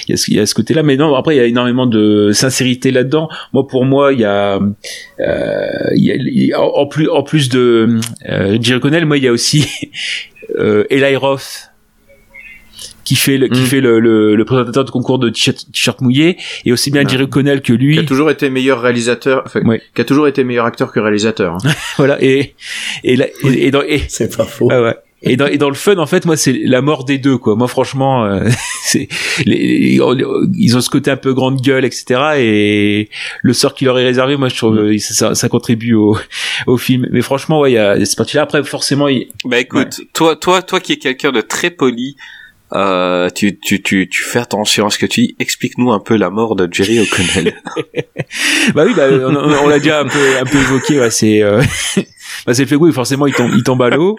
il 0.07 0.15
y 0.15 0.17
a, 0.17 0.25
il 0.27 0.35
y 0.35 0.39
a 0.39 0.45
ce 0.45 0.53
côté-là, 0.53 0.83
mais 0.83 0.97
non, 0.97 1.15
après 1.15 1.35
il 1.35 1.37
y 1.37 1.41
a 1.41 1.45
énormément 1.45 1.85
de 1.85 2.31
sincérité 2.33 2.91
là-dedans. 2.91 3.29
Moi 3.53 3.67
pour 3.67 3.85
moi, 3.85 4.13
il 4.13 4.19
y 4.19 4.25
a 4.25 4.58
euh, 5.19 6.55
en 6.57 6.87
plus 6.87 7.09
en 7.09 7.23
plus 7.23 7.49
de 7.49 7.99
euh, 8.29 8.57
Jerry 8.61 8.79
Connell, 8.79 9.05
moi 9.05 9.17
il 9.17 9.23
y 9.23 9.27
a 9.27 9.31
aussi 9.31 9.67
euh, 10.57 10.83
Eli 10.89 11.15
Roth 11.15 11.71
qui 13.03 13.15
fait 13.15 13.39
le, 13.39 13.47
qui 13.47 13.61
mm. 13.61 13.65
fait 13.65 13.81
le, 13.81 13.99
le, 13.99 14.45
présentateur 14.45 14.85
de 14.85 14.91
concours 14.91 15.17
de 15.17 15.29
t-shirt 15.29 16.01
mouillé 16.01 16.37
et 16.63 16.71
aussi 16.71 16.91
bien 16.91 17.07
Jerry 17.07 17.27
Connell 17.27 17.61
que 17.61 17.73
lui 17.73 17.95
qui 17.95 17.99
a 17.99 18.03
toujours 18.03 18.29
été 18.29 18.51
meilleur 18.51 18.81
réalisateur 18.81 19.41
enfin, 19.47 19.61
qui 19.95 20.01
a 20.01 20.05
toujours 20.05 20.27
été 20.27 20.43
meilleur 20.43 20.65
acteur 20.65 20.91
que 20.91 20.99
réalisateur 20.99 21.55
hein. 21.55 21.69
voilà 21.97 22.17
et 22.21 22.53
et, 23.03 23.15
là, 23.15 23.25
et, 23.43 24.01
c'est 24.07 24.37
pas 24.37 24.45
faux 24.45 24.67
ouais. 24.67 24.95
Et 25.21 25.35
dans, 25.35 25.47
et 25.47 25.57
dans 25.57 25.69
le 25.69 25.75
fun, 25.75 25.97
en 25.97 26.05
fait, 26.05 26.25
moi, 26.25 26.37
c'est 26.37 26.53
la 26.53 26.81
mort 26.81 27.03
des 27.03 27.17
deux, 27.17 27.37
quoi. 27.37 27.55
Moi, 27.55 27.67
franchement, 27.67 28.25
euh, 28.25 28.47
c'est 28.83 29.09
les, 29.45 29.99
ils 30.57 30.77
ont 30.77 30.81
ce 30.81 30.89
côté 30.89 31.11
un 31.11 31.17
peu 31.17 31.33
grande 31.33 31.61
gueule, 31.61 31.83
etc. 31.83 32.21
Et 32.37 33.09
le 33.41 33.53
sort 33.53 33.73
qui 33.73 33.85
leur 33.85 33.99
est 33.99 34.05
réservé, 34.05 34.37
moi, 34.37 34.47
je 34.49 34.55
trouve 34.55 34.77
euh, 34.77 34.97
ça, 34.97 35.35
ça 35.35 35.49
contribue 35.49 35.93
au, 35.93 36.17
au 36.67 36.77
film. 36.77 37.07
Mais 37.11 37.21
franchement, 37.21 37.59
ouais, 37.59 37.71
il 37.71 37.75
y 37.75 37.77
a 37.77 38.03
cette 38.05 38.17
partie-là. 38.17 38.43
Après, 38.43 38.63
forcément, 38.63 39.07
il... 39.07 39.27
bah 39.45 39.59
écoute, 39.59 40.01
toi, 40.13 40.35
toi, 40.35 40.61
toi, 40.61 40.79
qui 40.79 40.93
es 40.93 40.97
quelqu'un 40.97 41.31
de 41.31 41.41
très 41.41 41.69
poli. 41.69 42.15
Euh, 42.71 43.31
tu, 43.31 43.57
tu, 43.57 43.81
tu, 43.81 44.07
tu 44.07 44.23
fais 44.23 44.37
attention 44.37 44.85
à 44.85 44.89
ce 44.91 44.99
que 44.99 45.07
tu 45.07 45.21
dis. 45.21 45.35
Explique-nous 45.39 45.91
un 45.91 45.99
peu 45.99 46.15
la 46.15 46.29
mort 46.29 46.55
de 46.55 46.71
Jerry 46.71 46.99
O'Connell. 46.99 47.55
bah 48.75 48.83
oui, 48.85 48.93
bah, 48.95 49.07
on, 49.09 49.35
on 49.35 49.67
l'a 49.67 49.79
déjà 49.79 50.01
un 50.01 50.05
peu, 50.05 50.37
un 50.39 50.45
peu 50.45 50.59
évoqué. 50.59 50.99
Ouais, 50.99 51.09
c'est, 51.09 51.41
euh, 51.41 51.63
bah 52.45 52.53
c'est 52.53 52.63
le 52.63 52.67
fait 52.67 52.75
oui 52.75 52.91
forcément 52.91 53.27
il 53.27 53.33
tombe 53.33 53.51
il 53.55 53.63
tombe 53.63 53.81
à 53.81 53.89
l'eau. 53.89 54.17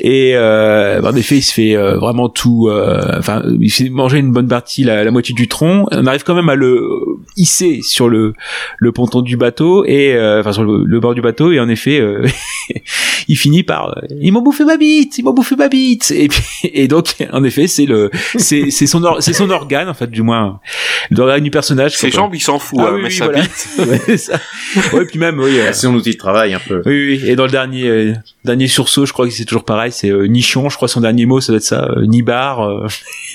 Et 0.00 0.32
euh, 0.34 1.00
en 1.02 1.14
effet 1.16 1.36
il 1.36 1.42
se 1.42 1.52
fait 1.52 1.76
euh, 1.76 1.98
vraiment 1.98 2.28
tout 2.28 2.68
euh, 2.68 3.18
enfin 3.18 3.42
il 3.60 3.70
fait 3.70 3.88
manger 3.88 4.18
une 4.18 4.32
bonne 4.32 4.48
partie 4.48 4.84
la, 4.84 5.04
la, 5.04 5.10
moitié 5.10 5.34
du 5.34 5.48
tronc. 5.48 5.86
On 5.90 6.06
arrive 6.06 6.22
quand 6.24 6.34
même 6.34 6.48
à 6.48 6.54
le 6.54 6.88
hisser 7.36 7.80
sur 7.82 8.08
le 8.08 8.34
le 8.78 8.92
ponton 8.92 9.22
du 9.22 9.36
bateau 9.36 9.84
et 9.84 10.14
euh, 10.14 10.40
enfin 10.40 10.52
sur 10.52 10.64
le, 10.64 10.84
le, 10.84 11.00
bord 11.00 11.14
du 11.14 11.20
bateau. 11.20 11.52
Et 11.52 11.60
en 11.60 11.68
effet 11.68 12.00
euh, 12.00 12.26
il 13.28 13.36
finit 13.36 13.62
par 13.62 14.00
ils 14.20 14.32
m'ont 14.32 14.42
bouffé 14.42 14.64
ma 14.64 14.76
bite 14.76 15.18
ils 15.18 15.24
m'ont 15.24 15.34
bouffé 15.34 15.56
ma 15.56 15.68
bite. 15.68 16.10
Et 16.10 16.28
puis 16.28 16.42
et 16.64 16.88
donc 16.88 17.14
en 17.32 17.44
effet 17.44 17.66
c'est 17.66 17.86
le 17.86 18.10
c'est 18.36 18.70
c'est 18.70 18.86
son 18.86 19.04
or, 19.04 19.18
c'est 19.20 19.32
son 19.32 19.50
organe 19.50 19.88
en 19.88 19.94
fait 19.94 20.10
du 20.10 20.22
moins 20.22 20.60
l'organe 21.10 21.44
du 21.44 21.50
personnage 21.50 21.96
ses 21.96 22.10
jambes 22.10 22.34
il 22.34 22.40
s'en 22.40 22.58
fout 22.58 22.78
ah, 22.82 22.88
hein, 22.88 22.92
oui, 22.94 23.02
mais 23.02 23.08
oui, 23.08 23.14
sa 23.14 23.24
voilà. 23.26 23.42
bite. 23.42 23.68
Ouais, 24.08 24.16
ça. 24.16 24.38
ouais 24.92 25.04
puis 25.04 25.18
même 25.18 25.38
oui 25.38 25.58
c'est 25.66 25.72
son 25.72 25.94
outil 25.94 26.12
de 26.12 26.16
travail 26.16 26.54
un 26.54 26.60
peu. 26.60 26.82
Oui 26.86 27.20
oui 27.20 27.22
et 27.28 27.36
dans 27.42 27.46
le 27.46 27.50
dernier 27.50 27.88
euh, 27.88 28.14
dernier 28.44 28.68
sursaut, 28.68 29.04
je 29.04 29.12
crois 29.12 29.26
que 29.26 29.32
c'est 29.32 29.44
toujours 29.44 29.64
pareil, 29.64 29.90
c'est 29.90 30.10
euh, 30.10 30.26
nichon, 30.26 30.68
je 30.68 30.76
crois 30.76 30.86
son 30.86 31.00
dernier 31.00 31.26
mot 31.26 31.40
ça 31.40 31.48
doit 31.48 31.56
être 31.56 31.64
ça, 31.64 31.88
euh, 31.90 32.06
nibar. 32.06 32.60
Euh. 32.60 32.86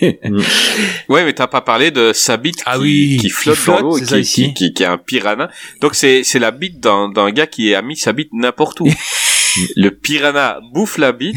mm. 0.02 0.42
Ouais, 1.10 1.26
mais 1.26 1.34
t'as 1.34 1.48
pas 1.48 1.62
parlé 1.62 1.92
de 1.92 2.14
sa 2.14 2.38
bite 2.38 2.64
ah 2.66 2.76
qui, 2.76 2.82
oui, 2.82 3.18
qui 3.20 3.30
flotte, 3.30 3.56
qui 3.56 3.62
flotte 3.62 3.82
dans 3.82 3.88
l'eau, 3.90 3.98
qui, 3.98 4.22
qui, 4.22 4.54
qui, 4.54 4.74
qui, 4.74 4.84
est 4.84 4.86
un 4.86 4.98
piranha. 4.98 5.50
Donc 5.82 5.96
c'est 5.96 6.24
c'est 6.24 6.40
la 6.40 6.52
bite 6.52 6.80
d'un 6.80 7.10
d'un 7.10 7.32
gars 7.32 7.48
qui 7.48 7.76
a 7.76 7.82
mis 7.82 7.98
sa 7.98 8.14
bite 8.14 8.30
n'importe 8.32 8.80
où. 8.80 8.88
le 9.76 9.90
piranha 9.90 10.60
bouffe 10.74 10.98
la 10.98 11.12
bite 11.12 11.36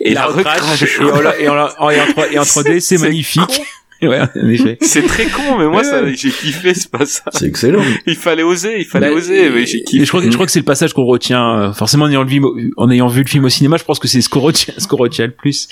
et, 0.00 0.14
la, 0.14 0.20
la 0.20 0.26
recrache 0.26 0.82
et, 1.00 1.48
en, 1.48 1.90
et 1.90 2.38
en 2.38 2.42
3D 2.42 2.80
c'est 2.80 2.98
magnifique. 2.98 3.42
Con. 3.46 3.64
Ouais, 4.02 4.20
en 4.20 4.48
effet. 4.48 4.76
C'est 4.80 5.02
très 5.06 5.26
con, 5.26 5.58
mais 5.58 5.66
moi, 5.66 5.82
j'ai 6.14 6.30
kiffé 6.30 6.74
ce 6.74 6.88
passage. 6.88 7.32
C'est 7.32 7.46
excellent. 7.46 7.82
Il 8.06 8.16
fallait 8.16 8.42
oser, 8.42 8.78
il 8.78 8.84
fallait 8.84 9.08
bah, 9.08 9.14
oser, 9.14 9.48
mais 9.50 9.66
j'ai 9.66 9.82
kiffé. 9.82 10.04
Je 10.04 10.08
crois, 10.08 10.20
que, 10.20 10.30
je 10.30 10.34
crois 10.34 10.46
que 10.46 10.52
c'est 10.52 10.58
le 10.58 10.64
passage 10.64 10.92
qu'on 10.92 11.04
retient, 11.04 11.72
forcément, 11.72 12.04
en 12.04 12.10
ayant, 12.10 12.24
le, 12.24 12.70
en 12.76 12.90
ayant 12.90 13.08
vu 13.08 13.22
le 13.22 13.28
film 13.28 13.44
au 13.44 13.48
cinéma, 13.48 13.76
je 13.76 13.84
pense 13.84 13.98
que 13.98 14.08
c'est 14.08 14.20
ce 14.20 14.28
qu'on 14.28 14.40
retient, 14.40 14.74
ce 14.76 14.86
qu'on 14.86 14.96
retient 14.96 15.26
le 15.26 15.32
plus. 15.32 15.68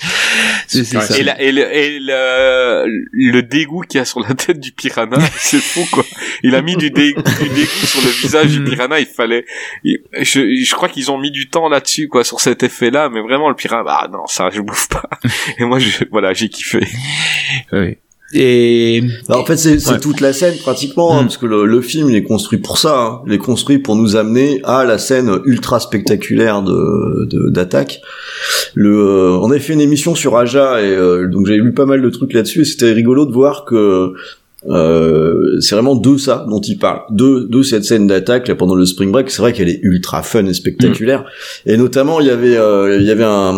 C'est, 0.67 0.83
c'est 0.83 0.99
ça. 0.99 1.17
Et, 1.17 1.23
la, 1.23 1.39
et, 1.41 1.51
le, 1.51 1.75
et 1.75 1.99
le, 1.99 2.85
le 3.11 3.41
dégoût 3.43 3.81
qu'il 3.81 3.99
y 3.99 4.01
a 4.01 4.05
sur 4.05 4.19
la 4.21 4.33
tête 4.33 4.59
du 4.59 4.71
piranha, 4.71 5.17
c'est 5.37 5.61
fou, 5.61 5.85
quoi. 5.91 6.03
Il 6.43 6.55
a 6.55 6.61
mis 6.61 6.75
du, 6.75 6.89
dé, 6.89 7.13
du 7.13 7.49
dégoût 7.49 7.85
sur 7.85 8.01
le 8.01 8.09
visage 8.09 8.47
du 8.47 8.63
piranha, 8.63 8.99
il 8.99 9.05
fallait, 9.05 9.45
il, 9.83 9.99
je, 10.19 10.55
je 10.55 10.75
crois 10.75 10.89
qu'ils 10.89 11.11
ont 11.11 11.17
mis 11.17 11.31
du 11.31 11.49
temps 11.49 11.69
là-dessus, 11.69 12.07
quoi, 12.07 12.23
sur 12.23 12.39
cet 12.39 12.63
effet-là, 12.63 13.09
mais 13.09 13.21
vraiment, 13.21 13.49
le 13.49 13.55
piranha, 13.55 13.83
bah, 13.83 14.09
non, 14.11 14.25
ça, 14.27 14.49
je 14.51 14.61
bouffe 14.61 14.89
pas. 14.89 15.09
Et 15.59 15.63
moi, 15.63 15.79
je, 15.79 16.05
voilà, 16.11 16.33
j'ai 16.33 16.49
kiffé. 16.49 16.79
Oui. 17.71 17.97
Et 18.37 19.01
bah, 19.29 19.37
en 19.37 19.45
fait, 19.45 19.55
c'est 19.55 19.89
ouais. 19.89 19.99
toute 19.99 20.19
la 20.19 20.33
scène 20.33 20.55
pratiquement, 20.57 21.17
hein, 21.17 21.21
mm. 21.21 21.25
parce 21.25 21.37
que 21.37 21.45
le, 21.45 21.65
le, 21.65 21.81
film 21.81 22.09
il 22.09 22.15
est 22.15 22.23
construit 22.23 22.59
pour 22.59 22.77
ça. 22.77 22.99
Hein. 22.99 23.21
Il 23.25 23.33
est 23.33 23.37
construit 23.37 23.79
pour 23.79 23.95
nous 23.95 24.17
amener 24.17 24.59
à 24.65 24.83
la 24.83 24.97
scène 24.97 25.39
ultra 25.45 25.79
spectaculaire 25.79 26.61
de 26.61 27.49
d'attaque. 27.49 28.01
Le, 28.73 28.97
euh, 28.97 29.39
on 29.41 29.49
avait 29.51 29.59
fait 29.59 29.73
une 29.73 29.81
émission 29.81 30.15
sur 30.15 30.35
Aja 30.35 30.81
et 30.81 30.85
euh, 30.85 31.27
donc 31.27 31.45
j'avais 31.45 31.59
lu 31.59 31.73
pas 31.73 31.85
mal 31.85 32.01
de 32.01 32.09
trucs 32.09 32.33
là-dessus 32.33 32.61
et 32.61 32.65
c'était 32.65 32.91
rigolo 32.91 33.25
de 33.25 33.31
voir 33.31 33.63
que 33.63 34.13
euh, 34.69 35.59
c'est 35.59 35.75
vraiment 35.75 35.95
de 35.95 36.17
ça 36.17 36.45
dont 36.49 36.61
il 36.61 36.77
parle, 36.77 37.01
de, 37.11 37.47
de 37.49 37.61
cette 37.61 37.85
scène 37.85 38.07
d'attaque 38.07 38.47
là 38.47 38.55
pendant 38.55 38.75
le 38.75 38.85
spring 38.85 39.11
break. 39.11 39.29
C'est 39.29 39.41
vrai 39.41 39.53
qu'elle 39.53 39.69
est 39.69 39.79
ultra 39.83 40.23
fun 40.23 40.45
et 40.45 40.53
spectaculaire. 40.53 41.21
Mmh. 41.21 41.69
Et 41.69 41.77
notamment, 41.77 42.19
il 42.19 42.27
y 42.27 42.31
avait, 42.31 42.57
euh, 42.57 42.97
il 42.99 43.05
y 43.05 43.11
avait 43.11 43.23
un, 43.23 43.55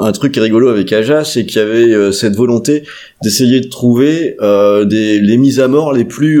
un 0.00 0.12
truc 0.12 0.36
rigolo 0.36 0.68
avec 0.68 0.92
Aja, 0.92 1.24
c'est 1.24 1.44
qu'il 1.46 1.60
y 1.60 1.64
avait 1.64 1.92
euh, 1.92 2.12
cette 2.12 2.36
volonté 2.36 2.84
d'essayer 3.22 3.60
de 3.60 3.68
trouver 3.68 4.36
euh, 4.40 4.84
des 4.84 5.20
les 5.20 5.36
mises 5.36 5.60
à 5.60 5.68
mort 5.68 5.92
les 5.92 6.04
plus 6.04 6.40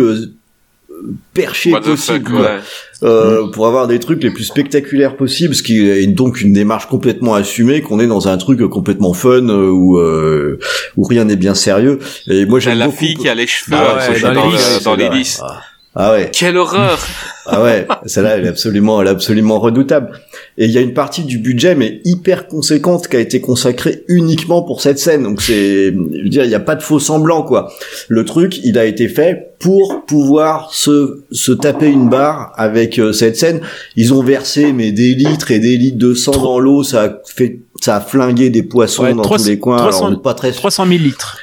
Fuck, 1.34 2.28
ouais. 2.30 2.58
Euh, 3.02 3.44
mmh. 3.44 3.50
pour 3.50 3.66
avoir 3.66 3.86
des 3.86 3.98
trucs 3.98 4.22
les 4.22 4.30
plus 4.30 4.44
spectaculaires 4.44 5.16
possibles, 5.16 5.54
ce 5.54 5.62
qui 5.62 5.86
est 5.86 6.06
donc 6.06 6.40
une 6.40 6.54
démarche 6.54 6.86
complètement 6.86 7.34
assumée, 7.34 7.82
qu'on 7.82 8.00
est 8.00 8.06
dans 8.06 8.28
un 8.28 8.38
truc 8.38 8.60
complètement 8.70 9.12
fun 9.12 9.48
euh, 9.48 9.68
où 9.68 9.98
euh, 9.98 10.58
où 10.96 11.04
rien 11.04 11.24
n'est 11.24 11.36
bien 11.36 11.54
sérieux. 11.54 11.98
Et 12.26 12.46
moi 12.46 12.58
j'aime 12.58 12.78
la 12.78 12.86
beaucoup... 12.86 12.98
fille 12.98 13.14
qui 13.14 13.28
a 13.28 13.34
les 13.34 13.46
cheveux 13.46 13.76
ah 13.78 13.98
ouais, 13.98 14.20
dans, 14.20 14.32
dans, 14.32 14.50
les, 14.50 14.84
dans 14.84 14.94
les 14.94 15.08
lys. 15.10 15.40
Ah. 15.42 15.60
Ah 15.98 16.12
ouais. 16.12 16.30
Quelle 16.30 16.58
horreur 16.58 16.98
Ah 17.46 17.62
ouais, 17.62 17.88
celle-là 18.04 18.36
elle 18.36 18.44
est 18.44 18.48
absolument, 18.48 19.00
elle 19.00 19.08
est 19.08 19.12
absolument 19.12 19.58
redoutable. 19.58 20.10
Et 20.58 20.66
il 20.66 20.70
y 20.70 20.76
a 20.76 20.82
une 20.82 20.92
partie 20.92 21.24
du 21.24 21.38
budget 21.38 21.74
mais 21.74 22.02
hyper 22.04 22.48
conséquente 22.48 23.08
qui 23.08 23.16
a 23.16 23.20
été 23.20 23.40
consacrée 23.40 24.04
uniquement 24.06 24.60
pour 24.62 24.82
cette 24.82 24.98
scène. 24.98 25.22
Donc 25.22 25.40
c'est, 25.40 25.86
je 25.94 26.22
veux 26.22 26.28
dire, 26.28 26.44
il 26.44 26.48
n'y 26.48 26.54
a 26.54 26.60
pas 26.60 26.74
de 26.74 26.82
faux 26.82 26.98
semblant 27.00 27.42
quoi. 27.42 27.72
Le 28.08 28.26
truc, 28.26 28.58
il 28.62 28.76
a 28.78 28.84
été 28.84 29.08
fait 29.08 29.54
pour 29.58 30.04
pouvoir 30.06 30.74
se 30.74 31.24
se 31.32 31.52
taper 31.52 31.86
une 31.86 32.10
barre 32.10 32.52
avec 32.56 32.98
euh, 32.98 33.12
cette 33.12 33.38
scène. 33.38 33.62
Ils 33.96 34.12
ont 34.12 34.22
versé 34.22 34.74
mais 34.74 34.92
des 34.92 35.14
litres 35.14 35.50
et 35.50 35.60
des 35.60 35.78
litres 35.78 35.98
de 35.98 36.12
sang 36.12 36.32
dans 36.32 36.58
l'eau, 36.58 36.82
ça 36.82 37.04
a 37.04 37.10
fait, 37.24 37.60
ça 37.80 37.96
a 37.96 38.00
flingué 38.00 38.50
des 38.50 38.62
poissons 38.62 39.04
ouais, 39.04 39.14
dans 39.14 39.22
300, 39.22 39.44
tous 39.44 39.48
les 39.48 39.58
coins. 39.58 39.78
300, 39.78 40.06
Alors, 40.08 40.20
pas 40.20 40.34
très 40.34 40.52
300 40.52 40.86
000 40.86 40.98
litres. 40.98 41.38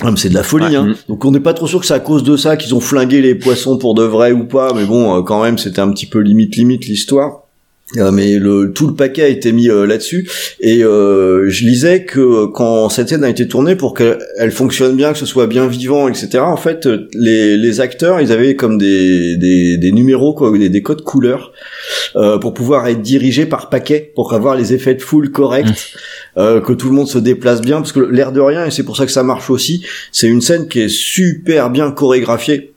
Ah, 0.00 0.10
c'est 0.16 0.30
de 0.30 0.34
la 0.34 0.42
folie, 0.42 0.66
ouais. 0.66 0.76
hein. 0.76 0.94
Donc 1.08 1.24
on 1.24 1.30
n'est 1.30 1.40
pas 1.40 1.54
trop 1.54 1.66
sûr 1.66 1.80
que 1.80 1.86
c'est 1.86 1.94
à 1.94 2.00
cause 2.00 2.22
de 2.22 2.36
ça 2.36 2.56
qu'ils 2.56 2.74
ont 2.74 2.80
flingué 2.80 3.20
les 3.20 3.34
poissons 3.34 3.78
pour 3.78 3.94
de 3.94 4.02
vrai 4.02 4.32
ou 4.32 4.44
pas, 4.44 4.72
mais 4.74 4.84
bon, 4.84 5.18
euh, 5.18 5.22
quand 5.22 5.42
même, 5.42 5.58
c'était 5.58 5.80
un 5.80 5.90
petit 5.90 6.06
peu 6.06 6.18
limite 6.20 6.56
limite 6.56 6.86
l'histoire. 6.86 7.41
Euh, 7.98 8.10
mais 8.10 8.38
le, 8.38 8.72
tout 8.72 8.86
le 8.86 8.94
paquet 8.94 9.22
a 9.22 9.28
été 9.28 9.52
mis 9.52 9.68
euh, 9.68 9.86
là-dessus 9.86 10.28
et 10.60 10.82
euh, 10.82 11.48
je 11.50 11.64
lisais 11.64 12.04
que 12.04 12.46
quand 12.46 12.88
cette 12.88 13.10
scène 13.10 13.24
a 13.24 13.28
été 13.28 13.46
tournée 13.46 13.76
pour 13.76 13.94
qu'elle 13.94 14.50
fonctionne 14.50 14.96
bien, 14.96 15.12
que 15.12 15.18
ce 15.18 15.26
soit 15.26 15.46
bien 15.46 15.66
vivant, 15.66 16.08
etc. 16.08 16.38
En 16.38 16.56
fait, 16.56 16.88
les, 17.14 17.56
les 17.56 17.80
acteurs, 17.80 18.20
ils 18.20 18.32
avaient 18.32 18.56
comme 18.56 18.78
des, 18.78 19.36
des, 19.36 19.76
des 19.76 19.92
numéros, 19.92 20.34
quoi, 20.34 20.56
des, 20.56 20.68
des 20.68 20.82
codes 20.82 21.02
couleurs 21.02 21.52
euh, 22.16 22.38
pour 22.38 22.54
pouvoir 22.54 22.86
être 22.86 23.02
dirigés 23.02 23.46
par 23.46 23.68
paquet, 23.68 24.12
pour 24.14 24.32
avoir 24.32 24.56
les 24.56 24.72
effets 24.72 24.94
de 24.94 25.02
foule 25.02 25.30
corrects, 25.30 25.94
mmh. 26.36 26.60
que 26.60 26.72
tout 26.72 26.88
le 26.88 26.94
monde 26.94 27.08
se 27.08 27.18
déplace 27.18 27.60
bien, 27.60 27.76
parce 27.76 27.92
que 27.92 28.00
l'air 28.00 28.32
de 28.32 28.40
rien, 28.40 28.64
et 28.64 28.70
c'est 28.70 28.84
pour 28.84 28.96
ça 28.96 29.04
que 29.06 29.12
ça 29.12 29.22
marche 29.22 29.50
aussi, 29.50 29.84
c'est 30.12 30.28
une 30.28 30.40
scène 30.40 30.68
qui 30.68 30.80
est 30.80 30.88
super 30.88 31.70
bien 31.70 31.90
chorégraphiée 31.90 32.71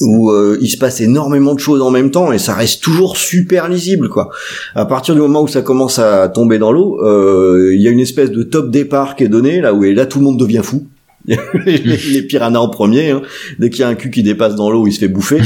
où 0.00 0.30
euh, 0.30 0.58
il 0.60 0.68
se 0.68 0.76
passe 0.76 1.00
énormément 1.00 1.54
de 1.54 1.60
choses 1.60 1.80
en 1.80 1.90
même 1.90 2.10
temps 2.10 2.32
et 2.32 2.38
ça 2.38 2.54
reste 2.54 2.82
toujours 2.82 3.16
super 3.16 3.68
lisible 3.68 4.08
quoi. 4.08 4.30
À 4.74 4.86
partir 4.86 5.14
du 5.14 5.20
moment 5.20 5.42
où 5.42 5.48
ça 5.48 5.62
commence 5.62 5.98
à 5.98 6.28
tomber 6.28 6.58
dans 6.58 6.72
l'eau, 6.72 7.00
euh, 7.04 7.72
il 7.74 7.80
y 7.80 7.86
a 7.86 7.90
une 7.90 8.00
espèce 8.00 8.30
de 8.30 8.42
top 8.42 8.70
départ 8.70 9.14
qui 9.14 9.24
est 9.24 9.28
donné 9.28 9.60
là 9.60 9.72
où 9.72 9.84
et 9.84 9.94
là 9.94 10.06
tout 10.06 10.18
le 10.18 10.24
monde 10.24 10.38
devient 10.38 10.62
fou. 10.64 10.86
les, 11.26 11.78
les, 11.78 12.22
piranhas 12.28 12.58
en 12.58 12.68
premier, 12.68 13.10
hein. 13.10 13.22
dès 13.58 13.70
qu'il 13.70 13.80
y 13.80 13.82
a 13.84 13.88
un 13.88 13.94
cul 13.94 14.10
qui 14.10 14.22
dépasse 14.22 14.56
dans 14.56 14.68
l'eau, 14.68 14.86
il 14.86 14.92
se 14.92 14.98
fait 14.98 15.08
bouffer. 15.08 15.40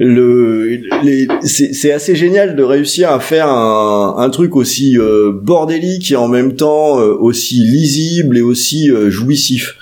Le, 0.00 0.80
c'est 1.42 1.90
assez 1.90 2.14
génial 2.14 2.54
de 2.54 2.62
réussir 2.62 3.10
à 3.10 3.18
faire 3.18 3.48
un, 3.48 4.14
un 4.18 4.30
truc 4.30 4.54
aussi 4.54 4.96
euh, 4.96 5.32
bordélique 5.32 6.12
et 6.12 6.16
en 6.16 6.28
même 6.28 6.54
temps 6.54 7.00
euh, 7.00 7.16
aussi 7.18 7.56
lisible 7.56 8.38
et 8.38 8.42
aussi 8.42 8.92
euh, 8.92 9.10
jouissif. 9.10 9.74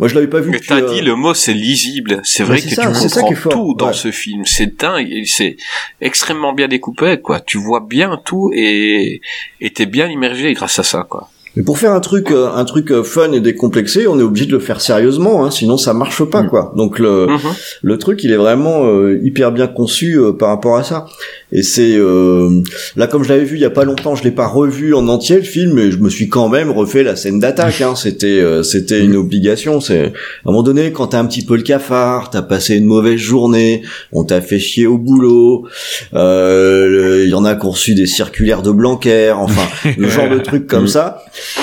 Moi, 0.00 0.08
je 0.08 0.14
l'avais 0.14 0.28
pas 0.28 0.40
vu. 0.40 0.50
Mais 0.50 0.60
t'as 0.60 0.80
dit 0.80 1.02
le 1.02 1.14
mot, 1.14 1.34
c'est 1.34 1.52
lisible. 1.52 2.22
C'est 2.24 2.42
vrai 2.42 2.62
que 2.62 2.70
ça, 2.70 2.90
tu 2.90 3.20
comprends 3.20 3.50
tout 3.50 3.74
dans 3.74 3.88
ouais. 3.88 3.92
ce 3.92 4.10
film. 4.10 4.46
C'est 4.46 4.78
dingue. 4.80 5.24
C'est 5.26 5.58
extrêmement 6.00 6.54
bien 6.54 6.68
découpé, 6.68 7.20
quoi. 7.20 7.38
Tu 7.38 7.58
vois 7.58 7.80
bien 7.80 8.18
tout 8.24 8.50
et 8.54 9.20
et 9.60 9.70
t'es 9.70 9.84
bien 9.84 10.08
immergé 10.08 10.54
grâce 10.54 10.78
à 10.78 10.84
ça, 10.84 11.06
quoi. 11.08 11.28
Mais 11.56 11.64
pour 11.64 11.78
faire 11.78 11.92
un 11.92 12.00
truc, 12.00 12.30
euh, 12.30 12.48
un 12.54 12.64
truc 12.64 12.92
euh, 12.92 13.02
fun 13.02 13.32
et 13.32 13.40
décomplexé, 13.40 14.06
on 14.06 14.18
est 14.20 14.22
obligé 14.22 14.46
de 14.46 14.52
le 14.52 14.60
faire 14.60 14.80
sérieusement, 14.80 15.44
hein, 15.44 15.50
sinon 15.50 15.76
ça 15.76 15.92
marche 15.92 16.22
pas, 16.24 16.44
quoi. 16.44 16.72
Donc 16.76 17.00
le, 17.00 17.26
mm 17.26 17.36
-hmm. 17.36 17.78
le 17.82 17.98
truc, 17.98 18.22
il 18.22 18.30
est 18.30 18.36
vraiment 18.36 18.86
euh, 18.86 19.18
hyper 19.24 19.50
bien 19.50 19.66
conçu 19.66 20.16
euh, 20.16 20.32
par 20.32 20.50
rapport 20.50 20.76
à 20.76 20.84
ça. 20.84 21.06
Et 21.50 21.64
c'est 21.64 21.96
euh, 21.96 22.62
là, 22.94 23.08
comme 23.08 23.24
je 23.24 23.30
l'avais 23.30 23.44
vu 23.44 23.56
il 23.56 23.62
y 23.62 23.64
a 23.64 23.70
pas 23.70 23.84
longtemps, 23.84 24.14
je 24.14 24.22
l'ai 24.22 24.30
pas 24.30 24.46
revu 24.46 24.94
en 24.94 25.08
entier 25.08 25.36
le 25.36 25.42
film, 25.42 25.72
mais 25.74 25.90
je 25.90 25.98
me 25.98 26.08
suis 26.08 26.28
quand 26.28 26.48
même 26.48 26.70
refait 26.70 27.02
la 27.02 27.16
scène 27.16 27.40
d'attaque. 27.40 27.80
Hein. 27.80 27.94
C'était, 28.04 28.40
c'était 28.62 29.00
une 29.00 29.16
obligation. 29.16 29.80
C'est 29.80 30.04
à 30.04 30.06
un 30.46 30.50
moment 30.52 30.62
donné, 30.62 30.92
quand 30.92 31.08
t'as 31.08 31.18
un 31.18 31.26
petit 31.26 31.44
peu 31.44 31.56
le 31.56 31.62
cafard, 31.62 32.30
t'as 32.30 32.42
passé 32.42 32.76
une 32.76 32.86
mauvaise 32.86 33.18
journée, 33.18 33.82
on 34.12 34.22
t'a 34.24 34.40
fait 34.40 34.60
chier 34.60 34.86
au 34.86 34.98
boulot, 34.98 35.66
il 36.12 37.28
y 37.28 37.34
en 37.34 37.44
a 37.44 37.54
qui 37.56 37.66
ont 37.66 37.70
reçu 37.72 37.94
des 37.94 38.06
circulaires 38.06 38.62
de 38.62 38.70
Blanquer, 38.70 39.32
enfin 39.46 39.66
le 39.98 40.08
genre 40.08 40.30
de 40.30 40.38
trucs 40.38 40.68
comme 40.68 40.86
ça 40.86 41.04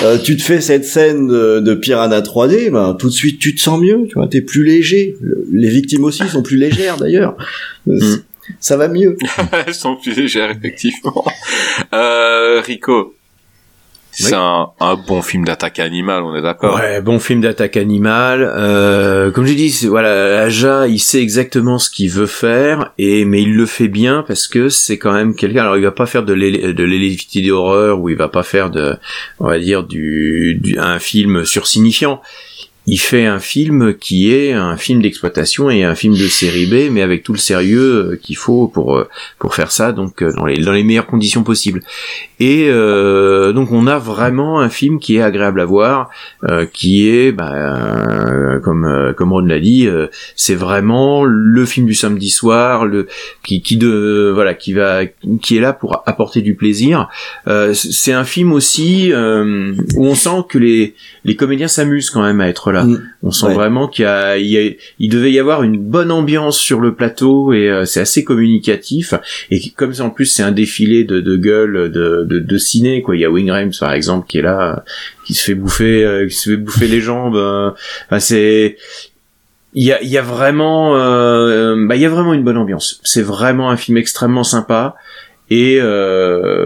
euh, 0.04 0.18
tu 0.18 0.38
te 0.38 0.42
fais 0.42 0.62
cette 0.62 0.86
scène 0.86 1.28
de, 1.28 1.60
de, 1.60 1.74
Piranha 1.74 2.22
3D, 2.22 2.70
ben 2.72 2.96
tout 2.98 3.08
de 3.08 3.14
suite 3.14 3.40
tu 3.40 3.56
te 3.56 3.62
sens 3.62 3.80
mieux, 3.80 4.06
tu 4.08 4.16
vois, 4.16 4.28
t'es 4.28 4.42
plus 4.42 4.64
léger. 4.64 5.16
Les 5.52 5.70
victimes 5.70 6.04
aussi 6.04 6.28
sont 6.28 6.44
plus 6.44 6.58
légères 6.58 6.98
d'ailleurs. 6.98 7.36
Mm. 7.86 8.18
Ça 8.60 8.78
va 8.78 8.88
mieux. 8.88 9.18
Elles 9.66 9.74
sont 9.74 9.96
plus 9.98 10.16
légères 10.16 10.52
effectivement. 10.52 11.26
Euh, 11.94 12.62
Rico, 12.62 13.16
c'est 14.24 14.36
un, 14.36 14.70
un 14.80 14.96
bon 14.96 15.22
film 15.22 15.46
d'attaque 15.46 15.80
animale, 15.80 16.24
on 16.24 16.36
est 16.36 16.42
d'accord. 16.42 16.76
Ouais, 16.76 17.02
bon 17.02 17.20
film 17.20 17.42
d'attaque 17.42 17.78
animale. 17.78 18.42
Euh, 18.56 19.32
comme 19.32 19.46
j'ai 19.46 19.56
dit, 19.56 19.86
voilà, 19.88 20.42
Aja, 20.42 20.88
il 20.88 21.00
sait 21.00 21.22
exactement 21.22 21.78
ce 21.78 21.90
qu'il 21.90 22.10
veut 22.10 22.26
faire, 22.26 22.94
et 22.98 23.26
mais 23.26 23.42
il 23.44 23.56
le 23.56 23.66
fait 23.66 23.88
bien 23.88 24.24
parce 24.28 24.48
que 24.48 24.70
c'est 24.70 24.98
quand 24.98 25.14
même 25.14 25.36
quelqu'un. 25.36 25.62
Alors, 25.62 25.78
il 25.78 25.84
va 25.84 25.92
pas 25.92 26.06
faire 26.06 26.24
de 26.24 26.34
l'élé- 26.34 26.74
de 26.74 26.84
l'élevité 26.84 27.42
d'horreur 27.42 28.00
ou 28.00 28.10
il 28.10 28.16
va 28.18 28.28
pas 28.28 28.44
faire 28.44 28.70
de, 28.70 28.96
on 29.40 29.48
va 29.48 29.60
dire, 29.60 29.84
du, 29.84 30.58
du 30.62 30.78
un 30.80 31.00
film 31.00 31.46
sursignifiant. 31.46 32.22
Il 32.90 33.00
fait 33.00 33.26
un 33.26 33.40
film 33.40 33.94
qui 33.94 34.34
est 34.34 34.54
un 34.54 34.78
film 34.78 35.02
d'exploitation 35.02 35.70
et 35.70 35.84
un 35.84 35.94
film 35.94 36.14
de 36.14 36.28
série 36.28 36.68
B, 36.68 36.90
mais 36.90 37.02
avec 37.02 37.22
tout 37.22 37.34
le 37.34 37.38
sérieux 37.38 38.12
euh, 38.12 38.20
qu'il 38.22 38.38
faut 38.38 38.70
pour 38.70 38.96
euh, 38.96 39.10
pour 39.40 39.56
faire 39.56 39.72
ça, 39.74 39.92
donc 39.92 40.24
euh, 40.24 40.32
dans 40.32 40.46
les 40.46 40.58
dans 40.58 40.72
les 40.72 40.84
meilleures 40.84 41.06
conditions 41.06 41.44
possibles. 41.44 41.82
Et 42.40 42.68
euh, 42.70 43.52
donc 43.52 43.72
on 43.72 43.88
a 43.88 43.98
vraiment 43.98 44.62
un 44.62 44.70
film 44.70 45.00
qui 45.00 45.18
est 45.18 45.22
agréable 45.22 45.60
à 45.60 45.66
voir, 45.66 46.10
euh, 46.46 46.66
qui 46.72 47.10
est, 47.10 47.34
bah, 47.34 48.60
comme 48.64 49.14
comme 49.18 49.34
Ron 49.34 49.42
l'a 49.42 49.60
dit, 49.60 49.88
euh, 49.88 50.08
c'est 50.36 50.56
vraiment 50.56 51.26
le 51.26 51.66
film 51.66 51.88
du 51.88 51.94
samedi 51.94 52.30
soir, 52.30 52.86
le 52.86 53.08
qui 53.44 53.62
qui 53.62 53.76
de 53.76 54.32
voilà 54.34 54.54
qui 54.54 54.72
va 54.74 55.02
qui 55.42 55.58
est 55.58 55.62
là 55.62 55.74
pour 55.74 56.04
apporter 56.06 56.42
du 56.42 56.56
plaisir. 56.56 57.10
C'est 57.74 58.14
un 58.14 58.24
film 58.24 58.54
aussi 58.54 59.12
où 59.14 60.06
on 60.06 60.16
sent 60.16 60.46
que 60.48 60.58
les 60.58 60.94
les 61.26 61.36
comédiens 61.36 61.68
s'amusent 61.68 62.12
quand 62.12 62.22
même 62.22 62.40
à 62.40 62.48
être 62.48 62.72
là. 62.72 62.77
Mm. 62.84 63.02
On 63.24 63.32
sent 63.32 63.48
Ouais. 63.48 63.54
vraiment 63.54 63.88
qu'il 63.88 64.04
y 64.04 64.08
a, 64.08 64.38
il 64.38 64.48
y 64.48 64.58
a- 64.58 64.72
il 65.00 65.10
devait 65.10 65.32
y 65.32 65.40
avoir 65.40 65.64
une 65.64 65.78
bonne 65.78 66.12
ambiance 66.12 66.58
sur 66.58 66.80
le 66.80 66.96
plateau 66.96 67.54
et 67.54 67.70
euh, 67.70 67.86
c'est 67.86 68.00
assez 68.00 68.24
communicatif. 68.24 69.14
Et 69.52 69.70
comme 69.72 69.94
ça, 69.94 70.04
en 70.04 70.10
plus 70.10 70.26
c'est 70.26 70.44
un 70.44 70.52
défilé 70.52 71.04
de, 71.04 71.20
de 71.22 71.36
gueules 71.36 71.92
de, 71.92 72.26
de, 72.28 72.40
de 72.40 72.58
ciné 72.58 73.02
quoi. 73.02 73.16
Il 73.16 73.20
y 73.22 73.26
a 73.26 73.30
Wing 73.32 73.50
Rames 73.52 73.72
par 73.80 73.94
exemple 73.94 74.28
qui 74.28 74.38
est 74.40 74.42
là, 74.44 74.84
qui 75.26 75.34
se 75.34 75.44
fait 75.44 75.56
bouffer, 75.56 76.04
euh, 76.06 76.28
qui 76.28 76.36
se 76.36 76.50
fait 76.52 76.58
bouffer 76.58 76.88
les 76.88 77.02
jambes. 77.02 77.36
euh, 77.36 77.72
enfin, 78.08 78.20
c'est 78.20 78.78
il 79.74 79.84
y 79.84 79.92
a, 79.92 80.02
il 80.02 80.08
y 80.10 80.18
a 80.18 80.22
vraiment, 80.24 80.96
euh, 80.96 81.76
bah, 81.88 81.96
il 81.96 82.02
y 82.02 82.06
a 82.06 82.10
vraiment 82.10 82.34
une 82.34 82.44
bonne 82.44 82.58
ambiance. 82.58 83.00
C'est 83.04 83.22
vraiment 83.22 83.70
un 83.70 83.78
film 83.78 83.98
extrêmement 83.98 84.44
sympa 84.44 84.96
et 85.50 85.80
euh, 85.82 86.66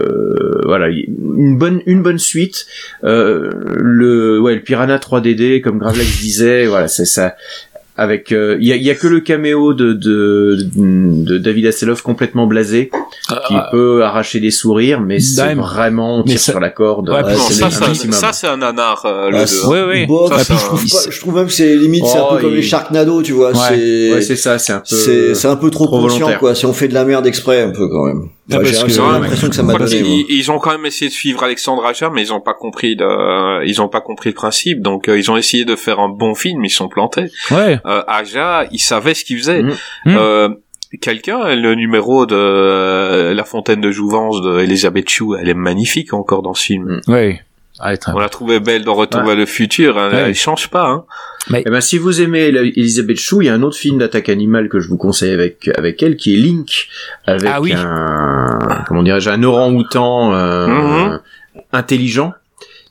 voilà 0.64 0.88
une 0.88 1.56
bonne 1.58 1.80
une 1.86 2.02
bonne 2.02 2.18
suite. 2.18 2.66
Euh, 3.04 3.50
le 3.74 4.40
ouais 4.40 4.54
le 4.54 4.60
Piranha 4.62 4.98
3DD 4.98 5.60
comme 5.60 5.78
Gravelax 5.78 6.18
disait, 6.20 6.66
voilà 6.66 6.88
c'est 6.88 7.04
ça. 7.06 7.34
Avec 7.94 8.32
euh, 8.32 8.56
il 8.58 8.66
y, 8.66 8.72
a, 8.72 8.76
y 8.76 8.88
a 8.90 8.94
que 8.94 9.06
le 9.06 9.20
caméo 9.20 9.74
de, 9.74 9.92
de, 9.92 10.56
de 10.74 11.36
David 11.36 11.66
Hasselhoff 11.66 12.00
complètement 12.00 12.46
blasé 12.46 12.88
qui 13.28 13.54
Ah, 13.54 13.68
peut 13.70 14.02
arracher 14.02 14.40
des 14.40 14.50
sourires 14.50 15.02
mais 15.02 15.20
c'est 15.20 15.52
vraiment 15.54 16.20
on 16.20 16.22
tire 16.22 16.38
ça- 16.40 16.52
sur 16.52 16.60
la 16.60 16.70
corde 16.70 17.10
Ouais, 17.10 17.16
euh, 17.16 17.32
non, 17.32 17.38
c'est 17.48 17.52
ça, 17.52 17.70
ça, 17.70 18.32
c'est 18.32 18.46
un 18.46 18.56
nanar, 18.56 19.04
euh, 19.04 19.28
le 19.30 19.36
Ah, 19.36 19.68
Ouais, 19.68 19.84
ouais. 19.84 20.06
Bof, 20.06 20.32
Ça, 20.42 20.54
je 20.54 20.58
trouve 20.64 20.80
pas, 20.90 21.10
je 21.10 21.20
trouve 21.20 21.34
même 21.34 21.46
que 21.48 21.52
c'est 21.52 21.76
limite, 21.76 22.06
c'est 22.06 22.16
un 22.16 22.22
Oh, 22.30 22.34
peu 22.36 22.40
comme 22.40 22.52
il- 22.52 22.56
les 22.56 22.62
Sharknado, 22.62 23.20
tu 23.22 23.32
vois, 23.32 23.50
Ouais. 23.50 23.58
c'est, 23.68 24.12
ouais 24.14 24.22
c'est 24.22 24.36
ça 24.36 24.58
c'est 24.58 24.72
un 24.72 24.78
peu 24.80 24.96
c'est, 24.96 25.34
c'est 25.34 25.48
un 25.48 25.56
peu 25.56 25.70
trop, 25.70 25.84
trop 25.84 26.00
conscient, 26.00 26.16
volontaire. 26.20 26.38
quoi, 26.38 26.54
si 26.54 26.64
on 26.64 26.72
fait 26.72 26.88
de 26.88 26.94
la 26.94 27.04
merde 27.04 27.26
exprès, 27.26 27.60
un 27.60 27.70
peu, 27.72 27.88
quand 27.88 28.06
même. 28.06 28.22
Ah, 28.50 28.58
Ouais, 28.58 28.64
j'ai 28.64 29.00
l'impression 29.00 29.48
que 29.48 29.54
ça 29.54 29.62
m'a 29.62 29.74
ils, 29.74 30.50
ont 30.50 30.58
quand 30.58 30.72
même 30.72 30.84
essayé 30.84 31.08
de 31.08 31.14
suivre 31.14 31.42
Alexandre 31.44 31.84
Aja, 31.86 32.10
mais 32.10 32.22
ils 32.22 32.32
ont 32.32 32.40
pas 32.40 32.54
compris 32.54 32.96
de, 32.96 33.64
ils 33.64 33.80
ont 33.80 33.88
pas 33.88 34.00
compris 34.00 34.30
le 34.30 34.34
principe. 34.34 34.80
Donc 34.80 35.08
euh, 35.08 35.18
ils 35.18 35.30
ont 35.30 35.36
essayé 35.36 35.64
de 35.64 35.76
faire 35.76 36.00
un 36.00 36.08
bon 36.08 36.34
film, 36.34 36.64
ils 36.64 36.70
sont 36.70 36.88
plantés. 36.88 37.26
Ouais. 37.50 37.78
Euh, 37.86 38.02
Aja, 38.08 38.66
il 38.72 38.80
savait 38.80 39.14
ce 39.14 39.24
qu'il 39.24 39.38
faisait. 39.38 39.62
Mhm. 39.62 39.74
Mhm. 40.06 40.16
Euh, 40.18 40.48
Quelqu'un, 41.00 41.54
le 41.54 41.74
numéro 41.74 42.26
de 42.26 42.36
euh, 42.36 43.32
La 43.32 43.44
Fontaine 43.44 43.80
de 43.80 43.90
Jouvence 43.90 44.42
de 44.42 44.60
Elisabeth 44.60 45.08
Chou, 45.08 45.36
elle 45.36 45.48
est 45.48 45.54
magnifique 45.54 46.12
encore 46.12 46.42
dans 46.42 46.52
ce 46.52 46.64
film. 46.64 47.00
Mhm. 47.06 47.36
Ah, 47.80 47.96
très 47.96 48.12
On 48.12 48.18
l'a 48.18 48.28
trouvée 48.28 48.60
belle 48.60 48.84
dans 48.84 48.94
Retour 48.94 49.20
Ouais. 49.22 49.28
vers 49.28 49.36
le 49.36 49.46
futur. 49.46 49.98
hein, 49.98 50.10
Ouais. 50.10 50.18
Elle 50.26 50.34
change 50.34 50.68
pas. 50.68 50.86
Hein. 50.88 51.04
Eh 51.54 51.62
ben, 51.70 51.80
si 51.80 51.98
vous 51.98 52.20
aimez 52.20 52.40
Elisabeth 52.76 53.18
Chou, 53.18 53.42
il 53.42 53.46
y 53.46 53.48
a 53.48 53.54
un 53.54 53.62
autre 53.62 53.76
film 53.76 53.98
d'attaque 53.98 54.28
animale 54.28 54.68
que 54.68 54.78
je 54.78 54.88
vous 54.88 54.96
conseille 54.98 55.32
avec 55.32 55.68
avec 55.76 56.02
elle, 56.02 56.16
qui 56.16 56.34
est 56.34 56.36
Link, 56.36 56.88
avec 57.26 57.48
Ah 57.52 57.60
oui. 57.60 57.72
un 57.74 58.58
comment 58.86 59.02
dirais-je, 59.02 59.30
un 59.30 59.42
orang-outan 59.42 60.32
euh, 60.34 60.66
Mhm. 60.68 61.20
intelligent, 61.72 62.32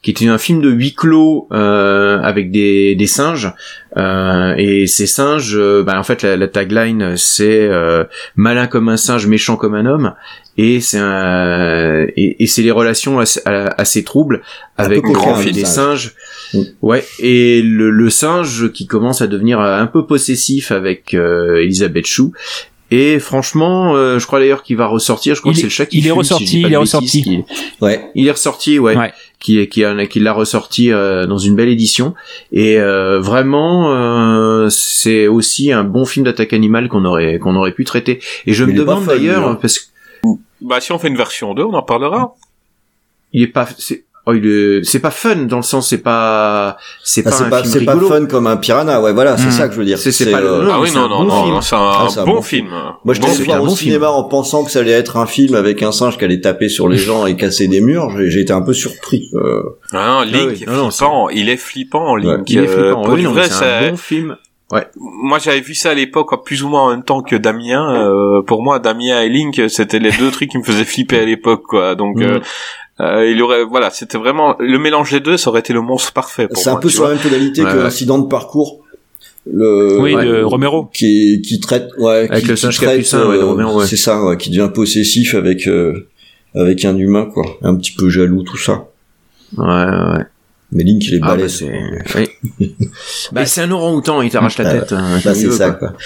qui 0.01 0.11
est 0.11 0.27
un 0.27 0.37
film 0.39 0.61
de 0.61 0.69
huis 0.69 0.95
clos 0.95 1.47
euh, 1.51 2.19
avec 2.21 2.49
des, 2.51 2.95
des 2.95 3.05
singes. 3.07 3.53
Euh, 3.97 4.55
et 4.57 4.87
ces 4.87 5.05
singes, 5.05 5.55
euh, 5.55 5.83
ben, 5.83 5.99
en 5.99 6.03
fait, 6.03 6.23
la, 6.23 6.37
la 6.37 6.47
tagline 6.47 7.15
c'est 7.17 7.67
euh, 7.67 8.03
malin 8.35 8.65
comme 8.67 8.89
un 8.89 8.97
singe, 8.97 9.27
méchant 9.27 9.57
comme 9.57 9.75
un 9.75 9.85
homme. 9.85 10.13
Et 10.57 10.81
c'est 10.81 10.97
un 10.99 12.05
et, 12.17 12.43
et 12.43 12.47
c'est 12.47 12.61
les 12.61 12.71
relations 12.71 13.19
assez, 13.19 13.41
assez 13.45 14.03
troubles 14.03 14.41
avec 14.77 15.03
euh, 15.05 15.43
des 15.51 15.65
singe. 15.65 16.13
singes. 16.53 16.65
Ouais, 16.81 17.05
et 17.19 17.61
le, 17.61 17.89
le 17.89 18.09
singe 18.09 18.71
qui 18.71 18.87
commence 18.87 19.21
à 19.21 19.27
devenir 19.27 19.59
un 19.59 19.87
peu 19.87 20.05
possessif 20.07 20.71
avec 20.71 21.13
euh, 21.13 21.61
Elisabeth 21.61 22.05
Chou. 22.07 22.33
Et 22.93 23.19
franchement, 23.19 23.95
euh, 23.95 24.19
je 24.19 24.27
crois 24.27 24.39
d'ailleurs 24.39 24.63
qu'il 24.63 24.75
va 24.75 24.85
ressortir. 24.87 25.33
Je 25.33 25.39
crois 25.39 25.53
Il 25.53 25.55
que 25.55 25.59
c'est 25.61 25.67
est- 25.67 25.69
le 25.69 25.71
chat 25.71 25.85
qui 25.85 25.99
il 25.99 26.07
est 26.07 26.11
ressorti, 26.11 26.45
si 26.45 26.55
il 26.59 26.65
est 26.65 26.69
bêtises, 26.71 26.79
ressorti. 26.79 27.21
qui- 27.23 27.43
Ouais. 27.79 28.01
il 28.15 28.27
est 28.27 28.31
ressorti, 28.31 28.79
ouais, 28.79 28.97
Ouais. 28.97 29.13
Qui 29.41 29.67
qui 29.67 29.83
a- 29.83 30.05
qui 30.07 30.19
l'a 30.21 30.31
ressorti 30.33 30.91
euh, 30.91 31.25
dans 31.25 31.37
une 31.37 31.55
belle 31.55 31.67
édition. 31.69 32.13
Et 32.53 32.79
euh, 32.79 33.19
vraiment, 33.19 33.91
euh, 33.93 34.69
c'est 34.69 35.27
aussi 35.27 35.71
un 35.73 35.83
bon 35.83 36.05
film 36.05 36.23
d'attaque 36.25 36.53
animale 36.53 36.87
qu'on 36.87 37.03
aurait 37.03 37.39
qu'on 37.39 37.55
aurait 37.57 37.73
pu 37.73 37.83
traiter. 37.83 38.21
Et 38.45 38.53
je 38.53 38.63
Mais 38.63 38.71
me 38.73 38.77
demande 38.77 39.05
d'ailleurs 39.05 39.47
hein. 39.47 39.57
parce 39.61 39.79
que 39.79 39.85
Bah 40.61 40.79
si 40.79 40.91
on 40.91 40.99
fait 40.99 41.07
une 41.09 41.17
version 41.17 41.53
2, 41.53 41.63
on 41.63 41.73
en 41.73 41.81
parlera. 41.83 42.35
il 43.33 43.41
est 43.43 43.47
pas, 43.47 43.67
c'est, 43.77 44.05
oh, 44.25 44.33
il 44.33 44.45
est, 44.45 44.83
c'est 44.83 44.99
pas 44.99 45.11
fun 45.11 45.35
dans 45.47 45.57
le 45.57 45.61
sens, 45.63 45.89
c'est 45.89 45.97
pas, 45.97 46.77
c'est 47.03 47.23
pas 47.23 47.31
c'est 47.31 47.43
un 47.45 47.49
pas, 47.49 47.63
c'est 47.63 47.85
pas 47.85 47.97
fun 47.97 48.25
comme 48.25 48.47
un 48.47 48.57
piranha, 48.57 49.01
ouais, 49.01 49.13
voilà, 49.13 49.37
c'est 49.37 49.45
Mhm. 49.45 49.51
ça 49.51 49.67
que 49.67 49.73
je 49.73 49.79
veux 49.79 49.85
dire. 49.85 49.97
C'est- 49.97 50.11
c'est 50.11 50.31
pas 50.31 50.39
le- 50.41 50.47
euh, 50.47 50.63
Non, 50.63 50.71
ah 50.73 50.79
oui, 50.81 50.89
c'est 50.89 50.95
non, 50.99 51.05
un 51.05 51.09
non, 51.09 51.23
bon 51.25 51.45
non, 51.47 51.61
c'est 51.61 51.75
un, 51.75 51.79
Ah, 51.79 52.07
c'est 52.09 52.19
un 52.19 52.25
bon, 52.25 52.35
bon 52.35 52.41
film. 52.41 52.67
Moi, 53.03 53.13
je 53.13 53.21
un 53.51 53.59
au 53.59 53.65
bon 53.65 53.75
cinéma 53.75 54.09
en 54.09 54.23
pensant 54.23 54.63
que 54.63 54.71
ça 54.71 54.79
allait 54.79 54.91
être 54.91 55.17
un 55.17 55.25
film 55.25 55.55
avec 55.55 55.81
un 55.83 55.91
singe 55.91 56.17
qui 56.17 56.23
allait 56.25 56.41
taper 56.41 56.69
sur 56.69 56.87
les 56.87 56.97
gens 56.97 57.25
et 57.25 57.35
casser 57.35 57.67
des 57.67 57.81
murs. 57.81 58.09
J'ai 58.17 58.29
j'ai 58.29 58.41
été 58.41 58.53
un 58.53 58.61
peu 58.61 58.73
surpris. 58.73 59.29
Euh, 59.35 59.61
Ah, 59.93 60.23
non, 60.25 60.31
Link 60.31 60.49
oui, 60.49 60.63
est 60.63 60.65
non, 60.67 60.73
non, 60.85 60.89
flippant. 60.91 61.29
Il 61.29 61.49
est 61.49 61.57
flippant, 61.57 62.15
Link. 62.15 62.49
Il 62.49 62.59
est 62.59 62.67
flippant. 62.67 63.03
oui, 63.09 63.23
non, 63.23 63.33
c'est 63.43 63.65
un 63.65 63.89
bon 63.91 63.97
film. 63.97 64.37
Moi, 64.95 65.37
j'avais 65.39 65.59
vu 65.59 65.75
ça 65.75 65.89
à 65.89 65.93
l'époque, 65.93 66.29
plus 66.45 66.63
ou 66.63 66.69
moins 66.69 66.83
en 66.83 66.89
même 66.91 67.03
temps 67.03 67.21
que 67.21 67.35
Damien. 67.35 67.93
Euh, 67.93 68.41
pour 68.41 68.63
moi, 68.63 68.79
Damien 68.79 69.21
et 69.21 69.27
Link, 69.27 69.61
c'était 69.67 69.99
les 69.99 70.11
deux 70.13 70.31
trucs 70.31 70.49
qui 70.49 70.57
me 70.57 70.63
faisaient 70.63 70.85
flipper 70.85 71.19
à 71.19 71.25
l'époque, 71.25 71.63
quoi. 71.67 71.95
Donc, 71.95 72.15
Mhm. 72.15 72.23
euh, 72.23 72.39
euh, 73.01 73.29
il 73.29 73.41
aurait, 73.41 73.63
voilà, 73.63 73.89
c'était 73.89 74.17
vraiment 74.17 74.55
le 74.59 74.77
mélange 74.79 75.11
des 75.11 75.19
deux, 75.19 75.35
ça 75.37 75.49
aurait 75.49 75.59
été 75.61 75.73
le 75.73 75.81
monstre 75.81 76.13
parfait 76.13 76.47
pour 76.47 76.57
c'est 76.57 76.69
un 76.69 76.75
peu 76.77 76.87
sur 76.89 76.99
vois. 77.03 77.09
la 77.09 77.15
même 77.15 77.23
tonalité 77.23 77.63
Ouais, 77.63 77.71
que 77.73 77.77
l'incident 77.77 78.19
de 78.19 78.27
parcours. 78.27 78.79
Le, 79.51 79.99
Oui, 79.99 80.13
ouais. 80.13 80.23
de 80.25 80.43
Romero. 80.43 80.85
qui, 80.93 81.41
qui 81.41 81.59
traite, 81.59 81.89
ouais, 81.97 82.27
Avec 82.29 82.43
qui, 82.43 82.47
le 82.49 82.53
qui 82.55 82.61
singe 82.61 82.75
traite, 82.77 82.89
capucin, 82.91 83.25
ouais, 83.27 83.37
de 83.37 83.41
euh, 83.41 83.45
Romero, 83.47 83.79
ouais. 83.79 83.87
c'est 83.87 83.97
ça, 83.97 84.23
ouais, 84.23 84.37
qui 84.37 84.49
devient 84.51 84.69
possessif 84.71 85.33
avec, 85.33 85.67
euh, 85.67 86.07
avec 86.53 86.85
un 86.85 86.95
humain, 86.95 87.25
quoi. 87.25 87.43
Un 87.63 87.75
petit 87.75 87.91
peu 87.93 88.07
jaloux, 88.09 88.43
tout 88.43 88.57
ça. 88.57 88.85
Ouais, 89.57 89.65
ouais. 89.65 90.23
Mais 90.73 90.83
Link, 90.83 91.03
il 91.07 91.15
est 91.15 91.19
Ah, 91.23 91.27
bah, 91.27 91.35
balèze. 91.37 91.57
c'est, 91.57 92.29
oui. 92.59 92.69
bah, 93.31 93.45
c'est 93.47 93.61
un 93.61 93.71
orang-outan, 93.71 94.21
il 94.21 94.29
t'arrache 94.29 94.57
la 94.59 94.69
Ah, 94.69 94.73
tête. 94.79 94.93
hein, 94.93 95.19
Bah, 95.25 95.33
c'est 95.33 95.51
ça, 95.51 95.71
quoi. 95.71 95.89
quoi. 95.89 95.97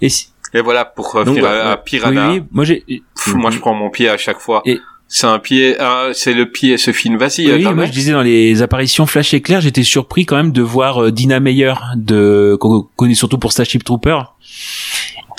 Et 0.00 0.08
si- 0.08 0.28
Et 0.54 0.62
voilà, 0.62 0.86
pour 0.86 1.04
Donc, 1.12 1.26
revenir 1.26 1.42
ouais, 1.44 1.48
à, 1.50 1.52
à 1.52 1.70
ouais. 1.72 1.74
oui, 1.76 1.82
Piranha, 1.84 2.30
oui, 2.30 2.42
moi 2.52 2.64
j'ai, 2.64 2.82
pff, 2.86 3.34
moi 3.34 3.50
je 3.50 3.58
prends 3.58 3.74
mon 3.74 3.90
pied 3.90 4.08
à 4.08 4.16
chaque 4.16 4.38
fois. 4.40 4.62
Et- 4.64 4.78
C'est 5.10 5.26
un 5.26 5.38
pied, 5.38 5.76
ah, 5.80 6.10
c'est 6.12 6.34
le 6.34 6.50
pied, 6.50 6.76
ce 6.76 6.92
film. 6.92 7.16
Vas-y, 7.16 7.50
oui, 7.50 7.64
moi 7.74 7.86
je 7.86 7.92
disais 7.92 8.12
dans 8.12 8.22
les 8.22 8.60
apparitions 8.60 9.06
Flash 9.06 9.32
éclair, 9.32 9.62
j'étais 9.62 9.82
surpris 9.82 10.26
quand 10.26 10.36
même 10.36 10.52
de 10.52 10.62
voir 10.62 11.02
euh, 11.02 11.10
Dina 11.10 11.40
Meyer 11.40 11.74
de 11.96 12.56
qu'on 12.60 12.86
connaît 12.96 13.14
surtout 13.14 13.38
pour 13.38 13.52
Starship 13.52 13.84
Trooper. 13.84 14.20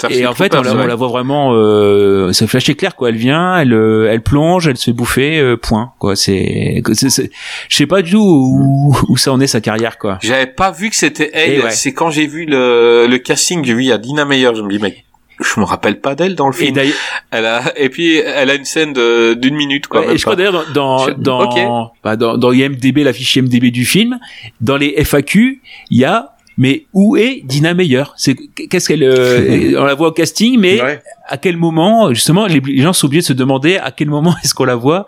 Et 0.09 0.25
en 0.25 0.33
fait, 0.33 0.55
on 0.55 0.61
la, 0.61 0.71
peur, 0.71 0.83
on 0.83 0.87
la 0.87 0.95
voit 0.95 1.09
vraiment, 1.09 1.51
euh, 1.53 2.31
c'est 2.31 2.47
Flash 2.47 2.69
éclair 2.69 2.95
quoi. 2.95 3.09
Elle 3.09 3.17
vient, 3.17 3.57
elle, 3.57 3.73
euh, 3.73 4.09
elle 4.09 4.21
plonge, 4.21 4.67
elle 4.67 4.77
se 4.77 4.85
fait 4.85 4.93
bouffer, 4.93 5.39
euh, 5.39 5.57
point 5.57 5.91
quoi. 5.99 6.15
C'est, 6.15 6.81
je 6.87 7.75
sais 7.75 7.85
pas 7.85 8.01
du 8.01 8.11
tout 8.11 8.21
où, 8.21 8.95
où 9.09 9.17
ça 9.17 9.33
en 9.33 9.39
est 9.39 9.47
sa 9.47 9.61
carrière 9.61 9.97
quoi. 9.97 10.17
J'avais 10.21 10.47
pas 10.47 10.71
vu 10.71 10.89
que 10.89 10.95
c'était 10.95 11.29
elle. 11.33 11.63
Ouais. 11.63 11.71
C'est 11.71 11.93
quand 11.93 12.11
j'ai 12.11 12.27
vu 12.27 12.45
le, 12.45 13.07
le 13.09 13.17
casting, 13.17 13.63
j'ai 13.65 13.73
vu 13.73 13.83
il 13.83 13.87
y 13.87 13.91
a 13.91 13.97
Dina 13.97 14.25
Meyer, 14.25 14.51
je 14.55 14.61
me 14.61 14.69
dis 14.69 14.79
mec, 14.79 15.05
je 15.39 15.59
me 15.59 15.65
rappelle 15.65 15.99
pas 16.01 16.15
d'elle 16.15 16.35
dans 16.35 16.47
le 16.49 16.55
Et 16.55 16.57
film. 16.57 16.75
d'ailleurs, 16.75 16.95
Elle 17.31 17.45
a 17.45 17.61
et 17.79 17.89
puis 17.89 18.17
elle 18.17 18.49
a 18.49 18.55
une 18.55 18.65
scène 18.65 18.93
de 18.93 19.33
d'une 19.33 19.55
minute 19.55 19.87
quoi. 19.87 20.01
Ouais, 20.01 20.07
même 20.07 20.15
et 20.15 20.17
je 20.17 20.23
crois 20.23 20.35
d'ailleurs 20.35 20.65
dans 20.73 21.07
Je- 21.07 21.11
dans 21.13 21.45
dans, 21.53 21.91
bah, 22.03 22.15
dans 22.15 22.37
dans 22.37 22.51
IMDb 22.51 22.97
la 23.03 23.13
fiche 23.13 23.35
IMDb 23.35 23.71
du 23.71 23.85
film, 23.85 24.19
dans 24.61 24.77
les 24.77 24.93
FAQ, 25.03 25.61
il 25.91 25.97
y 25.97 26.05
a 26.05 26.31
mais 26.61 26.87
où 26.91 27.15
est 27.15 27.39
Dina 27.45 27.73
Meyer? 27.73 28.03
C'est 28.17 28.35
qu'est-ce 28.69 28.89
qu'elle 28.89 29.03
euh, 29.03 29.75
on 29.79 29.85
la 29.85 29.93
voit 29.93 30.09
au 30.09 30.11
casting 30.11 30.59
mais 30.59 30.81
Ouais. 30.81 30.99
à 31.25 31.37
quel 31.37 31.55
moment 31.55 32.13
justement 32.13 32.47
les, 32.47 32.59
les 32.59 32.81
gens 32.81 32.91
sont 32.91 33.05
obligés 33.07 33.21
de 33.21 33.27
se 33.27 33.31
demander 33.33 33.77
à 33.77 33.91
quel 33.91 34.09
moment 34.09 34.35
est-ce 34.43 34.53
qu'on 34.53 34.65
la 34.65 34.75
voit? 34.75 35.05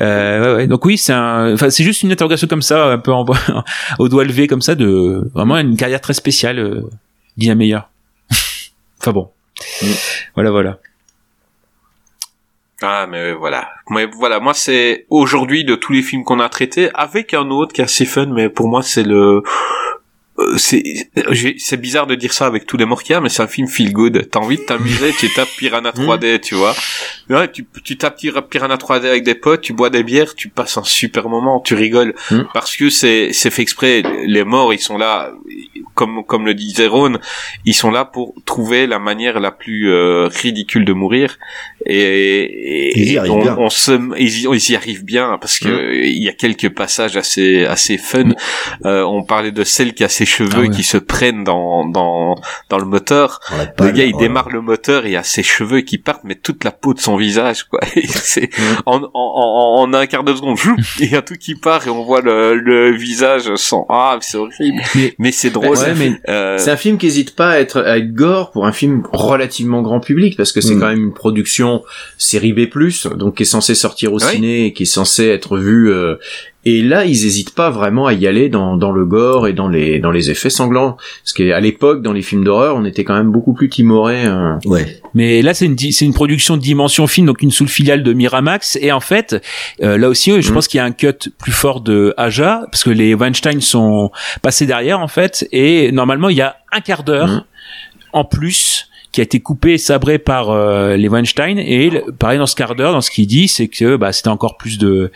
Euh, 0.00 0.42
ouais, 0.42 0.54
ouais. 0.62 0.66
donc 0.66 0.84
oui 0.84 0.98
c'est 0.98 1.12
un 1.12 1.54
enfin 1.54 1.70
c'est 1.70 1.84
juste 1.84 2.02
une 2.02 2.10
interrogation 2.10 2.48
comme 2.48 2.62
ça 2.62 2.86
un 2.86 2.98
peu 2.98 3.12
en, 3.12 3.24
au 4.00 4.08
doigt 4.08 4.24
levé 4.24 4.48
comme 4.48 4.62
ça 4.62 4.74
de 4.74 5.30
vraiment 5.32 5.58
une 5.58 5.76
carrière 5.76 6.00
très 6.00 6.14
spéciale 6.14 6.58
euh, 6.58 6.80
Dina 7.36 7.54
Meyer 7.54 7.78
enfin 9.00 9.12
bon 9.12 9.28
Mm. 9.82 9.86
voilà 10.34 10.50
voilà 10.50 10.78
Ah 12.82 13.06
mais 13.08 13.32
voilà, 13.32 13.70
mais 13.90 14.06
voilà, 14.06 14.40
moi 14.40 14.54
c'est 14.54 15.06
aujourd'hui 15.10 15.64
de 15.64 15.74
tous 15.74 15.92
les 15.92 16.02
films 16.02 16.24
qu'on 16.24 16.40
a 16.40 16.48
traités 16.48 16.90
avec 16.94 17.34
un 17.34 17.50
autre 17.50 17.72
qui 17.72 17.80
est 17.80 17.84
assez 17.84 18.06
fun, 18.06 18.26
mais 18.26 18.48
pour 18.48 18.68
moi 18.68 18.82
c'est 18.82 19.02
le 19.02 19.42
euh, 20.40 20.56
c'est 20.56 20.82
c'est 21.58 21.76
bizarre 21.76 22.06
de 22.06 22.14
dire 22.14 22.32
ça 22.32 22.46
avec 22.46 22.66
tous 22.66 22.76
les 22.76 22.84
morts 22.84 23.02
qu'il 23.02 23.12
y 23.12 23.16
a, 23.16 23.20
mais 23.20 23.28
c'est 23.28 23.42
un 23.42 23.46
film 23.46 23.68
feel 23.68 23.92
good. 23.92 24.28
T'as 24.30 24.40
envie 24.40 24.56
de 24.56 24.62
t'amuser, 24.62 25.12
tu 25.18 25.28
tapes 25.32 25.48
Piranha 25.58 25.90
3D, 25.90 26.36
mm. 26.36 26.40
tu 26.40 26.54
vois. 26.54 26.74
Ouais, 27.28 27.50
tu, 27.50 27.66
tu 27.84 27.98
tapes 27.98 28.18
Piranha 28.48 28.76
3D 28.76 29.06
avec 29.06 29.22
des 29.22 29.34
potes, 29.34 29.60
tu 29.60 29.72
bois 29.72 29.90
des 29.90 30.02
bières, 30.02 30.34
tu 30.34 30.48
passes 30.48 30.78
un 30.78 30.84
super 30.84 31.28
moment, 31.28 31.60
tu 31.60 31.74
rigoles. 31.74 32.14
Mm. 32.30 32.42
Parce 32.54 32.76
que 32.76 32.90
c'est 32.90 33.32
c'est 33.32 33.50
fait 33.50 33.62
exprès. 33.62 34.02
Les 34.26 34.44
morts, 34.44 34.72
ils 34.72 34.80
sont 34.80 34.96
là, 34.96 35.30
comme 35.94 36.24
comme 36.24 36.46
le 36.46 36.54
disait 36.54 36.86
Ron, 36.86 37.18
ils 37.64 37.74
sont 37.74 37.90
là 37.90 38.04
pour 38.04 38.34
trouver 38.44 38.86
la 38.86 38.98
manière 38.98 39.40
la 39.40 39.50
plus 39.50 39.90
euh, 39.90 40.28
ridicule 40.28 40.84
de 40.84 40.92
mourir. 40.92 41.38
Et, 41.86 42.98
ils 42.98 43.12
y 43.12 43.18
arrivent 43.18 43.56
on, 43.58 43.70
se, 43.70 43.92
ils, 44.18 44.70
y 44.70 44.76
arrivent 44.76 45.04
bien 45.04 45.38
parce 45.40 45.58
que 45.58 45.68
mm. 45.68 46.04
il 46.04 46.22
y 46.22 46.28
a 46.28 46.32
quelques 46.32 46.68
passages 46.70 47.16
assez 47.16 47.64
assez 47.64 47.98
fun. 47.98 48.30
Euh, 48.84 49.02
on 49.02 49.22
parlait 49.22 49.52
de 49.52 49.64
celle 49.64 49.94
qui 49.94 50.04
a 50.04 50.08
ses 50.08 50.26
cheveux 50.26 50.66
ah 50.70 50.74
qui 50.74 50.82
se 50.82 50.98
prennent 50.98 51.44
dans 51.44 51.86
dans 51.86 52.36
dans 52.68 52.78
le 52.78 52.84
moteur. 52.86 53.40
le 53.78 53.90
gars 53.90 54.04
il 54.04 54.16
démarre 54.16 54.50
le 54.50 54.60
moteur, 54.60 55.06
il 55.06 55.16
a 55.16 55.22
ses 55.22 55.42
cheveux 55.42 55.80
qui 55.80 55.98
partent, 55.98 56.24
mais 56.24 56.34
toute 56.34 56.64
la 56.64 56.70
peau 56.70 56.94
de 56.94 57.00
son 57.00 57.16
visage 57.16 57.64
quoi. 57.64 57.80
c'est 58.04 58.50
en, 58.86 59.02
en, 59.02 59.10
en, 59.14 59.94
un 59.94 60.06
quart 60.06 60.24
de 60.24 60.34
seconde, 60.34 60.58
il 61.00 61.10
y 61.10 61.16
a 61.16 61.22
tout 61.22 61.34
qui 61.34 61.54
part 61.54 61.86
et 61.86 61.90
on 61.90 62.04
voit 62.04 62.20
le, 62.20 62.54
le 62.54 62.92
visage 62.92 63.54
sans 63.56 63.86
ah 63.88 64.18
c'est 64.20 64.36
horrible, 64.36 64.82
mais, 65.18 65.32
c'est 65.32 65.50
drôle. 65.50 65.69
Euh, 66.28 66.58
c'est 66.58 66.70
un 66.70 66.76
film 66.76 66.98
qui 66.98 67.06
hésite 67.06 67.34
pas 67.34 67.50
à 67.50 67.58
être 67.58 67.82
à 67.82 67.98
être 67.98 68.12
gore 68.12 68.50
pour 68.50 68.66
un 68.66 68.72
film 68.72 69.02
relativement 69.12 69.82
grand 69.82 70.00
public 70.00 70.36
parce 70.36 70.52
que 70.52 70.60
c'est 70.60 70.74
mm. 70.74 70.80
quand 70.80 70.88
même 70.88 71.04
une 71.04 71.14
production 71.14 71.82
série 72.18 72.52
B+, 72.52 72.68
donc 73.16 73.36
qui 73.36 73.42
est 73.42 73.46
censé 73.46 73.74
sortir 73.74 74.12
au 74.12 74.18
ciné 74.18 74.66
et 74.66 74.72
qui 74.72 74.84
est 74.84 74.86
censé 74.86 75.26
être 75.26 75.56
vu 75.56 75.90
euh, 75.90 76.16
et 76.66 76.82
là, 76.82 77.06
ils 77.06 77.24
hésitent 77.24 77.54
pas 77.54 77.70
vraiment 77.70 78.06
à 78.06 78.12
y 78.12 78.26
aller 78.26 78.50
dans, 78.50 78.76
dans 78.76 78.92
le 78.92 79.06
gore 79.06 79.48
et 79.48 79.54
dans 79.54 79.68
les 79.68 79.98
dans 79.98 80.10
les 80.10 80.30
effets 80.30 80.50
sanglants. 80.50 80.98
Parce 81.22 81.32
qu'à 81.32 81.58
l'époque, 81.58 82.02
dans 82.02 82.12
les 82.12 82.20
films 82.20 82.44
d'horreur, 82.44 82.76
on 82.76 82.84
était 82.84 83.02
quand 83.02 83.14
même 83.14 83.30
beaucoup 83.30 83.54
plus 83.54 83.70
timoré. 83.70 84.26
Euh. 84.26 84.56
Ouais. 84.66 85.00
Mais 85.14 85.40
là, 85.40 85.54
c'est 85.54 85.64
une 85.64 85.78
c'est 85.78 86.04
une 86.04 86.12
production 86.12 86.58
de 86.58 86.62
dimension 86.62 87.06
fine, 87.06 87.24
donc 87.24 87.40
une 87.40 87.50
sous-filiale 87.50 88.02
de 88.02 88.12
Miramax. 88.12 88.76
Et 88.82 88.92
en 88.92 89.00
fait, 89.00 89.42
euh, 89.82 89.96
là 89.96 90.10
aussi, 90.10 90.42
je 90.42 90.50
mm. 90.50 90.54
pense 90.54 90.68
qu'il 90.68 90.78
y 90.78 90.80
a 90.82 90.84
un 90.84 90.92
cut 90.92 91.30
plus 91.38 91.52
fort 91.52 91.80
de 91.80 92.12
Aja, 92.18 92.66
parce 92.70 92.84
que 92.84 92.90
les 92.90 93.14
Weinstein 93.14 93.62
sont 93.62 94.10
passés 94.42 94.66
derrière 94.66 95.00
en 95.00 95.08
fait. 95.08 95.48
Et 95.52 95.92
normalement, 95.92 96.28
il 96.28 96.36
y 96.36 96.42
a 96.42 96.56
un 96.72 96.80
quart 96.80 97.04
d'heure 97.04 97.28
mm. 97.28 97.44
en 98.12 98.24
plus 98.24 98.89
qui 99.12 99.20
a 99.20 99.24
été 99.24 99.40
coupé 99.40 99.72
et 99.72 99.78
sabré 99.78 100.18
par 100.18 100.50
euh, 100.50 100.96
les 100.96 101.08
Weinstein 101.08 101.58
et 101.58 102.02
pareil 102.18 102.38
dans 102.38 102.46
ce 102.46 102.54
quart 102.54 102.74
d'heure 102.74 102.92
dans 102.92 103.00
ce 103.00 103.10
qu'il 103.10 103.26
dit 103.26 103.48
c'est 103.48 103.68
que 103.68 103.96
bah 103.96 104.12
c'était 104.12 104.28
encore 104.28 104.56
plus 104.56 104.78
de 104.78 105.10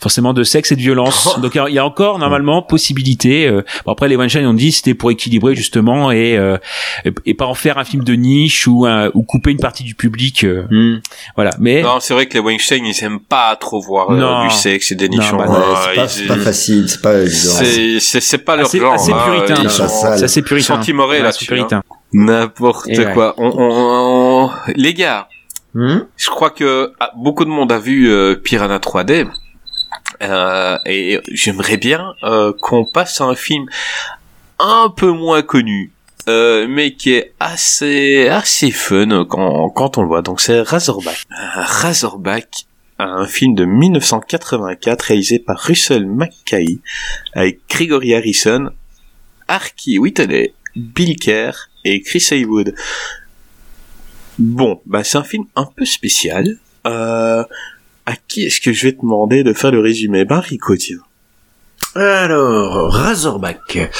forcément 0.00 0.32
de 0.32 0.44
sexe 0.44 0.72
et 0.72 0.76
de 0.76 0.80
violence. 0.80 1.40
Donc 1.42 1.54
il 1.54 1.74
y 1.74 1.78
a 1.78 1.84
encore 1.84 2.18
normalement 2.18 2.62
possibilité 2.62 3.46
euh, 3.46 3.62
bon, 3.86 3.92
après 3.92 4.08
les 4.08 4.16
Weinstein 4.16 4.46
ont 4.46 4.54
dit 4.54 4.72
c'était 4.72 4.94
pour 4.94 5.10
équilibrer 5.10 5.54
justement 5.54 6.10
et, 6.10 6.36
euh, 6.36 6.58
et 7.24 7.34
pas 7.34 7.46
en 7.46 7.54
faire 7.54 7.78
un 7.78 7.84
film 7.84 8.04
de 8.04 8.14
niche 8.14 8.66
ou 8.66 8.86
ou 9.14 9.22
couper 9.22 9.50
une 9.50 9.58
partie 9.58 9.84
du 9.84 9.94
public 9.94 10.44
hmm. 10.44 10.96
voilà. 11.34 11.50
Mais 11.58 11.82
non 11.82 12.00
c'est 12.00 12.14
vrai 12.14 12.26
que 12.26 12.34
les 12.34 12.40
Weinstein 12.40 12.84
ils 12.84 13.04
aiment 13.04 13.20
pas 13.20 13.56
trop 13.56 13.80
voir 13.80 14.08
du 14.44 14.54
sexe 14.54 14.92
et 14.92 14.94
des 14.94 15.08
niches 15.08 15.32
bah, 15.32 15.46
c'est 16.08 16.26
pas, 16.26 16.34
pas, 16.34 16.40
facile 16.40 16.88
c'est 16.88 17.02
pas 17.02 17.26
c'est 17.26 18.20
c'est 18.20 18.38
pas 18.38 18.56
leur 18.56 18.66
assez, 18.66 18.78
genre 18.78 18.94
assez 18.94 19.12
hein, 19.12 19.18
puritain. 19.24 19.68
C'est 19.68 20.24
assez 20.24 20.42
puritain. 20.42 20.74
Ils 20.74 20.76
sont 20.76 20.80
timorés 20.80 21.20
là-dessus 21.20 21.46
N'importe 22.12 23.12
quoi. 23.12 23.34
On, 23.36 23.52
on, 23.56 24.50
Les 24.74 24.94
gars, 24.94 25.28
hmm 25.74 25.98
je 26.16 26.30
crois 26.30 26.50
que 26.50 26.92
ah, 27.00 27.12
beaucoup 27.16 27.44
de 27.44 27.50
monde 27.50 27.70
a 27.70 27.78
vu 27.78 28.10
euh, 28.10 28.34
Piranha 28.34 28.78
3D. 28.78 29.28
Euh, 30.22 30.78
et 30.86 31.20
j'aimerais 31.30 31.76
bien 31.76 32.14
euh, 32.24 32.52
qu'on 32.60 32.84
passe 32.84 33.20
à 33.20 33.24
un 33.24 33.34
film 33.34 33.66
un 34.58 34.92
peu 34.94 35.12
moins 35.12 35.42
connu, 35.42 35.92
euh, 36.28 36.66
mais 36.68 36.94
qui 36.94 37.12
est 37.12 37.34
assez 37.38 38.28
assez 38.28 38.70
fun 38.70 39.24
quand, 39.28 39.68
quand 39.70 39.98
on 39.98 40.02
le 40.02 40.08
voit. 40.08 40.22
Donc 40.22 40.40
c'est 40.40 40.60
Razorback. 40.62 41.24
Razorback, 41.30 42.66
un 42.98 43.26
film 43.26 43.54
de 43.54 43.64
1984 43.64 45.02
réalisé 45.02 45.38
par 45.38 45.58
Russell 45.58 46.06
McKay 46.06 46.78
avec 47.34 47.60
Gregory 47.68 48.14
Harrison, 48.14 48.70
Arky 49.46 49.98
Whitney, 49.98 50.52
Bill 50.76 51.16
Kerr 51.16 51.68
et 51.84 52.02
Chris 52.02 52.26
Haywood. 52.30 52.74
Bon, 54.38 54.80
bah 54.86 55.04
c'est 55.04 55.18
un 55.18 55.24
film 55.24 55.44
un 55.56 55.68
peu 55.76 55.84
spécial. 55.84 56.58
Euh, 56.86 57.44
à 58.06 58.12
qui 58.28 58.44
est-ce 58.44 58.60
que 58.60 58.72
je 58.72 58.86
vais 58.86 58.92
demander 58.92 59.42
de 59.42 59.52
faire 59.52 59.70
le 59.70 59.80
résumé? 59.80 60.24
Ben 60.24 60.40
Rico. 60.40 60.74
Alors, 61.94 62.92
Razorback. 62.92 63.90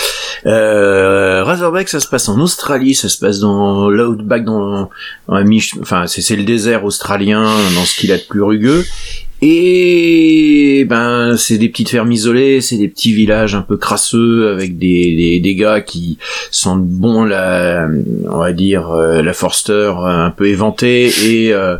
Euh, 0.47 1.43
Razorback, 1.43 1.89
ça 1.89 2.01
se 2.01 2.07
passe 2.07 2.29
en 2.29 2.39
Australie, 2.41 2.95
ça 2.95 3.09
se 3.09 3.19
passe 3.19 3.41
dans 3.41 3.91
l'outback, 3.91 4.45
dans, 4.45 4.89
dans 5.27 5.45
enfin 5.81 6.07
c'est 6.07 6.37
le 6.37 6.45
désert 6.45 6.85
australien, 6.85 7.43
dans 7.75 7.85
ce 7.85 7.97
qu'il 7.97 8.13
a 8.13 8.19
de 8.19 8.23
plus 8.23 8.43
rugueux. 8.43 8.85
Et 9.41 10.85
ben 10.89 11.37
c'est 11.37 11.59
des 11.59 11.69
petites 11.69 11.91
fermes 11.91 12.11
isolées, 12.11 12.61
c'est 12.61 12.77
des 12.77 12.89
petits 12.89 13.13
villages 13.13 13.55
un 13.55 13.63
peu 13.63 13.77
crasseux 13.77 14.49
avec 14.51 14.79
des, 14.79 15.15
des, 15.15 15.41
des 15.41 15.55
gars 15.55 15.81
qui 15.81 16.19
sentent 16.51 16.87
bon 16.87 17.25
la 17.25 17.89
on 18.29 18.39
va 18.39 18.53
dire 18.53 18.91
euh, 18.91 19.23
la 19.23 19.33
Forster 19.33 19.93
un 19.97 20.31
peu 20.31 20.49
éventée 20.49 21.13
et 21.25 21.53
euh, 21.53 21.77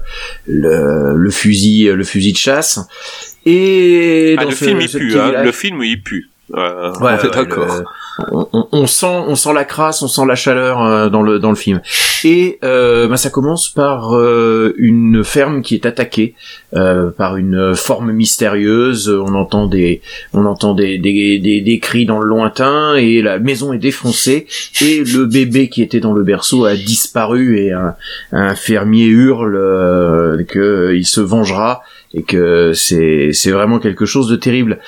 le, 0.47 1.17
le 1.17 1.31
fusil 1.31 1.87
le 1.87 2.05
fusil 2.05 2.33
de 2.33 2.39
chasse. 2.39 2.79
Et 3.45 4.37
ah, 4.39 4.45
le, 4.45 4.51
film, 4.51 4.81
il 4.81 4.89
pue, 4.89 5.19
hein, 5.19 5.43
le 5.43 5.53
film 5.53 5.83
il 5.83 6.03
pue. 6.03 6.29
Euh, 6.55 6.93
ouais, 7.01 7.17
d'accord 7.31 7.85
on, 8.73 8.87
sent 8.87 9.07
on 9.07 9.35
sent 9.35 9.53
la 9.53 9.65
crasse, 9.65 10.03
on 10.03 10.09
sent 10.09 10.23
la 10.27 10.35
chaleur 10.35 10.83
euh, 10.83 11.09
dans 11.09 11.23
le 11.23 11.39
dans 11.39 11.51
le 11.51 11.57
film. 11.57 11.81
Et 12.25 12.59
euh, 12.65 13.07
bah, 13.07 13.17
ça 13.17 13.31
commence 13.31 13.69
par 13.69 14.17
euh, 14.17 14.75
une 14.77 15.23
ferme 15.25 15.63
qui 15.63 15.75
est 15.75 15.87
attaquée 15.87 16.35
par 16.73 17.37
une 17.37 17.75
forme 17.75 18.13
mystérieuse. 18.13 19.09
On 19.09 19.35
entend 19.35 19.67
des 19.67 20.03
on 20.33 20.45
entend 20.45 20.75
des, 20.75 20.99
des, 20.99 21.39
des, 21.39 21.79
cris 21.79 22.07
dans 22.07 22.19
le 22.19 22.27
lointain 22.27 22.95
et 22.97 23.23
la 23.23 23.39
maison 23.39 23.73
est 23.73 23.79
défoncée 23.79 24.47
et 24.81 25.03
le 25.05 25.25
bébé 25.25 25.69
qui 25.69 25.83
était 25.83 26.01
dans 26.01 26.13
le 26.13 26.23
berceau 26.23 26.67
a 26.67 26.75
disparu 26.75 27.59
et 27.59 27.73
un, 27.73 27.95
un 28.33 28.55
fermier 28.55 29.07
hurle 29.07 30.45
que 30.49 30.95
il 30.95 31.07
se 31.07 31.21
vengera 31.21 31.83
et 32.15 32.23
que 32.23 32.73
c'est 32.75 33.31
c'est 33.33 33.51
vraiment 33.51 33.79
quelque 33.79 34.07
chose 34.07 34.29
de 34.29 34.37
terrible. 34.37 34.79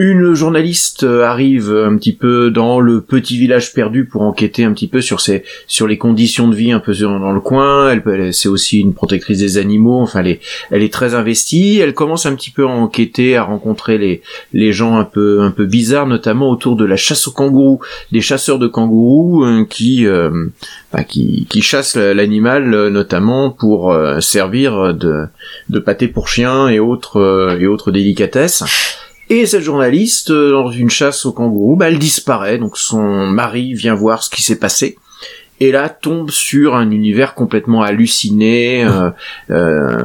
Une 0.00 0.32
journaliste 0.32 1.02
euh, 1.02 1.24
arrive 1.24 1.74
un 1.74 1.96
petit 1.96 2.12
peu 2.12 2.52
dans 2.52 2.78
le 2.78 3.00
petit 3.00 3.36
village 3.36 3.72
perdu 3.74 4.04
pour 4.04 4.22
enquêter 4.22 4.62
un 4.62 4.72
petit 4.72 4.86
peu 4.86 5.00
sur 5.00 5.20
ses, 5.20 5.42
sur 5.66 5.88
les 5.88 5.98
conditions 5.98 6.46
de 6.46 6.54
vie 6.54 6.70
un 6.70 6.78
peu 6.78 6.94
dans 6.94 7.32
le 7.32 7.40
coin. 7.40 7.90
Elle, 7.90 8.32
c'est 8.32 8.48
aussi 8.48 8.78
une 8.78 8.94
protectrice 8.94 9.40
des 9.40 9.58
animaux. 9.58 10.00
Enfin, 10.00 10.20
elle 10.20 10.28
est, 10.28 10.40
elle 10.70 10.88
très 10.88 11.14
investie. 11.14 11.80
Elle 11.80 11.94
commence 11.94 12.26
un 12.26 12.36
petit 12.36 12.50
peu 12.50 12.62
à 12.62 12.68
enquêter, 12.68 13.36
à 13.36 13.42
rencontrer 13.42 13.98
les, 13.98 14.22
les 14.52 14.72
gens 14.72 14.96
un 14.98 15.04
peu, 15.04 15.40
un 15.40 15.50
peu 15.50 15.66
bizarres, 15.66 16.06
notamment 16.06 16.48
autour 16.48 16.76
de 16.76 16.84
la 16.84 16.96
chasse 16.96 17.26
aux 17.26 17.32
kangourous, 17.32 17.80
des 18.12 18.20
chasseurs 18.20 18.60
de 18.60 18.68
kangourous 18.68 19.44
euh, 19.44 19.66
qui, 19.68 20.06
euh, 20.06 20.46
bah, 20.92 21.02
qui, 21.02 21.46
qui 21.50 21.60
chassent 21.60 21.96
l'animal 21.96 22.88
notamment 22.88 23.50
pour 23.50 23.92
servir 24.20 24.94
de, 24.94 25.24
de 25.70 25.78
pâté 25.80 26.06
pour 26.06 26.28
chiens 26.28 26.68
et 26.68 26.78
autres, 26.78 27.56
et 27.60 27.66
autres 27.66 27.90
délicatesses. 27.90 28.62
Et 29.30 29.46
cette 29.46 29.62
journaliste, 29.62 30.30
euh, 30.30 30.52
dans 30.52 30.70
une 30.70 30.90
chasse 30.90 31.26
au 31.26 31.32
kangourou, 31.32 31.76
bah, 31.76 31.88
elle 31.88 31.98
disparaît. 31.98 32.58
Donc 32.58 32.78
son 32.78 33.26
mari 33.26 33.74
vient 33.74 33.94
voir 33.94 34.22
ce 34.22 34.30
qui 34.30 34.42
s'est 34.42 34.58
passé. 34.58 34.96
Et 35.60 35.72
là 35.72 35.88
tombe 35.88 36.30
sur 36.30 36.76
un 36.76 36.92
univers 36.92 37.34
complètement 37.34 37.82
halluciné, 37.82 38.84
euh, 38.84 39.10
euh, 39.50 39.98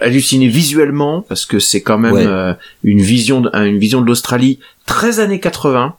halluciné 0.00 0.48
visuellement 0.48 1.22
parce 1.22 1.46
que 1.46 1.60
c'est 1.60 1.80
quand 1.80 1.98
même 1.98 2.56
une 2.82 3.00
vision, 3.00 3.40
de, 3.40 3.50
une 3.54 3.78
vision 3.78 4.00
de 4.00 4.06
l'Australie 4.06 4.58
très 4.86 5.20
années 5.20 5.38
80 5.38 5.94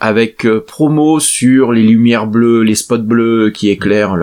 avec 0.00 0.44
promo 0.66 1.20
sur 1.20 1.70
les 1.70 1.84
lumières 1.84 2.26
bleues, 2.26 2.62
les 2.64 2.74
spots 2.74 2.98
bleus 2.98 3.52
qui 3.54 3.70
éclairent 3.70 4.16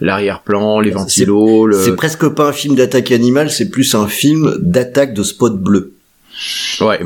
l'arrière-plan, 0.00 0.80
les 0.80 0.90
ventilos. 0.90 1.72
C'est 1.72 1.94
presque 1.94 2.26
pas 2.30 2.48
un 2.48 2.52
film 2.52 2.74
d'attaque 2.74 3.12
animale, 3.12 3.50
c'est 3.50 3.68
plus 3.68 3.94
un 3.94 4.08
film 4.08 4.56
d'attaque 4.62 5.12
de 5.12 5.22
spots 5.22 5.50
bleus. 5.50 5.92
Ouais. 6.80 7.00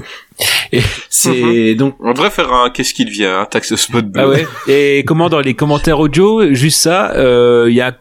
Et 0.73 0.83
c'est 1.09 1.31
mhm. 1.31 1.77
donc 1.77 1.97
on 2.01 2.13
devrait 2.13 2.31
faire 2.31 2.53
un 2.53 2.71
qu'est-ce 2.71 2.93
qui 2.93 3.05
devient 3.05 3.27
un 3.27 3.47
taxe 3.47 3.75
spot 3.75 4.07
bleu. 4.07 4.23
Ah 4.23 4.29
ouais. 4.29 4.47
Et 4.69 5.05
comment 5.07 5.29
dans 5.29 5.41
les 5.41 5.55
commentaires 5.55 5.99
audio, 5.99 6.53
juste 6.55 6.81
ça, 6.81 7.13
il 7.15 7.21
euh, 7.21 7.71
y 7.71 7.81
a 7.81 7.97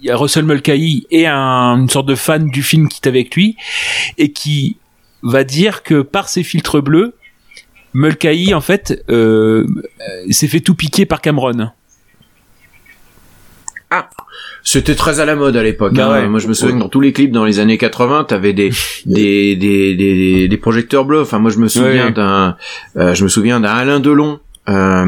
il 0.00 0.06
y 0.06 0.10
a 0.10 0.16
Russell 0.16 0.44
Mulcahy 0.44 1.06
et 1.10 1.26
un, 1.26 1.78
une 1.78 1.88
sorte 1.88 2.06
de 2.06 2.14
fan 2.14 2.48
du 2.48 2.62
film 2.62 2.88
qui 2.88 3.00
est 3.02 3.08
avec 3.08 3.34
lui 3.34 3.56
et 4.18 4.30
qui 4.32 4.76
va 5.22 5.42
dire 5.42 5.82
que 5.82 6.02
par 6.02 6.28
ses 6.28 6.42
filtres 6.42 6.82
bleus, 6.82 7.14
Mulcahy 7.94 8.52
en 8.52 8.60
fait 8.60 9.02
euh, 9.08 9.66
s'est 10.30 10.48
fait 10.48 10.60
tout 10.60 10.74
piquer 10.74 11.06
par 11.06 11.20
Cameron. 11.20 11.70
Ah. 13.90 14.08
C'était 14.64 14.94
très 14.96 15.20
à 15.20 15.24
la 15.24 15.36
mode 15.36 15.56
à 15.56 15.62
l'époque. 15.62 15.94
Bah 15.94 16.08
hein. 16.08 16.12
ouais. 16.22 16.28
Moi, 16.28 16.40
je 16.40 16.48
me 16.48 16.54
souviens 16.54 16.74
que 16.74 16.80
dans 16.80 16.88
tous 16.88 17.00
les 17.00 17.12
clips 17.12 17.30
dans 17.30 17.44
les 17.44 17.60
années 17.60 17.78
80, 17.78 18.24
t'avais 18.24 18.52
des 18.52 18.70
des, 19.06 19.54
des 19.56 19.94
des 19.94 20.48
des 20.48 20.56
projecteurs 20.56 21.04
bleus. 21.04 21.20
Enfin, 21.20 21.38
moi, 21.38 21.50
je 21.50 21.58
me 21.58 21.68
souviens 21.68 22.06
Ouais. 22.06 22.12
d'un, 22.12 22.56
euh, 22.96 23.14
je 23.14 23.22
me 23.24 23.28
souviens 23.28 23.60
d'un 23.60 23.70
Alain 23.70 24.00
Delon. 24.00 24.40
Euh, 24.68 25.04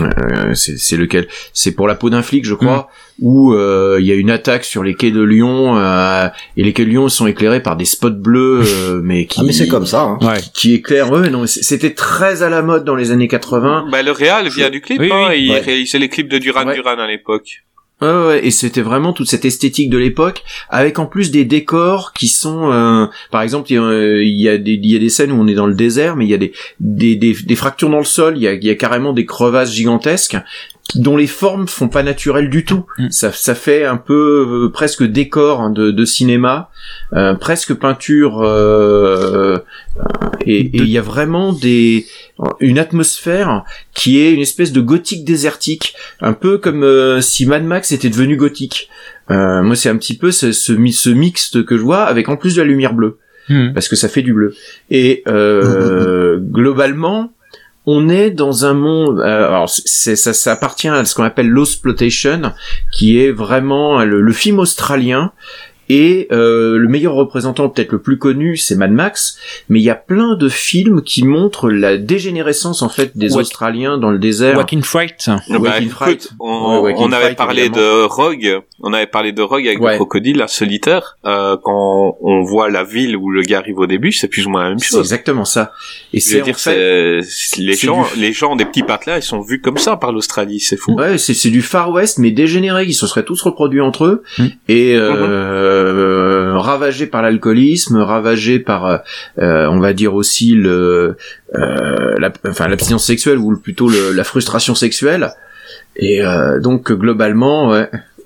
euh, 0.00 0.54
c'est 0.54 0.78
c'est 0.78 0.96
lequel? 0.96 1.28
C'est 1.52 1.72
pour 1.72 1.86
la 1.86 1.94
peau 1.94 2.08
d'un 2.08 2.22
flic, 2.22 2.46
je 2.46 2.54
crois, 2.54 2.88
Mm. 3.18 3.26
où 3.26 3.52
euh, 3.52 3.98
il 4.00 4.06
y 4.06 4.12
a 4.12 4.14
une 4.14 4.30
attaque 4.30 4.64
sur 4.64 4.82
les 4.82 4.94
quais 4.94 5.10
de 5.10 5.20
Lyon 5.22 5.76
euh, 5.76 6.28
et 6.56 6.62
les 6.62 6.72
quais 6.72 6.86
de 6.86 6.88
Lyon 6.88 7.10
sont 7.10 7.26
éclairés 7.26 7.60
par 7.62 7.76
des 7.76 7.84
spots 7.84 8.08
bleus, 8.08 8.62
euh, 8.64 9.00
mais 9.04 9.26
qui 9.26 9.40
Ah 9.40 9.44
mais 9.46 9.52
c'est 9.52 9.68
comme 9.68 9.84
ça. 9.84 10.00
Hein. 10.04 10.18
Ouais. 10.22 10.40
qui 10.54 10.72
éclairent. 10.72 11.10
Ouais, 11.12 11.28
non, 11.28 11.44
c'était 11.46 11.92
très 11.92 12.42
à 12.42 12.48
la 12.48 12.62
mode 12.62 12.84
dans 12.84 12.96
les 12.96 13.10
années 13.10 13.28
80. 13.28 13.88
Bah, 13.92 14.02
le 14.02 14.12
Real 14.12 14.48
vient 14.48 14.70
du 14.70 14.80
clip, 14.80 14.98
Oui, 15.00 15.10
hein, 15.12 15.26
oui. 15.28 15.42
il 15.44 15.50
Ouais. 15.50 15.60
réalisait 15.60 15.98
les 15.98 16.08
clips 16.08 16.28
de 16.30 16.38
Duran 16.38 16.64
Ouais. 16.64 16.74
Duran 16.74 16.96
à 16.98 17.06
l'époque. 17.06 17.64
Et 18.02 18.50
c'était 18.50 18.80
vraiment 18.80 19.12
toute 19.12 19.28
cette 19.28 19.44
esthétique 19.44 19.90
de 19.90 19.98
l'époque, 19.98 20.42
avec 20.68 20.98
en 20.98 21.06
plus 21.06 21.30
des 21.30 21.44
décors 21.44 22.12
qui 22.12 22.28
sont, 22.28 22.70
euh, 22.72 23.06
par 23.30 23.42
exemple, 23.42 23.70
il 23.70 23.76
y, 23.76 24.48
a, 24.48 24.52
euh, 24.52 24.58
des, 24.58 25.08
scènes 25.08 25.32
où 25.32 25.40
on 25.40 25.46
est 25.46 25.54
dans 25.54 25.66
le 25.66 25.74
désert, 25.74 26.16
mais 26.16 26.26
il 26.26 26.30
y 26.30 26.34
a 26.34 26.38
des, 26.80 27.54
fractures 27.54 27.90
dans 27.90 27.98
le 27.98 28.04
sol, 28.04 28.34
il 28.36 28.42
y 28.42 28.70
a 28.70 28.74
carrément 28.74 29.12
des 29.12 29.24
crevasses 29.24 29.72
gigantesques 29.72 30.36
dont 30.96 31.16
les 31.16 31.26
formes 31.26 31.68
font 31.68 31.88
pas 31.88 32.02
naturelles 32.02 32.50
du 32.50 32.64
tout. 32.64 32.84
Mm. 32.98 33.10
Ça, 33.10 33.32
ça 33.32 33.54
fait 33.54 33.84
un 33.84 33.96
peu 33.96 34.64
euh, 34.66 34.68
presque 34.68 35.02
décor 35.02 35.60
hein, 35.60 35.70
de, 35.70 35.90
de 35.90 36.04
cinéma, 36.04 36.70
euh, 37.12 37.34
presque 37.34 37.74
peinture, 37.74 38.40
euh, 38.42 39.56
euh, 39.56 39.58
et 40.46 40.70
il 40.72 40.88
y 40.88 40.98
a 40.98 41.02
vraiment 41.02 41.52
des 41.52 42.06
une 42.60 42.78
atmosphère 42.78 43.64
qui 43.94 44.18
est 44.20 44.32
une 44.32 44.40
espèce 44.40 44.72
de 44.72 44.80
gothique 44.80 45.24
désertique, 45.24 45.94
un 46.20 46.32
peu 46.32 46.58
comme 46.58 46.82
euh, 46.82 47.20
si 47.20 47.46
Mad 47.46 47.64
Max 47.64 47.92
était 47.92 48.10
devenu 48.10 48.36
gothique. 48.36 48.88
Euh, 49.30 49.62
moi, 49.62 49.76
c'est 49.76 49.88
un 49.88 49.96
petit 49.96 50.16
peu 50.16 50.32
ce, 50.32 50.50
ce, 50.52 50.72
ce 50.90 51.10
mixte 51.10 51.64
que 51.64 51.76
je 51.76 51.82
vois 51.82 52.02
avec 52.02 52.28
en 52.28 52.36
plus 52.36 52.56
de 52.56 52.62
la 52.62 52.66
lumière 52.66 52.94
bleue, 52.94 53.18
Hmm. 53.48 53.72
parce 53.72 53.88
que 53.88 53.96
ça 53.96 54.08
fait 54.08 54.22
du 54.22 54.32
bleu. 54.32 54.54
Et 54.90 55.24
euh, 55.26 56.38
globalement, 56.40 57.32
on 57.86 58.08
est 58.08 58.30
dans 58.30 58.64
un 58.64 58.74
monde. 58.74 59.20
euh, 59.20 59.48
alors, 59.48 59.68
c'est, 59.68 60.16
ça, 60.16 60.32
ça 60.32 60.52
appartient 60.52 60.88
à 60.88 61.04
ce 61.04 61.14
qu'on 61.14 61.24
appelle 61.24 61.48
l'Osploitation, 61.48 62.52
qui 62.92 63.18
est 63.18 63.32
vraiment 63.32 64.04
le 64.04 64.32
film 64.32 64.58
australien. 64.58 65.32
Et 65.94 66.26
euh, 66.32 66.78
le 66.78 66.88
meilleur 66.88 67.12
représentant, 67.12 67.68
peut-être 67.68 67.92
le 67.92 68.00
plus 68.00 68.16
connu, 68.16 68.56
c'est 68.56 68.76
Mad 68.76 68.92
Max. 68.92 69.36
Mais 69.68 69.78
il 69.78 69.82
y 69.82 69.90
a 69.90 69.94
plein 69.94 70.36
de 70.36 70.48
films 70.48 71.02
qui 71.02 71.22
montrent 71.22 71.68
la 71.70 71.98
dégénérescence 71.98 72.80
en 72.80 72.88
fait 72.88 73.14
des 73.14 73.34
What- 73.34 73.40
Australiens 73.42 73.98
dans 73.98 74.10
le 74.10 74.18
désert. 74.18 74.56
Walking 74.56 74.82
Fright. 74.82 75.26
Bah, 75.26 75.40
Walking 75.50 75.82
écoute, 75.82 75.90
Fright. 75.92 76.30
on, 76.40 76.80
Ouais, 76.80 76.92
Walking 76.92 77.04
on 77.08 77.12
avait 77.12 77.22
Fright, 77.24 77.36
parlé 77.36 77.62
évidemment. 77.64 77.84
de 77.86 78.02
Rogue, 78.04 78.60
on 78.80 78.92
avait 78.94 79.06
parlé 79.06 79.32
de 79.32 79.42
Rogue 79.42 79.66
avec 79.66 79.80
Ouais. 79.82 79.90
le 79.92 79.96
crocodile, 79.96 80.38
la 80.38 80.48
solitaire. 80.48 81.18
Euh, 81.26 81.56
quand 81.62 82.16
on 82.22 82.42
voit 82.42 82.70
la 82.70 82.84
ville 82.84 83.14
où 83.16 83.30
le 83.30 83.42
gars 83.42 83.58
arrive 83.58 83.78
au 83.78 83.86
début, 83.86 84.12
c'est 84.12 84.28
plus 84.28 84.46
ou 84.46 84.50
moins 84.50 84.62
la 84.62 84.68
même 84.70 84.78
C'est 84.78 84.86
chose. 84.88 85.00
exactement 85.00 85.44
ça. 85.44 85.72
Et 86.14 86.20
c'est 86.20 86.40
dire, 86.40 86.56
fait, 86.58 87.20
c'est 87.22 87.28
c'est- 87.28 87.60
les 87.60 87.74
c'est 87.74 87.86
gens, 87.86 88.04
du- 88.14 88.20
les 88.20 88.32
gens 88.32 88.56
des 88.56 88.64
petits 88.64 88.82
patelins, 88.82 89.16
ils 89.18 89.22
sont 89.22 89.40
vus 89.40 89.60
comme 89.60 89.76
ça 89.76 89.96
par 89.96 90.10
l'Australie, 90.12 90.60
c'est 90.60 90.76
fou. 90.78 90.94
Ouais, 90.94 91.18
c'est 91.18 91.34
c'est 91.34 91.50
du 91.50 91.60
Far 91.60 91.90
West 91.90 92.18
mais 92.18 92.30
dégénéré. 92.30 92.84
Ils 92.86 92.94
se 92.94 93.06
seraient 93.06 93.24
tous 93.24 93.42
reproduits 93.42 93.80
entre 93.82 94.04
eux 94.06 94.22
Mm. 94.38 94.46
et 94.68 94.94
euh, 94.96 95.81
ravagés 96.58 97.06
par 97.06 97.22
l'alcoolisme, 97.22 97.98
ravagés 97.98 98.58
par, 98.58 98.86
euh, 98.86 98.98
euh, 99.38 99.66
on 99.66 99.80
va 99.80 99.92
dire 99.92 100.14
aussi 100.14 100.54
le, 100.54 101.16
euh, 101.54 102.16
l'abstinence 102.18 103.06
sexuelle 103.06 103.38
ou 103.38 103.56
plutôt 103.56 103.88
la 103.88 104.24
frustration 104.24 104.74
sexuelle. 104.74 105.32
Et 105.96 106.22
euh, 106.22 106.60
donc 106.60 106.92
globalement. 106.92 107.74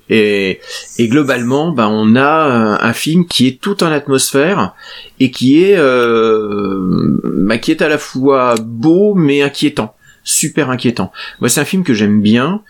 Et, 0.09 0.61
globalement, 1.01 1.71
ben 1.71 1.89
on 1.89 2.15
a 2.15 2.79
un, 2.81 2.93
film 2.93 3.27
qui 3.27 3.47
est 3.47 3.59
tout 3.59 3.83
en 3.83 3.91
atmosphère 3.91 4.73
et 5.19 5.31
qui 5.31 5.63
est, 5.63 5.75
euh, 5.77 7.19
est 7.67 7.81
à 7.81 7.89
la 7.89 7.97
fois 7.97 8.55
beau 8.61 9.15
mais 9.15 9.41
inquiétant, 9.41 9.95
super 10.23 10.69
inquiétant. 10.69 11.11
C'est 11.47 11.59
un 11.59 11.65
film 11.65 11.83
que 11.83 11.93
j'aime 11.93 12.21
bien. 12.21 12.61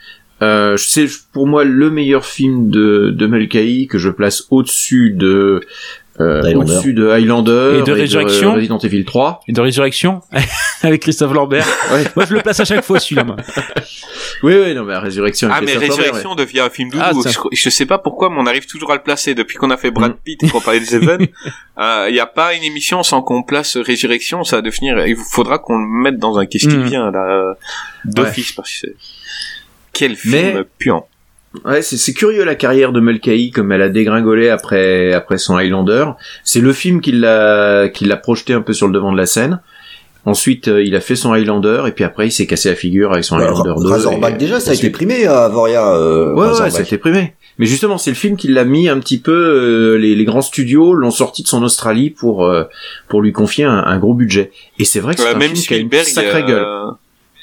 Euh, 0.41 0.77
c'est 0.77 1.07
pour 1.33 1.47
moi 1.47 1.63
le 1.63 1.89
meilleur 1.89 2.25
film 2.25 2.69
de, 2.69 3.09
de 3.15 3.27
Mulcahy 3.27 3.87
que 3.87 3.97
je 3.97 4.09
place 4.09 4.43
au-dessus 4.51 5.11
de 5.15 5.61
euh, 6.19 6.41
Highlander. 6.43 6.71
au-dessus 6.73 6.93
de 6.93 7.07
Highlander 7.09 7.77
Et 7.79 7.83
de 7.83 7.91
Résurrection. 7.91 8.53
Resident 8.53 8.77
Evil 8.79 9.05
3. 9.05 9.41
Et 9.47 9.51
de 9.53 9.61
Résurrection 9.61 10.21
avec 10.83 11.01
Christophe 11.01 11.33
Lambert. 11.33 11.65
Ouais. 11.91 12.03
Moi, 12.15 12.25
je 12.27 12.33
le 12.35 12.41
place 12.41 12.59
à 12.59 12.65
chaque 12.65 12.83
fois 12.83 12.99
celui-là. 12.99 13.23
moi. 13.23 13.35
Oui, 14.43 14.55
oui, 14.63 14.73
non, 14.75 14.83
mais 14.83 14.97
Résurrection. 14.97 15.49
Ah 15.51 15.61
mais 15.61 15.73
Lambert, 15.75 15.89
Résurrection 15.89 16.35
devient 16.35 16.59
un 16.61 16.69
film 16.69 16.89
doudou. 16.89 17.03
Ah, 17.03 17.13
je, 17.25 17.37
je 17.55 17.69
sais 17.69 17.85
pas 17.85 17.97
pourquoi, 17.99 18.29
mais 18.29 18.35
on 18.39 18.45
arrive 18.47 18.65
toujours 18.67 18.91
à 18.91 18.95
le 18.95 19.01
placer. 19.03 19.33
Depuis 19.35 19.57
qu'on 19.57 19.69
a 19.71 19.77
fait 19.77 19.89
Brad 19.91 20.11
Mm. 20.11 20.17
Pitt 20.23 20.43
et 20.43 20.49
qu'on 20.49 20.61
parlait 20.61 20.79
de 20.79 20.85
Seven, 20.85 21.21
il 21.79 22.11
n'y 22.13 22.19
a 22.19 22.25
pas 22.27 22.53
une 22.55 22.63
émission 22.63 23.01
sans 23.03 23.21
qu'on 23.21 23.41
place 23.43 23.77
Résurrection. 23.77 24.43
Ça 24.43 24.57
va 24.57 24.61
devenir. 24.63 25.05
Il 25.07 25.15
faudra 25.15 25.57
qu'on 25.59 25.77
le 25.79 25.87
mette 25.87 26.17
dans 26.19 26.37
un 26.37 26.45
qu'est-ce 26.45 26.67
qui 26.67 26.77
Mm. 26.77 26.83
vient 26.83 27.11
là 27.11 27.55
d'office 28.05 28.51
parce 28.53 28.69
que 28.71 28.77
c'est 28.87 28.95
quel 29.97 30.15
film 30.15 30.33
Mais- 30.33 30.55
puant. 30.77 31.07
Ouais, 31.65 31.81
c'est 31.81 31.97
c'est 31.97 32.13
curieux 32.13 32.43
la 32.43 32.55
carrière 32.55 32.91
de 32.91 32.99
Mulcahy 32.99 33.49
comme 33.51 33.71
elle 33.71 33.81
a 33.81 33.89
dégringolé 33.89 34.49
après 34.49 35.13
après 35.13 35.37
son 35.37 35.55
Highlander. 35.55 36.05
C'est 36.43 36.59
le 36.59 36.71
film 36.73 37.01
qui 37.01 37.11
l'a 37.13 37.89
qui 37.89 38.05
l'a 38.05 38.17
projeté 38.17 38.53
un 38.53 38.61
peu 38.61 38.73
sur 38.73 38.85
le 38.87 38.93
devant 38.93 39.11
de 39.11 39.17
la 39.17 39.25
scène. 39.25 39.61
Ensuite, 40.25 40.67
euh, 40.67 40.83
il 40.83 40.93
a 40.95 40.99
fait 40.99 41.15
son 41.15 41.31
Highlander 41.31 41.83
et 41.87 41.91
puis 41.91 42.03
après 42.03 42.27
il 42.27 42.31
s'est 42.31 42.45
cassé 42.47 42.69
la 42.69 42.75
figure 42.75 43.13
avec 43.13 43.23
son 43.23 43.37
Bah, 43.37 43.45
Highlander 43.47 43.73
2. 43.81 43.87
Razorback 43.89 44.35
et- 44.35 44.37
déjà, 44.37 44.59
ça 44.59 44.71
a 44.71 44.73
été 44.73 44.89
primé 44.89 45.25
à 45.25 45.45
Avoria. 45.45 45.93
Euh, 45.95 46.33
Ouais, 46.33 46.47
ouais, 46.47 46.69
ça 46.69 46.79
a 46.79 46.81
été 46.81 46.97
primé. 46.97 47.33
Mais 47.59 47.65
justement, 47.65 47.97
c'est 47.97 48.11
le 48.11 48.15
film 48.17 48.35
qui 48.35 48.49
l'a 48.49 48.65
mis 48.65 48.87
un 48.89 48.99
petit 48.99 49.17
peu. 49.19 49.31
euh, 49.31 49.95
les, 49.97 50.13
les 50.15 50.25
grands 50.25 50.41
studios 50.41 50.93
l'ont 50.93 51.11
sorti 51.11 51.41
de 51.43 51.47
son 51.47 51.63
Australie 51.63 52.09
pour 52.11 52.45
euh, 52.45 52.65
pour 53.07 53.21
lui 53.21 53.31
confier 53.31 53.63
un, 53.63 53.71
un 53.83 53.97
gros 53.97 54.13
budget. 54.13 54.51
Et 54.77 54.83
c'est 54.85 54.99
vrai 54.99 55.15
que 55.15 55.21
c'est 55.21 55.27
Ouais, 55.29 55.33
un 55.35 55.39
même 55.39 55.55
film 55.55 55.65
qui 55.65 55.73
a 55.73 55.77
une 55.77 55.87
Spielberg, 55.87 56.05
sacrée 56.07 56.43
gueule. 56.43 56.61
euh, 56.63 56.91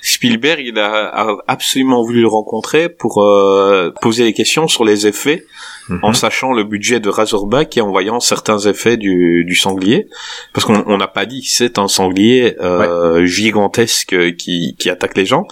Spielberg, 0.07 0.61
il 0.67 0.79
a, 0.79 1.07
a 1.07 1.37
absolument 1.49 2.03
voulu 2.05 2.21
le 2.21 2.29
rencontrer 2.29 2.89
pour 2.91 3.23
euh, 3.23 3.91
poser 4.03 4.25
des 4.25 4.33
questions 4.35 4.69
sur 4.69 4.85
les 4.85 5.07
effets, 5.07 5.45
Mhm. 5.91 5.99
en 6.03 6.13
sachant 6.15 6.53
le 6.55 6.65
budget 6.65 6.99
de 6.99 7.11
Razorback 7.11 7.77
et 7.77 7.83
en 7.83 7.91
voyant 7.91 8.19
certains 8.19 8.59
effets 8.59 8.97
du, 8.97 9.45
du 9.47 9.55
sanglier, 9.55 10.09
parce 10.55 10.65
qu'on 10.67 10.83
on 10.87 10.97
n'a 10.97 11.09
pas 11.09 11.27
dit 11.27 11.43
c'est 11.43 11.79
un 11.79 11.89
sanglier 11.89 12.57
euh, 12.63 13.27
gigantesque 13.27 14.35
qui, 14.37 14.77
qui 14.79 14.89
attaque 14.89 15.15
les 15.15 15.27
gens. 15.27 15.47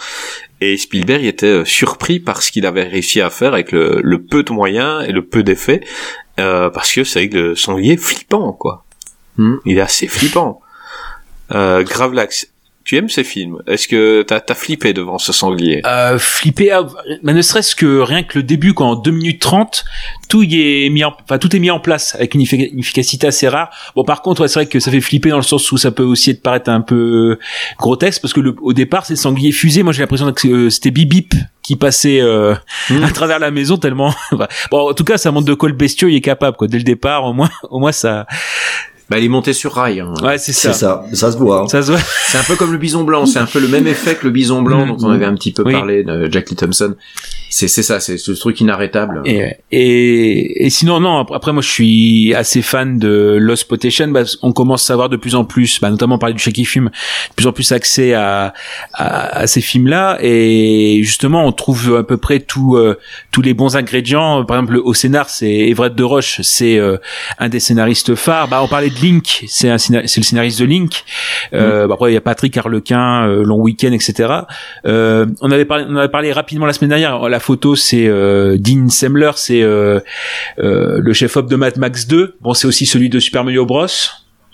Et 0.63 0.79
Spielberg 0.79 1.25
était 1.25 1.47
euh, 1.47 1.65
surpris 1.67 2.19
par 2.19 2.41
ce 2.43 2.51
qu'il 2.51 2.65
avait 2.65 2.85
réussi 2.85 3.21
à 3.21 3.29
faire 3.29 3.53
avec 3.53 3.73
le, 3.73 4.01
le 4.03 4.23
peu 4.23 4.43
de 4.43 4.53
moyens 4.53 5.05
et 5.07 5.13
le 5.13 5.23
peu 5.23 5.43
d'effets, 5.43 5.83
euh, 6.41 6.71
parce 6.71 6.91
que 6.93 7.05
c'est 7.05 7.27
le 7.27 7.55
sanglier 7.55 7.99
flippant, 7.99 8.53
quoi. 8.55 8.85
Mhm. 9.37 9.61
Il 9.67 9.77
est 9.77 9.83
assez 9.83 10.07
flippant. 10.07 10.61
Euh, 11.55 11.83
Gravelax, 11.83 12.49
tu 12.85 12.97
aimes 12.97 13.09
ces 13.09 13.25
films? 13.25 13.59
Est-ce 13.67 13.89
que 13.89 14.23
t'as 14.23 14.41
as 14.49 14.55
flippé 14.55 14.93
devant 14.93 15.19
ce 15.19 15.33
sanglier? 15.33 15.81
Euh, 15.87 16.19
flipper, 16.19 16.71
ah, 16.73 16.87
mais 17.23 17.33
ne 17.35 17.43
serait-ce 17.43 17.75
que 17.77 18.01
rien 18.01 18.23
que 18.23 18.39
le 18.39 18.43
début, 18.43 18.75
quand 18.75 18.91
en 18.91 18.95
2 18.97 19.11
minutes 19.11 19.41
30, 19.41 19.85
tout 20.29 20.43
y 20.43 20.85
est 20.87 20.89
mis 20.91 21.05
en, 21.05 21.15
enfin, 21.25 21.39
tout 21.39 21.55
est 21.55 21.59
mis 21.59 21.71
en 21.71 21.81
place 21.81 22.15
avec 22.15 22.35
une, 22.35 22.43
effic- 22.43 22.71
une 22.73 22.79
efficacité 22.81 23.27
assez 23.27 23.49
rare. 23.49 23.71
Bon, 23.95 24.05
par 24.05 24.23
contre, 24.23 24.43
ouais, 24.43 24.49
c'est 24.49 24.61
vrai 24.61 24.67
que 24.67 24.81
ça 24.81 24.91
fait 24.91 25.01
flipper 25.01 25.31
dans 25.31 25.37
le 25.37 25.43
sens 25.43 25.71
où 25.73 25.77
ça 25.77 25.91
peut 25.91 26.03
aussi 26.03 26.31
être 26.31 26.43
paraître 26.43 26.71
un 26.71 26.81
peu 26.81 27.39
grotesque 27.79 28.21
parce 28.23 28.33
que 28.35 28.41
le, 28.41 28.55
au 28.61 28.73
départ, 28.73 29.07
c'est 29.07 29.17
sanglier 29.17 29.53
fusé. 29.53 29.83
Moi, 29.83 29.93
j'ai 29.93 30.01
l'impression 30.03 30.33
que 30.33 30.49
euh, 30.49 30.71
c'était 30.71 30.91
Bip 30.91 31.09
Bip 31.09 31.35
qui 31.63 31.77
passait 31.77 32.21
euh, 32.21 32.55
Mm. 32.91 33.05
à 33.05 33.11
travers 33.11 33.39
la 33.39 33.51
maison 33.51 33.77
tellement. 33.77 34.13
bon, 34.71 34.91
en 34.91 34.95
tout 34.95 35.05
cas, 35.05 35.17
ça 35.19 35.31
montre 35.31 35.47
de 35.47 35.55
quoi 35.55 35.69
le 35.69 35.75
bestiau 35.75 36.09
il 36.09 36.17
est 36.17 36.21
capable. 36.21 36.57
Quoi. 36.57 36.67
Dès 36.67 36.79
le 36.79 36.85
départ, 36.85 37.25
au 37.25 37.33
moins, 37.33 37.51
au 37.71 37.79
moins 37.79 37.93
ça. 37.93 38.27
Bah, 39.13 39.19
il 39.19 39.25
est 39.27 39.29
monté 39.29 39.53
sur 39.53 39.75
rail. 39.75 40.01
hein. 40.01 40.15
Ouais, 40.23 40.39
c'est 40.39 40.53
C'est 40.53 40.69
ça. 40.73 40.73
ça, 40.73 41.05
ça 41.13 41.33
se 41.33 41.37
voit. 41.37 41.63
hein. 41.63 41.69
Ça 41.69 41.83
se 41.83 41.91
voit. 41.93 42.01
C'est 42.29 42.39
un 42.39 42.43
peu 42.45 42.57
comme 42.57 42.73
le 42.73 42.79
bison 42.79 43.05
blanc. 43.05 43.27
C'est 43.27 43.39
un 43.41 43.45
peu 43.47 43.61
le 43.61 43.69
même 43.69 43.87
effet 43.87 44.15
que 44.15 44.25
le 44.25 44.31
bison 44.31 44.63
blanc 44.63 44.87
Mhm. 44.87 44.97
dont 44.97 45.07
on 45.07 45.11
avait 45.11 45.27
un 45.27 45.35
petit 45.35 45.53
peu 45.53 45.63
Oui. 45.67 45.73
parlé 45.75 46.03
de 46.03 46.31
Jack 46.31 46.49
Lee 46.49 46.57
Thompson. 46.57 46.95
C'est 47.51 47.69
c'est 47.69 47.83
ça, 47.83 48.01
c'est 48.01 48.17
ce 48.17 48.33
truc 48.33 48.59
inarrêtable. 48.63 49.21
Et, 49.27 49.51
et, 49.71 50.65
et 50.65 50.71
sinon, 50.71 51.01
non, 51.01 51.19
après, 51.21 51.53
moi, 51.53 51.61
je 51.61 51.69
suis 51.69 52.35
assez 52.35 52.63
fan 52.63 52.99
de 52.99 53.37
Lost 53.39 53.69
Potation. 53.69 54.09
Bah, 54.09 54.23
on 54.41 54.53
commence 54.53 54.89
à 54.89 54.95
avoir 54.95 55.11
de 55.11 55.17
plus 55.19 55.35
en 55.35 55.45
plus, 55.45 55.79
bah, 55.79 55.91
notamment 55.91 56.17
parler 56.17 56.35
du 56.35 56.43
Shaky 56.43 56.65
Film, 56.65 56.87
de 56.87 57.35
plus 57.37 57.47
en 57.47 57.53
plus 57.53 57.71
accès 57.73 58.15
à, 58.15 58.55
à, 58.95 59.41
à 59.41 59.47
ces 59.47 59.61
films-là. 59.61 60.17
Et 60.23 61.01
justement, 61.03 61.45
on 61.47 61.53
trouve 61.53 61.97
à 61.97 62.05
peu 62.05 62.17
près 62.17 62.41
tout, 62.41 62.77
euh, 62.77 62.99
tous 63.33 63.43
les 63.43 63.53
bons 63.53 63.77
ingrédients. 63.77 64.45
Par 64.47 64.57
exemple, 64.57 64.79
au 64.83 64.95
scénar, 64.95 65.29
c'est 65.29 65.51
Everett 65.53 65.95
de 65.95 66.05
Roche, 66.05 66.41
c'est 66.43 66.79
euh, 66.79 66.97
un 67.39 67.51
des 67.51 67.61
scénaristes 67.61 68.15
phares. 68.15 68.49
Bah, 68.49 68.61
on 68.63 68.69
parlait 68.69 68.89
de 68.89 68.99
Link, 69.03 69.45
c'est 69.49 69.69
le 69.71 70.07
scénariste 70.07 70.61
de 70.61 70.65
Link. 70.65 71.05
Euh, 71.53 71.87
bah, 71.87 71.95
après, 71.95 72.11
il 72.11 72.15
y 72.15 72.17
a 72.17 72.21
Patrick 72.21 72.57
Harlequin, 72.57 73.27
euh, 73.27 73.45
Long 73.45 73.59
Weekend, 73.59 73.93
etc. 73.93 74.33
Euh, 74.87 75.27
on 75.41 75.51
avait 75.51 75.65
parlé, 75.65 75.85
on 75.89 75.97
avait 75.97 76.09
parlé 76.09 76.33
rapidement 76.33 76.67
la 76.67 76.73
semaine 76.73 76.91
dernière. 76.91 77.29
La 77.29 77.41
photo, 77.41 77.77
c'est 77.77 78.07
euh, 78.07 78.57
Dean 78.59 78.89
Semler, 78.89 79.33
c'est 79.37 79.63
euh, 79.63 80.01
euh, 80.59 81.01
le 81.01 81.13
chef-op 81.13 81.49
de 81.49 81.57
Mad 81.57 81.77
Max 81.79 82.07
2. 82.07 82.37
Bon, 82.41 82.55
c'est 82.55 82.67
aussi 82.67 82.87
celui 82.87 83.09
de 83.09 83.19
Super 83.19 83.45
Mario 83.45 83.67
Bros. 83.67 83.87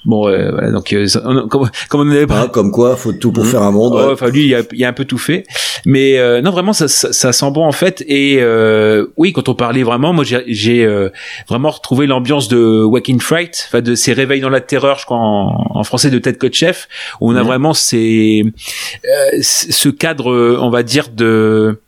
Bon, 0.05 0.29
euh, 0.29 0.71
donc 0.71 0.93
euh, 0.93 1.07
comme, 1.49 1.71
comme, 1.89 2.01
on 2.01 2.11
avait 2.11 2.27
pas... 2.27 2.43
Ah, 2.43 2.49
comme 2.49 2.71
quoi, 2.71 2.97
faut 2.97 3.13
tout 3.13 3.33
pour 3.33 3.45
mmh. 3.45 3.49
faire 3.49 3.63
un 3.63 3.73
monde. 3.73 3.95
Ouais. 3.95 4.13
Enfin, 4.13 4.29
lui, 4.29 4.47
il 4.47 4.55
a, 4.55 4.63
il 4.73 4.85
a, 4.85 4.89
un 4.89 4.93
peu 4.93 5.05
tout 5.05 5.19
fait, 5.19 5.45
mais 5.85 6.19
euh, 6.19 6.41
non, 6.41 6.51
vraiment, 6.51 6.73
ça, 6.73 6.87
ça, 6.89 7.13
ça, 7.13 7.33
sent 7.33 7.51
bon 7.51 7.67
en 7.67 7.73
fait. 7.73 8.05
Et 8.07 8.43
oui, 9.17 9.33
quand 9.33 9.49
on 9.49 9.55
parlait 9.55 9.83
vraiment, 9.83 10.13
moi, 10.13 10.25
j'ai 10.25 11.09
vraiment 11.49 11.71
retrouvé 11.71 12.07
l'ambiance 12.07 12.49
de 12.49 12.83
Waking 12.85 13.21
Fright, 13.21 13.67
enfin 13.69 13.81
de 13.81 13.95
ces 13.95 14.13
réveils 14.13 14.41
dans 14.41 14.51
la 14.51 14.61
terreur, 14.61 14.99
je 14.99 15.05
crois 15.05 15.19
en, 15.19 15.71
en 15.75 15.85
français 15.85 16.11
de 16.11 16.19
Ted 16.19 16.39
Kotcheff, 16.39 16.89
où 17.21 17.31
on 17.31 17.37
a 17.37 17.43
mmh. 17.43 17.47
vraiment 17.47 17.75
ces 17.75 18.45
ce 19.43 19.89
cadre, 19.89 20.59
on 20.61 20.71
va 20.71 20.83
dire 20.83 21.09
de 21.09 21.81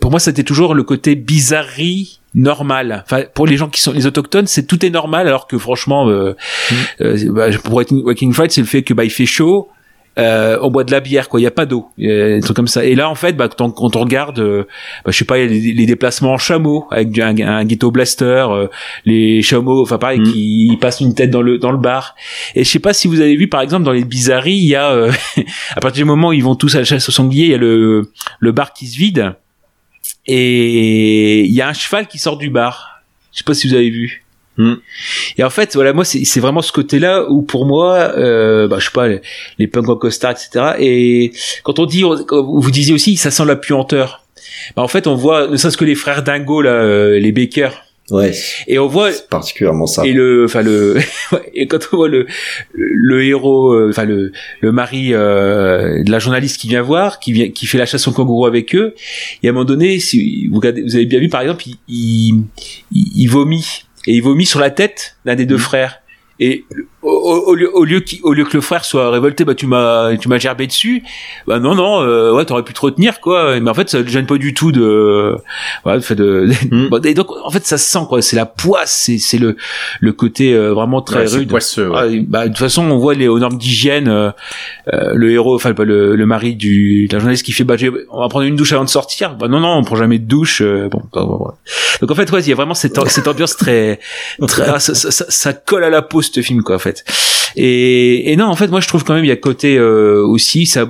pour 0.00 0.10
moi, 0.10 0.18
c'était 0.18 0.42
toujours 0.42 0.74
le 0.74 0.82
côté 0.82 1.14
bizarrerie 1.14 2.19
normal. 2.34 3.04
Enfin, 3.04 3.24
pour 3.34 3.46
les 3.46 3.56
gens 3.56 3.68
qui 3.68 3.80
sont 3.80 3.92
les 3.92 4.06
autochtones, 4.06 4.46
c'est 4.46 4.66
tout 4.66 4.84
est 4.84 4.90
normal, 4.90 5.26
alors 5.26 5.46
que 5.46 5.58
franchement, 5.58 6.08
euh, 6.08 6.36
mm. 6.70 6.74
euh, 7.02 7.32
bah, 7.32 7.46
pour 7.64 7.74
Waking 7.74 8.32
Fright, 8.32 8.52
c'est 8.52 8.60
le 8.60 8.66
fait 8.66 8.82
que 8.82 8.94
bah 8.94 9.04
il 9.04 9.10
fait 9.10 9.26
chaud. 9.26 9.68
Euh, 10.18 10.58
on 10.60 10.72
boit 10.72 10.82
de 10.82 10.90
la 10.90 10.98
bière 10.98 11.28
quoi 11.28 11.38
il 11.38 11.44
y 11.44 11.46
a 11.46 11.52
pas 11.52 11.66
d'eau 11.66 11.86
des 11.96 12.40
trucs 12.42 12.56
comme 12.56 12.66
ça 12.66 12.84
et 12.84 12.96
là 12.96 13.08
en 13.08 13.14
fait 13.14 13.34
bah, 13.34 13.48
quand, 13.48 13.96
on, 13.96 14.00
regarde 14.00 14.40
euh, 14.40 14.64
bah, 15.04 15.12
je 15.12 15.16
sais 15.16 15.24
pas 15.24 15.38
les, 15.38 15.72
les, 15.72 15.86
déplacements 15.86 16.32
en 16.32 16.36
chameau 16.36 16.88
avec 16.90 17.16
un, 17.20 17.38
un 17.38 17.64
ghetto 17.64 17.92
blaster 17.92 18.46
euh, 18.50 18.66
les 19.04 19.40
chameaux 19.40 19.82
enfin 19.82 19.98
pareil 19.98 20.18
mm. 20.18 20.24
qui 20.24 20.78
passent 20.80 21.00
une 21.00 21.14
tête 21.14 21.30
dans 21.30 21.42
le 21.42 21.58
dans 21.58 21.70
le 21.70 21.78
bar 21.78 22.16
et 22.56 22.64
je 22.64 22.68
sais 22.68 22.80
pas 22.80 22.92
si 22.92 23.06
vous 23.06 23.20
avez 23.20 23.36
vu 23.36 23.46
par 23.46 23.60
exemple 23.60 23.84
dans 23.84 23.92
les 23.92 24.04
bizarreries 24.04 24.56
il 24.56 24.68
y 24.68 24.74
a 24.74 24.90
à 25.76 25.80
partir 25.80 26.04
du 26.04 26.08
moment 26.08 26.30
où 26.30 26.32
ils 26.32 26.42
vont 26.42 26.56
tous 26.56 26.74
à 26.74 26.78
la 26.78 26.84
chasse 26.84 27.08
au 27.08 27.12
sanglier 27.12 27.44
il 27.44 27.50
y 27.52 27.54
a 27.54 27.58
le 27.58 28.10
le 28.40 28.52
bar 28.52 28.72
qui 28.72 28.88
se 28.88 28.98
vide 28.98 29.36
et 30.26 31.44
il 31.44 31.52
y 31.52 31.60
a 31.60 31.68
un 31.68 31.72
cheval 31.72 32.06
qui 32.06 32.18
sort 32.18 32.36
du 32.36 32.50
bar. 32.50 33.02
Je 33.32 33.38
sais 33.38 33.44
pas 33.44 33.54
si 33.54 33.68
vous 33.68 33.74
avez 33.74 33.90
vu. 33.90 34.24
Hmm. 34.56 34.74
Et 35.38 35.44
en 35.44 35.50
fait, 35.50 35.74
voilà, 35.74 35.92
moi, 35.92 36.04
c'est 36.04 36.40
vraiment 36.40 36.60
ce 36.60 36.72
côté-là 36.72 37.30
où, 37.30 37.42
pour 37.42 37.64
moi, 37.64 38.12
euh, 38.16 38.68
bah, 38.68 38.76
je 38.78 38.86
sais 38.86 38.90
pas, 38.92 39.08
les, 39.08 39.22
les 39.58 39.66
punks 39.66 39.88
en 39.88 39.96
costard, 39.96 40.32
etc. 40.32 40.74
Et 40.78 41.32
quand 41.62 41.78
on 41.78 41.86
dit, 41.86 42.02
vous 42.02 42.70
disiez 42.70 42.92
aussi, 42.92 43.16
ça 43.16 43.30
sent 43.30 43.44
la 43.46 43.56
puanteur. 43.56 44.24
Bah, 44.76 44.82
en 44.82 44.88
fait, 44.88 45.06
on 45.06 45.14
voit, 45.14 45.48
ne 45.48 45.56
serait-ce 45.56 45.78
que 45.78 45.84
les 45.84 45.94
frères 45.94 46.22
Dingo, 46.22 46.60
là, 46.60 46.72
euh, 46.72 47.18
les 47.18 47.32
Baker, 47.32 47.70
Ouais. 48.10 48.32
Et 48.66 48.78
on 48.78 48.86
voit 48.86 49.10
particulièrement 49.28 49.86
ça. 49.86 50.04
Et 50.04 50.12
le, 50.12 50.44
enfin 50.44 50.62
le, 50.62 50.96
et 51.54 51.66
quand 51.66 51.78
on 51.92 51.96
voit 51.96 52.08
le 52.08 52.26
le 52.74 53.24
héros, 53.24 53.72
euh, 53.72 53.90
enfin 53.90 54.04
le 54.04 54.32
le 54.60 54.72
mari 54.72 55.14
euh, 55.14 56.02
de 56.02 56.10
la 56.10 56.18
journaliste 56.18 56.60
qui 56.60 56.68
vient 56.68 56.82
voir, 56.82 57.20
qui 57.20 57.32
vient, 57.32 57.50
qui 57.50 57.66
fait 57.66 57.78
la 57.78 57.86
chasse 57.86 58.08
au 58.08 58.12
kangourou 58.12 58.46
avec 58.46 58.74
eux, 58.74 58.94
et 59.42 59.48
à 59.48 59.50
un 59.50 59.52
moment 59.52 59.64
donné, 59.64 60.00
si 60.00 60.48
vous 60.48 60.56
regardez, 60.56 60.82
vous 60.82 60.96
avez 60.96 61.06
bien 61.06 61.20
vu 61.20 61.28
par 61.28 61.40
exemple, 61.42 61.64
il 61.66 61.78
il, 61.88 62.44
il, 62.92 63.26
vomit 63.26 63.84
et 64.06 64.14
il 64.14 64.22
vomit 64.22 64.46
sur 64.46 64.60
la 64.60 64.70
tête 64.70 65.16
d'un 65.24 65.36
des 65.36 65.46
deux 65.46 65.56
mmh. 65.56 65.58
frères. 65.58 66.02
Et 66.42 66.64
au, 67.02 67.54
lieu, 67.54 67.70
au 67.74 67.84
lieu, 67.84 68.02
au 68.22 68.32
lieu 68.32 68.44
que 68.44 68.56
le 68.56 68.60
frère 68.60 68.84
soit 68.84 69.10
révolté, 69.10 69.44
bah 69.44 69.54
tu 69.54 69.66
m'as, 69.66 70.16
tu 70.16 70.28
m'as 70.28 70.38
gerbé 70.38 70.66
dessus. 70.66 71.02
Bah 71.46 71.58
non, 71.58 71.74
non, 71.74 72.02
euh, 72.02 72.32
ouais, 72.32 72.44
t'aurais 72.44 72.62
pu 72.62 72.74
te 72.74 72.80
retenir, 72.80 73.20
quoi. 73.20 73.58
Mais 73.58 73.70
en 73.70 73.74
fait, 73.74 73.88
ça 73.88 74.02
ne 74.02 74.06
gêne 74.06 74.26
pas 74.26 74.36
du 74.36 74.52
tout 74.52 74.72
de, 74.72 75.34
ouais, 75.86 76.00
fait 76.00 76.14
de. 76.14 76.48
Mm. 76.70 76.88
et 77.04 77.14
donc, 77.14 77.28
en 77.42 77.50
fait, 77.50 77.64
ça 77.66 77.78
se 77.78 77.90
sent, 77.90 78.04
quoi. 78.08 78.20
C'est 78.22 78.36
la 78.36 78.46
poisse, 78.46 78.92
c'est, 79.06 79.18
c'est 79.18 79.38
le, 79.38 79.56
le 80.00 80.12
côté 80.12 80.52
euh, 80.52 80.72
vraiment 80.72 81.00
très 81.00 81.24
rude. 81.24 81.48
Poisseux, 81.48 81.90
ah, 81.94 82.04
bah, 82.26 82.44
de 82.44 82.48
toute 82.48 82.58
façon, 82.58 82.82
on 82.84 82.98
voit 82.98 83.14
les 83.14 83.28
aux 83.28 83.38
normes 83.38 83.56
d'hygiène, 83.56 84.08
euh, 84.08 84.30
le 84.86 85.32
héros, 85.32 85.54
enfin 85.54 85.72
le, 85.78 86.16
le 86.16 86.26
mari 86.26 86.54
du, 86.54 87.06
de 87.08 87.12
la 87.14 87.18
journaliste 87.18 87.44
qui 87.44 87.52
fait, 87.52 87.64
bah, 87.64 87.76
on 88.10 88.20
va 88.20 88.28
prendre 88.28 88.44
une 88.44 88.56
douche 88.56 88.72
avant 88.72 88.84
de 88.84 88.90
sortir. 88.90 89.36
Bah 89.36 89.48
non, 89.48 89.60
non, 89.60 89.76
on 89.76 89.84
prend 89.84 89.96
jamais 89.96 90.18
de 90.18 90.26
douche. 90.26 90.62
bon, 90.62 91.02
bah, 91.12 91.54
donc 92.00 92.10
en 92.10 92.14
fait, 92.14 92.30
ouais, 92.30 92.40
il 92.40 92.48
y 92.48 92.52
a 92.52 92.56
vraiment 92.56 92.74
cette, 92.74 92.98
cette 93.08 93.28
ambiance 93.28 93.56
très, 93.56 94.00
très, 94.48 94.68
ah, 94.68 94.80
ça, 94.80 94.94
ça, 94.94 95.24
ça, 95.28 95.52
colle 95.52 95.84
à 95.84 95.90
la 95.90 96.02
peau 96.02 96.22
ce 96.22 96.40
film, 96.40 96.62
quoi, 96.62 96.76
en 96.76 96.78
fait. 96.78 96.89
Et, 97.56 98.32
et 98.32 98.36
non, 98.36 98.46
en 98.46 98.56
fait, 98.56 98.68
moi 98.68 98.80
je 98.80 98.88
trouve 98.88 99.04
quand 99.04 99.14
même 99.14 99.24
il 99.24 99.28
y 99.28 99.32
a 99.32 99.36
côté 99.36 99.76
euh, 99.76 100.24
aussi 100.24 100.66
ça. 100.66 100.86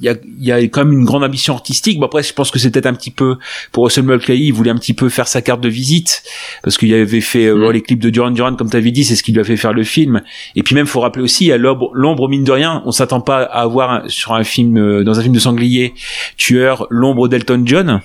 Il 0.00 0.06
y, 0.06 0.08
a, 0.08 0.16
il 0.24 0.44
y 0.44 0.50
a 0.50 0.58
quand 0.62 0.84
même 0.84 0.98
une 0.98 1.04
grande 1.04 1.22
ambition 1.22 1.54
artistique. 1.54 2.00
Bon 2.00 2.06
après, 2.06 2.24
je 2.24 2.32
pense 2.32 2.50
que 2.50 2.58
c'était 2.58 2.88
un 2.88 2.92
petit 2.92 3.12
peu 3.12 3.36
pour 3.70 3.84
Russell 3.84 4.02
Mulcahy, 4.02 4.46
il 4.46 4.52
voulait 4.52 4.72
un 4.72 4.76
petit 4.76 4.94
peu 4.94 5.08
faire 5.08 5.28
sa 5.28 5.42
carte 5.42 5.60
de 5.60 5.68
visite 5.68 6.24
parce 6.64 6.76
qu'il 6.76 6.92
avait 6.92 7.20
fait 7.20 7.46
euh, 7.46 7.68
mm. 7.68 7.72
les 7.72 7.82
clips 7.82 8.00
de 8.00 8.10
Duran 8.10 8.32
Duran, 8.32 8.56
comme 8.56 8.68
tu 8.68 8.76
avais 8.76 8.90
dit, 8.90 9.04
c'est 9.04 9.14
ce 9.14 9.22
qui 9.22 9.30
lui 9.30 9.40
a 9.40 9.44
fait 9.44 9.56
faire 9.56 9.72
le 9.72 9.84
film. 9.84 10.22
Et 10.56 10.64
puis 10.64 10.74
même, 10.74 10.86
faut 10.86 10.98
rappeler 10.98 11.22
aussi, 11.22 11.52
à 11.52 11.56
l'ombre 11.56 12.28
mine 12.28 12.42
de 12.42 12.50
rien, 12.50 12.82
on 12.84 12.90
s'attend 12.90 13.20
pas 13.20 13.44
à 13.44 13.62
avoir 13.62 14.02
sur 14.10 14.32
un 14.34 14.42
film, 14.42 14.76
euh, 14.76 15.04
dans 15.04 15.20
un 15.20 15.22
film 15.22 15.34
de 15.34 15.38
sanglier, 15.38 15.94
tueur, 16.36 16.88
l'ombre 16.90 17.28
d'Elton 17.28 17.62
John. 17.64 18.00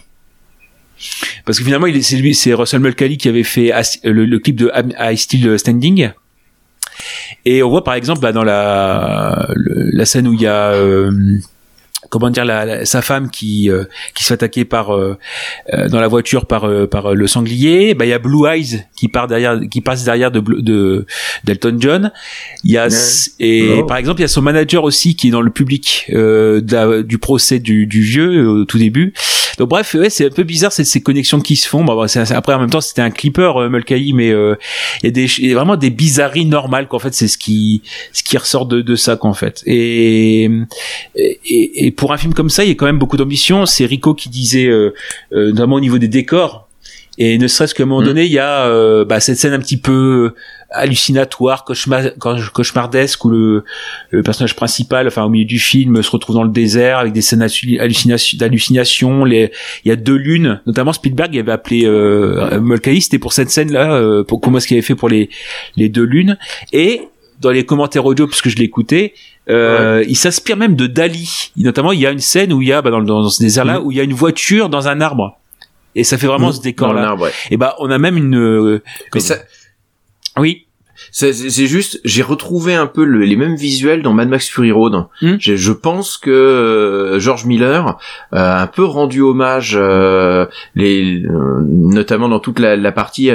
Parce 1.45 1.57
que 1.57 1.63
finalement, 1.63 1.87
c'est 2.01 2.17
lui, 2.17 2.35
c'est 2.35 2.53
Russell 2.53 2.79
Mulcahy 2.79 3.17
qui 3.17 3.27
avait 3.27 3.43
fait 3.43 3.71
le, 4.03 4.37
clip 4.37 4.55
de 4.55 4.71
I 4.99 5.17
Still 5.17 5.57
Standing. 5.57 6.11
Et 7.45 7.63
on 7.63 7.69
voit 7.69 7.83
par 7.83 7.93
exemple 7.93 8.21
bah, 8.21 8.31
dans 8.31 8.43
la, 8.43 9.47
la 9.55 10.05
scène 10.05 10.27
où 10.27 10.33
il 10.33 10.41
y 10.41 10.47
a 10.47 10.71
euh, 10.71 11.11
comment 12.09 12.29
dire 12.29 12.45
la, 12.45 12.85
sa 12.85 13.01
femme 13.01 13.29
qui 13.29 13.69
euh, 13.69 13.85
qui 14.13 14.23
se 14.23 14.29
fait 14.29 14.33
attaquer 14.35 14.65
par 14.65 14.93
euh, 14.95 15.17
dans 15.89 15.99
la 15.99 16.07
voiture 16.07 16.45
par 16.45 16.69
par 16.89 17.13
le 17.13 17.27
sanglier 17.27 17.93
bah 17.93 18.05
il 18.05 18.09
y 18.09 18.13
a 18.13 18.19
Blue 18.19 18.47
Eyes 18.47 18.85
qui 18.95 19.07
part 19.07 19.27
derrière 19.27 19.59
qui 19.69 19.81
passe 19.81 20.03
derrière 20.03 20.31
de 20.31 20.39
de 20.39 21.05
d'Elton 21.43 21.77
John. 21.79 22.11
Il 22.63 22.71
y 22.71 22.77
a 22.77 22.87
et 23.39 23.83
par 23.87 23.97
exemple 23.97 24.19
il 24.19 24.23
y 24.23 24.25
a 24.25 24.29
son 24.29 24.41
manager 24.41 24.83
aussi 24.83 25.15
qui 25.15 25.29
est 25.29 25.31
dans 25.31 25.41
le 25.41 25.51
public 25.51 26.09
du 26.09 27.17
procès 27.17 27.59
du, 27.59 27.87
du 27.87 28.01
vieux 28.01 28.47
au 28.47 28.65
tout 28.65 28.77
début 28.77 29.13
donc 29.57 29.69
bref, 29.69 29.95
ouais, 29.95 30.09
c'est 30.09 30.25
un 30.25 30.29
peu 30.29 30.43
bizarre 30.43 30.71
ces, 30.71 30.83
ces 30.83 31.01
connexions 31.01 31.39
qui 31.39 31.55
se 31.55 31.67
font. 31.67 31.83
Bon, 31.83 31.99
après 31.99 32.53
en 32.53 32.59
même 32.59 32.69
temps, 32.69 32.81
c'était 32.81 33.01
un 33.01 33.09
clipper 33.09 33.51
euh, 33.55 33.69
Mulcahy, 33.69 34.13
mais 34.13 34.29
euh, 34.29 34.55
il 35.03 35.47
y 35.47 35.51
a 35.51 35.55
vraiment 35.55 35.77
des 35.77 35.89
bizarreries 35.89 36.45
normales 36.45 36.87
qu'en 36.87 36.99
fait, 36.99 37.13
c'est 37.13 37.27
ce 37.27 37.37
qui 37.37 37.81
ce 38.13 38.23
qui 38.23 38.37
ressort 38.37 38.65
de, 38.65 38.81
de 38.81 38.95
ça 38.95 39.15
qu'en 39.15 39.33
fait. 39.33 39.63
Et, 39.65 40.49
et, 41.15 41.85
et 41.85 41.91
pour 41.91 42.13
un 42.13 42.17
film 42.17 42.33
comme 42.33 42.49
ça, 42.49 42.63
il 42.63 42.69
y 42.69 42.71
a 42.71 42.75
quand 42.75 42.85
même 42.85 42.99
beaucoup 42.99 43.17
d'ambition. 43.17 43.65
C'est 43.65 43.85
Rico 43.85 44.13
qui 44.13 44.29
disait 44.29 44.67
euh, 44.67 44.93
euh, 45.33 45.51
notamment 45.51 45.77
au 45.77 45.81
niveau 45.81 45.97
des 45.97 46.07
décors. 46.07 46.66
Et 47.17 47.37
ne 47.37 47.47
serait-ce 47.47 47.73
qu'à 47.73 47.83
un 47.83 47.85
moment 47.85 48.01
mmh. 48.01 48.05
donné, 48.05 48.25
il 48.25 48.31
y 48.31 48.39
a 48.39 48.65
euh, 48.65 49.05
bah, 49.05 49.19
cette 49.19 49.37
scène 49.37 49.53
un 49.53 49.59
petit 49.59 49.77
peu 49.77 50.33
hallucinatoire, 50.69 51.63
cauchemar, 51.63 52.03
cauchemardesque 52.53 53.23
où 53.25 53.29
le, 53.29 53.63
le, 54.09 54.21
personnage 54.21 54.55
principal, 54.55 55.07
enfin 55.07 55.23
au 55.23 55.29
milieu 55.29 55.45
du 55.45 55.59
film, 55.59 56.01
se 56.03 56.11
retrouve 56.11 56.35
dans 56.35 56.43
le 56.43 56.49
désert 56.49 56.99
avec 56.99 57.13
des 57.13 57.21
scènes 57.21 57.39
d'hallucination. 57.39 59.25
il 59.25 59.49
y 59.85 59.91
a 59.91 59.95
deux 59.95 60.15
lunes, 60.15 60.61
notamment 60.65 60.93
Spielberg 60.93 61.33
il 61.33 61.39
avait 61.39 61.53
appelé 61.53 61.85
euh, 61.85 62.59
Mulcahy, 62.59 63.01
c'était 63.01 63.19
pour 63.19 63.33
cette 63.33 63.49
scène-là, 63.49 63.93
euh, 63.93 64.23
pour 64.23 64.41
comment 64.41 64.57
est-ce 64.57 64.67
qu'il 64.67 64.75
avait 64.75 64.85
fait 64.85 64.95
pour 64.95 65.09
les 65.09 65.29
les 65.77 65.89
deux 65.89 66.03
lunes. 66.03 66.37
Et 66.73 67.01
dans 67.39 67.51
les 67.51 67.65
commentaires 67.65 68.05
audio, 68.05 68.27
puisque 68.27 68.49
je 68.49 68.57
l'écoutais, 68.57 69.13
euh, 69.49 70.03
il 70.07 70.17
s'inspire 70.17 70.57
même 70.57 70.75
de 70.75 70.87
Dali. 70.87 71.51
Notamment, 71.55 71.91
il 71.91 71.99
y 71.99 72.07
a 72.07 72.11
une 72.11 72.19
scène 72.19 72.51
où 72.51 72.61
il 72.61 72.69
y 72.69 72.73
a 72.73 72.81
bah, 72.81 72.89
dans, 72.89 73.01
dans, 73.01 73.29
ce 73.29 73.41
désert-là, 73.41 73.79
mm. 73.79 73.85
où 73.85 73.91
il 73.91 73.97
y 73.97 74.01
a 74.01 74.03
une 74.03 74.13
voiture 74.13 74.69
dans 74.69 74.87
un 74.87 75.01
arbre. 75.01 75.39
Et 75.97 76.03
ça 76.03 76.19
fait 76.19 76.27
vraiment 76.27 76.49
mm. 76.49 76.53
ce 76.53 76.61
décor-là. 76.61 77.15
Et 77.49 77.57
bah, 77.57 77.75
on 77.79 77.89
a 77.89 77.97
même 77.97 78.17
une. 78.17 78.37
Euh, 78.37 78.83
Mais 79.15 79.19
ça, 79.19 79.35
oui. 80.37 80.66
C'est 81.11 81.67
juste, 81.67 81.99
j'ai 82.03 82.21
retrouvé 82.21 82.75
un 82.75 82.87
peu 82.87 83.03
les 83.03 83.35
mêmes 83.35 83.55
visuels 83.55 84.01
dans 84.01 84.13
Mad 84.13 84.29
Max 84.29 84.49
Fury 84.49 84.71
Road. 84.71 85.05
Hmm. 85.21 85.35
Je 85.39 85.71
pense 85.71 86.17
que 86.17 86.29
euh, 86.29 87.19
George 87.19 87.45
Miller 87.45 87.97
a 88.31 88.61
un 88.61 88.67
peu 88.67 88.83
rendu 88.83 89.21
hommage, 89.21 89.75
euh, 89.79 90.45
les, 90.75 91.23
euh, 91.23 91.61
notamment 91.67 92.29
dans 92.29 92.39
toute 92.39 92.59
la, 92.59 92.91
partie 92.91 93.29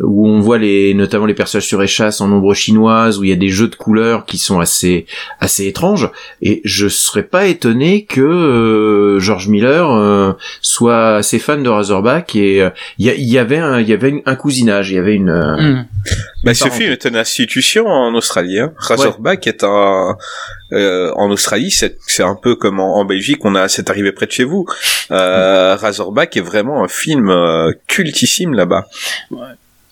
où 0.00 0.28
on 0.28 0.40
voit 0.40 0.58
les, 0.58 0.94
notamment 0.94 1.26
les 1.26 1.34
personnages 1.34 1.66
sur 1.66 1.82
échasse 1.82 2.20
en 2.20 2.30
ombre 2.30 2.54
chinoise, 2.54 3.18
où 3.18 3.24
il 3.24 3.30
y 3.30 3.32
a 3.32 3.36
des 3.36 3.48
jeux 3.48 3.68
de 3.68 3.74
couleurs 3.74 4.26
qui 4.26 4.38
sont 4.38 4.60
assez, 4.60 5.06
assez 5.40 5.66
étranges. 5.66 6.10
Et 6.40 6.60
je 6.64 6.88
serais 6.88 7.22
pas 7.22 7.46
étonné 7.46 8.04
que 8.04 9.16
George 9.18 9.48
Miller 9.48 10.36
soit 10.60 11.16
assez 11.16 11.38
fan 11.38 11.62
de 11.62 11.68
Razorback. 11.68 12.36
Et 12.36 12.66
il 12.98 13.06
y, 13.06 13.38
avait 13.38 13.58
un, 13.58 13.80
y 13.80 13.92
avait 13.92 14.22
un 14.24 14.34
cousinage, 14.34 14.90
il 14.90 14.94
y 14.94 14.98
avait 14.98 15.14
une. 15.14 15.32
Hmm. 15.32 15.84
Bah, 16.44 16.54
ce 16.54 16.68
film 16.68 16.90
est 16.90 17.04
une 17.04 17.16
institution 17.16 17.86
en 17.86 18.14
Australie. 18.14 18.58
Hein. 18.58 18.72
Razorback 18.76 19.46
est 19.46 19.62
un 19.64 20.16
euh, 20.72 21.12
en 21.14 21.30
Australie, 21.30 21.70
c'est 21.70 21.98
c'est 22.06 22.22
un 22.22 22.34
peu 22.34 22.56
comme 22.56 22.80
en, 22.80 23.04
Belgique, 23.04 23.44
on 23.44 23.54
a 23.54 23.68
c'est 23.68 23.90
arrivé 23.90 24.12
près 24.12 24.26
de 24.26 24.32
chez 24.32 24.44
vous. 24.44 24.66
Euh, 25.10 25.76
Razorback 25.76 26.36
est 26.36 26.40
vraiment 26.40 26.82
un 26.82 26.88
film 26.88 27.28
euh, 27.30 27.72
cultissime 27.86 28.54
là-bas. 28.54 28.86
Ouais. 29.30 29.46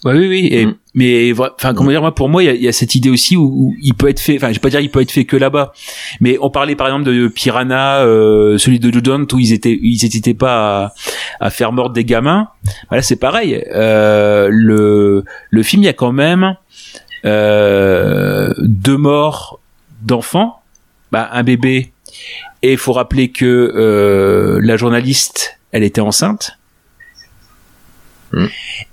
Ouais, 0.04 0.14
oui, 0.14 0.28
oui. 0.28 0.48
Et, 0.50 0.66
mm. 0.66 0.74
Mais 0.94 1.32
enfin, 1.38 1.72
comment 1.72 1.90
dire, 1.90 2.00
moi, 2.00 2.14
pour 2.14 2.28
moi, 2.28 2.42
il 2.42 2.60
y 2.60 2.66
a, 2.66 2.72
cette 2.72 2.94
idée 2.96 3.10
aussi 3.10 3.36
où, 3.36 3.74
il 3.80 3.94
peut 3.94 4.08
être 4.08 4.18
fait. 4.18 4.36
Enfin, 4.36 4.48
je 4.48 4.54
vais 4.54 4.60
pas 4.60 4.70
dire 4.70 4.80
il 4.80 4.90
peut 4.90 5.00
être 5.00 5.12
fait 5.12 5.24
que 5.24 5.36
là-bas, 5.36 5.72
mais 6.20 6.36
on 6.40 6.50
parlait 6.50 6.74
par 6.74 6.88
exemple 6.88 7.04
de 7.04 7.28
Piranha, 7.28 8.00
euh, 8.00 8.58
celui 8.58 8.80
de 8.80 8.92
Judon, 8.92 9.24
où 9.32 9.38
ils 9.38 9.52
étaient, 9.52 9.78
ils 9.80 10.00
n'hésitaient 10.02 10.34
pas 10.34 10.92
à, 11.38 11.46
à, 11.46 11.50
faire 11.50 11.70
mordre 11.72 11.94
des 11.94 12.04
gamins. 12.04 12.48
Voilà, 12.88 13.02
c'est 13.02 13.16
pareil. 13.16 13.64
Euh, 13.72 14.48
le 14.50 15.24
le 15.50 15.62
film, 15.62 15.82
il 15.82 15.86
y 15.86 15.88
a 15.88 15.92
quand 15.92 16.12
même 16.12 16.56
euh, 17.24 18.52
deux 18.58 18.96
morts 18.96 19.60
d'enfants, 20.02 20.60
bah, 21.12 21.28
un 21.32 21.42
bébé. 21.42 21.92
Et 22.62 22.72
il 22.72 22.78
faut 22.78 22.92
rappeler 22.92 23.30
que 23.30 23.44
euh, 23.44 24.60
la 24.62 24.76
journaliste, 24.76 25.58
elle 25.72 25.82
était 25.82 26.00
enceinte. 26.00 26.58
Hmm. 28.32 28.46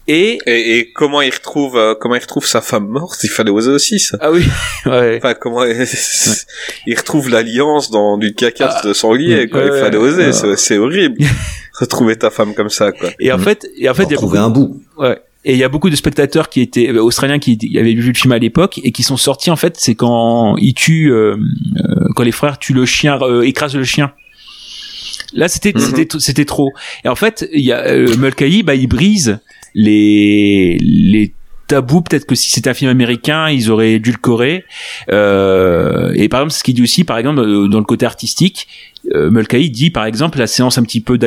Et... 0.07 0.39
et... 0.45 0.91
comment 0.93 1.21
il 1.21 1.31
retrouve 1.31 1.77
euh, 1.77 1.93
comment 1.99 2.15
il 2.15 2.21
retrouve 2.21 2.45
sa 2.45 2.61
femme 2.61 2.87
morte? 2.87 3.19
Il 3.23 3.29
fallait 3.29 3.51
oser 3.51 3.71
aussi 3.71 3.99
ça. 3.99 4.17
Ah 4.19 4.31
oui. 4.31 4.43
ouais. 4.85 5.17
Enfin 5.17 5.35
comment 5.35 5.63
il, 5.65 6.97
retrouve 6.97 7.29
l'alliance 7.29 7.91
dans 7.91 8.17
du 8.17 8.33
caca 8.33 8.69
ah. 8.71 8.87
de 8.87 8.93
sanglier 8.93 9.47
quoi. 9.47 9.63
il 9.63 9.71
fallait 9.71 9.97
oser. 9.97 10.31
C'est 10.55 10.77
horrible. 10.77 11.17
Retrouver 11.79 12.15
ta 12.15 12.31
femme 12.31 12.55
comme 12.55 12.69
ça 12.69 12.91
quoi. 12.91 13.09
Et 13.19 13.31
en 13.31 13.37
fait 13.37 13.67
et 13.77 13.89
en 13.89 13.93
fait 13.93 14.05
il 14.05 14.11
y 14.11 14.13
a 14.13 14.17
trouver 14.17 14.39
un 14.39 14.49
bout. 14.49 14.81
Ouais. 14.97 15.19
Et 15.45 15.53
il 15.53 15.59
y 15.59 15.63
a 15.63 15.69
beaucoup 15.69 15.89
de 15.89 15.95
spectateurs 15.95 16.49
qui 16.49 16.61
étaient 16.61 16.89
euh, 16.89 17.01
australiens 17.01 17.39
qui 17.39 17.57
avaient 17.77 17.93
vu 17.93 18.07
le 18.07 18.13
film 18.13 18.33
à 18.33 18.39
l'époque 18.39 18.81
et 18.83 18.91
qui 18.91 19.03
sont 19.03 19.17
sortis 19.17 19.51
en 19.51 19.55
fait. 19.55 19.77
C'est 19.77 19.95
quand 19.95 20.57
ils 20.57 20.73
tuent, 20.73 21.11
euh, 21.13 21.37
quand 22.15 22.23
les 22.23 22.31
frères 22.31 22.57
tuent 22.57 22.73
le 22.73 22.85
chien, 22.85 23.19
écrasent 23.43 23.75
le 23.75 23.83
chien. 23.83 24.11
Là, 25.37 25.47
c'était 25.47 25.71
mhm. 25.73 25.79
c'était 25.79 26.19
c'était 26.19 26.45
trop. 26.45 26.71
Et 27.05 27.07
en 27.07 27.15
fait, 27.15 27.47
il 27.53 27.63
y 27.63 27.71
a 27.71 27.79
euh, 27.85 28.17
Mulcahy, 28.17 28.63
bah 28.63 28.75
il 28.75 28.87
brise 28.87 29.39
les 29.75 30.77
les 30.81 31.31
tabous. 31.67 32.01
Peut-être 32.01 32.25
que 32.25 32.33
si 32.33 32.49
c'était 32.49 32.71
un 32.71 32.73
film 32.73 32.89
américain, 32.89 33.47
ils 33.49 33.69
auraient 33.69 33.99
dû 33.99 34.11
le 34.11 34.17
correr. 34.17 34.65
Euh, 35.11 36.11
et 36.15 36.27
par 36.27 36.41
exemple, 36.41 36.53
ce 36.53 36.63
qu'il 36.63 36.73
dit 36.73 36.81
aussi, 36.81 37.03
par 37.03 37.19
exemple, 37.19 37.39
euh, 37.41 37.67
dans 37.67 37.77
le 37.77 37.85
côté 37.85 38.05
artistique, 38.05 38.67
euh, 39.13 39.29
Mulcahy 39.29 39.69
dit 39.69 39.91
par 39.91 40.05
exemple 40.05 40.39
la 40.39 40.47
séance 40.47 40.79
un 40.79 40.83
petit 40.83 41.01
peu 41.01 41.19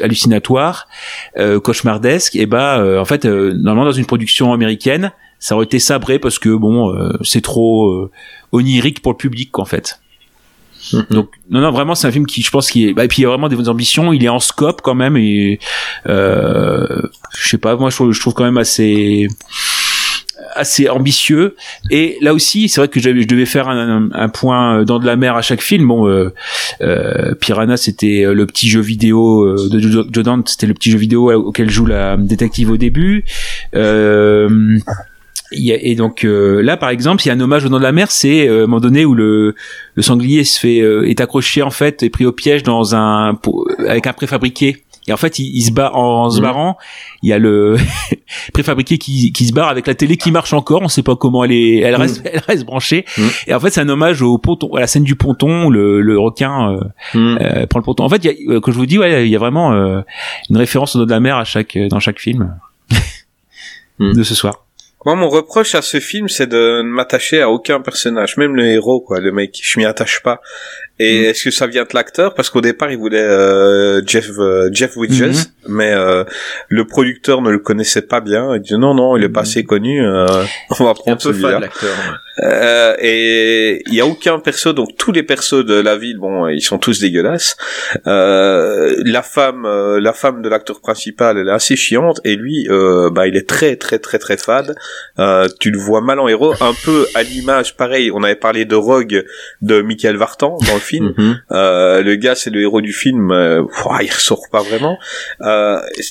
hallucinatoire, 0.00 0.88
euh, 1.36 1.60
cauchemardesque. 1.60 2.34
Et 2.36 2.46
bah, 2.46 2.78
euh, 2.78 2.98
en 2.98 3.04
fait, 3.04 3.26
normalement 3.26 3.84
dans 3.84 3.92
une 3.92 4.06
production 4.06 4.54
américaine, 4.54 5.12
ça 5.38 5.56
aurait 5.56 5.66
été 5.66 5.78
sabré 5.78 6.18
parce 6.18 6.38
que 6.38 6.48
bon, 6.48 6.94
c'est 7.22 7.42
trop 7.42 8.08
onirique 8.52 9.02
pour 9.02 9.12
le 9.12 9.16
public, 9.16 9.58
en 9.58 9.64
fait. 9.64 9.98
Donc 11.10 11.30
non 11.50 11.60
non 11.60 11.70
vraiment 11.70 11.94
c'est 11.94 12.06
un 12.06 12.12
film 12.12 12.26
qui 12.26 12.42
je 12.42 12.50
pense 12.50 12.70
qui 12.70 12.88
est 12.88 12.92
bah, 12.92 13.04
et 13.04 13.08
puis 13.08 13.18
il 13.20 13.22
y 13.22 13.26
a 13.26 13.28
vraiment 13.28 13.48
des 13.48 13.56
bonnes 13.56 13.68
ambitions, 13.68 14.12
il 14.12 14.24
est 14.24 14.28
en 14.28 14.40
scope 14.40 14.82
quand 14.82 14.94
même 14.94 15.16
et 15.16 15.58
euh, 16.08 17.02
je 17.36 17.48
sais 17.48 17.58
pas 17.58 17.76
moi 17.76 17.90
je 17.90 18.20
trouve, 18.20 18.34
quand 18.34 18.44
même 18.44 18.58
assez 18.58 19.28
assez 20.54 20.88
ambitieux. 20.88 21.56
Et 21.90 22.18
là 22.20 22.34
aussi 22.34 22.68
c'est 22.68 22.80
vrai 22.80 22.88
que 22.88 23.00
je 23.00 23.10
devais 23.10 23.46
faire 23.46 23.68
un, 23.68 24.28
point 24.28 24.84
dans 24.84 24.98
de 24.98 25.06
la 25.06 25.16
mer 25.16 25.36
à 25.36 25.42
chaque 25.42 25.62
film. 25.62 25.88
Bon 25.88 26.08
euh, 26.08 26.34
euh, 26.80 27.34
Piranha 27.34 27.76
c'était 27.76 28.24
le 28.32 28.46
petit 28.46 28.68
jeu 28.68 28.80
vidéo 28.80 29.42
euh, 29.42 29.68
de 29.70 29.78
Joe 29.78 30.24
Dante 30.24 30.48
c'était 30.48 30.66
le 30.66 30.74
petit 30.74 30.90
jeu 30.90 30.98
vidéo 30.98 31.32
auquel 31.32 31.70
joue 31.70 31.86
la 31.86 32.16
détective 32.16 32.70
au 32.70 32.76
début. 32.76 33.24
Euh, 33.74 34.78
et 35.54 35.94
donc 35.94 36.24
euh, 36.24 36.62
là, 36.62 36.76
par 36.76 36.90
exemple, 36.90 37.22
il 37.24 37.28
y 37.28 37.30
a 37.30 37.34
un 37.34 37.40
hommage 37.40 37.64
au 37.64 37.68
nom 37.68 37.78
de 37.78 37.82
la 37.82 37.92
mer, 37.92 38.10
c'est 38.10 38.48
euh, 38.48 38.64
un 38.64 38.66
moment 38.66 38.80
donné 38.80 39.04
où 39.04 39.14
le, 39.14 39.54
le 39.94 40.02
sanglier 40.02 40.44
se 40.44 40.58
fait 40.58 40.80
euh, 40.80 41.08
est 41.08 41.20
accroché 41.20 41.62
en 41.62 41.70
fait 41.70 42.02
et 42.02 42.10
pris 42.10 42.26
au 42.26 42.32
piège 42.32 42.62
dans 42.62 42.94
un 42.94 43.38
avec 43.86 44.06
un 44.06 44.12
préfabriqué. 44.12 44.84
Et 45.08 45.12
en 45.12 45.16
fait, 45.16 45.40
il, 45.40 45.60
se 45.62 45.72
bat 45.72 45.90
en, 45.94 46.30
se 46.30 46.38
mmh. 46.38 46.42
barrant. 46.42 46.78
Il 47.24 47.28
y 47.28 47.32
a 47.32 47.38
le 47.38 47.76
préfabriqué 48.52 48.98
qui, 48.98 49.32
qui 49.32 49.46
se 49.46 49.52
barre 49.52 49.68
avec 49.68 49.88
la 49.88 49.96
télé 49.96 50.16
qui 50.16 50.30
marche 50.30 50.52
encore. 50.52 50.80
On 50.82 50.86
sait 50.88 51.02
pas 51.02 51.16
comment 51.16 51.42
elle 51.42 51.50
est, 51.50 51.78
elle 51.78 51.96
reste, 51.96 52.24
mmh. 52.24 52.28
elle 52.32 52.42
reste 52.46 52.64
branchée. 52.64 53.04
Mmh. 53.18 53.22
Et 53.48 53.54
en 53.54 53.58
fait, 53.58 53.70
c'est 53.70 53.80
un 53.80 53.88
hommage 53.88 54.22
au 54.22 54.38
ponton, 54.38 54.72
à 54.76 54.80
la 54.80 54.86
scène 54.86 55.02
du 55.02 55.16
ponton, 55.16 55.68
le, 55.70 56.00
le 56.00 56.18
requin 56.20 56.76
euh, 57.16 57.66
prend 57.66 57.80
le 57.80 57.84
ponton. 57.84 58.04
En 58.04 58.08
fait, 58.08 58.24
il 58.24 58.30
y 58.30 58.56
a, 58.56 58.60
comme 58.60 58.72
je 58.72 58.78
vous 58.78 58.86
dis, 58.86 58.96
ouais, 58.96 59.26
il 59.26 59.30
y 59.30 59.34
a 59.34 59.40
vraiment 59.40 59.72
une 59.72 60.56
référence 60.56 60.94
au 60.94 61.00
nom 61.00 61.04
de 61.04 61.10
la 61.10 61.18
mer 61.18 61.36
à 61.36 61.42
chaque 61.42 61.76
dans 61.90 61.98
chaque 61.98 62.20
film 62.20 62.56
de 63.98 64.22
ce 64.22 64.34
soir. 64.36 64.61
Moi, 65.04 65.16
mon 65.16 65.28
reproche 65.28 65.74
à 65.74 65.82
ce 65.82 65.98
film, 65.98 66.28
c'est 66.28 66.46
de 66.46 66.82
ne 66.82 66.88
m'attacher 66.88 67.40
à 67.42 67.50
aucun 67.50 67.80
personnage, 67.80 68.36
même 68.36 68.54
le 68.54 68.66
héros, 68.66 69.00
quoi, 69.00 69.20
le 69.20 69.32
mec. 69.32 69.58
Je 69.60 69.78
m'y 69.78 69.84
attache 69.84 70.22
pas. 70.22 70.40
Et 70.98 71.22
mm. 71.22 71.24
est-ce 71.24 71.44
que 71.44 71.50
ça 71.50 71.66
vient 71.66 71.82
de 71.82 71.88
l'acteur? 71.92 72.34
Parce 72.34 72.50
qu'au 72.50 72.60
départ, 72.60 72.90
il 72.90 72.98
voulait 72.98 73.18
euh, 73.18 74.00
Jeff 74.06 74.30
euh, 74.38 74.70
Jeff 74.72 74.94
Bridges, 74.94 75.20
mm-hmm. 75.20 75.46
mais 75.68 75.92
euh, 75.92 76.22
le 76.68 76.86
producteur 76.86 77.42
ne 77.42 77.50
le 77.50 77.58
connaissait 77.58 78.02
pas 78.02 78.20
bien. 78.20 78.54
Il 78.54 78.62
dit 78.62 78.78
non, 78.78 78.94
non, 78.94 79.16
il 79.16 79.24
est 79.24 79.28
pas 79.28 79.40
mm-hmm. 79.40 79.42
assez 79.42 79.64
connu. 79.64 80.06
on 80.80 80.84
va 80.84 80.94
prendre 80.94 81.20
celui-là. 81.20 81.60
Euh, 82.40 82.94
et 82.98 83.82
il 83.86 83.94
y 83.94 84.00
a 84.00 84.06
aucun 84.06 84.38
perso, 84.38 84.72
donc 84.72 84.96
tous 84.96 85.12
les 85.12 85.22
persos 85.22 85.64
de 85.64 85.74
la 85.74 85.96
ville, 85.96 86.18
bon, 86.18 86.48
ils 86.48 86.62
sont 86.62 86.78
tous 86.78 87.00
dégueulasses. 87.00 87.56
Euh, 88.06 88.94
la 89.04 89.22
femme, 89.22 89.66
euh, 89.66 90.00
la 90.00 90.12
femme 90.12 90.42
de 90.42 90.48
l'acteur 90.48 90.80
principal, 90.80 91.38
elle 91.38 91.48
est 91.48 91.52
assez 91.52 91.76
chiante, 91.76 92.20
et 92.24 92.36
lui, 92.36 92.66
euh, 92.70 93.10
bah, 93.10 93.26
il 93.26 93.36
est 93.36 93.48
très, 93.48 93.76
très, 93.76 93.98
très, 93.98 94.18
très 94.18 94.36
fade. 94.36 94.74
Euh, 95.18 95.48
tu 95.60 95.70
le 95.70 95.78
vois 95.78 96.00
mal 96.00 96.20
en 96.20 96.28
héros, 96.28 96.54
un 96.60 96.74
peu 96.84 97.06
à 97.14 97.22
l'image, 97.22 97.76
pareil. 97.76 98.10
On 98.12 98.22
avait 98.22 98.34
parlé 98.36 98.64
de 98.64 98.74
Rogue 98.74 99.24
de 99.60 99.82
Michael 99.82 100.16
Vartan 100.16 100.56
dans 100.66 100.74
le 100.74 100.80
film. 100.80 101.12
Mhm. 101.22 101.38
le 101.50 102.14
gars, 102.14 102.34
c'est 102.34 102.50
le 102.50 102.60
héros 102.60 102.80
du 102.80 102.92
film. 102.92 103.30
il 103.32 104.10
ressort 104.10 104.48
pas 104.50 104.62
vraiment. 104.62 104.98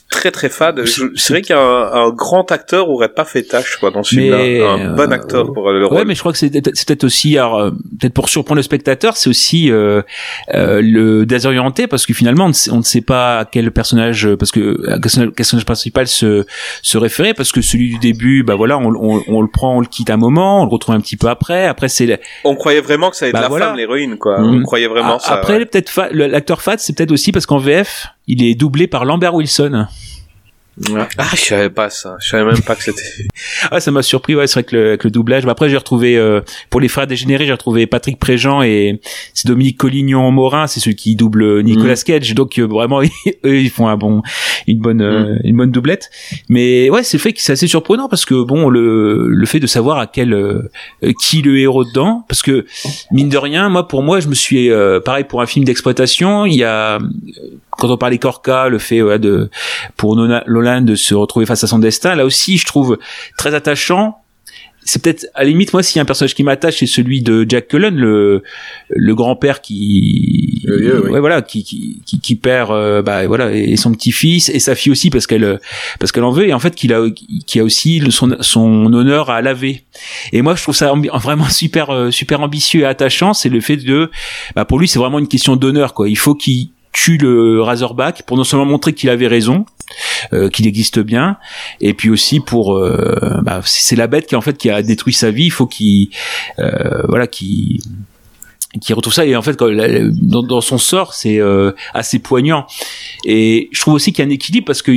très, 0.10 0.31
très 0.31 0.49
fade. 0.49 0.84
C'est 1.15 1.34
vrai 1.34 1.41
qu'un 1.41 2.10
grand 2.11 2.52
acteur 2.52 2.89
aurait 2.89 3.10
pas 3.10 3.26
fait 3.26 3.43
tâche, 3.43 3.77
quoi, 3.77 3.89
dans 3.91 4.03
ce 4.03 4.15
film-là. 4.15 4.73
Un 4.73 4.93
bon 4.95 5.11
acteur 5.11 5.52
pour 5.53 5.72
le 5.72 5.85
rôle 5.85 6.10
mais 6.11 6.15
je 6.15 6.19
crois 6.19 6.33
que 6.33 6.38
c'est 6.38 6.49
peut-être 6.51 7.05
aussi, 7.05 7.39
euh, 7.39 7.71
peut-être 7.71 8.13
pour 8.13 8.27
surprendre 8.27 8.57
le 8.57 8.63
spectateur, 8.63 9.15
c'est 9.15 9.29
aussi 9.29 9.71
euh, 9.71 10.01
euh, 10.53 10.81
le 10.83 11.25
désorienter 11.25 11.88
parce 11.88 12.05
que 12.05 12.13
finalement 12.13 12.51
on 12.69 12.77
ne, 12.77 12.83
sait, 12.83 12.99
pas 12.99 13.39
à 13.39 13.45
quel 13.45 13.71
personnage, 13.71 14.27
parce 14.35 14.51
que 14.51 14.59
le 14.59 15.31
personnage 15.31 15.63
principal 15.63 16.07
se 16.07 16.45
se 16.81 16.97
référer, 16.97 17.33
parce 17.33 17.53
que 17.53 17.61
celui 17.61 17.91
du 17.91 17.97
début, 17.97 18.43
bah 18.43 18.55
voilà, 18.55 18.77
on, 18.77 18.93
on, 18.93 19.23
on, 19.25 19.41
le 19.41 19.47
prend, 19.47 19.77
on 19.77 19.79
le 19.79 19.85
quitte 19.85 20.09
un 20.09 20.17
moment, 20.17 20.63
on 20.63 20.65
le 20.65 20.71
retrouve 20.71 20.95
un 20.95 20.99
petit 20.99 21.15
peu 21.15 21.27
après. 21.27 21.65
Après 21.65 21.88
c'est. 21.88 22.19
On 22.43 22.55
croyait 22.55 22.81
vraiment 22.81 23.09
que 23.09 23.15
ça 23.15 23.23
allait 23.23 23.29
être 23.29 23.49
bah, 23.49 23.57
la 23.57 23.67
femme, 23.67 23.77
l'héroïne, 23.77 24.17
quoi. 24.17 24.35
On 24.38 24.51
mm. 24.51 24.63
croyait 24.63 24.88
vraiment 24.88 25.17
ça. 25.17 25.35
Après, 25.35 25.65
peut-être 25.65 26.09
l'acteur 26.11 26.61
Fat, 26.61 26.75
c'est 26.77 26.93
peut-être 26.93 27.13
aussi 27.13 27.31
parce 27.31 27.45
qu'en 27.45 27.57
VF, 27.57 28.07
il 28.27 28.43
est 28.43 28.55
doublé 28.55 28.88
par 28.88 29.05
Lambert 29.05 29.33
Wilson. 29.33 29.88
Ah, 31.18 31.27
je 31.35 31.41
savais 31.41 31.69
pas 31.69 31.89
ça. 31.89 32.15
Je 32.22 32.30
savais 32.30 32.45
même 32.45 32.61
pas 32.61 32.76
que 32.76 32.84
c'était. 32.84 33.03
ah, 33.72 33.80
ça 33.80 33.91
m'a 33.91 34.02
surpris. 34.02 34.35
Ouais, 34.35 34.48
c'est 34.48 34.53
vrai 34.53 34.64
que 34.64 34.76
le, 34.76 34.88
avec 34.89 35.03
le 35.03 35.11
doublage. 35.11 35.45
après, 35.45 35.69
j'ai 35.69 35.77
retrouvé 35.77 36.18
euh, 36.18 36.41
pour 36.69 36.80
les 36.80 36.88
frères 36.88 37.07
dégénérés, 37.07 37.45
j'ai 37.45 37.52
retrouvé 37.52 37.88
Patrick 37.88 38.18
Préjean 38.18 38.61
et 38.64 39.02
c'est 39.34 39.48
Dominique 39.48 39.77
Collignon 39.77 40.31
Morin, 40.31 40.68
c'est 40.68 40.80
celui 40.80 40.95
qui 40.95 41.15
double 41.15 41.61
Nicolas 41.64 41.95
mm. 41.95 42.03
Cage. 42.06 42.34
Donc 42.35 42.57
euh, 42.57 42.65
vraiment, 42.65 43.02
eux, 43.45 43.60
ils 43.60 43.69
font 43.69 43.88
un 43.88 43.98
bon, 43.98 44.22
une 44.65 44.80
bonne, 44.80 45.02
euh, 45.02 45.35
mm. 45.35 45.39
une 45.43 45.57
bonne 45.57 45.72
doublette. 45.72 46.10
Mais 46.48 46.89
ouais, 46.89 47.03
c'est 47.03 47.18
fait 47.18 47.34
que 47.34 47.41
c'est 47.41 47.53
assez 47.53 47.68
surprenant 47.68 48.07
parce 48.07 48.26
que 48.26 48.41
bon, 48.41 48.69
le 48.69 49.27
le 49.27 49.45
fait 49.45 49.60
de 49.60 49.68
savoir 49.68 49.98
à 49.98 50.07
quel 50.07 50.31
qui 51.22 51.41
le 51.41 51.60
héros 51.60 51.84
dedans, 51.84 52.26
parce 52.30 52.41
que 52.41 52.65
mine 53.11 53.30
de 53.30 53.38
rien, 53.38 53.68
moi 53.69 53.88
pour 53.88 54.03
moi, 54.03 54.19
je 54.22 54.30
me 54.30 54.35
suis 54.35 54.69
pareil 55.03 55.26
pour 55.26 55.41
un 55.41 55.45
film 55.45 55.65
d'exploitation, 55.65 56.45
il 56.45 56.56
y 56.56 56.64
a 56.64 56.99
quand 57.72 57.89
on 57.89 57.98
parlait 57.98 58.18
Corca, 58.18 58.69
le 58.69 58.80
fait 58.80 58.99
de 59.19 59.49
pour 59.98 60.15
Nolan 60.15 60.81
de 60.81 60.95
se 60.95 61.14
retrouver 61.14 61.45
face 61.45 61.64
à 61.64 61.68
son 61.68 61.80
destin, 61.80 62.15
là 62.15 62.26
aussi 62.26 62.57
je 62.57 62.65
trouve 62.65 62.98
très 63.38 63.53
attachant. 63.56 64.18
C'est 64.84 65.02
peut-être 65.03 65.27
à 65.35 65.43
la 65.43 65.49
limite 65.49 65.73
moi 65.73 65.84
s'il 65.84 65.98
y 65.98 65.99
a 65.99 66.02
un 66.02 66.06
personnage 66.06 66.34
qui 66.34 66.43
m'attache 66.43 66.80
c'est 66.80 66.88
celui 66.88 67.22
de 67.22 67.45
Jack 67.48 67.68
Cullen 67.68 67.95
le 67.95 68.41
le 68.89 69.15
grand-père 69.15 69.61
qui 69.61 70.65
ouais, 70.68 71.19
voilà 71.19 71.43
qui 71.43 71.64
qui 71.64 72.02
qui, 72.19 72.35
perd 72.35 72.72
euh, 72.72 73.03
bah 73.03 73.27
voilà 73.27 73.52
et 73.53 73.77
son 73.77 73.91
petit-fils 73.91 74.49
et 74.49 74.60
sa 74.60 74.73
fille 74.73 74.91
aussi 74.91 75.11
parce 75.11 75.27
qu'elle 75.27 75.60
parce 75.99 76.11
qu'elle 76.11 76.23
en 76.23 76.31
veut 76.31 76.48
et 76.48 76.53
en 76.53 76.60
fait 76.60 76.73
qu'il 76.73 76.93
a 76.93 77.07
qui 77.45 77.60
a 77.60 77.64
aussi 77.64 78.02
son 78.10 78.35
son 78.39 78.91
honneur 78.91 79.30
à 79.30 79.43
laver. 79.43 79.84
Et 80.34 80.41
moi 80.41 80.56
je 80.56 80.64
trouve 80.64 80.76
ça 80.76 80.91
vraiment 81.14 81.49
super 81.49 81.91
euh, 81.91 82.10
super 82.10 82.41
ambitieux 82.41 82.81
et 82.81 82.85
attachant, 82.85 83.34
c'est 83.34 83.49
le 83.49 83.61
fait 83.61 83.77
de 83.77 84.10
bah 84.56 84.65
pour 84.65 84.80
lui 84.80 84.88
c'est 84.88 84.99
vraiment 84.99 85.19
une 85.19 85.27
question 85.27 85.56
d'honneur 85.56 85.93
quoi. 85.93 86.10
Il 86.10 86.18
faut 86.18 86.34
qu'il 86.34 86.69
tue 86.91 87.18
le 87.18 87.61
Razorback 87.61 88.23
pour 88.26 88.38
non 88.38 88.43
seulement 88.43 88.65
montrer 88.65 88.93
qu'il 88.93 89.09
avait 89.09 89.27
raison, 89.27 89.65
euh, 90.34 90.49
qu'il 90.49 90.68
existe 90.68 90.99
bien, 90.99 91.38
et 91.80 91.93
puis 91.93 92.09
aussi 92.09 92.39
pour 92.39 92.77
euh, 92.77 93.39
bah, 93.43 93.61
c'est 93.63 93.95
la 93.95 94.07
bête 94.07 94.27
qui 94.27 94.35
en 94.35 94.41
fait 94.41 94.57
qui 94.57 94.69
a 94.69 94.81
détruit 94.81 95.13
sa 95.13 95.31
vie, 95.31 95.45
il 95.45 95.51
faut 95.51 95.68
qu'il 95.68 96.09
euh, 96.59 97.03
voilà 97.07 97.27
qui 97.27 97.81
qui 98.81 98.93
retrouve 98.93 99.13
ça. 99.13 99.26
Et 99.26 99.35
en 99.35 99.41
fait 99.41 99.57
dans, 99.57 100.61
son 100.61 100.77
sort 100.77 101.13
c'est 101.13 101.39
assez 101.93 102.19
poignant. 102.19 102.65
Et 103.26 103.69
je 103.72 103.81
trouve 103.81 103.93
aussi 103.93 104.13
qu'il 104.13 104.23
y 104.23 104.27
a 104.27 104.30
un 104.30 104.34
équilibre 104.34 104.65
parce 104.65 104.81
que 104.81 104.91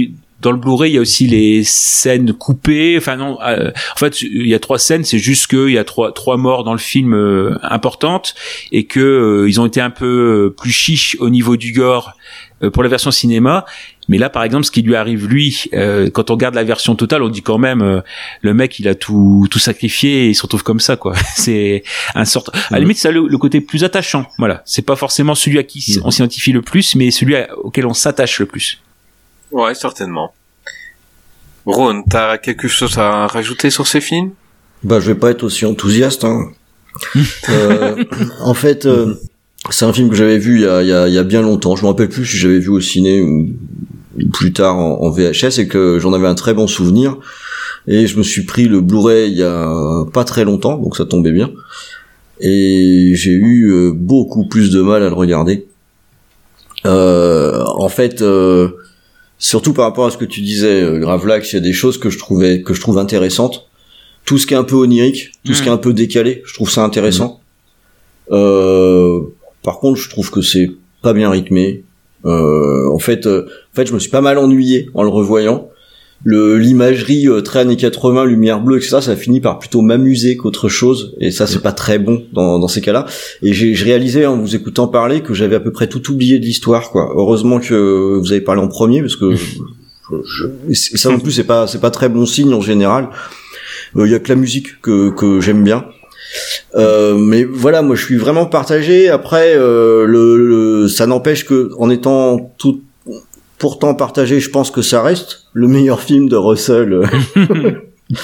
dans 0.45 0.53
le 0.53 0.59
Blu-ray, 0.59 0.91
il 0.91 0.95
y 0.95 0.99
a 0.99 1.01
aussi 1.01 1.27
les 1.27 1.65
scènes 1.65 2.35
coupées. 2.35 2.97
Enfin 2.99 3.16
non, 3.16 3.39
euh, 3.41 3.71
en 3.71 3.99
fait, 3.99 4.21
il 4.21 4.47
y 4.47 4.55
a 4.55 4.59
trois 4.59 4.79
scènes. 4.79 5.03
C'est 5.03 5.19
juste 5.19 5.47
qu'il 5.47 5.71
y 5.71 5.79
a 5.79 5.85
trois 5.85 6.12
trois 6.12 6.37
morts 6.37 6.65
dans 6.65 6.73
le 6.73 6.79
film 6.79 7.15
euh, 7.15 7.57
importantes 7.62 8.35
et 8.71 8.85
que 8.85 9.01
euh, 9.01 9.49
ils 9.49 9.59
ont 9.59 9.66
été 9.66 9.81
un 9.81 9.89
peu 9.89 10.55
plus 10.57 10.71
chiches 10.71 11.16
au 11.19 11.31
niveau 11.31 11.57
du 11.57 11.73
gore 11.73 12.12
pour 12.73 12.83
la 12.83 12.89
version 12.89 13.11
cinéma. 13.11 13.65
Mais 14.09 14.19
là, 14.19 14.29
par 14.29 14.43
exemple, 14.43 14.65
ce 14.65 14.71
qui 14.71 14.83
lui 14.83 14.97
arrive 14.97 15.27
lui, 15.27 15.71
quand 16.12 16.31
on 16.31 16.35
regarde 16.35 16.55
la 16.55 16.65
version 16.65 16.95
totale, 16.95 17.23
on 17.23 17.29
dit 17.29 17.43
quand 17.43 17.59
même 17.59 18.03
le 18.43 18.55
mec, 18.55 18.79
il 18.79 18.89
a 18.89 18.95
tout 18.95 19.47
tout 19.51 19.59
sacrifié 19.59 20.27
et 20.27 20.29
il 20.29 20.35
se 20.35 20.43
retrouve 20.43 20.62
comme 20.62 20.81
ça, 20.81 20.97
quoi. 20.97 21.15
c'est 21.37 21.83
un 22.15 22.27
sort. 22.27 22.51
À 22.71 22.75
la 22.75 22.81
limite, 22.81 22.99
ça 22.99 23.11
le, 23.11 23.27
le, 23.27 23.39
côté 23.39 23.61
plus 23.61 23.83
attachant. 23.83 24.27
Voilà, 24.39 24.62
c'est 24.66 24.85
pas 24.85 24.97
forcément 24.97 25.35
celui 25.35 25.59
à 25.59 25.62
qui 25.62 25.99
mm. 25.99 26.03
on 26.05 26.11
s'identifie 26.11 26.53
le 26.53 26.62
plus, 26.62 26.95
mais 26.95 27.11
celui 27.11 27.35
auquel 27.62 27.87
on 27.87 27.95
s'attache 27.95 28.41
le 28.41 28.47
plus. 28.47 28.79
Ouais, 29.55 29.72
certainement. 29.74 30.35
Ron, 31.64 32.02
t'as 32.02 32.39
quelque 32.39 32.66
chose 32.66 32.98
à 32.98 33.28
rajouter 33.28 33.70
sur 33.70 33.86
ces 33.86 34.01
films? 34.01 34.32
Bah, 34.82 34.98
je 34.98 35.06
vais 35.06 35.18
pas 35.18 35.31
être 35.31 35.44
aussi 35.44 35.64
enthousiaste. 35.64 36.24
Hein. 36.24 36.51
euh, 37.48 38.05
en 38.40 38.55
fait, 38.55 38.85
euh, 38.85 39.14
c'est 39.70 39.85
un 39.85 39.93
film 39.93 40.10
que 40.10 40.16
j'avais 40.16 40.39
vu 40.39 40.56
il 40.56 40.62
y, 40.62 40.66
a, 40.66 40.82
il, 40.82 40.89
y 40.89 40.93
a, 40.93 41.06
il 41.06 41.14
y 41.14 41.18
a, 41.18 41.22
bien 41.22 41.40
longtemps. 41.40 41.76
Je 41.76 41.82
me 41.82 41.86
rappelle 41.86 42.09
plus 42.09 42.26
si 42.26 42.36
j'avais 42.36 42.59
vu 42.59 42.70
au 42.70 42.81
ciné 42.81 43.22
ou, 43.22 43.48
plus 44.32 44.52
tard 44.52 44.76
en, 44.76 45.02
en 45.02 45.10
VHS 45.10 45.60
et 45.60 45.68
que 45.68 46.01
j'en 46.01 46.12
avais 46.12 46.26
un 46.26 46.35
très 46.35 46.52
bon 46.52 46.66
souvenir. 46.66 47.16
Et 47.86 48.09
je 48.09 48.18
me 48.18 48.24
suis 48.24 48.44
pris 48.44 48.64
le 48.64 48.81
Blu-ray 48.81 49.31
il 49.31 49.39
y 49.39 49.44
a 49.44 50.05
pas 50.12 50.24
très 50.24 50.44
longtemps, 50.44 50.78
donc 50.78 50.97
ça 50.97 51.05
tombait 51.05 51.32
bien. 51.32 51.52
Et 52.40 53.12
j'ai 53.14 53.31
eu 53.31 53.70
euh, 53.70 53.93
beaucoup 53.94 54.48
plus 54.48 54.72
de 54.72 54.82
mal 54.82 55.05
à 55.05 55.09
le 55.09 55.14
regarder. 55.14 55.68
Euh, 56.86 57.62
en 57.76 57.89
fait, 57.89 58.20
euh, 58.20 58.68
surtout 59.39 59.73
par 59.73 59.85
rapport 59.85 60.06
à 60.06 60.11
ce 60.11 60.16
que 60.16 60.24
tu 60.24 60.40
disais, 60.40 60.82
euh, 60.82 60.98
Gravelax, 60.98 61.52
il 61.52 61.56
y 61.56 61.59
a 61.59 61.62
des 61.62 61.73
choses 61.73 61.98
que 61.98 62.11
je 62.11 62.19
trouvais 62.19 62.62
que 62.62 62.74
je 62.74 62.81
trouve 62.81 62.98
intéressantes. 62.98 63.69
Tout 64.24 64.39
ce 64.39 64.47
qui 64.47 64.55
est 64.55 64.56
un 64.56 64.65
peu 64.65 64.77
onirique, 64.77 65.32
tout 65.44 65.52
ce 65.52 65.62
qui 65.62 65.69
est 65.69 65.73
un 65.73 65.77
peu 65.77 65.93
décalé, 65.93 66.43
je 66.47 66.55
trouve 66.55 66.70
ça 66.70 66.82
intéressant. 66.82 67.40
Euh, 68.31 69.20
par 69.62 69.81
contre, 69.81 70.01
je 70.01 70.09
trouve 70.09 70.31
que 70.31 70.40
c'est 70.40 70.70
pas 71.02 71.12
bien 71.12 71.31
rythmé. 71.31 71.85
Euh, 72.24 72.89
en 72.90 72.98
fait, 72.98 73.27
euh, 73.27 73.47
en 73.73 73.77
fait, 73.77 73.86
je 73.86 73.93
me 73.93 73.98
suis 73.98 74.11
pas 74.11 74.23
mal 74.23 74.39
ennuyé 74.39 74.89
en 74.94 75.02
le 75.02 75.11
revoyant. 75.11 75.69
Le 76.27 76.57
l'imagerie 76.59 77.29
euh, 77.29 77.43
très 77.43 77.61
années 77.61 77.77
80, 77.77 78.25
lumière 78.25 78.61
bleue, 78.61 78.79
etc. 78.79 78.97
Ça 79.03 79.15
finit 79.15 79.41
par 79.41 79.59
plutôt 79.59 79.83
m'amuser 79.83 80.37
qu'autre 80.39 80.69
chose, 80.71 81.15
et 81.21 81.31
ça 81.31 81.47
c'est 81.47 81.61
pas 81.63 81.73
très 81.73 81.99
bon 81.99 82.25
dans, 82.33 82.59
dans 82.59 82.69
ces 82.69 82.81
cas-là. 82.81 83.05
Et 83.43 83.53
j'ai 83.53 83.75
je 83.75 83.85
réalisais 83.85 84.25
en 84.25 84.39
vous 84.39 84.55
écoutant 84.57 84.89
parler 84.89 85.21
que 85.21 85.35
j'avais 85.35 85.57
à 85.57 85.61
peu 85.61 85.71
près 85.71 85.87
tout 85.87 86.11
oublié 86.11 86.39
de 86.39 86.45
l'histoire, 86.47 86.91
quoi. 86.91 87.13
Heureusement 87.15 87.61
que 87.61 88.19
vous 88.19 88.33
avez 88.33 88.41
parlé 88.41 88.63
en 88.63 88.69
premier, 88.69 89.01
parce 89.03 89.17
que 89.17 89.35
je, 89.37 89.45
je- 90.25 90.73
c'est- 90.75 90.97
ça 90.97 91.11
non 91.11 91.19
plus 91.21 91.33
c'est 91.33 91.45
pas 91.45 91.67
c'est 91.67 91.81
pas 91.81 91.91
très 91.91 92.09
bon 92.09 92.25
signe 92.25 92.55
en 92.55 92.61
général. 92.63 93.09
Il 93.97 94.11
y 94.11 94.15
a 94.15 94.19
que 94.19 94.29
la 94.31 94.37
musique 94.37 94.81
que 94.81 95.11
que 95.11 95.41
j'aime 95.43 95.63
bien. 95.63 95.85
Euh, 96.75 97.17
mais 97.17 97.45
voilà, 97.45 97.83
moi 97.83 97.95
je 97.97 98.05
suis 98.05 98.17
vraiment 98.17 98.47
partagé. 98.47 99.09
Après, 99.09 99.55
euh, 99.57 100.05
le, 100.07 100.37
le- 100.83 100.89
ça 100.89 101.07
n'empêche 101.07 101.45
que 101.45 101.71
en 101.79 101.91
étant 101.91 102.55
tout 102.59 102.81
pourtant 103.65 103.95
partagé, 103.95 104.41
je 104.41 104.51
pense 104.51 104.70
que 104.70 104.82
ça 104.82 105.01
reste 105.01 105.45
le 105.55 105.69
meilleur 105.69 106.03
film 106.03 106.28
de 106.28 106.36
Russell, 106.36 106.93
euh, 106.93 107.07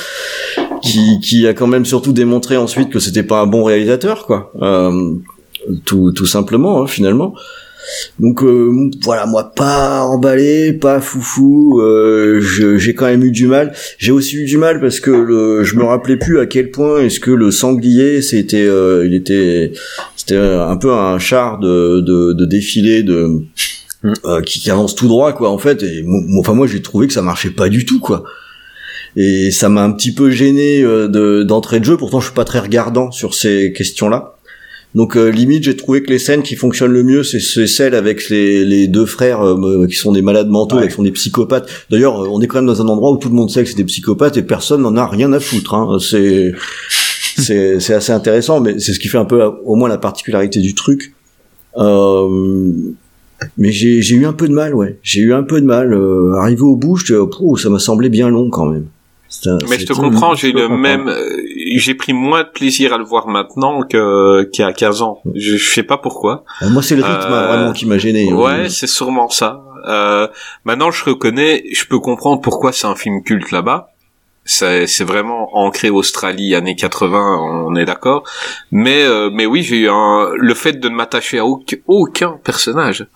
qui, 0.82 1.18
qui 1.20 1.46
a 1.46 1.54
quand 1.54 1.66
même 1.66 1.86
surtout 1.86 2.12
démontré 2.12 2.58
ensuite 2.58 2.90
que 2.90 2.98
c'était 2.98 3.22
pas 3.22 3.40
un 3.40 3.46
bon 3.46 3.64
réalisateur, 3.64 4.26
quoi. 4.26 4.52
Euh, 4.60 5.14
tout, 5.86 6.12
tout 6.12 6.26
simplement, 6.26 6.82
hein, 6.82 6.86
finalement. 6.86 7.32
Donc 8.18 8.42
euh, 8.42 8.90
voilà, 9.02 9.24
moi 9.24 9.52
pas 9.56 10.02
emballé, 10.02 10.74
pas 10.74 11.00
foufou. 11.00 11.80
Euh, 11.80 12.42
j'ai 12.76 12.92
quand 12.92 13.06
même 13.06 13.24
eu 13.24 13.30
du 13.30 13.46
mal. 13.46 13.72
J'ai 13.96 14.12
aussi 14.12 14.36
eu 14.36 14.44
du 14.44 14.58
mal 14.58 14.78
parce 14.78 15.00
que 15.00 15.10
le, 15.10 15.64
je 15.64 15.74
me 15.74 15.84
rappelais 15.84 16.18
plus 16.18 16.38
à 16.38 16.44
quel 16.44 16.70
point 16.70 17.00
est-ce 17.00 17.18
que 17.18 17.30
le 17.30 17.50
sanglier, 17.50 18.20
c'était, 18.20 18.66
euh, 18.66 19.06
il 19.06 19.14
était, 19.14 19.72
c'était 20.16 20.36
un 20.36 20.76
peu 20.76 20.92
un 20.92 21.18
char 21.18 21.58
de, 21.60 22.00
de, 22.00 22.34
de 22.34 22.44
défilé 22.44 23.02
de 23.02 23.40
euh, 24.04 24.40
qui, 24.42 24.60
qui 24.60 24.70
avance 24.70 24.94
tout 24.94 25.08
droit 25.08 25.32
quoi 25.32 25.50
en 25.50 25.58
fait. 25.58 25.82
Et 25.82 26.04
enfin 26.38 26.54
moi 26.54 26.66
j'ai 26.66 26.82
trouvé 26.82 27.06
que 27.06 27.12
ça 27.12 27.22
marchait 27.22 27.50
pas 27.50 27.68
du 27.68 27.84
tout 27.84 28.00
quoi. 28.00 28.24
Et 29.16 29.50
ça 29.50 29.68
m'a 29.68 29.82
un 29.82 29.90
petit 29.92 30.14
peu 30.14 30.30
gêné 30.30 30.82
euh, 30.82 31.08
de- 31.08 31.42
d'entrée 31.42 31.80
de 31.80 31.84
jeu. 31.84 31.96
Pourtant 31.96 32.20
je 32.20 32.26
suis 32.26 32.34
pas 32.34 32.44
très 32.44 32.60
regardant 32.60 33.10
sur 33.10 33.34
ces 33.34 33.72
questions-là. 33.72 34.36
Donc 34.96 35.16
euh, 35.16 35.28
limite, 35.30 35.62
j'ai 35.62 35.76
trouvé 35.76 36.02
que 36.02 36.10
les 36.10 36.18
scènes 36.18 36.42
qui 36.42 36.56
fonctionnent 36.56 36.90
le 36.92 37.04
mieux, 37.04 37.22
c'est 37.22 37.38
celles 37.68 37.94
avec 37.94 38.28
les, 38.28 38.64
les 38.64 38.88
deux 38.88 39.06
frères 39.06 39.40
euh, 39.46 39.86
qui 39.86 39.94
sont 39.94 40.10
des 40.10 40.20
malades 40.22 40.48
mentaux, 40.48 40.80
qui 40.80 40.90
sont 40.90 41.04
des 41.04 41.12
psychopathes. 41.12 41.68
D'ailleurs, 41.90 42.24
euh, 42.24 42.28
on 42.28 42.40
est 42.40 42.48
quand 42.48 42.58
même 42.58 42.66
dans 42.66 42.82
un 42.82 42.88
endroit 42.88 43.12
où 43.12 43.16
tout 43.16 43.28
le 43.28 43.36
monde 43.36 43.50
sait 43.50 43.62
que 43.62 43.68
c'est 43.70 43.76
des 43.76 43.84
psychopathes 43.84 44.36
et 44.36 44.42
personne 44.42 44.82
n'en 44.82 44.96
a 44.96 45.06
rien 45.06 45.32
à 45.32 45.38
foutre. 45.38 45.74
Hein. 45.74 45.98
C'est 46.00 46.52
c'est 47.38 47.94
assez 47.94 48.12
intéressant, 48.12 48.60
mais 48.60 48.80
c'est 48.80 48.92
ce 48.92 48.98
qui 48.98 49.06
fait 49.08 49.16
un 49.18 49.24
peu 49.24 49.40
au 49.64 49.76
moins 49.76 49.88
la 49.88 49.96
particularité 49.96 50.60
du 50.60 50.74
truc. 50.74 51.14
Euh, 51.76 52.72
mais 53.58 53.70
j'ai 53.72 54.14
eu 54.14 54.26
un 54.26 54.32
peu 54.32 54.48
de 54.48 54.52
mal, 54.54 54.74
ouais. 54.74 54.98
J'ai 55.02 55.20
eu 55.20 55.32
un 55.32 55.42
peu 55.42 55.60
de 55.60 55.66
mal. 55.66 55.92
Euh, 55.92 56.34
arrivé 56.36 56.62
au 56.62 56.76
bout, 56.76 56.96
je, 56.96 57.14
oh, 57.14 57.56
ça 57.56 57.68
m'a 57.68 57.78
semblé 57.78 58.08
bien 58.08 58.28
long 58.28 58.50
quand 58.50 58.66
même. 58.66 58.86
Mais 59.68 59.78
je 59.78 59.86
te 59.86 59.92
comprends, 59.92 60.34
j'ai 60.34 60.52
le 60.52 60.62
comprendre. 60.62 60.80
même, 60.80 61.08
euh, 61.08 61.36
j'ai 61.76 61.94
pris 61.94 62.12
moins 62.12 62.42
de 62.42 62.48
plaisir 62.48 62.92
à 62.92 62.98
le 62.98 63.04
voir 63.04 63.28
maintenant 63.28 63.82
que 63.82 64.42
qu'il 64.52 64.64
y 64.64 64.68
a 64.68 64.72
15 64.72 65.02
ans. 65.02 65.20
Je, 65.34 65.56
je 65.56 65.72
sais 65.72 65.84
pas 65.84 65.98
pourquoi. 65.98 66.44
Euh, 66.62 66.70
Moi, 66.70 66.82
c'est 66.82 66.96
le 66.96 67.04
rythme 67.04 67.32
Euh, 67.32 67.46
vraiment 67.46 67.72
qui 67.72 67.86
m'a 67.86 67.96
gêné. 67.98 68.32
Ouais, 68.32 68.68
c'est 68.68 68.88
sûrement 68.88 69.28
ça. 69.28 69.62
Euh, 69.88 70.26
maintenant, 70.64 70.90
je 70.90 71.04
reconnais, 71.04 71.62
je 71.72 71.84
peux 71.86 72.00
comprendre 72.00 72.40
pourquoi 72.40 72.72
c'est 72.72 72.86
un 72.88 72.96
film 72.96 73.22
culte 73.22 73.52
là-bas. 73.52 73.90
C'est 74.50 75.04
vraiment 75.04 75.56
ancré 75.56 75.90
Australie 75.90 76.54
années 76.54 76.74
80, 76.76 77.38
on 77.68 77.74
est 77.76 77.84
d'accord. 77.84 78.24
Mais 78.72 79.04
euh, 79.04 79.30
mais 79.32 79.46
oui, 79.46 79.62
j'ai 79.62 79.76
eu 79.78 79.88
un 79.88 80.30
le 80.36 80.54
fait 80.54 80.72
de 80.72 80.88
ne 80.88 80.94
m'attacher 80.94 81.38
à 81.38 81.44
aucun, 81.46 82.32
personnage. 82.42 83.06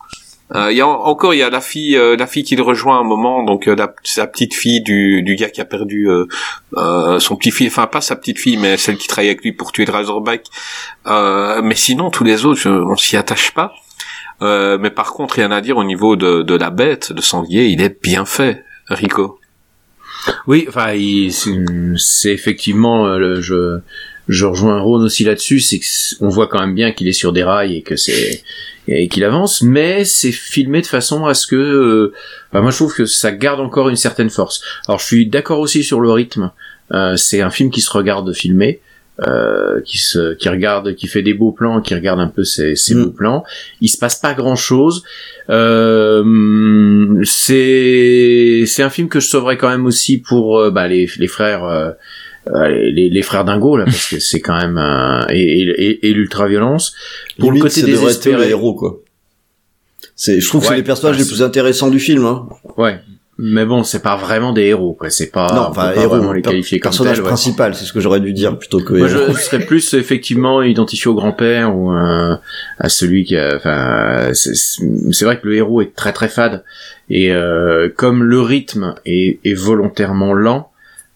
Euh, 0.53 0.71
Il 0.71 0.77
y 0.77 0.81
a 0.81 0.87
en- 0.87 1.01
encore 1.05 1.33
il 1.33 1.39
y 1.39 1.43
a 1.43 1.49
la 1.49 1.59
fille 1.59 1.97
euh, 1.97 2.15
la 2.15 2.27
fille 2.27 2.43
qui 2.43 2.55
le 2.55 2.61
rejoint 2.61 2.97
à 2.97 2.99
un 2.99 3.03
moment 3.03 3.41
donc 3.43 3.67
euh, 3.67 3.75
la, 3.75 3.87
petite 4.27 4.53
fille 4.53 4.81
du 4.83 5.23
du 5.23 5.35
gars 5.35 5.49
qui 5.49 5.59
a 5.59 5.65
perdu 5.65 6.07
euh, 6.07 7.19
son 7.19 7.35
petit 7.35 7.49
fille 7.49 7.65
enfin 7.67 7.87
pas 7.87 7.99
sa 7.99 8.15
petite 8.15 8.37
fille 8.39 8.55
mais 8.57 8.77
celle 8.77 8.97
qui 8.97 9.07
travaille 9.07 9.29
avec 9.29 9.41
lui 9.41 9.53
pour 9.53 9.71
tuer 9.71 9.85
Razorback. 9.85 10.43
Mais 11.05 11.75
sinon 11.75 12.11
tous 12.11 12.23
les 12.23 12.45
autres 12.45 12.69
on 12.69 12.95
s'y 12.95 13.17
attache 13.17 13.51
pas. 13.51 13.73
Mais 14.41 14.89
par 14.91 15.13
contre, 15.13 15.35
rien 15.35 15.51
à 15.51 15.61
dire 15.61 15.77
au 15.77 15.83
niveau 15.83 16.15
de, 16.15 16.43
de 16.43 16.55
la 16.55 16.69
bête, 16.69 17.11
de 17.13 17.21
sanglier, 17.21 17.65
il 17.67 17.81
est 17.81 18.01
bien 18.01 18.25
fait, 18.25 18.63
Rico. 18.89 19.39
Oui, 20.47 20.65
enfin, 20.67 20.93
c'est 21.97 22.31
effectivement, 22.31 23.07
euh, 23.07 23.17
le, 23.17 23.81
je, 24.27 24.45
rejoins 24.45 24.79
Ron 24.79 25.01
aussi 25.01 25.23
là-dessus, 25.23 25.59
c'est 25.59 25.79
qu'on 25.79 26.29
voit 26.29 26.47
quand 26.47 26.59
même 26.59 26.75
bien 26.75 26.91
qu'il 26.91 27.07
est 27.07 27.13
sur 27.13 27.33
des 27.33 27.43
rails 27.43 27.75
et 27.75 27.81
que 27.81 27.95
c'est 27.95 28.43
et 28.87 29.07
qu'il 29.07 29.23
avance, 29.23 29.63
mais 29.63 30.05
c'est 30.05 30.31
filmé 30.31 30.79
de 30.81 30.85
façon 30.85 31.25
à 31.25 31.33
ce 31.33 31.47
que, 31.47 31.55
euh, 31.55 32.13
enfin, 32.51 32.61
moi 32.61 32.69
je 32.69 32.75
trouve 32.75 32.93
que 32.93 33.05
ça 33.05 33.31
garde 33.31 33.59
encore 33.59 33.89
une 33.89 33.95
certaine 33.95 34.29
force. 34.29 34.61
Alors 34.87 34.99
je 34.99 35.05
suis 35.05 35.25
d'accord 35.27 35.59
aussi 35.59 35.83
sur 35.83 35.99
le 35.99 36.11
rythme. 36.11 36.51
Euh, 36.91 37.15
c'est 37.15 37.41
un 37.41 37.49
film 37.49 37.71
qui 37.71 37.81
se 37.81 37.89
regarde 37.89 38.31
filmé. 38.33 38.81
Euh, 39.25 39.79
qui 39.85 39.97
se 39.97 40.33
qui 40.33 40.49
regarde 40.49 40.93
qui 40.93 41.07
fait 41.07 41.21
des 41.21 41.33
beaux 41.33 41.53
plans 41.53 41.79
qui 41.79 41.95
regarde 41.95 42.19
un 42.19 42.27
peu 42.27 42.43
ses, 42.43 42.75
ses 42.75 42.95
Mm. 42.95 43.03
beaux 43.05 43.11
plans 43.11 43.43
il 43.79 43.87
se 43.87 43.97
passe 43.97 44.17
pas 44.17 44.33
grand 44.33 44.57
chose 44.57 45.03
euh, 45.49 47.23
c'est 47.23 48.63
c'est 48.65 48.83
un 48.83 48.89
film 48.89 49.07
que 49.07 49.19
je 49.19 49.27
sauverais 49.27 49.57
quand 49.57 49.69
même 49.69 49.85
aussi 49.85 50.17
pour 50.17 50.59
euh, 50.59 50.69
bah, 50.71 50.87
les, 50.87 51.09
les 51.17 51.27
frères 51.27 51.63
euh, 51.63 51.91
euh, 52.53 52.67
les, 52.91 53.09
les 53.09 53.21
frères 53.21 53.45
Dingo 53.45 53.77
là 53.77 53.85
parce 53.85 54.09
que 54.09 54.19
c'est 54.19 54.41
quand 54.41 54.57
même 54.59 54.77
un- 54.77 55.25
et, 55.29 55.39
et, 55.61 56.09
et, 56.09 56.13
l'ultra 56.13 56.47
violence 56.47 56.93
pour 57.39 57.51
Limite, 57.51 57.63
le 57.77 57.81
côté 57.81 58.31
le 58.33 58.43
héros, 58.49 58.73
quoi. 58.75 58.99
C'est, 60.17 60.39
je 60.39 60.47
trouve 60.47 60.61
que 60.61 60.67
c'est 60.67 60.75
les 60.75 60.83
personnages 60.83 61.17
les 61.17 61.25
plus 61.25 61.41
intéressants 61.41 61.89
du 61.89 61.99
film, 61.99 62.25
hein. 62.25 62.47
ouais 62.77 62.99
mais 63.37 63.65
bon 63.65 63.83
c'est 63.83 64.01
pas 64.01 64.15
vraiment 64.15 64.53
des 64.53 64.63
héros 64.63 64.93
quoi 64.93 65.09
c'est 65.09 65.29
pas 65.29 65.51
non, 65.53 65.61
enfin, 65.63 65.91
pas 65.93 65.95
héros, 65.95 66.15
vraiment 66.15 66.31
les 66.31 66.41
qualifier 66.41 66.79
comme 66.79 66.91
personnage 66.91 67.19
ouais. 67.19 67.25
principal, 67.25 67.75
c'est 67.75 67.85
ce 67.85 67.91
que 67.91 67.99
j'aurais 67.99 68.21
dû 68.21 68.31
dire 68.31 68.57
plutôt 68.57 68.79
que 68.79 68.93
Moi, 68.93 69.09
héros. 69.09 69.33
je 69.33 69.39
serais 69.39 69.59
plus 69.59 69.93
effectivement 69.93 70.61
identifié 70.61 71.09
au 71.09 71.15
grand-père 71.15 71.75
ou 71.75 71.91
euh, 71.91 72.35
à 72.79 72.89
celui 72.89 73.25
qui 73.25 73.35
a. 73.35 73.55
Enfin, 73.55 74.29
c'est 74.33 74.55
c'est 74.55 75.25
vrai 75.25 75.39
que 75.39 75.47
le 75.47 75.55
héros 75.55 75.81
est 75.81 75.93
très 75.95 76.13
très 76.13 76.29
fade 76.29 76.63
et 77.09 77.33
euh, 77.33 77.89
comme 77.95 78.23
le 78.23 78.41
rythme 78.41 78.95
est, 79.05 79.39
est 79.43 79.53
volontairement 79.53 80.33
lent 80.33 80.71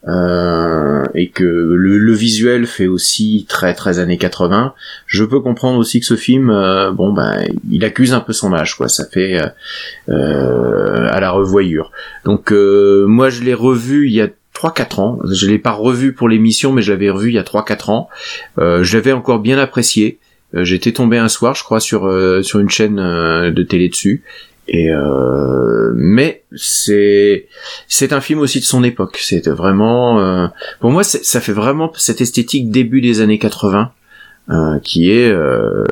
euh, 0.08 1.04
et 1.14 1.30
que 1.30 1.44
le, 1.44 2.14
visuel 2.14 2.68
fait 2.68 2.88
aussi 2.88 3.46
très 3.50 3.74
très 3.74 4.00
années 4.00 4.18
80, 4.18 4.74
je 5.08 5.24
peux 5.26 5.42
comprendre 5.42 5.78
aussi 5.78 6.00
que 6.00 6.06
ce 6.06 6.16
film, 6.16 6.50
euh, 6.50 6.92
bon 6.92 7.12
ben, 7.12 7.46
il 7.70 7.84
accuse 7.84 8.14
un 8.14 8.22
peu 8.22 8.34
son 8.34 8.54
âge 8.54 8.76
quoi. 8.76 8.88
Ça 8.88 9.06
fait 9.06 9.42
euh, 9.42 9.48
euh, 10.10 11.08
à 11.10 11.20
la 11.20 11.32
revoyure. 11.32 11.92
Donc 12.24 12.52
euh, 12.52 13.06
moi 13.08 13.30
je 13.30 13.44
l'ai 13.44 13.54
revu 13.54 14.08
il 14.08 14.14
y 14.14 14.22
a 14.22 14.30
3-4 14.56 15.02
ans. 15.02 15.20
Je 15.30 15.48
l'ai 15.48 15.60
pas 15.60 15.72
revu 15.72 16.14
pour 16.14 16.30
l'émission, 16.30 16.72
mais 16.72 16.82
je 16.82 16.92
l'avais 16.92 17.10
revu 17.10 17.30
il 17.30 17.36
y 17.36 17.40
a 17.40 17.44
3-4 17.44 17.92
ans. 17.92 18.10
Je 18.58 18.98
l'avais 18.98 19.12
encore 19.12 19.40
bien 19.40 19.58
apprécié. 19.58 20.20
J'étais 20.54 20.94
tombé 20.94 21.18
un 21.18 21.30
soir, 21.30 21.56
je 21.56 21.64
crois, 21.64 21.80
sur 21.80 22.02
sur 22.44 22.60
une 22.60 22.70
chaîne 22.70 22.96
de 22.96 23.64
télé 23.64 23.88
dessus. 23.90 24.24
Et 24.72 24.92
euh, 24.92 25.92
mais 25.96 26.44
c'est 26.56 27.48
c'est 27.88 28.14
un 28.14 28.22
film 28.22 28.40
aussi 28.40 28.60
de 28.60 28.66
son 28.66 28.84
époque. 28.84 29.18
C'est 29.20 29.48
vraiment 29.50 30.20
euh, 30.20 30.48
pour 30.80 30.92
moi 30.92 31.04
ça 31.04 31.42
fait 31.42 31.54
vraiment 31.54 31.92
cette 31.96 32.22
esthétique 32.22 32.70
début 32.70 33.02
des 33.02 33.20
années 33.22 33.40
80 33.40 33.92
euh, 34.52 34.80
qui 34.80 35.12
est 35.12 35.30
euh, 35.30 35.84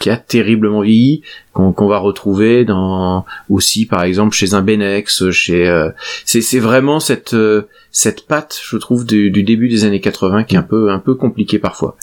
qui 0.00 0.08
a 0.10 0.16
terriblement 0.16 0.80
vieilli 0.82 1.22
qu'on 1.52 1.72
qu'on 1.72 1.88
va 1.88 1.98
retrouver 1.98 2.64
dans 2.64 3.24
aussi 3.50 3.84
par 3.86 4.02
exemple 4.02 4.34
chez 4.34 4.54
un 4.54 4.62
Benex 4.62 5.30
chez 5.30 5.68
euh, 5.68 5.90
c'est 6.24 6.40
c'est 6.40 6.58
vraiment 6.58 7.00
cette 7.00 7.34
euh, 7.34 7.62
cette 7.90 8.26
patte 8.26 8.58
je 8.62 8.76
trouve 8.76 9.04
du, 9.04 9.30
du 9.30 9.42
début 9.42 9.68
des 9.68 9.84
années 9.84 10.00
80 10.00 10.44
qui 10.44 10.54
est 10.54 10.58
un 10.58 10.62
peu 10.62 10.90
un 10.90 10.98
peu 11.00 11.14
compliqué 11.14 11.58
parfois 11.58 11.96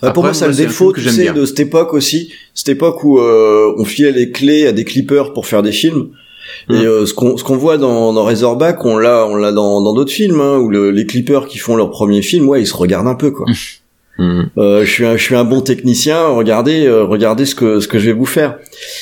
Après, 0.00 0.12
pour 0.12 0.24
moi, 0.24 0.34
c'est 0.34 0.48
le 0.48 0.54
défaut, 0.54 0.90
que 0.92 0.98
tu 1.00 1.04
j'aime 1.04 1.12
sais, 1.14 1.22
bien. 1.24 1.32
de 1.34 1.44
cette 1.44 1.60
époque 1.60 1.94
aussi. 1.94 2.32
Cette 2.54 2.70
époque 2.70 3.04
où 3.04 3.18
euh, 3.20 3.72
on 3.78 3.84
filait 3.84 4.12
les 4.12 4.30
clés 4.30 4.66
à 4.66 4.72
des 4.72 4.84
clippers 4.84 5.32
pour 5.32 5.46
faire 5.46 5.62
des 5.62 5.72
films. 5.72 6.08
Et 6.70 6.74
euh, 6.74 7.06
ce 7.06 7.14
qu'on 7.14 7.36
ce 7.36 7.44
qu'on 7.44 7.56
voit 7.56 7.78
dans, 7.78 8.12
dans 8.12 8.24
Razorback, 8.24 8.84
on 8.84 8.98
l'a 8.98 9.26
on 9.26 9.36
l'a 9.36 9.52
dans 9.52 9.80
dans 9.80 9.92
d'autres 9.94 10.12
films 10.12 10.40
hein, 10.40 10.58
où 10.58 10.68
le- 10.68 10.90
les 10.90 11.06
clippers 11.06 11.46
qui 11.46 11.58
font 11.58 11.76
leur 11.76 11.90
premier 11.90 12.20
film, 12.22 12.48
ouais, 12.48 12.60
ils 12.62 12.66
se 12.66 12.74
regardent 12.74 13.06
un 13.08 13.14
peu 13.14 13.30
quoi. 13.30 13.46
Mhm. 14.18 14.50
Euh, 14.58 14.84
je 14.84 14.90
suis 14.90 15.06
un, 15.06 15.16
je 15.16 15.22
suis 15.22 15.34
un 15.34 15.44
bon 15.44 15.62
technicien. 15.62 16.26
Regardez, 16.28 16.84
euh, 16.86 17.02
regardez 17.04 17.46
ce 17.46 17.54
que 17.54 17.80
ce 17.80 17.88
que 17.88 17.98
je 17.98 18.06
vais 18.06 18.12
vous 18.12 18.26
faire. 18.26 18.58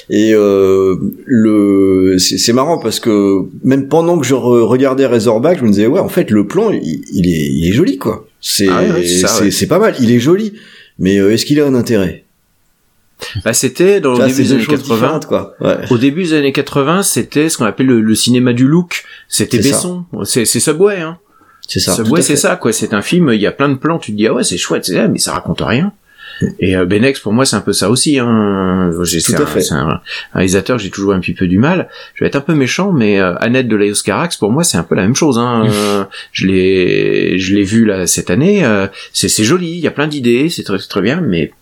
Et 0.08 0.32
euh, 0.34 0.94
le, 1.26 2.16
c'est 2.18 2.38
c'est 2.38 2.52
marrant 2.52 2.78
parce 2.78 3.00
que 3.00 3.40
même 3.64 3.88
pendant 3.88 4.18
que 4.18 4.24
je 4.26 4.34
re- 4.34 4.62
regardais 4.62 5.06
Razorback, 5.06 5.58
je 5.58 5.64
me 5.64 5.70
disais 5.70 5.86
ouais, 5.88 6.00
en 6.00 6.08
fait, 6.08 6.30
le 6.30 6.46
plan, 6.46 6.70
il, 6.70 7.02
il 7.12 7.26
est, 7.28 7.46
il 7.52 7.68
est 7.68 7.72
joli 7.72 7.98
quoi. 7.98 8.26
C'est, 8.40 8.68
Ah 8.68 8.82
ouais, 8.82 9.04
c'est 9.04 9.60
ouais. 9.62 9.66
pas 9.66 9.78
mal. 9.80 9.94
Il 10.00 10.12
est 10.12 10.20
joli. 10.20 10.54
Mais 10.98 11.18
euh, 11.18 11.32
est-ce 11.32 11.44
qu'il 11.44 11.60
a 11.60 11.66
un 11.66 11.74
intérêt? 11.74 12.24
Bah, 13.44 13.52
c'était 13.52 14.00
dans 14.00 14.14
le 14.14 14.26
début 14.28 14.42
des 14.44 14.52
années 14.52 14.62
choses 14.62 14.78
80. 14.78 14.94
différentes 14.94 15.26
quoi. 15.26 15.54
Ouais. 15.60 15.76
Au 15.90 15.98
début 15.98 16.22
des 16.22 16.32
années 16.34 16.52
80, 16.52 17.02
c'était 17.02 17.48
ce 17.50 17.58
qu'on 17.58 17.66
appelle 17.66 17.86
le, 17.86 18.00
le 18.00 18.14
cinéma 18.14 18.52
du 18.54 18.66
look. 18.66 19.02
C'était. 19.28 19.58
Besson. 19.58 20.04
C'est 20.24 20.44
c'est 20.46 20.60
Subway, 20.60 21.00
hein. 21.00 21.18
C'est 21.72 21.80
ça. 21.80 21.94
à 22.18 22.22
c'est 22.22 22.36
ça, 22.36 22.56
quoi. 22.56 22.72
C'est 22.72 22.92
un 22.94 23.02
film, 23.02 23.30
il 23.32 23.40
y 23.40 23.46
a 23.46 23.52
plein 23.52 23.68
de 23.68 23.76
plans, 23.76 23.98
tu 23.98 24.10
te 24.12 24.16
dis, 24.16 24.26
ah 24.26 24.34
ouais, 24.34 24.42
c'est 24.44 24.58
chouette, 24.58 24.84
c'est 24.84 24.94
ça, 24.94 25.06
mais 25.08 25.18
ça 25.18 25.32
raconte 25.32 25.60
rien. 25.60 25.92
Et 26.58 26.74
euh, 26.74 26.86
Benex, 26.86 27.20
pour 27.20 27.34
moi, 27.34 27.44
c'est 27.44 27.56
un 27.56 27.60
peu 27.60 27.74
ça 27.74 27.90
aussi. 27.90 28.18
Hein. 28.18 28.90
Tout 28.96 29.04
C'est 29.04 29.34
à 29.36 29.42
un, 29.42 29.46
fait. 29.46 29.72
un- 29.72 29.88
un 29.88 30.00
réalisateur 30.32 30.78
j'ai 30.78 30.88
toujours 30.88 31.12
un 31.12 31.20
petit 31.20 31.34
peu 31.34 31.46
du 31.46 31.58
mal. 31.58 31.88
Je 32.14 32.24
vais 32.24 32.28
être 32.28 32.36
un 32.36 32.40
peu 32.40 32.54
méchant, 32.54 32.92
mais 32.92 33.20
euh, 33.20 33.34
Annette 33.40 33.68
de 33.68 33.76
Laos 33.76 34.02
Carax, 34.02 34.36
pour 34.36 34.50
moi, 34.50 34.64
c'est 34.64 34.78
un 34.78 34.82
peu 34.82 34.94
la 34.94 35.02
même 35.02 35.14
chose. 35.14 35.38
Hein. 35.38 35.66
Euh, 35.70 36.04
je 36.32 36.46
l'ai, 36.46 37.38
je 37.38 37.54
l'ai 37.54 37.62
vu 37.64 37.84
là 37.84 38.06
cette 38.06 38.30
année. 38.30 38.64
euh, 38.64 38.86
c'est 39.12 39.28
c'est 39.28 39.44
joli, 39.44 39.68
il 39.72 39.80
y 39.80 39.86
a 39.86 39.90
plein 39.90 40.06
d'idées, 40.08 40.48
c'est 40.48 40.62
très, 40.62 40.78
très 40.78 41.02
bien, 41.02 41.20
mais 41.20 41.52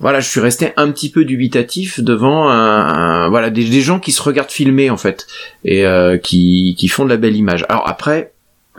voilà, 0.00 0.20
je 0.20 0.28
suis 0.28 0.40
resté 0.40 0.72
un 0.76 0.90
petit 0.90 1.10
peu 1.10 1.24
dubitatif 1.24 2.00
devant 2.00 2.48
un, 2.48 3.24
un- 3.24 3.28
voilà 3.28 3.50
des, 3.50 3.64
des 3.64 3.80
gens 3.80 3.98
qui 4.00 4.12
se 4.12 4.22
regardent 4.22 4.50
filmer 4.50 4.90
en 4.90 4.96
fait 4.96 5.26
et 5.64 5.84
euh, 5.84 6.16
qui 6.18 6.74
qui 6.78 6.88
font 6.88 7.04
de 7.04 7.10
la 7.10 7.16
belle 7.16 7.36
image. 7.36 7.66
Alors 7.68 7.86
après, 7.88 8.32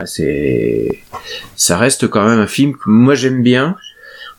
c'est 0.06 1.02
ça 1.56 1.76
reste 1.76 2.08
quand 2.08 2.24
même 2.24 2.38
un 2.38 2.46
film 2.46 2.74
que 2.74 2.88
moi 2.88 3.14
j'aime 3.14 3.42
bien. 3.42 3.76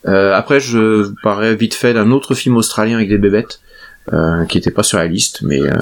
Euh, 0.07 0.33
après, 0.33 0.59
je 0.59 1.11
parlerai 1.21 1.55
vite 1.55 1.73
fait 1.73 1.93
d'un 1.93 2.11
autre 2.11 2.33
film 2.33 2.57
australien 2.57 2.97
avec 2.97 3.09
des 3.09 3.17
bébêtes 3.17 3.61
euh, 4.11 4.45
qui 4.45 4.57
était 4.57 4.71
pas 4.71 4.83
sur 4.83 4.97
la 4.97 5.05
liste, 5.05 5.41
mais 5.43 5.61
euh, 5.61 5.77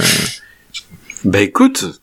Bah 1.23 1.39
écoute, 1.39 2.01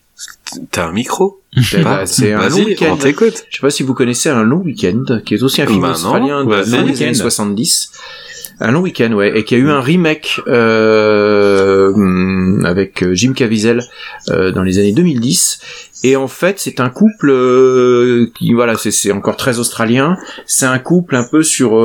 t'as 0.71 0.87
un 0.87 0.93
micro. 0.93 1.41
c'est 1.63 1.83
bah, 1.83 2.07
c'est 2.07 2.33
un 2.33 2.49
long 2.49 2.65
week-end. 2.65 2.97
Je 3.01 3.57
sais 3.57 3.61
pas 3.61 3.71
si 3.71 3.83
vous 3.83 3.95
connaissez 3.95 4.29
un 4.31 4.43
long 4.43 4.61
week-end, 4.63 5.21
qui 5.25 5.35
est 5.35 5.43
aussi 5.43 5.61
un 5.61 5.67
film 5.67 5.83
Bah 5.83 5.91
australien 5.91 6.45
des 6.45 6.75
années 6.75 7.15
70. 7.15 7.93
Un 8.59 8.73
long 8.73 8.81
week-end, 8.81 9.13
ouais, 9.13 9.39
et 9.39 9.45
qui 9.45 9.55
a 9.55 9.59
eu 9.59 9.69
un 9.69 9.81
remake 9.81 10.41
euh, 10.47 11.93
hum, 11.93 12.65
avec 12.65 13.03
euh, 13.03 13.13
Jim 13.15 13.33
Caviezel 13.35 13.83
euh, 14.31 14.51
dans 14.51 14.63
les 14.63 14.79
années 14.79 14.93
2010. 14.93 15.61
Et 16.05 16.17
en 16.17 16.29
fait, 16.29 16.59
c'est 16.59 16.81
un 16.81 16.89
couple 16.89 17.31
euh, 17.31 18.31
qui, 18.39 18.55
voilà, 18.55 18.77
c'est- 18.77 18.91
c'est 18.91 19.13
encore 19.13 19.37
très 19.37 19.59
australien. 19.59 20.17
C'est 20.47 20.67
un 20.67 20.79
couple 20.79 21.17
un 21.17 21.25
peu 21.31 21.43
sur 21.43 21.77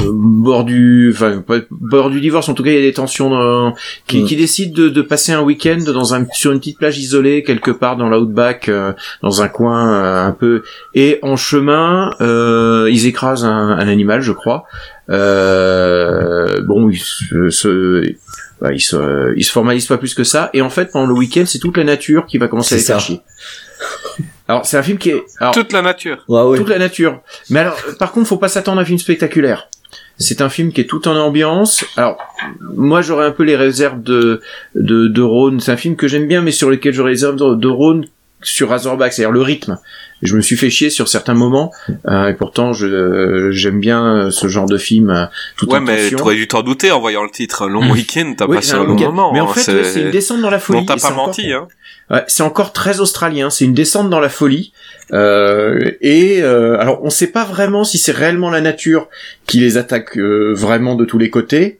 euh, 0.00 0.10
bord 0.12 0.64
du, 0.64 1.10
enfin, 1.14 1.42
bord 1.70 2.10
du 2.10 2.20
divorce. 2.20 2.48
En 2.48 2.54
tout 2.54 2.62
cas, 2.62 2.70
il 2.70 2.76
y 2.76 2.78
a 2.78 2.82
des 2.82 2.92
tensions 2.92 3.30
dans- 3.30 3.74
qui, 4.06 4.22
Mm. 4.22 4.26
qui 4.26 4.36
décident 4.36 4.74
de, 4.82 4.88
de 4.88 5.02
passer 5.02 5.32
un 5.32 5.42
week-end 5.42 5.78
dans 5.86 6.14
un 6.14 6.26
sur 6.32 6.52
une 6.52 6.58
petite 6.58 6.78
plage 6.78 6.98
isolée 6.98 7.42
quelque 7.42 7.70
part 7.70 7.96
dans 7.96 8.08
l'outback, 8.08 8.68
euh, 8.68 8.92
dans 9.22 9.42
un 9.42 9.48
coin 9.48 9.92
euh, 9.94 10.26
un 10.26 10.32
peu. 10.32 10.62
Et 10.94 11.18
en 11.22 11.36
chemin, 11.36 12.10
euh, 12.20 12.88
ils 12.90 13.06
écrasent 13.06 13.44
un, 13.44 13.70
un 13.78 13.88
animal, 13.88 14.20
je 14.20 14.32
crois. 14.32 14.64
Euh, 15.08 16.60
bon, 16.62 16.90
ils 16.90 16.98
se, 16.98 17.50
se- 17.50 18.14
bah, 18.60 18.72
ils 18.72 18.80
se, 18.80 19.34
ils 19.36 19.44
se 19.44 19.52
formalisent 19.52 19.86
pas 19.86 19.98
plus 19.98 20.14
que 20.14 20.24
ça. 20.24 20.50
Et 20.54 20.62
en 20.62 20.70
fait, 20.70 20.90
pendant 20.92 21.06
le 21.06 21.14
week-end, 21.14 21.44
c'est 21.46 21.58
toute 21.58 21.76
la 21.76 21.84
nature 21.84 22.26
qui 22.26 22.38
va 22.38 22.48
commencer 22.48 22.74
à 22.74 22.78
les 22.78 22.84
faire 22.84 23.00
chier. 23.00 23.20
Alors, 24.48 24.64
c'est 24.64 24.76
un 24.76 24.82
film 24.82 24.96
qui 24.98 25.10
est, 25.10 25.22
alors, 25.40 25.52
Toute 25.52 25.72
la 25.72 25.82
nature. 25.82 26.18
Ouais, 26.28 26.40
ouais. 26.42 26.56
toute 26.58 26.68
la 26.68 26.78
nature. 26.78 27.20
Mais 27.50 27.60
alors, 27.60 27.76
par 27.98 28.12
contre, 28.12 28.28
faut 28.28 28.36
pas 28.38 28.48
s'attendre 28.48 28.78
à 28.78 28.82
un 28.82 28.84
film 28.84 28.98
spectaculaire. 28.98 29.68
C'est 30.18 30.40
un 30.40 30.48
film 30.48 30.72
qui 30.72 30.80
est 30.80 30.86
tout 30.86 31.08
en 31.08 31.16
ambiance. 31.16 31.84
Alors, 31.96 32.18
moi, 32.60 33.02
j'aurais 33.02 33.26
un 33.26 33.32
peu 33.32 33.42
les 33.42 33.56
réserves 33.56 34.02
de 34.02 34.40
de, 34.74 35.08
de 35.08 35.22
Rhône. 35.22 35.60
C'est 35.60 35.72
un 35.72 35.76
film 35.76 35.96
que 35.96 36.08
j'aime 36.08 36.26
bien, 36.26 36.40
mais 36.40 36.52
sur 36.52 36.70
lequel 36.70 36.94
j'aurais 36.94 37.10
les 37.10 37.14
réserves 37.14 37.36
de, 37.36 37.54
de 37.54 37.68
Rhône 37.68 38.06
sur 38.46 38.70
Razorback, 38.70 39.12
c'est-à-dire 39.12 39.32
le 39.32 39.42
rythme. 39.42 39.78
Je 40.22 40.34
me 40.34 40.40
suis 40.40 40.56
fait 40.56 40.70
chier 40.70 40.88
sur 40.88 41.08
certains 41.08 41.34
moments, 41.34 41.72
euh, 42.08 42.28
et 42.28 42.34
pourtant, 42.34 42.72
je 42.72 43.50
j'aime 43.50 43.80
bien 43.80 44.30
ce 44.30 44.48
genre 44.48 44.66
de 44.66 44.78
film 44.78 45.10
euh, 45.10 45.26
tout 45.58 45.68
Ouais, 45.70 45.78
en 45.78 45.82
mais 45.82 45.96
tension. 46.04 46.16
t'aurais 46.18 46.36
dû 46.36 46.48
t'en 46.48 46.62
douter 46.62 46.90
en 46.90 47.00
voyant 47.00 47.22
le 47.22 47.28
titre. 47.30 47.68
Long 47.68 47.90
week-end, 47.90 48.32
t'as 48.36 48.46
Oui, 48.46 48.56
passé 48.56 48.72
un 48.72 48.84
long 48.84 48.94
week-end. 48.94 49.06
moment. 49.12 49.32
Mais 49.34 49.40
en 49.40 49.50
hein, 49.50 49.52
fait, 49.52 49.70
ouais, 49.72 49.84
c'est 49.84 50.00
une 50.02 50.10
descente 50.10 50.40
dans 50.40 50.48
la 50.50 50.58
folie. 50.58 50.78
Bon, 50.80 50.86
t'as 50.86 50.96
pas 50.96 51.08
encore- 51.12 51.26
menti, 51.26 51.52
hein. 51.52 51.68
Ouais, 52.10 52.22
c'est 52.28 52.44
encore 52.44 52.72
très 52.72 53.00
australien. 53.00 53.50
C'est 53.50 53.64
une 53.64 53.74
descente 53.74 54.08
dans 54.08 54.20
la 54.20 54.28
folie. 54.28 54.72
Euh, 55.12 55.90
et 56.00 56.40
euh, 56.42 56.78
alors, 56.80 57.00
on 57.02 57.10
sait 57.10 57.26
pas 57.26 57.44
vraiment 57.44 57.84
si 57.84 57.98
c'est 57.98 58.12
réellement 58.12 58.48
la 58.50 58.60
nature 58.60 59.08
qui 59.46 59.58
les 59.58 59.76
attaque 59.76 60.16
euh, 60.16 60.52
vraiment 60.54 60.94
de 60.94 61.04
tous 61.04 61.18
les 61.18 61.30
côtés, 61.30 61.78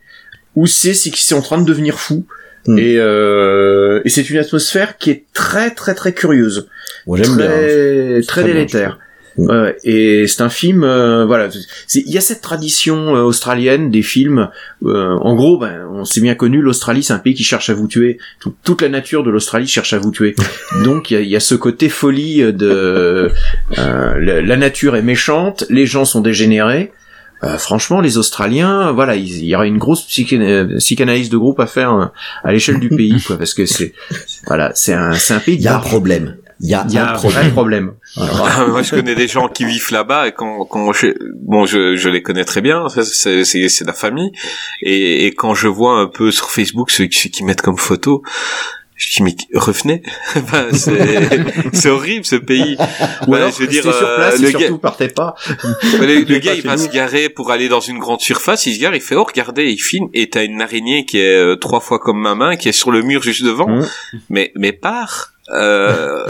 ou 0.57 0.67
c'est 0.67 0.95
c'est 0.95 1.11
qu'ils 1.11 1.25
sont 1.25 1.37
en 1.37 1.43
train 1.43 1.59
de 1.61 1.67
devenir 1.67 1.99
fous. 2.01 2.27
Hmm. 2.67 2.79
Et, 2.79 2.97
euh, 2.99 4.01
et 4.05 4.09
c'est 4.09 4.29
une 4.29 4.39
atmosphère 4.39 4.99
qui 4.99 5.11
est 5.11 5.23
très 5.33 5.71
très 5.71 5.95
très 5.95 6.13
curieuse, 6.13 6.69
Bon, 7.07 7.15
j'aime 7.15 7.37
bien. 7.37 7.47
hein. 7.47 7.51
très 7.51 8.21
très 8.23 8.23
Très 8.27 8.43
bien, 8.45 8.55
délétère. 8.55 8.99
Ouais, 9.39 9.55
ouais. 9.61 9.77
et 9.85 10.27
c'est 10.27 10.41
un 10.43 10.49
film, 10.49 10.83
euh, 10.83 11.27
voilà. 11.27 11.49
Il 11.95 12.11
y 12.11 12.17
a 12.17 12.23
cette 12.23 12.41
tradition 12.41 13.15
euh, 13.15 13.21
australienne 13.21 13.91
des 13.91 14.01
films. 14.03 14.49
euh, 14.85 15.15
en 15.21 15.35
gros, 15.37 15.59
ben, 15.59 15.87
on 15.93 16.05
s'est 16.07 16.23
bien 16.23 16.35
connu. 16.35 16.63
L'Australie, 16.63 17.03
c'est 17.03 17.13
un 17.13 17.19
pays 17.19 17.35
qui 17.35 17.45
cherche 17.45 17.69
à 17.69 17.75
vous 17.75 17.87
tuer. 17.87 18.17
Tout- 18.41 18.55
toute 18.65 18.81
la 18.81 18.89
nature 18.89 19.23
de 19.23 19.31
l'Australie 19.31 19.67
cherche 19.69 19.93
à 19.93 19.99
vous 19.99 20.11
tuer. 20.11 20.35
Donc, 20.85 21.11
il 21.11 21.15
y 21.15 21.17
a, 21.19 21.21
il 21.21 21.29
y 21.29 21.37
a 21.37 21.41
ce 21.41 21.55
côté 21.55 21.89
folie 21.91 22.39
de 22.53 23.31
euh, 23.79 24.19
la, 24.19 24.41
la 24.41 24.57
nature 24.57 24.97
est 24.97 25.03
méchante, 25.03 25.67
les 25.69 25.85
gens 25.87 26.07
sont 26.07 26.23
dégénérés. 26.23 26.93
Euh, 27.45 27.59
franchement, 27.59 28.01
les 28.01 28.17
Australiens, 28.19 28.93
voilà, 28.93 29.15
il, 29.17 29.29
il 29.29 29.45
y 29.45 29.55
aurait 29.55 29.69
une 29.69 29.79
grosse 29.79 30.03
psyché- 30.07 30.77
psychanalyse 30.79 31.29
de 31.29 31.37
groupe 31.37 31.61
à 31.61 31.67
faire 31.67 31.93
euh, 31.93 32.07
à 32.45 32.53
l'échelle 32.53 32.81
du 32.81 32.89
pays, 32.89 33.23
quoi, 33.27 33.37
parce 33.37 33.53
que 33.55 33.67
c'est, 33.67 33.93
voilà, 34.47 34.73
c'est 34.75 34.95
un, 34.95 35.13
c'est 35.13 35.35
un 35.35 35.41
pays. 35.41 35.57
Il 35.57 35.63
y 35.63 35.69
a 35.69 35.77
un 35.77 35.81
problème. 35.81 36.37
Il 36.61 36.71
y 36.71 36.75
a, 36.75 36.87
Il 36.89 36.95
y 36.95 36.99
a 36.99 37.11
un 37.11 37.51
problème. 37.51 37.93
Ah, 38.17 38.65
Moi, 38.71 38.81
je 38.81 38.91
connais 38.91 39.15
des 39.15 39.29
gens 39.29 39.49
qui 39.49 39.67
vivent 39.67 39.91
là-bas 39.93 40.29
et 40.29 40.33
quand, 40.33 40.65
quand 40.65 40.91
je, 40.95 41.09
bon, 41.43 41.67
je, 41.67 41.97
je 41.97 42.09
les 42.09 42.23
connais 42.23 42.47
très 42.47 42.63
bien, 42.63 42.89
ça, 42.89 43.05
c'est, 43.05 43.45
c'est, 43.45 43.69
c'est 43.69 43.85
la 43.85 43.93
famille. 43.93 44.33
Et, 44.81 45.27
et 45.27 45.35
quand 45.35 45.55
je 45.55 45.69
vois 45.69 45.99
un 46.01 46.07
peu 46.07 46.31
sur 46.31 46.51
Facebook 46.51 46.91
ceux 46.91 47.05
qui, 47.09 47.31
qui 47.31 47.45
mettent 47.45 47.61
comme 47.61 47.77
photo, 47.77 48.23
je 48.97 49.17
dis, 49.17 49.23
mais 49.23 49.37
revenez. 49.55 50.03
Ben, 50.51 50.73
c'est, 51.73 51.89
horrible, 51.91 52.25
ce 52.25 52.37
pays. 52.37 52.77
Ou 53.27 53.31
Ben, 53.31 53.37
alors, 53.37 53.51
je 53.53 53.59
veux 53.59 53.67
dire, 53.67 53.83
sur 53.83 53.93
euh, 53.95 54.17
place 54.17 54.41
le 54.41 54.51
gars- 54.51 54.79
partez 54.81 55.09
pas. 55.09 55.35
le, 56.01 56.23
gars, 56.39 56.51
pas 56.53 56.57
il 56.57 56.63
va 56.63 56.77
se 56.79 56.89
garer 56.89 57.29
pour 57.29 57.51
aller 57.51 57.69
dans 57.69 57.81
une 57.81 57.99
grande 57.99 58.21
surface, 58.21 58.67
il 58.67 58.75
se 58.75 58.81
gare, 58.81 58.95
il 58.95 59.01
fait, 59.01 59.15
oh, 59.15 59.25
regardez, 59.25 59.71
il 59.71 59.79
filme, 59.79 60.09
et 60.15 60.29
t'as 60.31 60.45
une 60.45 60.61
araignée 60.63 61.05
qui 61.05 61.19
est 61.19 61.37
euh, 61.37 61.57
trois 61.57 61.81
fois 61.81 61.99
comme 61.99 62.21
ma 62.21 62.35
main, 62.35 62.57
qui 62.57 62.69
est 62.69 62.73
sur 62.73 62.91
le 62.91 63.03
mur 63.03 63.23
juste 63.23 63.45
devant. 63.45 63.69
Mmh. 63.69 63.87
Mais, 64.31 64.53
mais 64.57 64.73
part. 64.73 65.33
Euh, 65.53 66.27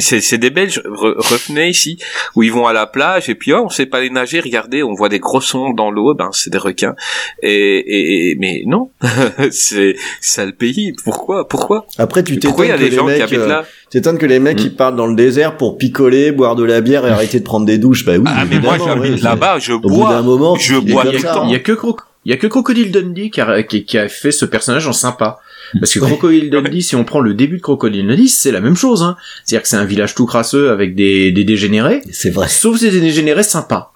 c'est, 0.00 0.20
c'est 0.20 0.38
des 0.38 0.50
Belges, 0.50 0.80
Re- 0.84 1.14
revenez 1.18 1.68
ici, 1.68 1.98
où 2.34 2.42
ils 2.42 2.52
vont 2.52 2.66
à 2.66 2.72
la 2.72 2.86
plage, 2.86 3.28
et 3.28 3.34
puis, 3.34 3.52
oh, 3.52 3.62
on 3.64 3.68
sait 3.68 3.86
pas 3.86 4.00
les 4.00 4.10
nager, 4.10 4.40
regardez, 4.40 4.82
on 4.82 4.94
voit 4.94 5.08
des 5.08 5.18
grosses 5.18 5.54
ondes 5.54 5.76
dans 5.76 5.90
l'eau, 5.90 6.14
ben, 6.14 6.30
c'est 6.32 6.50
des 6.50 6.58
requins. 6.58 6.94
Et, 7.42 7.50
et, 7.50 8.30
et- 8.30 8.36
mais 8.38 8.62
non, 8.66 8.90
c'est, 9.50 9.96
c'est 10.20 10.46
le 10.46 10.52
pays, 10.52 10.94
pourquoi, 11.04 11.46
pourquoi? 11.48 11.86
Après, 11.98 12.22
tu 12.24 12.38
t'étonnes 12.38 12.56
que 12.68 12.72
les 12.74 12.90
gens 12.90 13.04
qui 13.06 13.12
mecs, 13.12 13.20
habitent 13.22 13.38
euh, 13.38 13.46
là? 13.48 13.64
t'étonnes 13.90 14.18
que 14.18 14.26
les 14.26 14.38
mecs, 14.38 14.58
Mm. 14.58 14.62
ils 14.66 14.74
partent 14.76 14.96
dans 14.96 15.06
le 15.06 15.14
désert 15.16 15.56
pour 15.56 15.76
picoler, 15.78 16.32
boire 16.32 16.56
de 16.56 16.64
la 16.64 16.80
bière 16.80 17.06
et 17.06 17.10
arrêter 17.10 17.38
de 17.40 17.44
prendre 17.44 17.66
des 17.66 17.78
douches. 17.78 18.04
Bah 18.04 18.12
oui. 18.16 18.24
Ah, 18.26 18.44
mais 18.48 18.58
moi, 18.60 18.76
j'habite 18.78 19.12
ouais, 19.16 19.20
là-bas, 19.22 19.58
je 19.58 19.72
Au 19.74 19.80
bout 19.80 19.88
d'un 19.88 19.94
bois. 19.96 20.22
moment, 20.22 20.56
je 20.56 20.76
bois 20.76 21.04
tout 21.04 21.12
le 21.12 21.18
ça, 21.18 21.34
temps. 21.34 21.46
Il 21.46 21.52
y 21.52 21.54
a 21.54 21.58
que 21.60 21.72
Croc, 21.72 22.00
il 22.24 22.30
y 22.30 22.34
a 22.34 22.36
que 22.38 22.46
Crocodile 22.46 22.90
Dundee 22.90 23.30
qui 23.30 23.40
a, 23.40 23.62
qui, 23.62 23.84
qui 23.84 23.98
a 23.98 24.08
fait 24.08 24.32
ce 24.32 24.44
personnage 24.44 24.86
en 24.88 24.92
sympa. 24.92 25.38
Parce 25.78 25.94
que 25.94 25.98
Crocodile 26.04 26.50
Dundee, 26.50 26.82
si 26.82 26.96
on 26.96 27.04
prend 27.04 27.20
le 27.20 27.34
début 27.34 27.56
de 27.58 27.62
Crocodile 27.62 28.06
Dundee, 28.06 28.28
c'est 28.28 28.52
la 28.52 28.60
même 28.60 28.76
chose, 28.76 29.02
hein. 29.02 29.16
C'est-à-dire 29.44 29.62
que 29.62 29.68
c'est 29.68 29.76
un 29.76 29.84
village 29.84 30.14
tout 30.14 30.26
crasseux 30.26 30.70
avec 30.70 30.94
des, 30.94 31.32
des 31.32 31.44
dégénérés, 31.44 32.02
C'est 32.10 32.30
vrai. 32.30 32.48
sauf 32.48 32.80
des 32.80 32.90
dégénérés 33.00 33.42
sympas. 33.42 33.92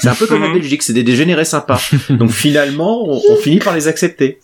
C'est 0.00 0.08
un 0.08 0.14
peu 0.14 0.26
comme 0.26 0.42
la 0.42 0.48
Mhm. 0.48 0.54
Belgique, 0.54 0.82
c'est 0.82 0.92
des 0.92 1.02
dégénérés 1.02 1.44
sympas. 1.46 1.80
Donc 2.10 2.30
finalement, 2.44 3.02
on, 3.08 3.20
on 3.30 3.36
finit 3.36 3.58
par 3.58 3.74
les 3.74 3.88
accepter. 3.88 4.38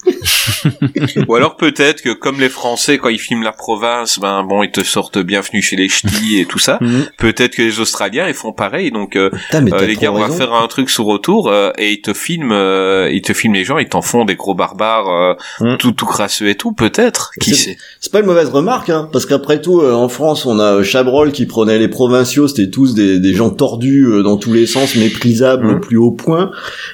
Ou 1.29 1.35
alors 1.35 1.57
peut-être 1.57 2.01
que 2.03 2.11
comme 2.15 2.41
les 2.41 2.49
Français 2.49 2.99
quand 2.99 3.09
ils 3.09 3.19
filment 3.19 3.43
la 3.43 3.53
province, 3.53 4.19
ben 4.19 4.43
bon 4.43 4.63
ils 4.63 4.71
te 4.71 4.83
sortent 4.83 5.19
bienvenue 5.19 5.61
chez 5.63 5.77
les 5.77 5.89
ch'tis 5.89 6.39
et 6.41 6.47
tout 6.47 6.59
ça. 6.59 6.79
Peut-être 7.19 7.57
que 7.57 7.63
les 7.63 7.81
Australiens 7.81 8.27
ils 8.29 8.35
font 8.35 8.53
pareil. 8.53 8.91
Donc 8.91 9.17
euh, 9.17 9.31
Putain, 9.31 9.61
mais 9.61 9.73
euh, 9.75 9.87
les 9.87 9.97
gars 9.97 10.13
on 10.13 10.19
va 10.19 10.31
faire 10.31 10.53
un 10.55 10.67
truc 10.69 10.89
sur 10.91 11.05
retour 11.05 11.49
euh, 11.49 11.71
et 11.79 11.93
ils 11.93 12.01
te 12.01 12.15
filment, 12.15 12.53
euh, 12.53 13.11
ils 13.13 13.23
te 13.23 13.33
filment 13.35 13.55
les 13.55 13.65
gens, 13.65 13.79
ils 13.79 13.89
t'en 13.89 14.03
font 14.03 14.25
des 14.25 14.35
gros 14.37 14.55
barbares, 14.55 15.09
euh, 15.09 15.35
Mm. 15.61 15.77
tout 15.79 15.93
tout 15.93 16.07
crasseux 16.07 16.49
et 16.49 16.55
tout. 16.55 16.73
Peut-être. 16.73 17.31
Qui 17.41 17.51
C'est- 17.51 17.57
sait 17.73 17.77
C'est 18.01 18.13
pas 18.13 18.21
une 18.21 18.27
mauvaise 18.27 18.49
remarque, 18.49 18.89
hein, 18.91 19.09
parce 19.13 19.27
qu'après 19.27 19.61
tout, 19.61 19.81
euh, 19.81 19.93
en 19.93 20.09
France, 20.09 20.47
on 20.47 20.59
a 20.59 20.83
Chabrol 20.83 21.33
qui 21.33 21.47
prenait 21.47 21.79
les 21.79 21.89
provinciaux, 21.89 22.49
c'était 22.49 22.71
tous 22.71 22.95
des, 22.95 23.19
des 23.19 23.35
gens 23.35 23.51
tordus 23.51 24.05
euh, 24.07 24.23
dans 24.23 24.37
tous 24.37 24.53
les 24.53 24.67
sens, 24.67 24.95
méprisants 24.95 25.18
méprisable 25.19 25.67
au 25.67 25.77
Mmh. 25.77 25.81
plus 25.81 25.97
haut 25.97 26.11
point. 26.13 26.51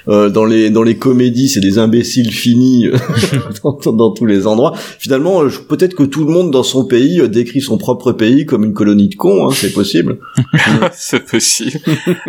Euh, 0.09 0.29
dans 0.31 0.45
les 0.45 0.71
dans 0.71 0.83
les 0.83 0.97
comédies, 0.97 1.49
c'est 1.49 1.61
des 1.61 1.79
imbéciles 1.79 2.33
finis 2.33 2.89
dans, 3.65 3.93
dans 3.93 4.11
tous 4.13 4.27
les 4.27 4.47
endroits. 4.47 4.73
Finalement, 4.99 5.43
euh, 5.43 5.49
je- 5.49 5.61
peut-être 5.61 5.95
que 5.95 6.03
tout 6.05 6.25
le 6.25 6.33
monde 6.33 6.51
dans 6.51 6.63
son 6.63 6.85
pays 6.87 7.21
euh, 7.21 7.29
décrit 7.29 7.61
son 7.61 7.79
propre 7.79 8.13
pays 8.13 8.47
comme 8.47 8.65
une 8.65 8.75
colonie 8.75 9.09
de 9.09 9.15
cons, 9.15 9.49
hein, 9.49 9.55
c'est 9.55 9.73
possible. 9.73 10.19
C'est 10.93 11.25
possible. 11.25 11.79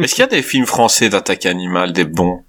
Est-ce 0.01 0.15
qu'il 0.15 0.21
y 0.21 0.27
a 0.27 0.27
des 0.27 0.41
films 0.41 0.65
français 0.65 1.09
d'attaque 1.09 1.45
animale, 1.45 1.93
des 1.93 2.03
bons? 2.05 2.39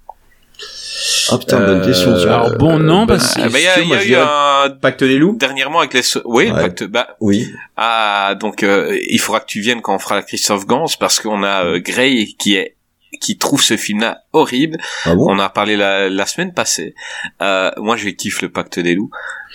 Ah 1.31 1.37
putain, 1.37 1.59
bonne 1.59 1.81
Euh, 1.81 1.85
question. 1.85 2.13
Alors 2.15 2.57
bon, 2.57 2.79
non, 2.79 3.05
parce 3.05 3.35
Ah, 3.37 3.49
bah, 3.49 3.59
Il 3.59 3.63
y 3.63 3.67
a, 3.67 3.73
sûr, 3.75 3.83
il 3.83 3.89
y 3.89 3.93
a 3.93 4.03
eu 4.03 4.07
dirais 4.07 4.21
un 4.23 4.69
Pacte 4.81 5.03
des 5.03 5.17
loups 5.17 5.35
dernièrement 5.37 5.79
avec 5.79 5.93
les 5.93 6.01
so- 6.01 6.21
oui 6.25 6.49
Ouais. 6.49 6.59
pacte- 6.69 6.85
bah 6.87 7.07
Oui. 7.21 7.47
ah 7.77 8.35
donc 8.39 8.63
euh, 8.63 8.97
il 9.09 9.19
faudra 9.19 9.39
que 9.39 9.45
tu 9.45 9.61
viennes 9.61 9.81
quand 9.81 9.95
on 9.95 9.99
fera 9.99 10.15
la 10.15 10.23
Christophe 10.23 10.65
Gans 10.65 10.85
parce 10.99 11.19
qu'on 11.19 11.43
a 11.43 11.63
euh, 11.65 11.79
Gray 11.79 12.35
qui 12.39 12.55
est 12.55 12.75
qui 13.21 13.37
trouve 13.37 13.61
ce 13.61 13.77
film-là 13.77 14.23
horrible. 14.33 14.77
Ah 15.05 15.15
bon 15.15 15.27
On 15.29 15.33
en 15.33 15.39
a 15.39 15.49
parlé 15.49 15.75
la, 15.77 16.09
la 16.09 16.25
semaine 16.25 16.53
passée. 16.53 16.93
Euh, 17.41 17.71
moi, 17.77 17.95
je 17.95 18.09
kiffe 18.09 18.41
le 18.41 18.49
Pacte 18.49 18.79
des 18.79 18.95
loups. 18.95 19.09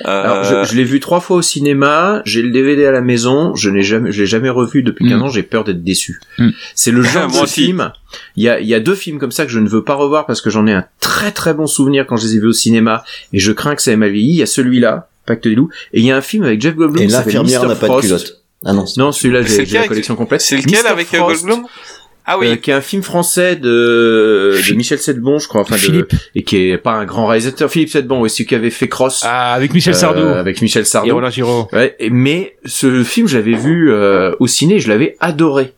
Euh, 0.07 0.23
Alors, 0.25 0.45
je, 0.45 0.65
je 0.71 0.75
l'ai 0.77 0.85
vu 0.85 1.01
trois 1.01 1.21
fois 1.21 1.37
au 1.37 1.43
cinéma, 1.43 2.23
j'ai 2.25 2.43
le 2.43 2.51
DVD 2.51 2.87
à 2.87 2.91
la 2.93 3.03
maison, 3.03 3.55
je 3.55 3.69
n'ai 3.71 3.83
jamais, 3.83 4.11
je 4.11 4.21
l'ai 4.23 4.27
jamais 4.27 4.49
revu 4.49 4.83
depuis 4.83 5.09
15 5.09 5.19
Mm. 5.19 5.23
ans, 5.23 5.29
j'ai 5.29 5.43
peur 5.43 5.65
d'être 5.65 5.85
déçu. 5.85 6.19
Mm. 6.39 6.49
C'est 6.75 6.91
le 6.91 7.03
genre 7.03 7.31
de 7.31 7.39
aussi. 7.39 7.65
film. 7.67 7.93
Il 8.37 8.43
y 8.43 8.49
a, 8.49 8.59
il 8.59 8.67
y 8.67 8.75
a 8.75 8.81
deux 8.81 8.95
films 8.95 9.19
comme 9.19 9.33
ça 9.33 9.45
que 9.45 9.53
je 9.53 9.59
ne 9.59 9.69
veux 9.69 9.85
pas 9.85 9.95
revoir 9.95 10.27
parce 10.27 10.41
que 10.41 10.51
j'en 10.51 10.67
ai 10.67 10.73
un 10.73 10.85
très 11.01 11.31
très 11.31 11.55
bon 11.55 11.67
souvenir 11.67 12.07
quand 12.07 12.17
je 12.17 12.27
les 12.27 12.37
ai 12.37 12.41
vus 12.41 12.49
au 12.49 12.53
cinéma 12.53 13.05
et 13.33 13.39
je 13.39 13.53
crains 13.53 13.75
que 13.77 13.83
ça 13.83 13.93
ait 13.93 13.97
mal 13.97 14.11
vieilli. 14.11 14.31
Il 14.33 14.37
y 14.39 14.43
a 14.43 14.47
celui-là, 14.47 15.09
Pacte 15.27 15.47
des 15.47 15.55
loups, 15.55 15.69
et 15.93 16.01
il 16.01 16.05
y 16.07 16.11
a 16.11 16.17
un 16.17 16.21
film 16.23 16.43
avec 16.45 16.61
Jeff 16.61 16.75
Goldblum 16.75 17.03
Et 17.05 17.07
l'infirmière 17.07 17.65
n'a 17.67 17.77
pas 17.77 17.89
de 17.89 18.01
culotte. 18.01 18.39
Ah 18.65 18.73
non. 18.73 18.87
c'est- 18.87 18.99
Non, 19.01 19.13
celui-là, 19.13 19.45
C'est 19.47 19.67
j'ai 19.67 19.79
la 19.79 19.89
collection 19.89 20.17
complète. 20.17 20.41
c'est 20.41 20.57
lequel 20.57 20.87
avec 20.87 21.13
euh, 21.15 21.19
Frost, 21.19 21.45
Goldblum? 21.45 21.67
Ah 22.25 22.39
oui. 22.39 22.47
euh, 22.49 22.57
qui 22.57 22.71
est 22.71 22.75
un 22.75 22.81
film 22.81 23.03
français 23.03 23.57
de, 23.57 24.55
de 24.69 24.75
Michel 24.75 24.99
Sedbon, 24.99 25.39
je 25.39 25.49
crois, 25.49 25.63
enfin 25.63 25.75
de, 25.75 25.81
Philippe. 25.81 26.13
et 26.35 26.43
qui 26.45 26.71
est 26.71 26.79
pas 26.79 26.93
un 26.93 27.05
grand 27.05 27.27
réalisateur. 27.27 27.71
Philippe 27.71 27.91
Sedbon, 27.91 28.21
oui, 28.21 28.31
celui 28.31 28.47
qui 28.47 28.55
avait 28.55 28.71
fait 28.71 28.89
Cross 28.89 29.23
Ah, 29.25 29.53
avec 29.55 29.75
Michel 29.75 29.95
euh, 29.95 29.97
Sardou 29.97 30.23
avec 30.23 30.63
Michel 30.63 30.83
et 30.83 30.85
Sardou. 30.85 31.13
Roland 31.15 31.31
Giraud. 31.31 31.69
Ouais, 31.73 31.97
et- 31.99 32.11
mais 32.11 32.57
ce 32.65 33.03
film, 33.03 33.27
je 33.29 33.37
l'avais 33.39 33.57
vu 33.57 33.91
euh, 33.93 34.33
au 34.41 34.47
ciné, 34.47 34.79
je 34.79 34.89
l'avais 34.89 35.17
adoré. 35.21 35.73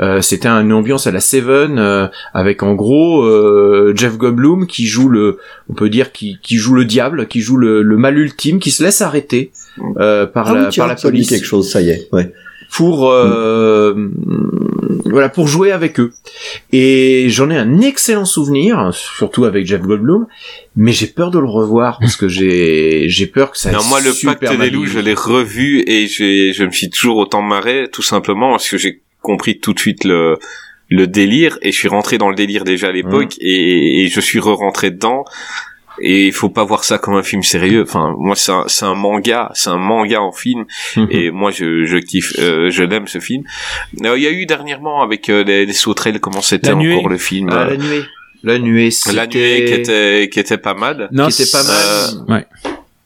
Euh, 0.00 0.22
c'était 0.22 0.48
une 0.48 0.72
ambiance 0.72 1.06
à 1.06 1.10
la 1.10 1.20
Seven 1.20 1.78
euh, 1.78 2.06
avec 2.32 2.62
en 2.62 2.72
gros 2.72 3.22
euh, 3.22 3.92
Jeff 3.94 4.16
Goldblum 4.16 4.66
qui 4.66 4.86
joue 4.86 5.10
le, 5.10 5.36
on 5.68 5.74
peut 5.74 5.90
dire 5.90 6.10
qui, 6.12 6.38
qui 6.42 6.56
joue 6.56 6.72
le 6.74 6.86
diable, 6.86 7.26
qui 7.26 7.42
joue 7.42 7.58
le, 7.58 7.82
le 7.82 7.96
mal 7.98 8.16
ultime, 8.16 8.60
qui 8.60 8.70
se 8.70 8.82
laisse 8.82 9.02
arrêter 9.02 9.50
euh, 9.98 10.24
par 10.26 10.48
Ah 10.48 10.54
la 10.54 10.68
oui, 10.70 10.74
par 10.74 10.86
la 10.86 10.94
me 10.94 10.96
dit 10.98 11.02
police 11.02 11.28
quelque 11.28 11.44
chose, 11.44 11.70
ça 11.70 11.82
y 11.82 11.90
est. 11.90 12.08
Ouais. 12.12 12.32
Pour 12.70 13.10
euh, 13.10 13.94
voilà 15.06 15.28
pour 15.28 15.48
jouer 15.48 15.72
avec 15.72 15.98
eux. 15.98 16.12
Et 16.72 17.26
j'en 17.28 17.50
ai 17.50 17.56
un 17.56 17.80
excellent 17.80 18.24
souvenir, 18.24 18.90
surtout 18.92 19.44
avec 19.44 19.66
Jeff 19.66 19.80
Goldblum, 19.80 20.26
mais 20.76 20.92
j'ai 20.92 21.06
peur 21.06 21.30
de 21.30 21.38
le 21.38 21.48
revoir 21.48 21.98
parce 22.00 22.16
que 22.16 22.28
j'ai 22.28 23.08
j'ai 23.08 23.26
peur 23.26 23.50
que 23.50 23.58
ça. 23.58 23.72
Non, 23.72 23.82
moi, 23.88 24.00
le 24.00 24.12
Pacte 24.24 24.58
des 24.58 24.70
loups, 24.70 24.86
je 24.86 24.98
l'ai 24.98 25.14
revu 25.14 25.82
et 25.86 26.06
je 26.06 26.64
me 26.64 26.70
suis 26.70 26.90
toujours 26.90 27.16
autant 27.16 27.42
marré, 27.42 27.88
tout 27.92 28.02
simplement 28.02 28.50
parce 28.52 28.68
que 28.68 28.78
j'ai 28.78 29.02
compris 29.20 29.58
tout 29.58 29.74
de 29.74 29.80
suite 29.80 30.04
le, 30.04 30.38
le 30.88 31.06
délire 31.06 31.58
et 31.62 31.72
je 31.72 31.76
suis 31.76 31.88
rentré 31.88 32.18
dans 32.18 32.28
le 32.28 32.34
délire 32.34 32.64
déjà 32.64 32.88
à 32.88 32.92
l'époque 32.92 33.34
et, 33.40 34.04
et 34.04 34.08
je 34.08 34.20
suis 34.20 34.38
re-rentré 34.38 34.90
dedans. 34.90 35.24
Et 36.02 36.26
il 36.28 36.32
faut 36.32 36.48
pas 36.48 36.64
voir 36.64 36.84
ça 36.84 36.98
comme 36.98 37.14
un 37.16 37.22
film 37.22 37.42
sérieux. 37.42 37.82
Enfin, 37.82 38.14
moi, 38.18 38.34
c'est 38.36 38.52
un, 38.52 38.64
c'est 38.68 38.84
un 38.86 38.94
manga, 38.94 39.50
c'est 39.54 39.70
un 39.70 39.76
manga 39.78 40.20
en 40.22 40.32
film. 40.32 40.64
Et 41.10 41.30
moi, 41.30 41.50
je, 41.50 41.84
je 41.84 41.96
kiffe, 41.98 42.32
euh, 42.38 42.70
je 42.70 42.82
l'aime 42.84 43.06
ce 43.06 43.18
film. 43.20 43.44
Euh, 44.04 44.16
Il 44.16 44.22
y 44.22 44.26
a 44.26 44.30
eu 44.30 44.46
dernièrement 44.46 45.02
avec 45.02 45.28
euh, 45.28 45.44
les, 45.44 45.66
les 45.66 45.72
sauterelles, 45.72 46.18
comment 46.20 46.40
c'était 46.40 46.70
La 46.70 46.74
nuée. 46.76 46.94
encore 46.94 47.08
le 47.10 47.18
film 47.18 47.48
Ah, 47.52 47.62
euh, 47.64 47.70
la 47.70 47.76
nuée. 47.76 48.02
La 48.42 48.58
nuée, 48.58 48.90
c'était... 48.90 49.16
La 49.16 49.26
nuée 49.26 49.64
qui 49.66 49.72
était, 49.74 50.30
qui 50.32 50.40
était 50.40 50.56
pas 50.58 50.72
mal. 50.74 51.08
Non, 51.12 51.28
qui 51.28 51.42
était 51.42 51.50
pas 51.52 51.62
mal. 51.62 52.38
Ouais. 52.38 52.46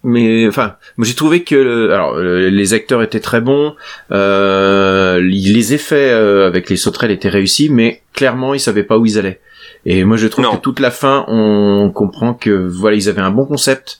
Mais 0.07 0.47
enfin, 0.47 0.77
moi 0.99 1.07
j'ai 1.07 1.15
trouvé 1.15 1.45
que 1.45 1.55
le- 1.55 1.91
alors 1.95 2.15
les 2.19 2.75
acteurs 2.75 3.03
étaient 3.03 3.21
très 3.21 3.41
bons, 3.41 3.75
euh, 4.13 5.19
les 5.21 5.73
effets 5.73 6.11
euh, 6.11 6.47
avec 6.47 6.69
les 6.69 6.77
sauterelles 6.77 7.11
étaient 7.11 7.31
réussis, 7.31 7.71
mais 7.71 8.03
clairement 8.13 8.53
ils 8.53 8.61
savaient 8.61 8.83
pas 8.85 8.99
où 8.99 9.07
ils 9.07 9.19
allaient. 9.19 9.41
Et 9.87 10.05
moi 10.05 10.17
je 10.17 10.27
trouve 10.29 10.45
Non. 10.45 10.57
que 10.57 10.61
toute 10.63 10.81
la 10.81 10.91
fin, 10.91 11.25
on 11.29 11.91
comprend 11.95 12.35
que 12.35 12.51
voilà 12.51 12.97
ils 12.97 13.09
avaient 13.09 13.21
un 13.21 13.31
bon 13.31 13.45
concept 13.47 13.99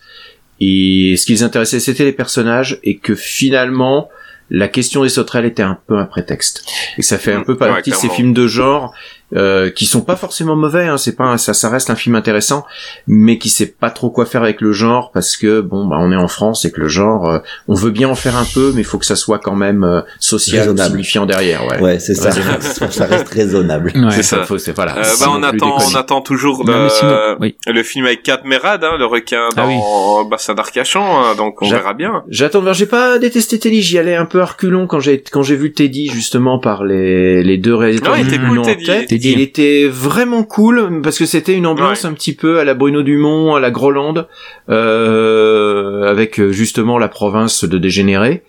et 0.61 1.15
ce 1.19 1.27
qui 1.27 1.33
les 1.33 1.43
intéressait 1.43 1.81
c'était 1.81 2.05
les 2.05 2.13
personnages 2.13 2.79
et 2.85 2.97
que 2.99 3.15
finalement 3.15 4.09
la 4.51 4.69
question 4.69 5.03
des 5.03 5.09
sauterelles 5.09 5.47
était 5.47 5.63
un 5.63 5.79
peu 5.87 5.97
un 5.99 6.05
prétexte. 6.05 6.65
Et 6.99 7.03
ça 7.03 7.19
fait 7.19 7.33
un 7.33 7.43
peu 7.43 7.53
Ouais, 7.53 7.59
partie 7.59 7.91
de 7.91 7.95
ces 7.97 8.09
films 8.11 8.35
de 8.35 8.47
genre 8.47 8.95
euh, 9.35 9.71
qui 9.71 9.87
sont 9.87 10.01
pas 10.03 10.17
forcément 10.17 10.57
mauvais. 10.57 10.87
Hein, 10.87 10.97
c'est 10.99 11.17
pas 11.17 11.25
un- 11.25 11.37
ça, 11.39 11.55
ça 11.55 11.69
reste 11.69 11.91
un 11.91 11.97
film 11.97 12.15
intéressant, 12.15 12.65
mais 13.07 13.39
qui 13.39 13.49
sait 13.49 13.67
pas 13.67 13.91
trop 13.91 14.11
quoi 14.11 14.27
faire 14.27 14.43
avec 14.43 14.61
le 14.61 14.73
genre 14.73 15.11
parce 15.13 15.37
que 15.37 15.61
bon, 15.61 15.87
bah 15.87 15.97
on 16.01 16.13
est 16.13 16.17
en 16.17 16.29
France 16.29 16.65
et 16.65 16.71
que 16.73 16.81
le 16.81 16.89
genre, 16.89 17.29
euh, 17.29 17.39
on 17.69 17.75
veut 17.75 17.91
bien 17.91 18.09
en 18.09 18.15
faire 18.15 18.37
un 18.37 18.47
peu, 18.55 18.73
mais 18.75 18.81
il 18.83 18.85
faut 18.85 18.99
que 18.99 19.07
ça 19.07 19.17
soit 19.17 19.39
quand 19.39 19.57
même 19.57 19.85
euh, 19.85 20.01
social, 20.21 20.77
signifiant 20.79 21.27
derrière. 21.27 21.67
Ouais. 21.67 21.81
Ouais, 21.81 21.99
c'est 21.99 22.15
ça. 22.15 22.31
Ça 22.91 23.07
reste 23.07 23.29
raisonnable. 23.29 23.93
Ouais. 23.95 24.11
C'est 24.11 24.23
ça. 24.23 24.45
Faut- 24.45 24.59
c'est- 24.59 24.73
voilà. 24.73 24.97
Euh, 24.99 25.03
bah, 25.21 25.27
on 25.31 25.43
attend, 25.43 25.77
on 25.81 25.95
attend 25.97 26.21
toujours 26.21 26.65
Non, 26.65 26.85
le, 26.85 26.89
sinon, 26.89 27.37
oui. 27.41 27.57
le 27.67 27.83
film 27.83 28.07
avec 28.07 28.23
Kat 28.23 28.41
Merad, 28.45 28.83
hein, 28.85 28.97
le 28.99 29.07
requin 29.07 29.49
Ah 29.57 29.67
dans 29.67 30.25
Bassin 30.25 30.55
d'Arcachon, 30.55 31.01
hein, 31.05 31.35
donc 31.37 31.61
on 31.63 31.67
J'a- 31.67 31.77
verra 31.79 31.95
bien. 31.95 32.23
J'attends 32.29 32.59
de 32.59 32.65
voir. 32.65 32.75
J'ai 32.75 32.87
pas 32.87 33.19
détesté 33.19 33.59
Teddy. 33.59 33.83
J'y 33.83 33.99
allais 33.99 34.15
un 34.17 34.27
peu 34.27 34.41
à 34.41 34.45
reculons 34.45 34.87
quand 34.87 35.01
j'ai 35.01 35.21
quand 35.23 35.43
j'ai 35.43 35.57
vu 35.57 35.73
Teddy 35.73 36.09
justement 36.09 36.59
par 36.59 36.85
les 36.85 37.43
les 37.43 37.59
deux 37.59 37.75
réalisateurs 37.75 38.13
Ouais, 38.15 38.21
il 38.21 38.29
qui 38.29 38.35
était 38.35 38.45
cool, 38.45 38.63
Teddy. 38.63 39.07
Il 39.33 39.41
était 39.41 39.87
vraiment 39.87 40.45
cool 40.45 41.01
parce 41.03 41.19
que 41.19 41.27
c'était 41.27 41.55
une 41.55 41.67
ambiance 41.67 42.05
Ouais. 42.05 42.11
un 42.11 42.13
petit 42.13 42.35
peu 42.35 42.59
à 42.59 42.65
la 42.65 42.75
Bruno 42.75 43.03
Dumont, 43.03 43.55
à 43.55 43.61
la 43.61 43.71
Groland, 43.71 44.27
euh, 44.71 46.03
avec 46.11 46.39
euh, 46.41 46.51
justement 46.53 46.99
la 46.99 47.09
province 47.09 47.65
de 47.65 47.79
dégénérés. 47.79 48.43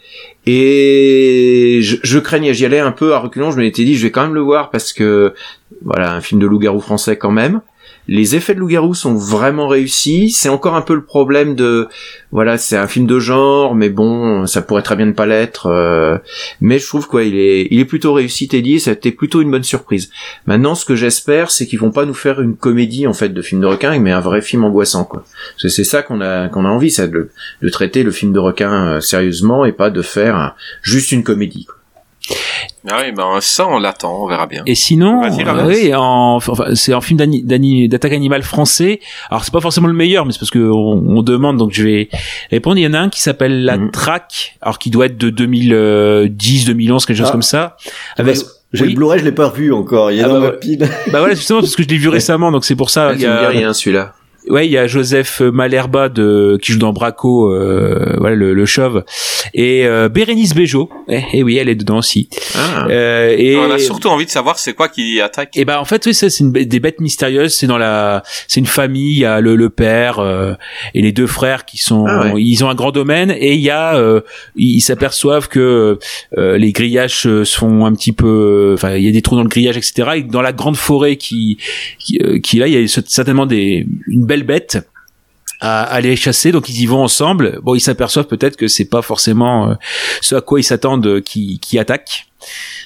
Et 0.45 1.79
je, 1.81 1.97
je 2.03 2.19
craignais, 2.19 2.53
j'y 2.53 2.65
allais 2.65 2.79
un 2.79 2.91
peu 2.91 3.13
à 3.13 3.19
reculons. 3.19 3.51
Je 3.51 3.57
m'étais 3.57 3.83
dit, 3.83 3.95
je 3.95 4.03
vais 4.03 4.11
quand 4.11 4.23
même 4.23 4.35
le 4.35 4.41
voir 4.41 4.69
parce 4.69 4.93
que 4.93 5.33
voilà, 5.83 6.13
un 6.13 6.21
film 6.21 6.39
de 6.41 6.47
loup-garou 6.47 6.79
français 6.79 7.17
quand 7.17 7.31
même. 7.31 7.61
Les 8.07 8.35
effets 8.35 8.53
de 8.53 8.59
loup-garou 8.59 8.93
sont 8.93 9.15
vraiment 9.15 9.67
réussis. 9.67 10.29
C'est 10.29 10.49
encore 10.49 10.75
un 10.75 10.81
peu 10.81 10.93
le 10.93 11.03
problème 11.03 11.55
de, 11.55 11.87
voilà, 12.31 12.57
c'est 12.57 12.77
un 12.77 12.87
film 12.87 13.07
de 13.07 13.19
genre, 13.19 13.73
mais 13.73 13.89
bon, 13.89 14.45
ça 14.45 14.61
pourrait 14.61 14.83
très 14.83 14.95
bien 14.95 15.07
ne 15.07 15.11
pas 15.13 15.25
l'être. 15.25 15.67
euh, 15.67 16.17
mais 16.61 16.77
je 16.79 16.85
trouve 16.85 17.07
quoi, 17.07 17.23
il 17.23 17.35
est, 17.35 17.67
il 17.71 17.79
est 17.79 17.85
plutôt 17.85 18.13
réussi, 18.13 18.47
Teddy. 18.47 18.79
Ça 18.79 18.91
été 18.91 19.11
plutôt 19.11 19.41
une 19.41 19.49
bonne 19.49 19.63
surprise. 19.63 20.11
Maintenant, 20.45 20.75
ce 20.75 20.85
que 20.85 20.95
j'espère, 20.95 21.49
c'est 21.49 21.65
qu'ils 21.65 21.79
vont 21.79 21.91
pas 21.91 22.05
nous 22.05 22.13
faire 22.13 22.41
une 22.41 22.55
comédie 22.55 23.07
en 23.07 23.13
fait 23.13 23.29
de 23.29 23.41
film 23.41 23.61
de 23.61 23.67
requin, 23.67 23.97
mais 23.99 24.11
un 24.11 24.19
vrai 24.21 24.41
film 24.41 24.63
angoissant, 24.63 25.05
quoi. 25.05 25.23
Parce 25.53 25.63
que 25.63 25.69
c'est 25.69 25.83
ça 25.83 26.03
qu'on 26.03 26.21
a, 26.21 26.47
qu'on 26.49 26.65
a 26.65 26.69
envie, 26.69 26.91
c'est 26.91 27.09
de, 27.09 27.29
de 27.61 27.69
traiter 27.69 28.03
le 28.03 28.11
film 28.11 28.33
de 28.33 28.39
requin 28.39 28.95
euh, 28.95 29.01
sérieusement 29.01 29.65
et 29.65 29.71
pas 29.71 29.89
de 29.89 30.01
faire 30.01 30.35
un- 30.35 30.53
juste 30.81 31.11
une 31.11 31.23
comédie. 31.23 31.65
quoi. 31.65 31.75
Ah 32.87 32.99
oui, 33.03 33.11
ben 33.11 33.37
ça 33.41 33.67
on 33.67 33.77
l'attend, 33.79 34.23
on 34.23 34.27
verra 34.27 34.47
bien. 34.47 34.63
Et 34.65 34.75
sinon, 34.75 35.23
euh, 35.23 35.67
oui, 35.67 35.93
en, 35.93 36.35
enfin, 36.35 36.53
c'est 36.73 36.93
un 36.93 37.01
film 37.01 37.19
d'attaque 37.87 38.13
animale 38.13 38.43
français. 38.43 38.99
Alors 39.29 39.43
c'est 39.43 39.53
pas 39.53 39.61
forcément 39.61 39.87
le 39.87 39.93
meilleur, 39.93 40.25
mais 40.25 40.31
c'est 40.31 40.39
parce 40.39 40.51
que 40.51 40.59
on, 40.59 41.03
on 41.17 41.21
demande, 41.23 41.57
donc 41.57 41.71
je 41.73 41.83
vais 41.83 42.09
répondre. 42.51 42.77
Il 42.77 42.83
y 42.83 42.87
en 42.87 42.93
a 42.93 42.99
un 42.99 43.09
qui 43.09 43.21
s'appelle 43.21 43.63
La 43.65 43.77
Mhm. 43.77 43.91
Traque, 43.91 44.55
alors 44.61 44.79
qui 44.79 44.89
doit 44.89 45.05
être 45.07 45.17
de 45.17 45.29
2010, 45.29 46.65
2011, 46.65 47.05
quelque 47.05 47.17
chose 47.17 47.27
Ah. 47.29 47.31
comme 47.31 47.41
ça. 47.41 47.77
Avec, 48.17 48.37
J'ai 48.73 48.83
oui. 48.83 48.89
le 48.89 48.95
Blu-ray, 48.95 49.19
je 49.19 49.25
l'ai 49.25 49.31
pas 49.31 49.49
revu 49.49 49.71
encore. 49.73 50.11
Il 50.11 50.19
est 50.19 50.23
Ah 50.23 50.27
dans 50.27 50.33
bah 50.39 50.47
ma 50.47 50.51
pile. 50.51 50.79
bah 50.79 51.19
voilà, 51.19 51.33
justement 51.35 51.59
parce 51.61 51.75
que 51.75 51.83
je 51.83 51.87
l'ai 51.87 51.97
vu 51.97 52.09
récemment, 52.09 52.51
donc 52.51 52.65
c'est 52.65 52.75
pour 52.75 52.89
ça. 52.89 53.09
Ah, 53.09 53.13
il 53.13 53.21
y 53.21 53.25
a, 53.25 53.47
rien 53.47 53.73
celui-là. 53.73 54.13
Ouais, 54.49 54.67
il 54.67 54.71
y 54.71 54.77
a 54.77 54.87
Joseph 54.87 55.41
Malherba 55.41 56.09
de 56.09 56.57
qui 56.61 56.71
joue 56.71 56.79
dans 56.79 56.93
Braco, 56.93 57.51
euh, 57.51 58.15
voilà 58.17 58.35
le, 58.35 58.53
le 58.53 58.65
chauve, 58.65 59.03
et 59.53 59.85
euh, 59.85 60.09
Bérénice 60.09 60.53
Bejo. 60.53 60.89
Eh, 61.07 61.21
eh 61.33 61.43
oui, 61.43 61.57
elle 61.57 61.69
est 61.69 61.75
dedans 61.75 61.97
aussi. 61.97 62.29
Ah. 62.55 62.87
Euh, 62.89 63.35
et 63.37 63.57
On 63.57 63.71
a 63.71 63.79
surtout 63.79 64.07
envie 64.09 64.25
de 64.25 64.29
savoir 64.29 64.57
c'est 64.59 64.73
quoi 64.73 64.89
qui 64.89 65.21
attaque. 65.21 65.55
Et 65.55 65.65
ben 65.65 65.77
en 65.77 65.85
fait 65.85 66.05
oui 66.05 66.13
ça 66.13 66.29
c'est 66.29 66.49
des 66.51 66.79
bêtes 66.79 66.99
mystérieuses 66.99 67.53
c'est 67.53 67.67
dans 67.67 67.77
la 67.77 68.23
c'est 68.47 68.59
une 68.59 68.65
famille 68.65 69.11
il 69.13 69.19
y 69.19 69.25
a 69.25 69.41
le, 69.41 69.55
le 69.55 69.69
père 69.69 70.19
euh, 70.19 70.53
et 70.93 71.01
les 71.01 71.11
deux 71.11 71.27
frères 71.27 71.65
qui 71.65 71.77
sont 71.77 72.05
Ah 72.07 72.33
ouais. 72.33 72.41
ils 72.41 72.63
ont 72.63 72.69
un 72.69 72.75
grand 72.75 72.91
domaine 72.91 73.31
et 73.31 73.53
il 73.53 73.61
y 73.61 73.69
a 73.69 73.95
euh, 73.95 74.21
ils 74.55 74.81
s'aperçoivent 74.81 75.47
que 75.47 75.99
euh, 76.37 76.57
les 76.57 76.71
grillages 76.71 77.21
se 77.21 77.43
font 77.43 77.85
un 77.85 77.93
petit 77.93 78.11
peu 78.11 78.71
enfin 78.73 78.95
il 78.95 79.03
y 79.03 79.09
a 79.09 79.11
des 79.11 79.21
trous 79.21 79.35
dans 79.35 79.43
le 79.43 79.49
grillage 79.49 79.77
etc 79.77 80.09
et 80.15 80.23
dans 80.23 80.41
la 80.41 80.53
grande 80.53 80.77
forêt 80.77 81.15
qui 81.15 81.57
qui, 81.99 82.19
qui 82.41 82.57
là 82.57 82.67
il 82.67 82.73
y 82.73 82.83
a 82.83 82.87
certainement 82.87 83.45
des 83.45 83.85
une 84.07 84.25
belle 84.25 84.34
bête 84.43 84.77
à 85.61 85.83
à 85.83 85.83
aller 85.83 86.15
chasser. 86.15 86.51
Donc 86.51 86.69
ils 86.69 86.81
y 86.81 86.85
vont 86.85 87.01
ensemble. 87.03 87.59
Bon 87.63 87.75
ils 87.75 87.79
s'aperçoivent 87.79 88.27
peut-être 88.27 88.57
que 88.57 88.67
c'est 88.67 88.85
pas 88.85 89.01
forcément 89.01 89.69
euh, 89.69 89.75
ce 90.21 90.35
à 90.35 90.41
quoi 90.41 90.59
ils 90.59 90.63
s'attendent 90.63 91.07
euh, 91.07 91.21
qui 91.21 91.59
qui 91.59 91.79
attaque 91.79 92.27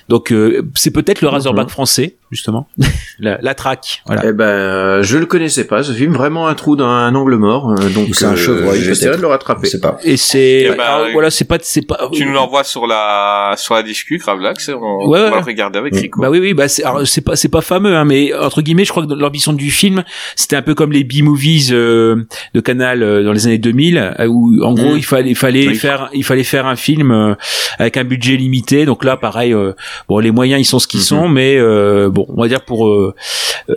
Donc 0.10 0.32
euh, 0.32 0.64
c'est 0.76 0.92
peut-être 0.92 1.22
le 1.22 1.28
Razorback 1.28 1.70
français 1.70 2.16
justement, 2.32 2.68
la, 3.20 3.40
la 3.42 3.56
traque. 3.56 4.04
Voilà. 4.06 4.22
Eh 4.28 4.34
ben, 4.34 4.44
euh, 4.46 5.04
je 5.04 5.18
le 5.18 5.26
connaissais 5.26 5.66
pas. 5.66 5.82
Ce 5.82 5.92
film 5.94 6.14
vraiment 6.14 6.48
un 6.48 6.54
trou 6.54 6.76
dans 6.76 6.88
un 6.88 7.14
angle 7.16 7.36
mort. 7.38 7.72
euh, 7.72 7.90
donc 7.90 8.14
C'est 8.14 8.26
un 8.26 8.36
chevreuil, 8.36 8.82
J'essaierai 8.82 9.18
de 9.18 9.22
le 9.22 9.28
rattraper. 9.28 9.66
Je 9.66 9.72
sais 9.72 9.80
pas. 9.80 9.98
Et 10.04 10.16
c'est 10.16 10.68
Eh 10.72 10.76
ben, 10.76 11.06
oui. 11.06 11.14
voilà, 11.14 11.32
c'est 11.32 11.46
pas 11.46 11.58
c'est 11.62 11.82
pas 11.88 12.08
Tu 12.14 12.26
nous 12.26 12.34
l'envoies 12.34 12.64
sur 12.64 12.86
la 12.86 13.56
sur 13.58 13.74
la 13.74 13.82
discu, 13.84 14.18
Gravelax, 14.20 14.70
on, 14.70 14.74
Ouais, 14.74 14.80
on 14.80 15.10
ouais. 15.10 15.30
va 15.32 15.38
le 15.38 15.44
regarder 15.44 15.80
avec 15.80 15.96
Rico. 15.96 16.22
Bah 16.22 16.30
oui, 16.30 16.40
oui, 16.40 16.54
bah 16.54 16.68
c'est, 16.68 16.84
c'est 17.06 17.22
pas, 17.22 17.36
c'est 17.36 17.50
pas 17.50 17.62
fameux, 17.62 17.96
hein, 17.96 18.06
mais 18.06 18.32
entre 18.36 18.62
guillemets, 18.62 18.86
je 18.86 18.92
crois 18.92 19.06
que 19.08 19.14
l'ambition 19.14 19.54
du 19.54 19.72
film, 19.72 20.04
c'était 20.36 20.56
un 20.56 20.62
peu 20.62 20.76
comme 20.76 20.92
les 20.92 21.04
B-movies 21.04 21.70
euh, 21.72 22.28
de 22.54 22.60
Canal 22.60 23.02
euh, 23.02 23.24
dans 23.24 23.32
les 23.34 23.48
années 23.48 23.58
2000, 23.58 23.98
euh, 24.20 24.28
où 24.28 24.64
en 24.64 24.74
gros 24.74 24.92
Mhm. 24.92 24.98
il 24.98 25.06
fallait, 25.06 25.30
il 25.32 25.36
fallait 25.36 25.68
Oui. 25.68 25.76
faire, 25.76 26.10
il 26.14 26.24
fallait 26.24 26.44
faire 26.44 26.68
un 26.68 26.76
film 26.76 27.12
euh, 27.12 27.34
avec 27.80 27.98
un 27.98 28.04
budget 28.04 28.36
limité. 28.38 28.86
Donc 28.86 29.04
là, 29.04 29.18
pareil, 29.18 29.49
euh, 29.54 29.74
bon, 30.08 30.20
les 30.20 30.32
moyens 30.32 30.62
ils 30.62 30.66
sont 30.66 30.80
ce 30.80 30.88
qu'ils 30.88 31.00
Mhm. 31.00 31.06
sont, 31.06 31.28
mais 31.30 31.58
euh, 31.58 32.10
bon, 32.10 32.26
on 32.30 32.42
va 32.42 32.48
dire 32.48 32.62
pour 32.66 32.88
euh, 32.88 33.14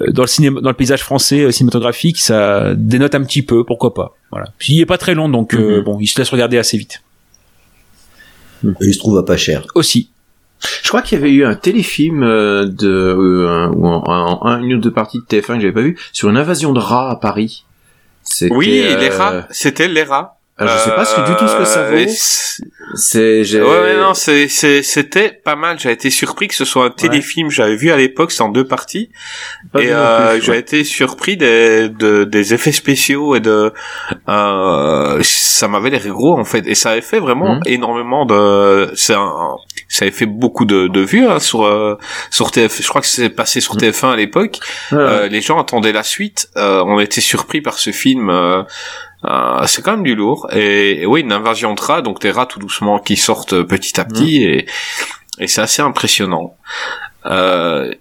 dans 0.08 0.22
le 0.22 0.28
cinéma, 0.28 0.60
dans 0.60 0.70
le 0.70 0.76
paysage 0.76 1.02
français 1.02 1.40
euh, 1.40 1.50
cinématographique, 1.50 2.18
ça 2.18 2.74
dénote 2.74 3.14
un 3.14 3.22
petit 3.24 3.42
peu, 3.42 3.64
pourquoi 3.64 3.94
pas. 3.94 4.14
Voilà. 4.30 4.46
Puis 4.58 4.74
il 4.74 4.80
est 4.80 4.86
pas 4.86 4.98
très 4.98 5.14
long, 5.14 5.28
donc 5.28 5.54
euh, 5.54 5.78
Mhm. 5.78 5.84
bon, 5.84 5.98
il 6.00 6.06
se 6.06 6.18
laisse 6.18 6.30
regarder 6.30 6.58
assez 6.58 6.76
vite. 6.78 7.02
Et 8.64 8.68
il 8.86 8.94
se 8.94 8.98
trouve 8.98 9.18
à 9.18 9.24
pas 9.24 9.36
cher. 9.36 9.66
Aussi. 9.74 10.10
Je 10.82 10.88
crois 10.88 11.02
qu'il 11.02 11.18
y 11.18 11.20
avait 11.20 11.32
eu 11.32 11.44
un 11.44 11.56
téléfilm 11.56 12.22
euh, 12.22 12.66
de 12.66 12.86
euh, 12.88 13.66
ou 13.74 13.86
en, 13.86 14.58
une 14.60 14.74
ou 14.74 14.78
deux 14.78 14.92
parties 14.92 15.18
de 15.18 15.24
TF1 15.24 15.54
que 15.56 15.60
j'avais 15.60 15.72
pas 15.72 15.80
vu 15.82 15.98
sur 16.12 16.28
une 16.30 16.36
invasion 16.36 16.72
de 16.72 16.78
rats 16.78 17.10
à 17.10 17.16
Paris. 17.16 17.64
Oui, 18.50 18.66
les 18.68 19.08
rats, 19.08 19.48
c'était 19.50 19.88
les 19.88 20.04
rats. 20.04 20.38
Alors, 20.62 20.78
je 20.78 20.82
sais 20.84 20.94
pas 20.94 21.04
ce 21.04 21.16
que- 21.16 21.26
du 21.30 21.36
tout 21.36 21.46
ce 21.48 21.56
que 21.56 21.64
ça 21.64 21.80
Euh, 21.80 21.90
vaut. 22.04 22.12
C'est 22.94 23.42
j'ai- 23.44 23.62
Ouais, 23.62 23.96
non, 23.96 24.12
c'est, 24.14 24.48
c'était 24.48 25.30
pas 25.30 25.56
mal. 25.56 25.78
J'ai 25.78 25.90
été 25.92 26.10
surpris 26.10 26.48
que 26.48 26.54
ce 26.54 26.64
soit 26.64 26.84
un 26.84 26.90
téléfilm. 26.90 27.50
J'avais 27.50 27.76
vu 27.76 27.90
à 27.90 27.96
l'époque, 27.96 28.32
c'est 28.32 28.42
en 28.42 28.48
deux 28.50 28.66
parties. 28.66 29.10
pas 29.72 29.82
et 29.82 29.90
euh, 29.92 30.40
j'ai 30.40 30.52
ouais. 30.52 30.58
été 30.58 30.84
surpris 30.84 31.36
des, 31.38 31.88
de, 31.88 32.24
des 32.24 32.52
effets 32.52 32.72
spéciaux 32.72 33.34
et 33.34 33.40
de, 33.40 33.72
euh, 34.28 35.18
ça 35.22 35.68
m'avait 35.68 35.90
l'air 35.90 36.06
gros 36.08 36.38
en 36.38 36.44
fait. 36.44 36.66
Et 36.66 36.74
ça 36.74 36.90
avait 36.90 37.00
fait 37.00 37.18
vraiment 37.20 37.56
Mhm. 37.56 37.62
énormément 37.66 38.26
de, 38.26 38.90
c'est 38.94 39.14
un, 39.14 39.32
ça 39.88 40.04
avait 40.04 40.12
fait 40.12 40.26
beaucoup 40.26 40.64
de, 40.66 40.88
de 40.88 41.00
vues 41.00 41.26
hein, 41.26 41.38
sur 41.40 41.64
euh, 41.64 41.96
sur 42.30 42.50
TF. 42.50 42.82
Je 42.82 42.88
crois 42.88 43.00
que 43.00 43.06
c'est 43.06 43.30
passé 43.30 43.60
sur 43.60 43.76
TF1 43.76 44.12
à 44.12 44.16
l'époque. 44.16 44.58
Ouais. 44.90 44.98
Euh, 44.98 45.28
les 45.28 45.40
gens 45.40 45.58
attendaient 45.58 45.92
la 45.92 46.02
suite. 46.02 46.48
Euh, 46.56 46.82
on 46.86 47.00
était 47.00 47.20
surpris 47.22 47.60
par 47.62 47.78
ce 47.78 47.90
film. 47.90 48.30
Euh, 49.24 49.62
c'est 49.66 49.82
quand 49.82 49.92
même 49.92 50.02
du 50.02 50.14
lourd. 50.14 50.48
Et, 50.52 51.02
et 51.02 51.06
oui, 51.06 51.20
une 51.20 51.32
invasion 51.32 51.74
de 51.74 51.80
rats, 51.80 52.02
donc 52.02 52.20
des 52.20 52.30
rats 52.30 52.46
tout 52.46 52.58
doucement 52.58 52.98
qui 52.98 53.16
sortent 53.16 53.62
petit 53.62 53.98
à 54.00 54.04
petit, 54.04 54.42
et, 54.44 54.66
et 55.38 55.46
c'est 55.48 55.60
assez 55.60 55.82
impressionnant. 55.82 56.56
Euh, 57.26 57.92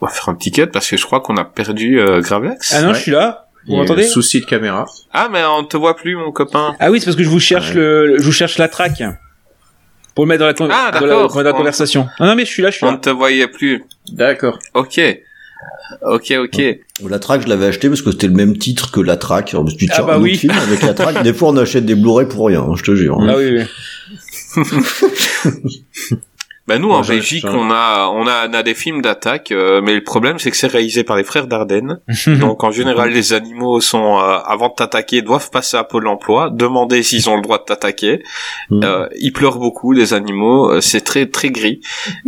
on 0.00 0.06
va 0.06 0.12
faire 0.12 0.28
un 0.28 0.34
petit 0.34 0.52
cut 0.52 0.66
parce 0.68 0.88
que 0.88 0.96
je 0.96 1.04
crois 1.04 1.20
qu'on 1.20 1.36
a 1.36 1.44
perdu 1.44 2.00
euh, 2.00 2.20
Gravelax. 2.20 2.72
Ah 2.74 2.82
non, 2.82 2.88
Ouais. 2.88 2.94
je 2.94 3.00
suis 3.00 3.10
là. 3.12 3.46
Vous 3.66 3.76
m'entendez? 3.76 4.04
Souci 4.04 4.40
de 4.40 4.46
caméra. 4.46 4.86
Ah, 5.12 5.28
mais 5.30 5.42
on 5.44 5.64
te 5.64 5.76
voit 5.76 5.94
plus, 5.96 6.16
mon 6.16 6.32
copain. 6.32 6.74
Ah 6.80 6.90
oui, 6.90 7.00
c'est 7.00 7.06
parce 7.06 7.16
que 7.16 7.24
je 7.24 7.28
vous 7.28 7.40
cherche 7.40 7.70
Ouais. 7.70 7.74
le, 7.74 8.16
je 8.18 8.22
vous 8.24 8.32
cherche 8.32 8.56
la 8.58 8.68
track 8.68 9.02
pour 10.14 10.24
le 10.24 10.28
mettre 10.30 10.40
dans 10.40 10.46
la, 10.46 10.54
con- 10.54 10.68
Ah, 10.72 10.90
dans 10.92 11.00
la, 11.00 11.06
d'accord. 11.14 11.34
dans 11.34 11.42
la 11.42 11.52
conversation. 11.52 12.08
Non, 12.20 12.26
non, 12.26 12.34
mais 12.34 12.44
je 12.46 12.50
suis 12.50 12.62
là, 12.62 12.70
je 12.70 12.76
suis 12.76 12.86
On 12.86 12.90
ne 12.92 12.96
là. 12.96 13.00
te 13.00 13.10
voyait 13.10 13.46
plus. 13.48 13.84
D'accord. 14.12 14.58
Ok. 14.74 14.98
Ok, 16.02 16.32
ok. 16.38 16.62
La 17.08 17.18
track, 17.18 17.42
je 17.42 17.48
l'avais 17.48 17.66
aché 17.66 17.88
parce 17.88 18.02
que 18.02 18.10
c'était 18.10 18.26
le 18.28 18.34
même 18.34 18.56
titre 18.58 18.90
que 18.90 19.00
la 19.00 19.16
track. 19.16 19.50
Je 19.52 19.58
me 19.58 19.68
suis 19.68 19.78
dit, 19.78 19.88
Ah 19.90 19.96
tiens, 19.96 20.04
bah 20.06 20.18
oui. 20.18 20.36
film 20.36 20.54
avec 20.56 20.82
la 20.82 20.94
track. 20.94 21.22
Des 21.22 21.32
fois, 21.32 21.48
on 21.48 21.56
achète 21.56 21.84
des 21.86 21.94
Blu-ray 21.94 22.26
pour 22.28 22.46
rien, 22.46 22.62
hein, 22.62 22.74
je 22.76 22.82
te 22.82 22.94
jure. 22.94 23.18
Ah 23.28 23.34
oui, 23.36 23.58
oui. 23.58 24.62
Ben 26.68 26.80
nous 26.82 26.90
en 26.90 27.00
Belgique 27.00 27.44
on 27.48 27.70
a 27.70 28.08
on 28.12 28.26
a, 28.26 28.48
on 28.48 28.52
a 28.52 28.62
des 28.62 28.74
films 28.74 29.00
d'attaque 29.02 29.50
euh, 29.52 29.80
mais 29.82 29.94
le 29.94 30.04
problème 30.04 30.38
c'est 30.38 30.50
que 30.50 30.56
c'est 30.56 30.66
réalisé 30.68 31.02
par 31.02 31.16
les 31.16 31.24
frères 31.24 31.46
Dardenne 31.46 31.98
donc 32.40 32.62
en 32.62 32.70
général 32.70 33.10
les 33.10 33.32
animaux 33.32 33.80
sont 33.80 34.18
euh, 34.18 34.38
avant 34.44 34.68
de 34.68 34.74
t'attaquer 34.74 35.22
doivent 35.22 35.50
passer 35.50 35.76
à 35.78 35.84
Pôle 35.84 36.06
Emploi 36.06 36.50
demander 36.52 37.02
s'ils 37.02 37.28
ont 37.30 37.36
le 37.36 37.42
droit 37.42 37.58
de 37.58 37.64
t'attaquer 37.64 38.22
Mhm. 38.70 38.84
euh, 38.84 39.08
ils 39.18 39.32
pleurent 39.32 39.58
beaucoup 39.58 39.92
les 39.92 40.12
animaux 40.12 40.70
euh, 40.70 40.80
c'est 40.82 41.00
très 41.00 41.24
très 41.26 41.50
gris 41.50 41.80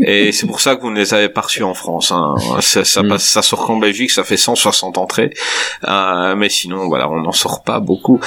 et 0.03 0.33
c'est 0.33 0.47
pour 0.47 0.61
ça 0.61 0.75
que 0.75 0.81
vous 0.81 0.91
ne 0.91 0.97
les 0.97 1.12
avez 1.12 1.29
pas 1.29 1.43
reçus 1.43 1.62
en 1.62 1.75
France 1.75 2.11
hein. 2.11 2.35
ça, 2.61 2.85
ça 2.85 3.03
Mhm. 3.03 3.09
passe 3.11 3.25
ça 3.27 3.43
sort 3.43 3.67
qu'en 3.67 3.77
Belgique 3.77 4.11
ça 4.11 4.25
fait 4.25 4.39
160 4.39 4.97
entrées 4.99 5.31
euh, 5.87 6.35
mais 6.35 6.49
sinon 6.49 6.89
voilà 6.89 7.11
on 7.11 7.21
n'en 7.21 7.33
sort 7.33 7.62
pas 7.62 7.79
beaucoup 7.81 8.19